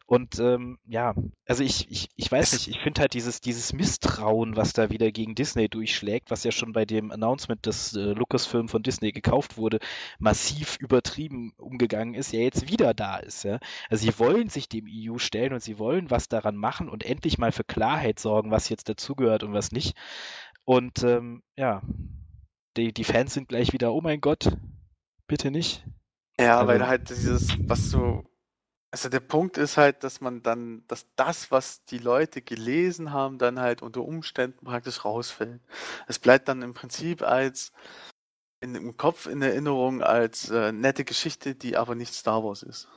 Und 0.06 0.40
ähm, 0.40 0.78
ja, 0.86 1.16
also 1.48 1.64
ich, 1.64 1.90
ich, 1.90 2.10
ich 2.16 2.32
weiß 2.32 2.54
nicht, 2.54 2.68
ich 2.68 2.80
finde 2.80 3.02
halt 3.02 3.14
dieses, 3.16 3.42
dieses 3.42 3.74
Misstrauen, 3.74 4.56
was 4.56 4.74
da 4.74 4.92
wieder 4.92 5.12
gegen 5.12 5.34
Disney 5.34 5.68
durchschlägt, 5.68 6.30
was 6.30 6.44
ja 6.44 6.52
schon 6.52 6.74
bei 6.74 6.86
dem 6.86 7.12
Announcement, 7.12 7.66
dass 7.66 7.96
äh, 7.96 8.14
Lucasfilm 8.14 8.70
von 8.70 8.84
Disney 8.84 9.12
gekauft 9.12 9.58
wurde, 9.58 9.80
massiv 10.20 10.78
übertrieben 10.80 11.54
umgegangen 11.58 12.14
ist, 12.14 12.34
ja 12.34 12.42
jetzt 12.42 12.70
wieder 12.70 12.94
da 12.94 13.18
ist. 13.18 13.44
Ja? 13.44 13.60
Also 13.90 14.06
sie 14.06 14.20
wollen 14.20 14.50
sich 14.50 14.70
dem 14.70 14.86
EU 14.88 15.18
stellen 15.18 15.54
und 15.54 15.64
sie 15.64 15.80
wollen 15.80 16.12
was 16.12 16.30
daran 16.30 16.56
machen 16.56 16.88
und 16.88 17.04
endlich 17.04 17.40
mal 17.40 17.52
für 17.52 17.64
Klarheit 17.64 18.20
sorgen, 18.20 18.52
was 18.52 18.59
was 18.60 18.68
jetzt 18.68 18.90
dazugehört 18.90 19.44
und 19.44 19.54
was 19.54 19.72
nicht. 19.72 19.96
Und 20.66 21.02
ähm, 21.04 21.42
ja, 21.58 21.82
die, 22.76 22.94
die 22.94 23.06
Fans 23.06 23.34
sind 23.34 23.48
gleich 23.48 23.72
wieder, 23.72 23.94
oh 23.94 24.02
mein 24.02 24.20
Gott, 24.20 24.52
bitte 25.28 25.50
nicht. 25.50 25.86
Ja, 26.38 26.58
also, 26.58 26.68
weil 26.68 26.86
halt 26.86 27.10
dieses, 27.10 27.58
was 27.70 27.90
so, 27.90 28.26
also 28.92 29.08
der 29.08 29.22
Punkt 29.22 29.58
ist 29.58 29.78
halt, 29.78 30.04
dass 30.04 30.20
man 30.20 30.44
dann, 30.44 30.84
dass 30.88 31.08
das, 31.16 31.52
was 31.52 31.86
die 31.86 32.00
Leute 32.00 32.42
gelesen 32.42 33.14
haben, 33.14 33.38
dann 33.38 33.60
halt 33.60 33.82
unter 33.82 34.02
Umständen 34.02 34.66
praktisch 34.66 35.06
rausfällt. 35.06 35.62
Es 36.08 36.20
bleibt 36.20 36.50
dann 36.50 36.62
im 36.62 36.74
Prinzip 36.74 37.22
als 37.22 37.72
in, 38.60 38.76
im 38.76 38.98
Kopf 38.98 39.26
in 39.26 39.42
Erinnerung 39.42 40.04
als 40.04 40.50
äh, 40.50 40.74
nette 40.74 41.06
Geschichte, 41.06 41.56
die 41.56 41.78
aber 41.78 41.96
nicht 41.96 42.14
Star 42.14 42.44
Wars 42.44 42.62
ist. 42.62 42.90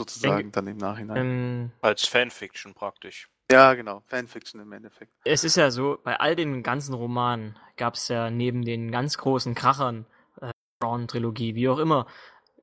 Sozusagen 0.00 0.36
denke, 0.36 0.52
dann 0.52 0.66
im 0.68 0.76
Nachhinein. 0.76 1.16
Ähm, 1.16 1.72
als 1.80 2.06
Fanfiction 2.06 2.74
praktisch. 2.74 3.28
Ja, 3.50 3.74
genau. 3.74 4.02
Fanfiction 4.06 4.60
im 4.60 4.72
Endeffekt. 4.72 5.12
Es 5.24 5.44
ist 5.44 5.56
ja 5.56 5.70
so, 5.70 5.98
bei 6.02 6.18
all 6.18 6.34
den 6.34 6.62
ganzen 6.62 6.94
Romanen 6.94 7.56
gab 7.76 7.94
es 7.94 8.08
ja 8.08 8.30
neben 8.30 8.64
den 8.64 8.90
ganz 8.90 9.18
großen 9.18 9.54
Krachern, 9.54 10.06
äh, 10.40 10.50
Brown-Trilogie, 10.80 11.54
wie 11.54 11.68
auch 11.68 11.78
immer, 11.78 12.06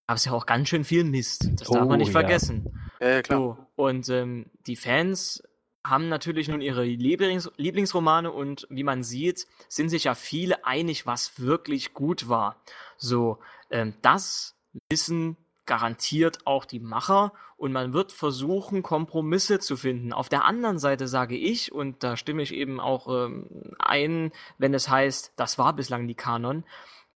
gab 0.08 0.18
es 0.18 0.26
ja 0.26 0.32
auch 0.32 0.46
ganz 0.46 0.70
schön 0.70 0.84
viel 0.84 1.04
Mist. 1.04 1.50
Das 1.60 1.68
darf 1.68 1.84
oh, 1.84 1.90
man 1.90 2.00
nicht 2.00 2.08
ja. 2.08 2.20
vergessen. 2.20 2.92
Ja, 3.00 3.10
ja 3.10 3.22
klar. 3.22 3.40
So, 3.40 3.84
und 3.84 4.10
ähm, 4.10 4.48
die 4.66 4.76
Fans 4.76 5.44
haben 5.86 6.10
natürlich 6.10 6.48
nun 6.48 6.62
ihre 6.62 6.84
Lieblings 6.84 7.52
Lieblingsromane 7.58 8.32
und 8.32 8.68
wie 8.70 8.84
man 8.84 9.04
sieht, 9.04 9.48
sind 9.68 9.90
sich 9.90 10.06
ja 10.06 10.16
viele 10.16 10.66
einig, 10.66 11.06
was 11.06 11.40
wirklich 11.40 11.94
gut 11.94 12.30
war. 12.30 12.62
So, 12.98 13.40
ähm, 13.70 13.96
das 14.02 14.56
wissen 14.90 15.38
garantiert 15.66 16.46
auch 16.46 16.66
die 16.66 16.80
Macher 16.80 17.34
und 17.58 17.72
man 17.72 17.94
wird 17.94 18.12
versuchen, 18.12 18.82
Kompromisse 18.82 19.60
zu 19.60 19.78
finden. 19.78 20.14
Auf 20.14 20.30
der 20.30 20.46
anderen 20.46 20.80
Seite 20.80 21.08
sage 21.08 21.38
ich, 21.38 21.72
und 21.72 22.04
da 22.04 22.18
stimme 22.18 22.42
ich 22.42 22.54
eben 22.54 22.80
auch 22.80 23.08
ähm, 23.08 23.74
ein, 23.78 24.32
wenn 24.58 24.74
es 24.74 24.90
heißt, 24.90 25.34
das 25.36 25.58
war 25.58 25.74
bislang 25.74 26.08
die 26.08 26.16
Kanon, 26.16 26.64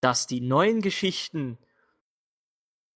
dass 0.02 0.28
die 0.28 0.42
neuen 0.42 0.82
Geschichten 0.82 1.58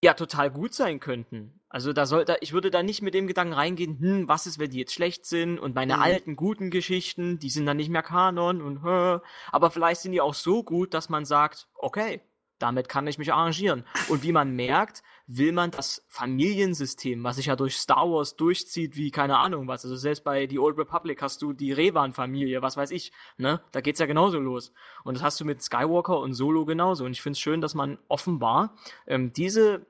ja 0.01 0.13
total 0.13 0.51
gut 0.51 0.73
sein 0.73 0.99
könnten. 0.99 1.59
Also 1.67 1.93
da 1.93 2.05
soll, 2.05 2.25
da, 2.25 2.35
ich 2.41 2.53
würde 2.53 2.71
da 2.71 2.81
nicht 2.81 3.01
mit 3.01 3.13
dem 3.13 3.27
Gedanken 3.27 3.53
reingehen, 3.53 3.99
hm, 3.99 4.27
was 4.27 4.47
ist, 4.47 4.59
wenn 4.59 4.71
die 4.71 4.79
jetzt 4.79 4.93
schlecht 4.93 5.25
sind 5.25 5.59
und 5.59 5.75
meine 5.75 5.97
mhm. 5.97 6.01
alten 6.01 6.35
guten 6.35 6.71
Geschichten, 6.71 7.37
die 7.37 7.49
sind 7.49 7.65
dann 7.65 7.77
nicht 7.77 7.89
mehr 7.89 8.01
Kanon 8.01 8.61
und 8.61 8.83
hä, 8.83 9.19
aber 9.51 9.71
vielleicht 9.71 10.01
sind 10.01 10.13
die 10.13 10.21
auch 10.21 10.33
so 10.33 10.63
gut, 10.63 10.93
dass 10.93 11.09
man 11.09 11.25
sagt, 11.25 11.67
okay, 11.75 12.21
damit 12.59 12.89
kann 12.89 13.07
ich 13.07 13.17
mich 13.17 13.33
arrangieren. 13.33 13.85
Und 14.07 14.23
wie 14.23 14.31
man 14.31 14.55
merkt, 14.55 15.01
will 15.27 15.51
man 15.51 15.71
das 15.71 16.05
Familiensystem, 16.07 17.23
was 17.23 17.37
sich 17.37 17.47
ja 17.47 17.55
durch 17.55 17.77
Star 17.77 18.09
Wars 18.09 18.35
durchzieht, 18.35 18.95
wie 18.95 19.11
keine 19.11 19.37
Ahnung 19.37 19.67
was. 19.67 19.83
Also 19.83 19.95
selbst 19.95 20.23
bei 20.23 20.47
The 20.47 20.59
Old 20.59 20.77
Republic 20.77 21.21
hast 21.21 21.41
du 21.41 21.53
die 21.53 21.71
Revan-Familie, 21.71 22.61
was 22.61 22.77
weiß 22.77 22.91
ich, 22.91 23.11
ne? 23.37 23.61
Da 23.71 23.81
geht's 23.81 23.99
ja 23.99 24.05
genauso 24.05 24.39
los. 24.39 24.73
Und 25.03 25.15
das 25.15 25.23
hast 25.23 25.39
du 25.39 25.45
mit 25.45 25.61
Skywalker 25.61 26.19
und 26.19 26.33
Solo 26.33 26.65
genauso. 26.65 27.05
Und 27.05 27.11
ich 27.11 27.21
finde 27.21 27.33
es 27.33 27.39
schön, 27.39 27.61
dass 27.61 27.75
man 27.75 27.97
offenbar 28.07 28.75
ähm, 29.07 29.33
diese 29.33 29.85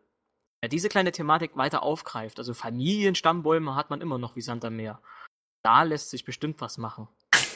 ja, 0.61 0.67
diese 0.67 0.89
kleine 0.89 1.11
Thematik 1.11 1.55
weiter 1.55 1.83
aufgreift. 1.83 2.37
Also 2.37 2.53
Familienstammbäume 2.53 3.75
hat 3.75 3.89
man 3.89 4.01
immer 4.01 4.17
noch 4.17 4.35
wie 4.35 4.41
Sand 4.41 4.65
am 4.65 4.75
Meer. 4.75 4.99
Da 5.61 5.83
lässt 5.83 6.09
sich 6.09 6.25
bestimmt 6.25 6.59
was 6.61 6.77
machen. 6.77 7.07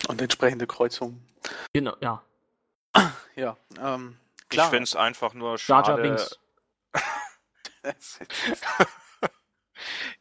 Und 0.08 0.22
entsprechende 0.22 0.68
Kreuzungen. 0.68 1.26
Genau, 1.74 1.96
ja. 2.02 2.24
Ja, 3.36 3.58
ähm, 3.82 4.16
Klar. 4.54 4.68
Ich 4.68 4.72
finde 4.72 4.84
es 4.84 4.96
einfach 4.96 5.34
nur 5.34 5.58
schade. 5.58 5.92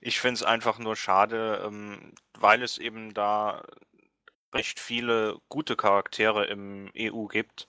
ich 0.01 0.21
finde 0.21 0.35
es 0.35 0.43
einfach 0.43 0.79
nur 0.79 0.97
schade, 0.97 1.71
weil 2.39 2.63
es 2.63 2.79
eben 2.79 3.15
da 3.15 3.63
recht 4.53 4.81
viele 4.81 5.39
gute 5.49 5.77
Charaktere 5.77 6.47
im 6.47 6.91
EU 6.97 7.27
gibt, 7.27 7.69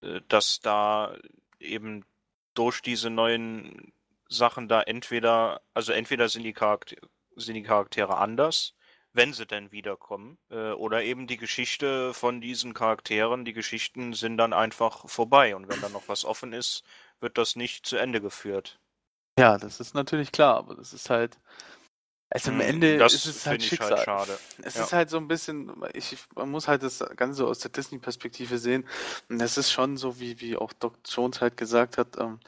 äh, 0.00 0.20
dass 0.28 0.60
da 0.60 1.16
eben 1.60 2.04
durch 2.54 2.82
diese 2.82 3.10
neuen 3.10 3.92
Sachen 4.28 4.68
da 4.68 4.82
entweder, 4.82 5.60
also 5.74 5.92
entweder 5.92 6.28
sind 6.28 6.42
die 6.42 6.52
Charaktere, 6.52 7.08
sind 7.36 7.54
die 7.54 7.62
Charaktere 7.62 8.16
anders, 8.16 8.74
wenn 9.16 9.32
sie 9.32 9.46
denn 9.46 9.72
wiederkommen, 9.72 10.38
äh, 10.50 10.72
oder 10.72 11.02
eben 11.02 11.26
die 11.26 11.36
Geschichte 11.36 12.14
von 12.14 12.40
diesen 12.40 12.74
Charakteren, 12.74 13.44
die 13.44 13.52
Geschichten 13.52 14.12
sind 14.12 14.36
dann 14.36 14.52
einfach 14.52 15.08
vorbei 15.08 15.56
und 15.56 15.68
wenn 15.68 15.80
dann 15.80 15.92
noch 15.92 16.08
was 16.08 16.24
offen 16.24 16.52
ist, 16.52 16.84
wird 17.20 17.38
das 17.38 17.56
nicht 17.56 17.86
zu 17.86 17.96
Ende 17.96 18.20
geführt. 18.20 18.78
Ja, 19.38 19.58
das 19.58 19.80
ist 19.80 19.94
natürlich 19.94 20.32
klar, 20.32 20.56
aber 20.56 20.74
das 20.74 20.92
ist 20.92 21.10
halt, 21.10 21.38
also 22.30 22.50
am 22.50 22.60
hm, 22.60 22.68
Ende 22.68 22.98
das 22.98 23.14
ist 23.14 23.26
es 23.26 23.46
halt, 23.46 23.60
halt 23.60 23.62
Schicksal. 23.62 23.90
Halt 23.92 24.04
schade. 24.04 24.38
Es 24.62 24.74
ja. 24.74 24.84
ist 24.84 24.92
halt 24.92 25.10
so 25.10 25.16
ein 25.16 25.28
bisschen, 25.28 25.72
ich, 25.94 26.16
man 26.34 26.50
muss 26.50 26.66
halt 26.66 26.82
das 26.82 27.04
Ganze 27.16 27.38
so 27.38 27.46
aus 27.46 27.60
der 27.60 27.70
Disney-Perspektive 27.70 28.58
sehen. 28.58 28.86
Und 29.28 29.38
das 29.38 29.56
ist 29.56 29.70
schon 29.70 29.96
so, 29.96 30.18
wie, 30.18 30.40
wie 30.40 30.56
auch 30.56 30.72
Doc 30.72 30.98
Jones 31.08 31.40
halt 31.40 31.56
gesagt 31.56 31.98
hat, 31.98 32.18
ähm, 32.18 32.40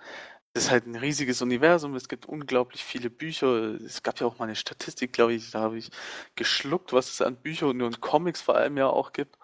es 0.59 0.64
ist 0.64 0.70
halt 0.72 0.86
ein 0.86 0.97
riesiges 0.97 1.40
Universum, 1.40 1.94
es 1.94 2.09
gibt 2.09 2.26
unglaublich 2.26 2.85
viele 2.85 3.10
Bücher. 3.10 3.80
Es 3.80 4.02
gab 4.02 4.18
ja 4.20 4.26
auch 4.26 4.39
mal 4.39 4.47
eine 4.47 4.56
Statistik, 4.56 5.12
glaube 5.12 5.35
ich, 5.35 5.52
da 5.52 5.60
habe 5.60 5.78
ich 5.78 5.90
geschluckt, 6.35 6.93
was 6.93 7.12
es 7.12 7.22
an 7.22 7.36
Büchern 7.36 7.80
und 7.80 8.01
Comics 8.01 8.43
vor 8.43 8.56
allem 8.56 8.76
ja 8.76 8.89
auch 8.89 9.12
gibt. 9.12 9.39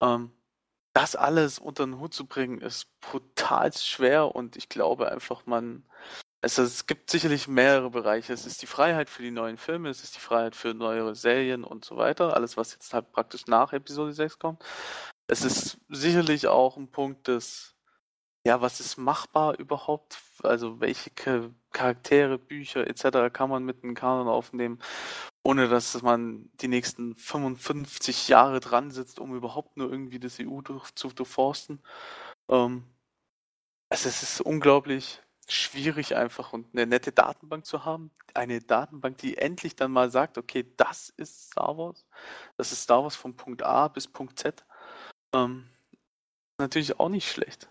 Ähm, 0.00 0.32
das 0.94 1.16
alles 1.16 1.58
unter 1.58 1.84
den 1.84 1.98
Hut 1.98 2.14
zu 2.14 2.26
bringen, 2.26 2.60
ist 2.60 2.86
brutal 3.00 3.72
schwer 3.72 4.34
und 4.34 4.56
ich 4.56 4.68
glaube 4.68 5.10
einfach, 5.10 5.44
man. 5.46 5.84
Also 6.40 6.62
es 6.62 6.86
gibt 6.86 7.10
sicherlich 7.10 7.48
mehrere 7.48 7.90
Bereiche. 7.90 8.32
Es 8.32 8.46
ist 8.46 8.62
die 8.62 8.66
Freiheit 8.66 9.10
für 9.10 9.22
die 9.22 9.30
neuen 9.30 9.56
Filme, 9.58 9.88
es 9.88 10.04
ist 10.04 10.14
die 10.16 10.20
Freiheit 10.20 10.54
für 10.54 10.74
neuere 10.74 11.14
Serien 11.16 11.64
und 11.64 11.84
so 11.84 11.96
weiter. 11.96 12.34
Alles, 12.36 12.56
was 12.56 12.72
jetzt 12.74 12.94
halt 12.94 13.12
praktisch 13.12 13.46
nach 13.46 13.72
Episode 13.72 14.12
6 14.12 14.38
kommt. 14.38 14.64
Es 15.26 15.42
ist 15.44 15.78
sicherlich 15.88 16.46
auch 16.48 16.76
ein 16.76 16.90
Punkt 16.90 17.28
des 17.28 17.74
ja, 18.46 18.60
was 18.60 18.80
ist 18.80 18.98
machbar 18.98 19.58
überhaupt? 19.58 20.18
Also 20.44 20.80
welche 20.80 21.10
Charaktere, 21.72 22.38
Bücher 22.38 22.86
etc. 22.86 23.32
kann 23.32 23.50
man 23.50 23.64
mit 23.64 23.82
einem 23.82 23.94
Kanon 23.94 24.28
aufnehmen, 24.28 24.78
ohne 25.42 25.68
dass 25.68 26.00
man 26.02 26.50
die 26.60 26.68
nächsten 26.68 27.16
55 27.16 28.28
Jahre 28.28 28.60
dran 28.60 28.90
sitzt, 28.90 29.18
um 29.18 29.34
überhaupt 29.34 29.76
nur 29.76 29.90
irgendwie 29.90 30.20
das 30.20 30.38
EU 30.40 30.60
zu 30.94 31.08
durchforsten. 31.08 31.80
Ähm, 32.48 32.84
also 33.90 34.08
es 34.08 34.22
ist 34.22 34.40
unglaublich 34.40 35.20
schwierig 35.48 36.16
einfach 36.16 36.52
und 36.52 36.66
eine 36.72 36.86
nette 36.86 37.12
Datenbank 37.12 37.66
zu 37.66 37.84
haben. 37.84 38.10
Eine 38.34 38.60
Datenbank, 38.60 39.18
die 39.18 39.36
endlich 39.36 39.76
dann 39.76 39.92
mal 39.92 40.10
sagt, 40.10 40.38
okay, 40.38 40.66
das 40.76 41.10
ist 41.16 41.50
Star 41.52 41.76
Wars. 41.76 42.06
Das 42.56 42.72
ist 42.72 42.82
Star 42.82 43.02
Wars 43.02 43.16
von 43.16 43.36
Punkt 43.36 43.62
A 43.62 43.88
bis 43.88 44.08
Punkt 44.08 44.38
Z. 44.38 44.64
Ähm, 45.34 45.68
natürlich 46.58 46.98
auch 46.98 47.08
nicht 47.08 47.30
schlecht. 47.30 47.68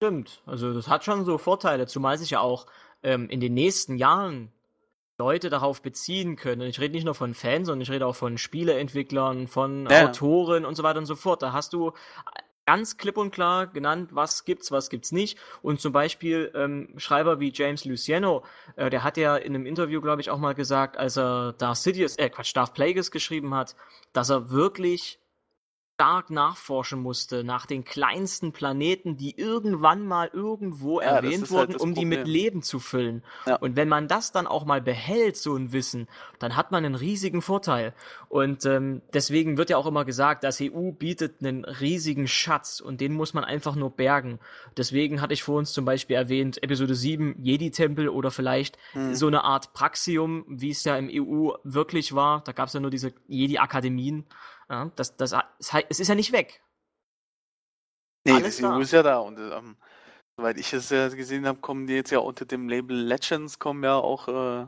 Stimmt, 0.00 0.40
also 0.46 0.72
das 0.72 0.88
hat 0.88 1.04
schon 1.04 1.26
so 1.26 1.36
Vorteile, 1.36 1.86
zumal 1.86 2.16
sich 2.16 2.30
ja 2.30 2.40
auch 2.40 2.64
ähm, 3.02 3.28
in 3.28 3.38
den 3.38 3.52
nächsten 3.52 3.98
Jahren 3.98 4.50
Leute 5.18 5.50
darauf 5.50 5.82
beziehen 5.82 6.36
können. 6.36 6.62
Und 6.62 6.68
ich 6.68 6.80
rede 6.80 6.94
nicht 6.94 7.04
nur 7.04 7.14
von 7.14 7.34
Fans, 7.34 7.66
sondern 7.66 7.82
ich 7.82 7.90
rede 7.90 8.06
auch 8.06 8.16
von 8.16 8.38
Spieleentwicklern, 8.38 9.46
von 9.46 9.86
ja. 9.90 10.08
Autoren 10.08 10.64
und 10.64 10.74
so 10.74 10.82
weiter 10.82 11.00
und 11.00 11.04
so 11.04 11.16
fort. 11.16 11.42
Da 11.42 11.52
hast 11.52 11.74
du 11.74 11.92
ganz 12.64 12.96
klipp 12.96 13.18
und 13.18 13.30
klar 13.30 13.66
genannt, 13.66 14.08
was 14.14 14.46
gibt's, 14.46 14.72
was 14.72 14.88
gibt's 14.88 15.12
nicht. 15.12 15.38
Und 15.60 15.82
zum 15.82 15.92
Beispiel 15.92 16.50
ähm, 16.54 16.94
Schreiber 16.96 17.38
wie 17.38 17.52
James 17.52 17.84
Luciano, 17.84 18.42
äh, 18.76 18.88
der 18.88 19.04
hat 19.04 19.18
ja 19.18 19.36
in 19.36 19.54
einem 19.54 19.66
Interview, 19.66 20.00
glaube 20.00 20.22
ich, 20.22 20.30
auch 20.30 20.38
mal 20.38 20.54
gesagt, 20.54 20.96
als 20.96 21.18
er 21.18 21.52
Darth 21.58 21.76
Sidious, 21.76 22.16
äh 22.16 22.30
Quatsch, 22.30 22.56
Darth 22.56 22.72
Plagueis 22.72 23.10
geschrieben 23.10 23.54
hat, 23.54 23.76
dass 24.14 24.30
er 24.30 24.48
wirklich 24.48 25.19
stark 26.00 26.30
nachforschen 26.30 27.02
musste 27.02 27.44
nach 27.44 27.66
den 27.66 27.84
kleinsten 27.84 28.52
Planeten, 28.52 29.18
die 29.18 29.38
irgendwann 29.38 30.06
mal 30.06 30.30
irgendwo 30.32 30.98
ja, 30.98 31.08
erwähnt 31.08 31.42
halt 31.42 31.50
wurden, 31.50 31.72
halt 31.72 31.80
um 31.82 31.92
die 31.92 32.06
mit 32.06 32.26
Leben 32.26 32.62
zu 32.62 32.78
füllen. 32.78 33.22
Ja. 33.44 33.56
Und 33.56 33.76
wenn 33.76 33.90
man 33.90 34.08
das 34.08 34.32
dann 34.32 34.46
auch 34.46 34.64
mal 34.64 34.80
behält, 34.80 35.36
so 35.36 35.54
ein 35.54 35.74
Wissen, 35.74 36.08
dann 36.38 36.56
hat 36.56 36.72
man 36.72 36.86
einen 36.86 36.94
riesigen 36.94 37.42
Vorteil. 37.42 37.92
Und 38.30 38.64
ähm, 38.64 39.02
deswegen 39.12 39.58
wird 39.58 39.68
ja 39.68 39.76
auch 39.76 39.84
immer 39.84 40.06
gesagt, 40.06 40.42
das 40.42 40.58
EU 40.62 40.90
bietet 40.92 41.42
einen 41.42 41.66
riesigen 41.66 42.26
Schatz 42.26 42.80
und 42.80 43.02
den 43.02 43.12
muss 43.12 43.34
man 43.34 43.44
einfach 43.44 43.76
nur 43.76 43.90
bergen. 43.90 44.38
Deswegen 44.78 45.20
hatte 45.20 45.34
ich 45.34 45.42
vor 45.42 45.58
uns 45.58 45.74
zum 45.74 45.84
Beispiel 45.84 46.16
erwähnt, 46.16 46.62
Episode 46.62 46.94
7, 46.94 47.36
Jedi-Tempel 47.42 48.08
oder 48.08 48.30
vielleicht 48.30 48.78
hm. 48.92 49.14
so 49.14 49.26
eine 49.26 49.44
Art 49.44 49.74
Praxium, 49.74 50.46
wie 50.48 50.70
es 50.70 50.82
ja 50.82 50.96
im 50.96 51.10
EU 51.12 51.50
wirklich 51.62 52.14
war. 52.14 52.42
Da 52.44 52.52
gab 52.52 52.68
es 52.68 52.72
ja 52.72 52.80
nur 52.80 52.90
diese 52.90 53.12
Jedi-Akademien. 53.28 54.24
Ja, 54.70 54.90
das, 54.94 55.16
das, 55.16 55.34
es 55.88 56.00
ist 56.00 56.08
ja 56.08 56.14
nicht 56.14 56.32
weg. 56.32 56.62
Nee, 58.24 58.34
Alles 58.34 58.58
das 58.58 58.70
EU 58.70 58.80
ist 58.80 58.92
ja 58.92 59.02
da 59.02 59.18
und 59.18 59.38
ähm, 59.38 59.76
soweit 60.36 60.58
ich 60.58 60.72
es 60.72 60.90
ja 60.90 61.08
gesehen 61.08 61.46
habe, 61.46 61.58
kommen 61.60 61.86
die 61.86 61.94
jetzt 61.94 62.10
ja 62.10 62.20
unter 62.20 62.44
dem 62.44 62.68
Label 62.68 62.96
Legends 62.96 63.58
kommen 63.58 63.82
ja 63.82 63.96
auch 63.96 64.28
äh, 64.28 64.66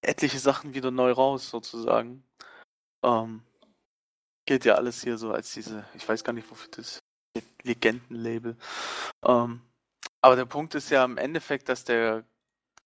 etliche 0.00 0.38
Sachen 0.38 0.74
wieder 0.74 0.90
neu 0.90 1.12
raus, 1.12 1.50
sozusagen. 1.50 2.26
Ähm, 3.04 3.42
geht 4.46 4.64
ja 4.64 4.74
alles 4.74 5.02
hier 5.02 5.18
so 5.18 5.32
als 5.32 5.52
diese, 5.52 5.84
ich 5.94 6.08
weiß 6.08 6.24
gar 6.24 6.32
nicht, 6.32 6.50
wofür 6.50 6.70
das 6.70 7.02
Legendenlabel. 7.62 8.56
Ähm, 9.24 9.60
aber 10.20 10.36
der 10.36 10.46
Punkt 10.46 10.74
ist 10.74 10.90
ja 10.90 11.04
im 11.04 11.18
Endeffekt, 11.18 11.68
dass 11.68 11.84
der 11.84 12.24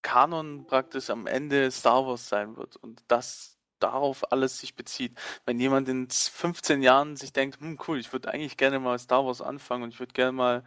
Kanon 0.02 0.66
praktisch 0.66 1.10
am 1.10 1.26
Ende 1.26 1.70
Star 1.70 2.06
Wars 2.06 2.28
sein 2.28 2.56
wird 2.56 2.76
und 2.76 3.04
das 3.08 3.57
darauf 3.80 4.32
alles 4.32 4.58
sich 4.58 4.74
bezieht. 4.74 5.16
Wenn 5.46 5.60
jemand 5.60 5.88
in 5.88 6.08
15 6.10 6.82
Jahren 6.82 7.16
sich 7.16 7.32
denkt, 7.32 7.60
hm, 7.60 7.78
cool, 7.86 7.98
ich 7.98 8.12
würde 8.12 8.32
eigentlich 8.32 8.56
gerne 8.56 8.78
mal 8.78 8.98
Star 8.98 9.24
Wars 9.24 9.42
anfangen 9.42 9.84
und 9.84 9.90
ich 9.94 10.00
würde 10.00 10.12
gerne 10.12 10.32
mal, 10.32 10.64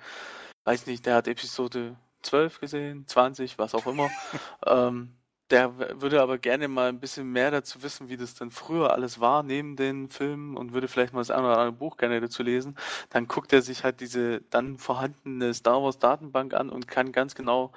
weiß 0.65 0.87
nicht, 0.87 1.05
der 1.05 1.15
hat 1.15 1.27
Episode 1.27 1.95
12 2.23 2.59
gesehen, 2.59 3.07
20, 3.07 3.57
was 3.57 3.75
auch 3.75 3.87
immer, 3.87 4.09
ähm, 4.65 5.15
der 5.51 6.01
würde 6.01 6.21
aber 6.21 6.37
gerne 6.37 6.67
mal 6.69 6.87
ein 6.87 6.99
bisschen 6.99 7.29
mehr 7.29 7.51
dazu 7.51 7.83
wissen, 7.83 8.07
wie 8.07 8.17
das 8.17 8.35
denn 8.35 8.51
früher 8.51 8.93
alles 8.93 9.19
war 9.19 9.43
neben 9.43 9.75
den 9.75 10.09
Filmen 10.09 10.55
und 10.55 10.71
würde 10.71 10.87
vielleicht 10.87 11.13
mal 11.13 11.19
das 11.19 11.29
ein 11.29 11.43
oder 11.43 11.57
andere 11.57 11.73
Buch 11.73 11.97
gerne 11.97 12.21
dazu 12.21 12.41
lesen. 12.41 12.77
Dann 13.09 13.27
guckt 13.27 13.51
er 13.51 13.61
sich 13.61 13.83
halt 13.83 13.99
diese 13.99 14.41
dann 14.49 14.77
vorhandene 14.77 15.53
Star 15.53 15.83
Wars 15.83 15.99
Datenbank 15.99 16.53
an 16.53 16.69
und 16.69 16.87
kann 16.87 17.11
ganz 17.11 17.35
genau 17.35 17.73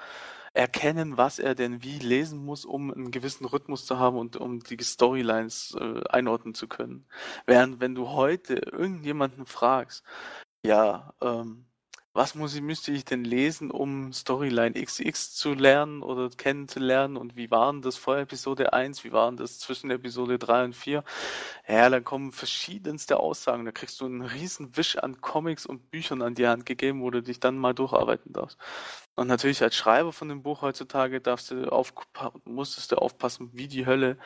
erkennen, 0.55 1.17
was 1.17 1.39
er 1.39 1.55
denn 1.55 1.83
wie 1.83 1.99
lesen 1.99 2.45
muss, 2.45 2.65
um 2.65 2.93
einen 2.93 3.11
gewissen 3.11 3.45
Rhythmus 3.45 3.87
zu 3.87 3.99
haben 3.99 4.17
und 4.17 4.37
um 4.37 4.61
die 4.61 4.83
Storylines 4.83 5.77
äh, 5.79 6.03
einordnen 6.09 6.55
zu 6.55 6.69
können. 6.69 7.07
Während 7.45 7.81
wenn 7.81 7.95
du 7.95 8.09
heute 8.09 8.55
irgendjemanden 8.55 9.47
fragst, 9.47 10.05
ja, 10.65 11.13
ähm, 11.21 11.67
was 12.15 12.37
muss 12.37 12.55
ich, 12.55 12.63
müsste 12.63 12.93
ich 12.93 13.05
denn 13.05 13.25
lesen, 13.25 13.73
um 13.73 14.13
Storyline 14.13 14.81
XX 14.81 15.35
zu 15.35 15.53
lernen 15.53 16.01
oder 16.01 16.31
kennenzulernen 16.31 17.17
und 17.17 17.37
wie 17.37 17.51
waren 17.51 17.83
das 17.83 17.97
vor 17.97 18.17
Episode 18.19 18.73
1, 18.73 19.03
wie 19.03 19.11
waren 19.13 19.37
das 19.37 19.59
zwischen 19.59 19.91
Episode 19.91 20.39
3 20.39 20.67
und 20.67 20.77
4? 20.77 21.03
Ja, 21.67 21.91
dann 21.91 22.05
kommen 22.05 22.31
verschiedenste 22.31 23.19
Aussagen, 23.19 23.65
da 23.65 23.73
kriegst 23.73 24.01
du 24.01 24.07
einen 24.07 24.23
riesen 24.23 24.77
Wisch 24.77 24.97
an 24.97 25.21
Comics 25.21 25.67
und 25.67 25.91
Büchern 25.91 26.23
an 26.23 26.37
die 26.37 26.47
Hand 26.47 26.67
gegeben, 26.67 27.03
wo 27.03 27.11
du 27.11 27.21
dich 27.21 27.41
dann 27.41 27.59
mal 27.59 27.75
durcharbeiten 27.75 28.33
darfst. 28.33 28.59
Und 29.17 29.27
natürlich 29.27 29.63
als 29.63 29.75
Schreiber 29.75 30.13
von 30.13 30.29
dem 30.29 30.43
Buch 30.43 30.63
heutzutage 30.63 31.21
darfst 31.21 31.51
du 31.51 31.71
auf, 31.73 31.93
musstest 32.45 32.93
du 32.93 32.97
aufpassen 32.97 33.51
wie 33.55 33.67
die 33.69 33.87
Hölle, 33.87 34.19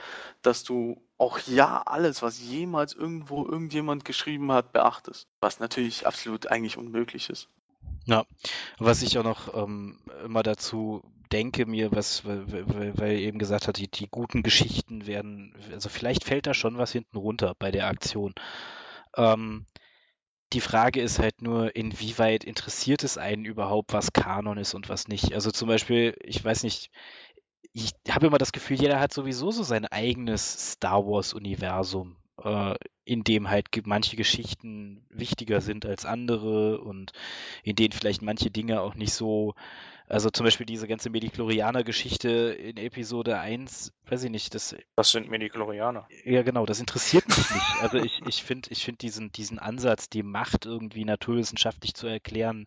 dass 0.42 0.62
du 0.62 1.02
auch 1.16 1.38
ja 1.40 1.82
alles, 1.86 2.22
was 2.22 2.38
jemals 2.40 2.92
irgendwo 2.92 3.46
irgendjemand 3.46 4.04
geschrieben 4.04 4.52
hat, 4.52 4.72
beachtest. 4.72 5.26
Was 5.40 5.58
natürlich 5.58 6.06
absolut 6.06 6.48
eigentlich 6.48 6.76
unmöglich 6.78 7.30
ist. 7.30 7.48
Ja, 8.08 8.24
was 8.78 9.02
ich 9.02 9.18
auch 9.18 9.24
noch 9.24 9.54
ähm, 9.54 10.00
immer 10.24 10.42
dazu 10.42 11.02
denke 11.30 11.66
mir, 11.66 11.92
was, 11.92 12.24
weil, 12.24 12.96
weil 12.96 13.18
eben 13.18 13.38
gesagt 13.38 13.68
hat, 13.68 13.76
die, 13.76 13.88
die 13.90 14.08
guten 14.08 14.42
Geschichten 14.42 15.06
werden, 15.06 15.54
also 15.72 15.90
vielleicht 15.90 16.24
fällt 16.24 16.46
da 16.46 16.54
schon 16.54 16.78
was 16.78 16.90
hinten 16.90 17.18
runter 17.18 17.54
bei 17.58 17.70
der 17.70 17.86
Aktion. 17.86 18.34
Ähm, 19.14 19.66
die 20.54 20.62
Frage 20.62 21.02
ist 21.02 21.18
halt 21.18 21.42
nur, 21.42 21.76
inwieweit 21.76 22.44
interessiert 22.44 23.04
es 23.04 23.18
einen 23.18 23.44
überhaupt, 23.44 23.92
was 23.92 24.14
Kanon 24.14 24.56
ist 24.56 24.72
und 24.72 24.88
was 24.88 25.06
nicht. 25.08 25.34
Also 25.34 25.50
zum 25.50 25.68
Beispiel, 25.68 26.16
ich 26.22 26.42
weiß 26.42 26.62
nicht, 26.62 26.90
ich 27.74 27.92
habe 28.08 28.28
immer 28.28 28.38
das 28.38 28.52
Gefühl, 28.52 28.80
jeder 28.80 29.00
hat 29.00 29.12
sowieso 29.12 29.50
so 29.50 29.62
sein 29.62 29.84
eigenes 29.84 30.72
Star 30.72 31.04
Wars-Universum 31.06 32.16
äh, 32.42 32.74
in 33.08 33.24
dem 33.24 33.48
halt 33.48 33.68
manche 33.86 34.16
Geschichten 34.16 35.02
wichtiger 35.08 35.62
sind 35.62 35.86
als 35.86 36.04
andere 36.04 36.82
und 36.82 37.12
in 37.62 37.74
denen 37.74 37.92
vielleicht 37.92 38.20
manche 38.20 38.50
Dinge 38.50 38.82
auch 38.82 38.94
nicht 38.94 39.14
so, 39.14 39.54
also 40.08 40.28
zum 40.28 40.44
Beispiel 40.44 40.66
diese 40.66 40.86
ganze 40.86 41.08
Mediklorianer-Geschichte 41.08 42.28
in 42.28 42.76
Episode 42.76 43.38
1, 43.38 43.94
weiß 44.08 44.24
ich 44.24 44.30
nicht, 44.30 44.54
das. 44.54 44.76
Was 44.96 45.10
sind 45.10 45.30
Mediklorianer? 45.30 46.06
Ja, 46.24 46.42
genau, 46.42 46.66
das 46.66 46.80
interessiert 46.80 47.26
mich 47.28 47.38
nicht. 47.38 47.82
Also 47.82 47.96
ich, 47.96 48.20
ich 48.26 48.42
finde 48.42 48.68
ich 48.70 48.84
find 48.84 49.00
diesen, 49.00 49.32
diesen 49.32 49.58
Ansatz, 49.58 50.10
die 50.10 50.22
Macht 50.22 50.66
irgendwie 50.66 51.06
naturwissenschaftlich 51.06 51.94
zu 51.94 52.08
erklären, 52.08 52.66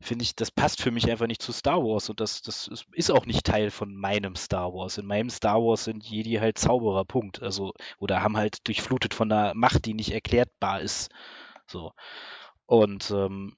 finde 0.00 0.22
ich, 0.22 0.34
das 0.34 0.50
passt 0.50 0.82
für 0.82 0.90
mich 0.90 1.10
einfach 1.10 1.26
nicht 1.26 1.42
zu 1.42 1.52
Star 1.52 1.78
Wars 1.78 2.08
und 2.08 2.20
das, 2.20 2.42
das 2.42 2.70
ist 2.92 3.10
auch 3.10 3.26
nicht 3.26 3.44
Teil 3.44 3.70
von 3.70 3.94
meinem 3.94 4.34
Star 4.34 4.72
Wars. 4.72 4.98
In 4.98 5.06
meinem 5.06 5.30
Star 5.30 5.56
Wars 5.56 5.84
sind 5.84 6.04
Jedi 6.04 6.36
halt 6.36 6.58
Zauberer, 6.58 7.04
Punkt. 7.04 7.42
Also, 7.42 7.74
oder 7.98 8.22
haben 8.22 8.36
halt 8.36 8.66
durchflutet 8.66 9.14
von 9.14 9.30
einer 9.30 9.54
Macht, 9.54 9.84
die 9.84 9.94
nicht 9.94 10.12
erklärbar 10.12 10.80
ist. 10.80 11.10
So. 11.66 11.92
Und 12.66 13.10
ähm, 13.10 13.56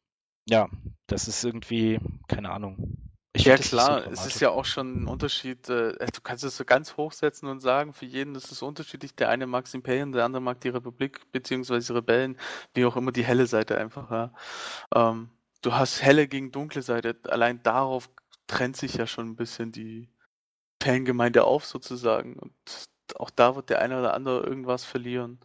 ja, 0.48 0.69
das 1.06 1.28
ist 1.28 1.44
irgendwie, 1.44 2.01
keine 2.27 2.51
Ahnung. 2.51 2.98
Ich 3.35 3.44
ja 3.44 3.56
klar, 3.56 4.02
so 4.02 4.10
es 4.10 4.27
ist 4.27 4.40
ja 4.40 4.51
auch 4.51 4.66
schon 4.66 5.05
ein 5.05 5.09
Unterschied. 5.09 5.69
Äh, 5.69 5.94
du 5.94 6.20
kannst 6.23 6.44
es 6.44 6.56
so 6.56 6.64
ganz 6.64 6.97
hochsetzen 6.97 7.48
und 7.48 7.60
sagen, 7.60 7.94
für 7.94 8.05
jeden 8.05 8.35
ist 8.35 8.52
es 8.52 8.60
unterschiedlich. 8.62 9.14
Der 9.14 9.31
eine 9.31 9.47
mag 9.47 9.73
Imperium, 9.73 10.12
der 10.12 10.24
andere 10.24 10.43
mag 10.43 10.60
die 10.60 10.69
Republik, 10.69 11.20
beziehungsweise 11.32 11.94
Rebellen, 11.94 12.36
wie 12.74 12.85
auch 12.85 12.97
immer 12.97 13.12
die 13.12 13.24
helle 13.24 13.47
Seite 13.47 13.78
einfach. 13.78 14.10
Ja. 14.10 14.32
Ähm, 14.94 15.31
du 15.63 15.73
hast 15.73 16.03
helle 16.03 16.29
gegen 16.29 16.53
dunkle 16.53 16.83
Seite. 16.83 17.19
Allein 17.25 17.63
darauf 17.63 18.11
trennt 18.47 18.77
sich 18.77 18.95
ja 18.95 19.07
schon 19.07 19.31
ein 19.31 19.37
bisschen 19.37 19.73
die 19.73 20.11
Fangemeinde 20.83 21.45
auf 21.45 21.65
sozusagen. 21.65 22.39
Und 22.39 22.53
auch 23.17 23.31
da 23.31 23.57
wird 23.57 23.71
der 23.71 23.81
eine 23.81 23.99
oder 23.99 24.15
andere 24.15 24.45
irgendwas 24.45 24.85
verlieren. 24.85 25.41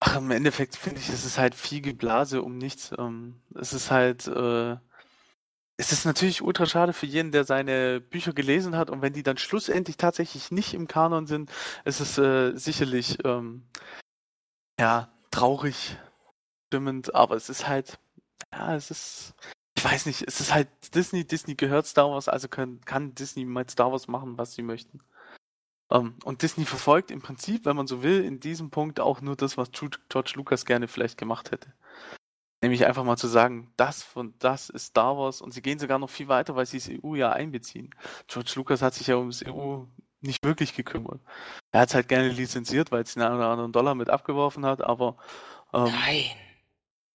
Ach, 0.00 0.16
im 0.16 0.30
Endeffekt 0.30 0.76
finde 0.76 1.00
ich, 1.00 1.08
es 1.08 1.24
ist 1.24 1.38
halt 1.38 1.54
viel 1.54 1.80
Geblase 1.80 2.42
um 2.42 2.58
nichts. 2.58 2.92
Ähm, 2.98 3.40
es 3.54 3.72
ist 3.72 3.90
halt, 3.90 4.26
äh, 4.26 4.76
es 5.76 5.92
ist 5.92 6.04
natürlich 6.04 6.42
ultra 6.42 6.66
schade 6.66 6.92
für 6.92 7.06
jeden, 7.06 7.32
der 7.32 7.44
seine 7.44 8.00
Bücher 8.00 8.32
gelesen 8.32 8.76
hat 8.76 8.90
und 8.90 9.02
wenn 9.02 9.12
die 9.12 9.22
dann 9.22 9.38
schlussendlich 9.38 9.96
tatsächlich 9.96 10.50
nicht 10.50 10.74
im 10.74 10.86
Kanon 10.86 11.26
sind, 11.26 11.50
ist 11.84 12.00
es 12.00 12.18
äh, 12.18 12.56
sicherlich, 12.56 13.18
ähm, 13.24 13.66
ja, 14.78 15.12
traurig, 15.30 15.96
stimmend, 16.68 17.14
aber 17.14 17.36
es 17.36 17.48
ist 17.48 17.68
halt, 17.68 17.98
ja, 18.52 18.74
es 18.74 18.90
ist, 18.90 19.34
ich 19.76 19.84
weiß 19.84 20.06
nicht, 20.06 20.22
es 20.26 20.40
ist 20.40 20.52
halt 20.52 20.68
Disney, 20.94 21.26
Disney 21.26 21.54
gehört 21.54 21.86
Star 21.86 22.10
Wars, 22.10 22.28
also 22.28 22.48
kann, 22.48 22.80
kann 22.82 23.14
Disney 23.14 23.44
mit 23.44 23.70
Star 23.70 23.92
Wars 23.92 24.08
machen, 24.08 24.38
was 24.38 24.54
sie 24.54 24.62
möchten. 24.62 25.00
Um, 25.88 26.06
ähm, 26.06 26.14
und 26.24 26.42
Disney 26.42 26.64
verfolgt 26.64 27.10
im 27.10 27.20
Prinzip, 27.20 27.66
wenn 27.66 27.76
man 27.76 27.86
so 27.86 28.02
will, 28.02 28.24
in 28.24 28.40
diesem 28.40 28.70
Punkt 28.70 29.00
auch 29.00 29.20
nur 29.20 29.36
das, 29.36 29.56
was 29.58 29.70
George 29.72 30.32
Lucas 30.36 30.64
gerne 30.64 30.88
vielleicht 30.88 31.18
gemacht 31.18 31.50
hätte. 31.50 31.72
Nämlich 32.62 32.86
einfach 32.86 33.04
mal 33.04 33.16
zu 33.16 33.26
sagen, 33.26 33.72
das 33.76 34.02
von 34.02 34.34
das 34.38 34.70
ist 34.70 34.86
Star 34.86 35.18
Wars 35.18 35.40
und 35.40 35.52
sie 35.52 35.62
gehen 35.62 35.80
sogar 35.80 35.98
noch 35.98 36.10
viel 36.10 36.28
weiter, 36.28 36.54
weil 36.54 36.64
sie 36.64 36.78
das 36.78 36.88
EU 36.88 37.16
ja 37.16 37.32
einbeziehen. 37.32 37.94
George 38.28 38.52
Lucas 38.54 38.82
hat 38.82 38.94
sich 38.94 39.08
ja 39.08 39.16
ums 39.16 39.44
EU 39.44 39.82
nicht 40.20 40.44
wirklich 40.44 40.74
gekümmert. 40.74 41.20
Er 41.72 41.80
hat 41.80 41.88
es 41.88 41.94
halt 41.96 42.08
gerne 42.08 42.28
lizenziert, 42.28 42.92
weil 42.92 43.02
es 43.02 43.14
den 43.14 43.22
einen 43.22 43.36
oder 43.36 43.48
anderen 43.48 43.72
Dollar 43.72 43.96
mit 43.96 44.10
abgeworfen 44.10 44.64
hat, 44.64 44.80
aber 44.80 45.16
ähm, 45.72 45.86
Nein. 45.86 46.24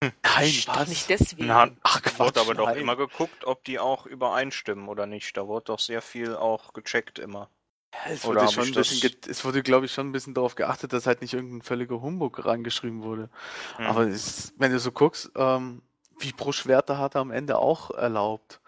Hm. 0.03 0.11
Nein, 0.23 0.53
was? 0.67 0.89
Nicht 0.89 1.09
deswegen. 1.09 1.47
Na, 1.47 1.69
Ach, 1.81 2.01
Quatsch, 2.01 2.19
wurde 2.19 2.41
aber 2.41 2.53
nein. 2.53 2.65
doch 2.65 2.75
immer 2.75 2.95
geguckt, 2.95 3.45
ob 3.45 3.63
die 3.63 3.79
auch 3.79 4.05
übereinstimmen 4.05 4.87
oder 4.87 5.07
nicht. 5.07 5.35
Da 5.35 5.47
wurde 5.47 5.65
doch 5.65 5.79
sehr 5.79 6.01
viel 6.01 6.35
auch 6.35 6.73
gecheckt 6.73 7.17
immer. 7.17 7.49
Ja, 7.93 8.11
es, 8.11 8.23
wurde 8.25 8.47
schon 8.49 8.65
ein 8.65 8.73
bisschen 8.73 9.15
es 9.27 9.43
wurde, 9.43 9.63
glaube 9.63 9.87
ich, 9.87 9.93
schon 9.93 10.09
ein 10.09 10.11
bisschen 10.11 10.35
darauf 10.35 10.55
geachtet, 10.55 10.93
dass 10.93 11.07
halt 11.07 11.21
nicht 11.21 11.33
irgendein 11.33 11.63
völliger 11.63 12.01
Humbug 12.01 12.45
reingeschrieben 12.45 13.01
wurde. 13.01 13.29
Hm. 13.77 13.85
Aber 13.87 14.01
es, 14.01 14.53
wenn 14.57 14.71
du 14.71 14.79
so 14.79 14.91
guckst, 14.91 15.31
ähm, 15.35 15.81
wie 16.19 16.31
pro 16.31 16.51
Schwerter 16.51 16.99
hat 16.99 17.15
er 17.15 17.21
am 17.21 17.31
Ende 17.31 17.57
auch 17.57 17.89
erlaubt. 17.91 18.61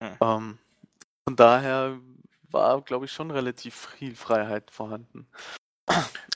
Hm. 0.00 0.16
Ähm, 0.20 0.58
von 1.24 1.36
daher 1.36 1.98
war, 2.50 2.82
glaube 2.82 3.06
ich, 3.06 3.12
schon 3.12 3.30
relativ 3.30 3.88
viel 3.98 4.14
Freiheit 4.14 4.70
vorhanden. 4.70 5.28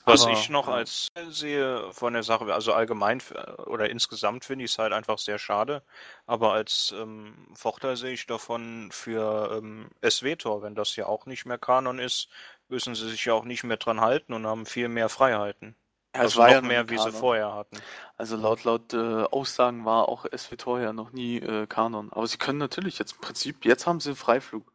Was 0.05 0.23
Aber, 0.23 0.33
ich 0.33 0.49
noch 0.49 0.67
als 0.67 1.07
sehe 1.29 1.91
von 1.91 2.13
der 2.13 2.21
Sache, 2.21 2.53
also 2.53 2.73
allgemein 2.73 3.21
oder 3.65 3.89
insgesamt 3.89 4.45
finde 4.45 4.65
ich 4.65 4.71
es 4.71 4.77
halt 4.77 4.93
einfach 4.93 5.17
sehr 5.17 5.39
schade. 5.39 5.81
Aber 6.27 6.53
als 6.53 6.93
ähm, 6.95 7.33
Vorteil 7.55 7.97
sehe 7.97 8.13
ich 8.13 8.27
davon 8.27 8.89
für 8.91 9.57
ähm, 9.57 9.89
SWTOR, 10.07 10.61
wenn 10.61 10.75
das 10.75 10.95
ja 10.95 11.07
auch 11.07 11.25
nicht 11.25 11.45
mehr 11.45 11.57
Kanon 11.57 11.97
ist, 11.97 12.29
müssen 12.67 12.93
sie 12.93 13.09
sich 13.09 13.25
ja 13.25 13.33
auch 13.33 13.45
nicht 13.45 13.63
mehr 13.63 13.77
dran 13.77 13.99
halten 13.99 14.33
und 14.33 14.45
haben 14.45 14.67
viel 14.67 14.89
mehr 14.89 15.09
Freiheiten. 15.09 15.75
Ja, 16.15 16.21
also 16.21 16.41
noch 16.41 16.49
ja 16.49 16.61
mehr, 16.61 16.87
wie 16.89 16.99
sie 16.99 17.11
vorher 17.11 17.53
hatten. 17.53 17.77
Also 18.15 18.37
laut 18.37 18.63
laut 18.63 18.93
äh, 18.93 19.23
Aussagen 19.23 19.85
war 19.85 20.07
auch 20.07 20.25
SWTOR 20.25 20.81
ja 20.81 20.93
noch 20.93 21.13
nie 21.13 21.39
äh, 21.39 21.65
Kanon. 21.65 22.13
Aber 22.13 22.27
sie 22.27 22.37
können 22.37 22.59
natürlich 22.59 22.99
jetzt 22.99 23.13
im 23.13 23.21
Prinzip, 23.21 23.65
jetzt 23.65 23.87
haben 23.87 23.99
sie 23.99 24.15
Freiflug. 24.15 24.71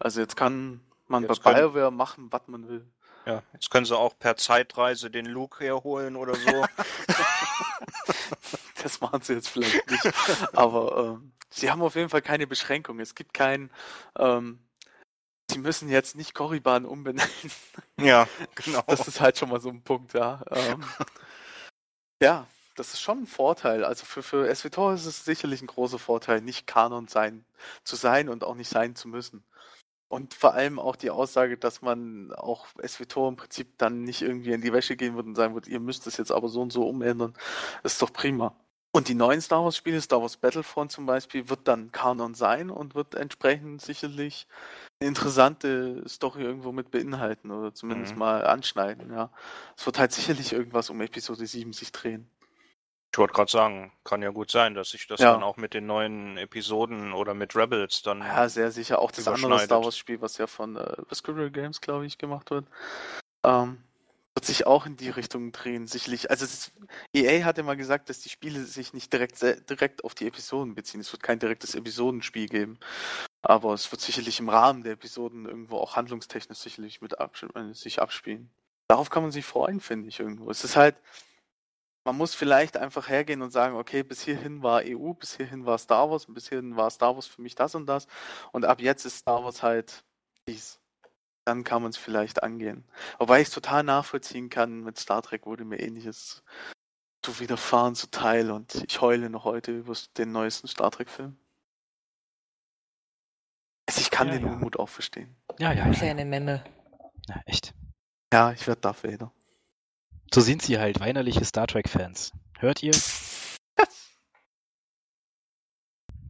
Also 0.00 0.20
jetzt 0.20 0.36
kann 0.36 0.80
man 1.06 1.22
jetzt 1.22 1.42
bei 1.44 1.54
BioWare 1.54 1.92
machen, 1.92 2.28
was 2.32 2.42
man 2.48 2.68
will. 2.68 2.84
Ja, 3.26 3.42
jetzt 3.52 3.70
können 3.70 3.86
sie 3.86 3.96
auch 3.96 4.18
per 4.18 4.36
Zeitreise 4.36 5.10
den 5.10 5.26
Luke 5.26 5.64
herholen 5.64 6.16
oder 6.16 6.34
so. 6.34 6.66
das 8.82 9.00
machen 9.00 9.22
sie 9.22 9.34
jetzt 9.34 9.48
vielleicht 9.48 9.90
nicht. 9.90 10.12
Aber 10.52 11.18
ähm, 11.20 11.32
sie 11.50 11.70
haben 11.70 11.82
auf 11.82 11.94
jeden 11.94 12.08
Fall 12.08 12.22
keine 12.22 12.46
Beschränkung. 12.46 12.98
Es 12.98 13.14
gibt 13.14 13.32
kein, 13.32 13.70
ähm, 14.18 14.58
sie 15.50 15.58
müssen 15.58 15.88
jetzt 15.88 16.16
nicht 16.16 16.34
Korriban 16.34 16.84
umbenennen. 16.84 17.30
Ja, 18.00 18.26
genau. 18.56 18.82
Das 18.86 19.06
ist 19.06 19.20
halt 19.20 19.38
schon 19.38 19.50
mal 19.50 19.60
so 19.60 19.68
ein 19.68 19.82
Punkt, 19.82 20.14
ja. 20.14 20.42
Ähm, 20.50 20.84
ja, 22.20 22.46
das 22.74 22.94
ist 22.94 23.00
schon 23.00 23.22
ein 23.22 23.26
Vorteil. 23.26 23.84
Also 23.84 24.04
für, 24.04 24.22
für 24.22 24.52
SWTOR 24.52 24.94
ist 24.94 25.06
es 25.06 25.24
sicherlich 25.24 25.62
ein 25.62 25.68
großer 25.68 25.98
Vorteil, 25.98 26.40
nicht 26.40 26.66
Kanon 26.66 27.06
sein 27.06 27.44
zu 27.84 27.96
sein 27.96 28.28
und 28.28 28.42
auch 28.42 28.54
nicht 28.54 28.68
sein 28.68 28.96
zu 28.96 29.08
müssen. 29.08 29.44
Und 30.12 30.34
vor 30.34 30.52
allem 30.52 30.78
auch 30.78 30.94
die 30.94 31.08
Aussage, 31.08 31.56
dass 31.56 31.80
man 31.80 32.34
auch 32.34 32.66
SWTOR 32.86 33.30
im 33.30 33.36
Prinzip 33.36 33.78
dann 33.78 34.02
nicht 34.02 34.20
irgendwie 34.20 34.52
in 34.52 34.60
die 34.60 34.74
Wäsche 34.74 34.94
gehen 34.94 35.16
wird 35.16 35.24
und 35.24 35.36
sagen 35.36 35.54
wird, 35.54 35.66
ihr 35.68 35.80
müsst 35.80 36.06
es 36.06 36.18
jetzt 36.18 36.30
aber 36.30 36.50
so 36.50 36.60
und 36.60 36.70
so 36.70 36.86
umändern, 36.86 37.32
ist 37.82 38.02
doch 38.02 38.12
prima. 38.12 38.54
Und 38.90 39.08
die 39.08 39.14
neuen 39.14 39.40
Star 39.40 39.64
Wars 39.64 39.74
Spiele, 39.74 40.02
Star 40.02 40.20
Wars 40.20 40.36
Battlefront 40.36 40.92
zum 40.92 41.06
Beispiel, 41.06 41.48
wird 41.48 41.66
dann 41.66 41.92
Kanon 41.92 42.34
sein 42.34 42.68
und 42.68 42.94
wird 42.94 43.14
entsprechend 43.14 43.80
sicherlich 43.80 44.46
eine 45.00 45.08
interessante 45.08 46.06
Story 46.06 46.42
irgendwo 46.42 46.72
mit 46.72 46.90
beinhalten 46.90 47.50
oder 47.50 47.72
zumindest 47.72 48.12
mhm. 48.12 48.18
mal 48.18 48.46
anschneiden, 48.46 49.14
ja. 49.14 49.30
Es 49.78 49.86
wird 49.86 49.98
halt 49.98 50.12
sicherlich 50.12 50.52
irgendwas 50.52 50.90
um 50.90 51.00
Episode 51.00 51.46
7 51.46 51.72
sich 51.72 51.90
drehen. 51.90 52.28
Ich 53.12 53.18
wollte 53.18 53.34
gerade 53.34 53.50
sagen, 53.50 53.92
kann 54.04 54.22
ja 54.22 54.30
gut 54.30 54.50
sein, 54.50 54.74
dass 54.74 54.90
sich 54.90 55.06
das 55.06 55.20
ja. 55.20 55.32
dann 55.32 55.42
auch 55.42 55.58
mit 55.58 55.74
den 55.74 55.84
neuen 55.84 56.38
Episoden 56.38 57.12
oder 57.12 57.34
mit 57.34 57.54
Rebels 57.54 58.00
dann. 58.00 58.20
Ja, 58.20 58.48
sehr 58.48 58.70
sicher. 58.70 59.00
Auch 59.00 59.10
das 59.10 59.28
andere 59.28 59.58
Star 59.58 59.84
Wars-Spiel, 59.84 60.22
was 60.22 60.38
ja 60.38 60.46
von 60.46 60.76
äh, 60.76 60.96
Squirrel 61.14 61.50
Games, 61.50 61.82
glaube 61.82 62.06
ich, 62.06 62.16
gemacht 62.16 62.50
wird, 62.50 62.64
ähm, 63.44 63.82
wird 64.34 64.46
sich 64.46 64.66
auch 64.66 64.86
in 64.86 64.96
die 64.96 65.10
Richtung 65.10 65.52
drehen, 65.52 65.86
sicherlich. 65.86 66.30
Also 66.30 66.46
ist, 66.46 66.72
EA 67.12 67.44
hat 67.44 67.58
ja 67.58 67.64
mal 67.64 67.76
gesagt, 67.76 68.08
dass 68.08 68.20
die 68.20 68.30
Spiele 68.30 68.64
sich 68.64 68.94
nicht 68.94 69.12
direkt, 69.12 69.42
direkt 69.42 70.04
auf 70.04 70.14
die 70.14 70.26
Episoden 70.26 70.74
beziehen. 70.74 71.02
Es 71.02 71.12
wird 71.12 71.22
kein 71.22 71.38
direktes 71.38 71.74
Episodenspiel 71.74 72.48
geben. 72.48 72.78
Aber 73.42 73.74
es 73.74 73.92
wird 73.92 74.00
sicherlich 74.00 74.40
im 74.40 74.48
Rahmen 74.48 74.84
der 74.84 74.92
Episoden 74.92 75.44
irgendwo 75.44 75.76
auch 75.76 75.96
handlungstechnisch 75.96 76.58
sicherlich 76.58 77.02
mit 77.02 77.18
abs 77.18 77.44
sich 77.72 78.00
abspielen. 78.00 78.48
Darauf 78.88 79.10
kann 79.10 79.22
man 79.22 79.32
sich 79.32 79.44
freuen, 79.44 79.80
finde 79.80 80.08
ich 80.08 80.18
irgendwo. 80.18 80.50
Es 80.50 80.64
ist 80.64 80.76
halt, 80.76 80.96
man 82.04 82.16
muss 82.16 82.34
vielleicht 82.34 82.76
einfach 82.76 83.08
hergehen 83.08 83.42
und 83.42 83.50
sagen, 83.50 83.76
okay, 83.76 84.02
bis 84.02 84.22
hierhin 84.22 84.62
war 84.62 84.82
EU, 84.84 85.12
bis 85.12 85.36
hierhin 85.36 85.66
war 85.66 85.78
Star 85.78 86.10
Wars 86.10 86.26
und 86.26 86.34
bis 86.34 86.48
hierhin 86.48 86.76
war 86.76 86.90
Star 86.90 87.14
Wars 87.14 87.26
für 87.26 87.42
mich 87.42 87.54
das 87.54 87.74
und 87.74 87.86
das 87.86 88.06
und 88.52 88.64
ab 88.64 88.80
jetzt 88.80 89.04
ist 89.04 89.18
Star 89.18 89.44
Wars 89.44 89.62
halt 89.62 90.04
dies. 90.48 90.80
Dann 91.44 91.64
kann 91.64 91.82
man 91.82 91.90
es 91.90 91.96
vielleicht 91.96 92.42
angehen. 92.42 92.84
Wobei 93.18 93.40
ich 93.40 93.48
es 93.48 93.54
total 93.54 93.82
nachvollziehen 93.82 94.48
kann, 94.48 94.84
mit 94.84 94.98
Star 94.98 95.22
Trek 95.22 95.46
wurde 95.46 95.64
mir 95.64 95.80
ähnliches 95.80 96.44
zu 97.22 97.38
widerfahren 97.38 97.94
zuteil 97.94 98.50
und 98.50 98.84
ich 98.86 99.00
heule 99.00 99.30
noch 99.30 99.44
heute 99.44 99.72
über 99.72 99.94
den 100.18 100.32
neuesten 100.32 100.66
Star 100.68 100.90
Trek-Film. 100.90 101.36
Also 103.88 104.00
ich 104.00 104.10
kann 104.10 104.28
ja, 104.28 104.34
den 104.34 104.46
ja. 104.46 104.52
Unmut 104.52 104.78
auch 104.78 104.88
verstehen. 104.88 105.36
Ja, 105.58 105.72
ja. 105.72 105.88
Kleine 105.90 106.24
Memme. 106.24 106.64
Ja, 107.28 107.40
echt. 107.46 107.74
Ja, 108.32 108.52
ich 108.52 108.66
werde 108.66 108.80
Darth 108.80 109.04
Vader. 109.04 109.32
So 110.34 110.40
sind 110.40 110.62
sie 110.62 110.78
halt, 110.78 110.98
weinerliche 110.98 111.44
Star 111.44 111.66
Trek-Fans. 111.66 112.32
Hört 112.58 112.82
ihr? 112.82 112.94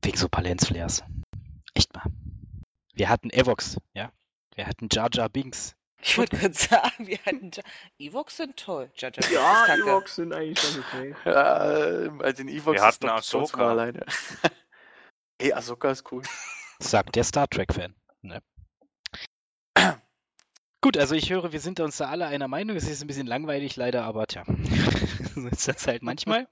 Wegen 0.02 0.16
so 0.16 0.28
paar 0.28 0.42
Lensflares. 0.42 1.04
Echt 1.74 1.94
mal. 1.94 2.06
Wir 2.94 3.08
hatten 3.08 3.30
Evox, 3.30 3.76
ja. 3.94 4.10
Wir 4.56 4.66
hatten 4.66 4.88
Jar 4.90 5.08
Jar 5.12 5.28
Binks. 5.28 5.76
Ich 6.02 6.18
würde 6.18 6.36
gerade 6.36 6.52
sagen, 6.52 7.06
wir 7.06 7.18
hatten 7.18 7.52
Jar 7.52 7.64
Evox 7.98 8.38
sind 8.38 8.56
toll. 8.56 8.90
Jar 8.96 9.12
Jar 9.12 9.30
ja, 9.30 9.76
Evox 9.76 10.16
sind 10.16 10.32
eigentlich 10.32 10.58
schon 10.58 10.80
okay. 10.80 11.14
Ja, 11.24 12.10
bei 12.10 12.32
den 12.32 12.48
Evox 12.48 12.80
wir 12.80 12.82
hatten 12.84 13.08
Ahsoka 13.08 13.70
alleine. 13.70 14.04
hey, 15.40 15.52
Ahsoka 15.52 15.92
ist 15.92 16.10
cool. 16.10 16.24
Sagt 16.80 17.14
der 17.14 17.22
Star 17.22 17.48
Trek-Fan. 17.48 17.94
Ne? 18.22 18.42
Gut, 20.82 20.98
also 20.98 21.14
ich 21.14 21.30
höre, 21.30 21.52
wir 21.52 21.60
sind 21.60 21.78
uns 21.78 21.98
da 21.98 22.08
alle 22.08 22.26
einer 22.26 22.48
Meinung. 22.48 22.76
Es 22.76 22.88
ist 22.88 23.02
ein 23.02 23.06
bisschen 23.06 23.28
langweilig 23.28 23.76
leider, 23.76 24.02
aber 24.02 24.26
tja, 24.26 24.42
so 25.34 25.46
ist 25.46 25.68
das 25.68 25.86
halt 25.86 26.02
manchmal. 26.02 26.48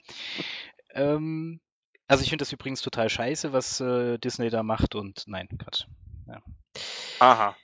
ähm, 0.94 1.60
also 2.06 2.22
ich 2.22 2.30
finde 2.30 2.42
das 2.42 2.52
übrigens 2.52 2.80
total 2.80 3.10
scheiße, 3.10 3.52
was 3.52 3.80
äh, 3.80 4.18
Disney 4.18 4.48
da 4.48 4.62
macht 4.62 4.94
und 4.94 5.24
nein, 5.26 5.48
Quatsch. 5.58 5.86
Ja. 6.28 6.40
Aha. 7.18 7.56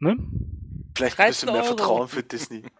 Ne? 0.00 0.16
Vielleicht 0.96 1.20
ein 1.20 1.28
bisschen 1.28 1.52
mehr 1.52 1.62
Euro. 1.62 1.76
Vertrauen 1.76 2.08
für 2.08 2.22
Disney. 2.22 2.64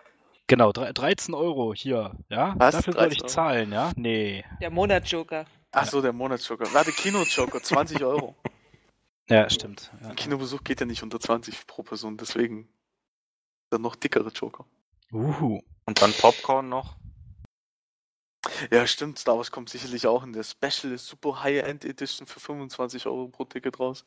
Genau, 0.50 0.72
13 0.72 1.34
Euro 1.34 1.74
hier, 1.74 2.16
ja? 2.30 2.54
Was? 2.56 2.74
Dafür 2.74 2.94
soll 2.94 3.12
ich 3.12 3.22
zahlen, 3.24 3.70
ja? 3.70 3.92
Nee. 3.96 4.46
Der 4.62 4.70
Monatsjoker. 4.70 5.44
Ach 5.72 5.84
so, 5.84 6.00
der 6.00 6.14
Monatsjoker. 6.14 6.72
Warte, 6.72 6.90
Kinojoker, 6.90 7.62
20 7.62 8.02
Euro. 8.02 8.34
Ja, 9.28 9.50
stimmt. 9.50 9.92
Ja. 10.00 10.08
Ein 10.08 10.16
Kinobesuch 10.16 10.64
geht 10.64 10.80
ja 10.80 10.86
nicht 10.86 11.02
unter 11.02 11.20
20 11.20 11.66
pro 11.66 11.82
Person, 11.82 12.16
deswegen 12.16 12.66
dann 13.70 13.82
noch 13.82 13.96
dickere 13.96 14.30
Joker. 14.30 14.64
Uhu. 15.12 15.60
Und 15.86 16.02
dann 16.02 16.12
Popcorn 16.12 16.68
noch? 16.68 16.96
Ja, 18.70 18.86
stimmt. 18.86 19.18
Star 19.18 19.36
Wars 19.36 19.50
kommt 19.50 19.68
sicherlich 19.68 20.06
auch 20.06 20.22
in 20.22 20.32
der 20.32 20.44
Special 20.44 20.96
Super 20.98 21.42
High-End 21.42 21.84
Edition 21.84 22.26
für 22.26 22.40
25 22.40 23.06
Euro 23.06 23.28
pro 23.28 23.44
Ticket 23.44 23.78
raus. 23.80 24.04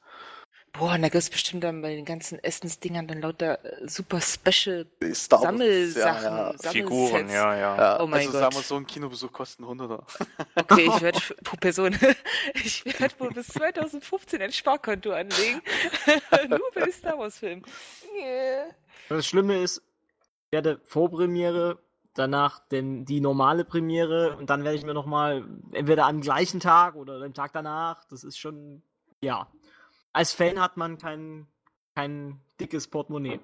Boah, 0.74 0.94
und 0.94 1.02
da 1.02 1.10
gibt 1.10 1.22
es 1.22 1.30
bestimmt 1.30 1.66
dann 1.66 1.82
bei 1.82 1.96
den 1.96 2.06
ganzen 2.06 2.42
Essensdingern 2.42 3.06
dann 3.06 3.22
lauter 3.22 3.64
äh, 3.66 3.88
super 3.90 4.22
Special 4.22 4.86
Sammelsachen. 5.02 6.24
Ja, 6.24 6.54
ja. 6.54 6.72
Figuren, 6.72 7.28
ja, 7.28 7.56
ja. 7.56 7.78
ja 7.78 8.00
oh 8.02 8.08
mein 8.08 8.22
also 8.22 8.32
Gott. 8.32 8.40
sagen 8.40 8.56
wir 8.56 8.62
so, 8.62 8.76
ein 8.78 8.88
Kinobesuch 8.88 9.34
kostet 9.34 9.66
100er. 9.66 10.02
Okay, 10.56 10.90
ich 10.96 11.02
werde 11.02 11.20
pro 11.44 11.58
Person, 11.58 11.98
ich 12.54 12.86
werde 12.86 13.20
wohl 13.20 13.32
bis 13.32 13.48
2015 13.48 14.42
ein 14.42 14.54
Sparkonto 14.54 15.12
anlegen. 15.12 15.62
Nur 16.50 16.72
für 16.72 16.80
den 16.80 16.94
Star 16.94 17.18
Wars 17.18 17.38
Film. 17.38 17.64
Yeah. 18.18 18.68
Das 19.12 19.28
Schlimme 19.28 19.58
ist, 19.62 19.82
ich 20.46 20.52
werde 20.52 20.80
Vorpremiere, 20.84 21.80
danach 22.14 22.60
denn 22.70 23.06
die 23.06 23.20
normale 23.20 23.66
Premiere 23.66 24.38
und 24.38 24.50
dann 24.50 24.64
werde 24.64 24.78
ich 24.78 24.86
mir 24.86 24.94
nochmal 24.94 25.46
entweder 25.72 26.06
am 26.06 26.22
gleichen 26.22 26.60
Tag 26.60 26.96
oder 26.96 27.22
am 27.22 27.34
Tag 27.34 27.52
danach, 27.54 28.06
das 28.06 28.24
ist 28.24 28.38
schon, 28.38 28.82
ja. 29.22 29.48
Als 30.14 30.34
Fan 30.34 30.60
hat 30.60 30.78
man 30.78 30.98
kein, 30.98 31.48
kein 31.96 32.40
dickes 32.60 32.88
Portemonnaie. 32.88 33.40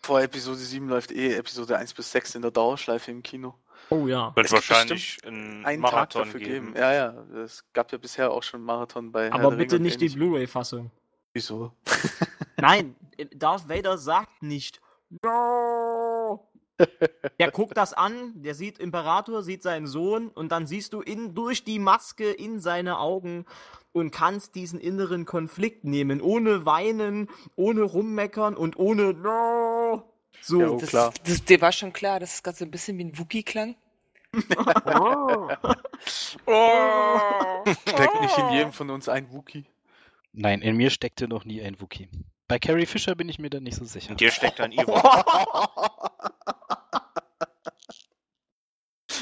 Vor 0.00 0.20
Episode 0.20 0.58
7 0.58 0.88
läuft 0.88 1.12
eh 1.12 1.34
Episode 1.34 1.78
1 1.78 1.94
bis 1.94 2.10
6 2.10 2.34
in 2.36 2.42
der 2.42 2.50
Dauerschleife 2.50 3.10
im 3.10 3.22
Kino. 3.22 3.54
Oh 3.90 4.06
ja. 4.08 4.34
Wird 4.34 4.46
es 4.46 4.52
wahrscheinlich 4.52 5.18
einen 5.24 5.62
Marathon 5.80 5.90
Tag 5.90 6.10
dafür 6.10 6.40
geben. 6.40 6.66
geben. 6.66 6.76
Ja, 6.76 6.92
ja. 6.92 7.24
Es 7.44 7.64
gab 7.72 7.92
ja 7.92 7.98
bisher 7.98 8.32
auch 8.32 8.42
schon 8.42 8.62
Marathon 8.62 9.12
bei. 9.12 9.32
Aber 9.32 9.52
bitte 9.52 9.78
nicht 9.78 10.00
die 10.00 10.08
Blu-ray-Fassung. 10.08 10.90
Wieso? 11.32 11.72
Nein, 12.56 12.96
Darth 13.34 13.68
Vader 13.68 13.98
sagt 13.98 14.42
nicht, 14.42 14.80
No! 15.22 16.48
Der 17.38 17.50
guckt 17.50 17.76
das 17.76 17.92
an, 17.92 18.42
der 18.42 18.54
sieht 18.54 18.78
Imperator, 18.78 19.42
sieht 19.42 19.62
seinen 19.62 19.86
Sohn 19.86 20.28
und 20.28 20.50
dann 20.50 20.66
siehst 20.66 20.92
du 20.92 21.00
in, 21.00 21.34
durch 21.34 21.64
die 21.64 21.78
Maske 21.78 22.30
in 22.30 22.60
seine 22.60 22.98
Augen 22.98 23.44
und 23.92 24.10
kannst 24.10 24.54
diesen 24.54 24.80
inneren 24.80 25.24
Konflikt 25.26 25.84
nehmen, 25.84 26.20
ohne 26.20 26.64
weinen, 26.64 27.28
ohne 27.56 27.82
rummeckern 27.82 28.56
und 28.56 28.78
ohne 28.78 29.12
No! 29.12 30.02
So, 30.40 30.60
ja, 30.60 30.70
oh, 30.70 30.76
das, 30.78 30.88
klar. 30.88 31.14
Das, 31.24 31.44
dir 31.44 31.60
war 31.60 31.72
schon 31.72 31.92
klar, 31.92 32.18
dass 32.18 32.34
es 32.34 32.42
gerade 32.42 32.56
so 32.56 32.64
ein 32.64 32.70
bisschen 32.70 32.98
wie 32.98 33.04
ein 33.04 33.18
Wookie 33.18 33.44
klang. 33.44 33.76
oh. 34.34 35.48
oh. 36.46 37.64
Steckt 37.86 38.20
nicht 38.22 38.38
in 38.38 38.50
jedem 38.50 38.72
von 38.72 38.90
uns 38.90 39.08
ein 39.08 39.30
Wookie? 39.30 39.66
Nein, 40.32 40.62
in 40.62 40.76
mir 40.76 40.90
steckte 40.90 41.28
noch 41.28 41.44
nie 41.44 41.62
ein 41.62 41.80
Wookie. 41.80 42.08
Bei 42.52 42.58
Carrie 42.58 42.84
Fisher 42.84 43.14
bin 43.14 43.30
ich 43.30 43.38
mir 43.38 43.48
da 43.48 43.60
nicht 43.60 43.78
so 43.78 43.86
sicher. 43.86 44.10
Und 44.10 44.20
dir 44.20 44.30
steckt 44.30 44.60
ein 44.60 44.72
Ewok. 44.72 45.02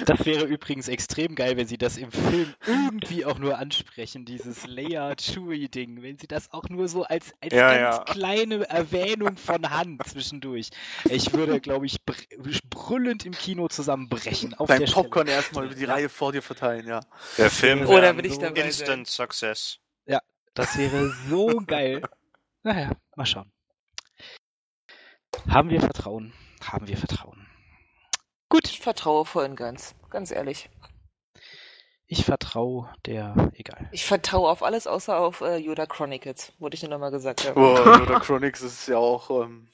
Das 0.07 0.25
wäre 0.25 0.47
übrigens 0.47 0.89
extrem 0.89 1.35
geil, 1.35 1.57
wenn 1.57 1.67
sie 1.67 1.77
das 1.77 1.99
im 1.99 2.11
Film 2.11 2.55
irgendwie 2.67 3.27
auch 3.27 3.39
nur 3.39 3.59
ansprechen, 3.59 4.25
dieses 4.25 4.67
Leia-Chewie-Ding. 4.67 6.03
Wenn 6.03 6.17
sie 6.17 6.27
das 6.27 6.53
auch 6.53 6.69
nur 6.71 6.89
so 6.89 7.05
als, 7.05 7.35
als 7.41 7.53
ja, 7.53 7.77
ganz 7.77 7.97
ja. 7.99 8.05
kleine 8.05 8.69
Erwähnung 8.69 9.37
von 9.37 9.69
Hand 9.69 10.05
zwischendurch. 10.09 10.71
Ich 11.05 11.35
würde, 11.35 11.61
glaube 11.61 11.85
ich, 11.87 12.03
br 12.03 12.15
brüllend 12.71 13.27
im 13.27 13.33
Kino 13.33 13.69
zusammenbrechen. 13.69 14.55
Auf 14.55 14.69
Dein 14.69 14.87
Popcorn 14.87 15.29
erstmal 15.29 15.67
über 15.67 15.75
die 15.75 15.85
Reihe 15.85 16.09
vor 16.09 16.33
dir 16.33 16.43
verteilen, 16.43 16.89
ja. 16.89 17.01
Der 17.37 17.51
Film 17.51 17.87
Oder 17.87 18.17
will 18.17 18.27
ich 18.27 18.37
so 18.37 18.41
Instant 18.41 19.07
sein. 19.07 19.27
Success. 19.27 19.79
Ja, 20.07 20.21
das 20.55 20.79
wäre 20.79 21.13
so 21.29 21.63
geil. 21.67 22.03
Naja, 22.63 22.91
mal 23.21 23.27
schauen. 23.27 23.53
Haben 25.47 25.69
wir 25.69 25.81
Vertrauen? 25.81 26.33
Haben 26.63 26.89
wir 26.89 26.97
Vertrauen? 26.97 27.47
Gut. 28.49 28.65
Ich 28.65 28.81
vertraue 28.81 29.27
voll 29.27 29.45
und 29.45 29.57
ganz, 29.57 29.95
ganz 30.09 30.31
ehrlich. 30.31 30.71
Ich 32.07 32.25
vertraue 32.25 32.91
der, 33.05 33.53
egal. 33.53 33.91
Ich 33.93 34.07
vertraue 34.07 34.49
auf 34.49 34.63
alles 34.63 34.87
außer 34.87 35.19
auf 35.19 35.43
äh, 35.43 35.59
Yoda 35.59 35.85
Chronicles, 35.85 36.53
wollte 36.59 36.77
ich 36.77 36.83
nur 36.83 36.91
nochmal 36.91 37.11
gesagt 37.11 37.47
haben. 37.47 37.61
Oh, 37.61 37.77
Yoda 37.99 38.21
Chronicles 38.21 38.63
ist 38.63 38.89
ja 38.89 38.97
auch, 38.97 39.45
ähm, 39.45 39.69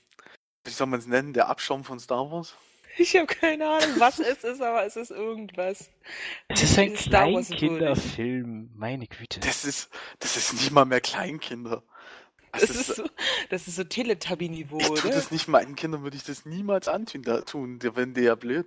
wie 0.65 0.71
soll 0.71 0.89
man 0.89 0.99
es 0.99 1.07
nennen, 1.07 1.33
der 1.33 1.49
Abschaum 1.49 1.85
von 1.85 2.01
Star 2.01 2.29
Wars? 2.31 2.57
Ich 2.99 3.15
habe 3.15 3.27
keine 3.27 3.69
Ahnung, 3.69 4.01
was 4.01 4.19
es 4.19 4.43
ist, 4.43 4.61
aber 4.61 4.85
es 4.85 4.97
ist 4.97 5.11
irgendwas. 5.13 5.91
Es 6.49 6.63
ist 6.63 6.79
ein 6.79 6.95
Kleinkinderfilm, 6.95 8.71
meine 8.75 9.07
Güte. 9.07 9.39
Das 9.41 9.65
ist, 9.65 9.91
das 10.19 10.37
ist 10.37 10.55
nicht 10.55 10.73
mal 10.73 10.85
mehr 10.85 11.01
Kleinkinder. 11.01 11.85
Das, 12.61 12.69
das, 12.69 12.77
ist 12.77 12.97
so, 12.97 13.05
das 13.51 13.69
ist 13.69 13.77
so 13.77 13.85
Teletubby-Niveau, 13.85 14.77
oder? 14.77 15.01
Tut 15.01 15.13
das 15.15 15.31
nicht 15.31 15.49
meinen 15.49 15.77
Kindern, 15.77 16.03
würde 16.03 16.17
ich 16.17 16.25
das 16.25 16.47
niemals 16.47 16.89
antun, 16.89 17.23
da 17.23 17.41
tun, 17.43 17.79
die 17.79 17.95
werden 17.97 18.15
die 18.15 18.23
ja 18.23 18.35
blöd. 18.35 18.67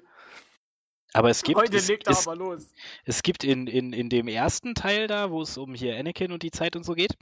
Aber 1.14 1.30
es 1.30 1.41
gibt, 1.41 1.57
Heute 1.60 1.78
es, 1.78 1.88
legt 1.88 2.07
es, 2.07 2.28
aber 2.28 2.36
los. 2.36 2.68
es 3.03 3.24
gibt 3.24 3.44
in, 3.44 3.66
in, 3.66 3.94
in 3.94 4.10
dem 4.10 4.28
ersten 4.28 4.76
Teil 4.76 5.07
da, 5.07 5.32
wo 5.32 5.41
es 5.41 5.57
um 5.57 5.74
hier 5.74 5.98
Anakin 5.98 6.32
und 6.32 6.44
die 6.44 6.52
Zeit 6.52 6.76
und 6.76 6.86
so 6.86 6.94
geht. 6.94 7.18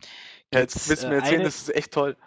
Ja, 0.53 0.60
jetzt 0.60 0.89
willst 0.89 1.03
du 1.03 1.07
mir 1.07 1.15
erzählen, 1.15 1.35
eine, 1.35 1.44
das 1.45 1.61
ist 1.61 1.76
echt 1.76 1.94
toll. 1.94 2.18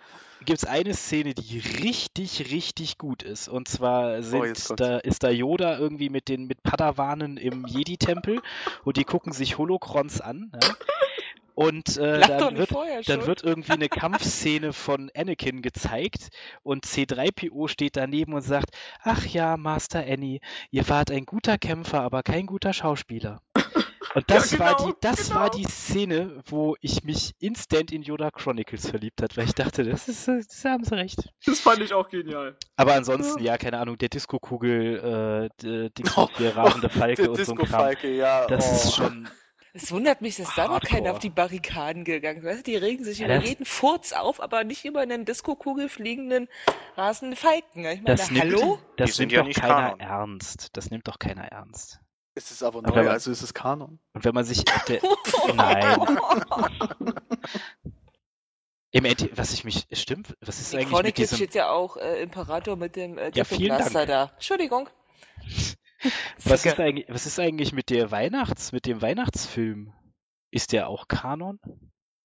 Gibt 0.46 0.62
es 0.62 0.64
eine 0.64 0.94
Szene, 0.94 1.34
die 1.34 1.58
richtig, 1.58 2.50
richtig 2.50 2.96
gut 2.96 3.22
ist. 3.22 3.48
Und 3.48 3.68
zwar 3.68 4.18
oh, 4.18 4.22
sind, 4.22 4.70
oh, 4.70 4.74
da, 4.74 4.98
ist 4.98 5.22
da 5.22 5.28
Yoda 5.28 5.78
irgendwie 5.78 6.08
mit 6.08 6.28
den 6.28 6.46
mit 6.46 6.62
Padawanen 6.62 7.36
im 7.36 7.66
Jedi-Tempel 7.66 8.40
und 8.84 8.96
die 8.96 9.04
gucken 9.04 9.34
sich 9.34 9.58
Holocrons 9.58 10.22
an. 10.22 10.50
Ja? 10.62 10.76
Und 11.60 11.98
äh, 11.98 12.20
dann, 12.20 12.56
wird, 12.56 12.70
dann 13.06 13.26
wird 13.26 13.44
irgendwie 13.44 13.72
eine 13.72 13.88
Kampfszene 13.90 14.72
von 14.72 15.10
Anakin 15.14 15.60
gezeigt 15.60 16.30
und 16.62 16.86
C3PO 16.86 17.68
steht 17.68 17.96
daneben 17.96 18.32
und 18.32 18.40
sagt, 18.40 18.70
ach 19.02 19.26
ja, 19.26 19.58
Master 19.58 20.02
Annie, 20.02 20.40
ihr 20.70 20.88
wart 20.88 21.10
ein 21.10 21.26
guter 21.26 21.58
Kämpfer, 21.58 22.00
aber 22.00 22.22
kein 22.22 22.46
guter 22.46 22.72
Schauspieler. 22.72 23.42
Und 24.12 24.28
das, 24.28 24.50
ja, 24.50 24.56
genau, 24.56 24.70
war, 24.70 24.86
die, 24.86 24.94
das 25.02 25.28
genau. 25.28 25.40
war 25.40 25.50
die 25.50 25.64
Szene, 25.66 26.42
wo 26.46 26.74
ich 26.80 27.04
mich 27.04 27.32
instant 27.38 27.92
in 27.92 28.02
Yoda 28.02 28.32
Chronicles 28.32 28.90
verliebt 28.90 29.22
hat, 29.22 29.36
weil 29.36 29.44
ich 29.44 29.54
dachte, 29.54 29.84
das 29.84 30.08
ist, 30.08 30.26
das 30.26 30.64
haben 30.64 30.82
sie 30.82 30.96
recht. 30.96 31.32
Das 31.46 31.60
fand 31.60 31.78
ich 31.78 31.92
auch 31.94 32.08
genial. 32.08 32.56
Aber 32.74 32.94
ansonsten, 32.94 33.40
ja, 33.40 33.56
keine 33.56 33.78
Ahnung, 33.78 33.98
der 33.98 34.08
Disco-Kugel, 34.08 35.50
äh, 35.62 35.90
Dings 35.96 36.18
oh, 36.18 36.28
der 36.40 36.56
rasende 36.56 36.88
Falke 36.88 37.30
und 37.30 37.44
so 37.44 37.52
ein 37.52 37.58
Kram. 37.58 37.94
Ja, 38.02 38.48
das 38.48 38.68
oh. 38.68 38.74
ist 38.74 38.96
schon, 38.96 39.28
es 39.72 39.92
wundert 39.92 40.20
mich, 40.20 40.36
dass 40.36 40.54
da 40.54 40.68
noch 40.68 40.80
keiner 40.80 41.12
auf 41.12 41.18
die 41.18 41.30
Barrikaden 41.30 42.04
gegangen 42.04 42.38
ist. 42.38 42.44
Weißt 42.44 42.66
die 42.66 42.76
regen 42.76 43.04
sich 43.04 43.18
ja, 43.18 43.26
über 43.26 43.44
jeden 43.44 43.64
Furz 43.64 44.12
auf, 44.12 44.40
aber 44.40 44.64
nicht 44.64 44.84
über 44.84 45.00
einen 45.00 45.24
Disco-Kugel 45.24 45.88
fliegenden 45.88 46.48
rasenden 46.96 47.36
Falken. 47.36 47.84
Ich 47.84 48.02
meine, 48.02 48.16
das 48.16 48.30
hallo? 48.30 48.76
Nimmt, 48.76 48.80
das 48.96 49.16
die 49.16 49.26
nimmt 49.26 49.36
doch 49.36 49.62
keiner 49.62 49.74
Kanon. 49.74 50.00
ernst. 50.00 50.76
Das 50.76 50.90
nimmt 50.90 51.06
doch 51.06 51.18
keiner 51.18 51.44
ernst. 51.44 52.00
Es 52.34 52.50
ist 52.50 52.62
aber 52.62 52.82
neu, 52.82 53.08
also 53.08 53.30
ist 53.30 53.42
es 53.42 53.54
Kanon. 53.54 53.98
Und 54.12 54.24
wenn 54.24 54.34
man 54.34 54.44
sich. 54.44 54.64
Der, 54.88 55.00
nein. 55.54 55.98
Im 58.92 59.04
Ende, 59.04 59.30
was 59.34 59.52
ich 59.52 59.62
mich. 59.64 59.86
Stimmt? 59.92 60.36
Was 60.40 60.60
ist 60.60 60.72
In 60.72 60.80
eigentlich 60.80 60.90
Chronicles 60.90 61.30
mit 61.30 61.30
diesem... 61.30 61.36
steht 61.36 61.54
ja 61.54 61.70
auch 61.70 61.96
äh, 61.96 62.22
Imperator 62.22 62.74
mit 62.76 62.96
dem 62.96 63.18
äh, 63.18 63.30
ja, 63.34 63.44
vielen 63.44 63.78
Dank. 63.78 63.92
da. 63.92 64.32
Entschuldigung. 64.34 64.88
was, 66.44 66.64
ist 66.64 66.80
eigentlich, 66.80 67.06
was 67.08 67.26
ist 67.26 67.38
eigentlich 67.38 67.72
mit 67.72 67.90
der 67.90 68.10
Weihnachts, 68.10 68.72
mit 68.72 68.86
dem 68.86 69.02
Weihnachtsfilm? 69.02 69.92
Ist 70.50 70.72
der 70.72 70.88
auch 70.88 71.08
Kanon? 71.08 71.60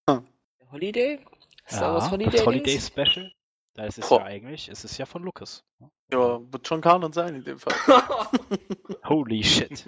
Hm. 0.10 0.28
Holiday? 0.72 1.20
Star 1.68 1.94
Wars 1.94 2.06
ja, 2.06 2.12
Holiday, 2.12 2.32
das 2.32 2.46
Holiday 2.46 2.80
Special? 2.80 3.32
Da 3.74 3.86
ist 3.86 3.98
es 3.98 4.08
Boah. 4.08 4.22
ja 4.22 4.26
eigentlich, 4.28 4.70
es 4.70 4.86
ist 4.86 4.98
ja 4.98 5.06
von 5.06 5.24
Lucas. 5.24 5.66
Ja, 6.12 6.40
wird 6.52 6.68
schon 6.68 6.82
Kanon 6.82 7.12
sein 7.12 7.36
in 7.36 7.44
dem 7.44 7.60
Fall. 7.60 7.74
Holy 9.06 9.44
shit. 9.44 9.86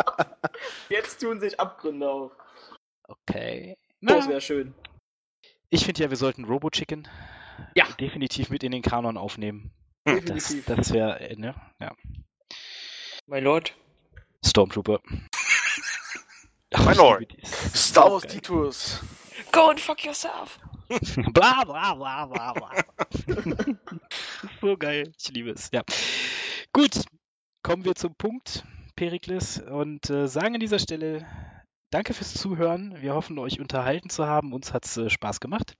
Jetzt 0.90 1.20
tun 1.20 1.40
sich 1.40 1.58
Abgründe 1.58 2.10
auf. 2.10 2.32
Okay. 3.08 3.78
Na, 4.00 4.16
das 4.16 4.28
wäre 4.28 4.40
schön. 4.40 4.74
Ich 5.70 5.84
finde 5.86 6.02
ja, 6.02 6.10
wir 6.10 6.16
sollten 6.16 6.44
Robo 6.44 6.68
Chicken 6.68 7.08
ja. 7.74 7.86
definitiv 7.98 8.50
mit 8.50 8.62
in 8.62 8.72
den 8.72 8.82
Kanon 8.82 9.16
aufnehmen. 9.16 9.70
Definitiv. 10.06 10.66
Das, 10.66 10.76
das 10.76 10.92
wäre, 10.92 11.20
äh, 11.20 11.36
ne? 11.36 11.54
Ja. 11.80 11.94
My 13.30 13.38
Lord. 13.38 13.70
Stormtrooper. 14.44 14.98
My 16.84 16.94
Lord. 16.94 17.36
Star 17.44 18.10
Wars 18.10 18.24
Detours. 18.24 19.00
Go 19.52 19.70
and 19.70 19.78
fuck 19.78 20.04
yourself. 20.04 20.58
bla 21.32 21.62
bla 21.64 21.94
bla 21.94 22.26
bla 22.26 22.52
bla. 22.54 22.70
so 24.60 24.76
geil. 24.76 25.12
Ich 25.16 25.28
liebe 25.28 25.50
es. 25.50 25.70
Ja. 25.72 25.82
Gut. 26.72 27.04
Kommen 27.62 27.84
wir 27.84 27.94
zum 27.94 28.16
Punkt, 28.16 28.64
Perikles, 28.96 29.60
und 29.60 30.10
äh, 30.10 30.26
sagen 30.26 30.54
an 30.54 30.60
dieser 30.60 30.80
Stelle 30.80 31.24
danke 31.90 32.14
fürs 32.14 32.34
Zuhören. 32.34 33.00
Wir 33.00 33.14
hoffen, 33.14 33.38
euch 33.38 33.60
unterhalten 33.60 34.10
zu 34.10 34.26
haben. 34.26 34.52
Uns 34.52 34.72
hat 34.72 34.86
es 34.86 34.96
äh, 34.96 35.08
Spaß 35.08 35.38
gemacht. 35.38 35.74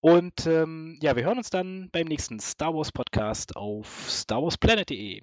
Und 0.00 0.46
ähm, 0.46 0.98
ja, 1.00 1.16
wir 1.16 1.24
hören 1.24 1.38
uns 1.38 1.48
dann 1.48 1.88
beim 1.90 2.06
nächsten 2.06 2.38
Star 2.38 2.74
Wars 2.74 2.92
Podcast 2.92 3.56
auf 3.56 4.10
starwarsplanet.de. 4.10 5.22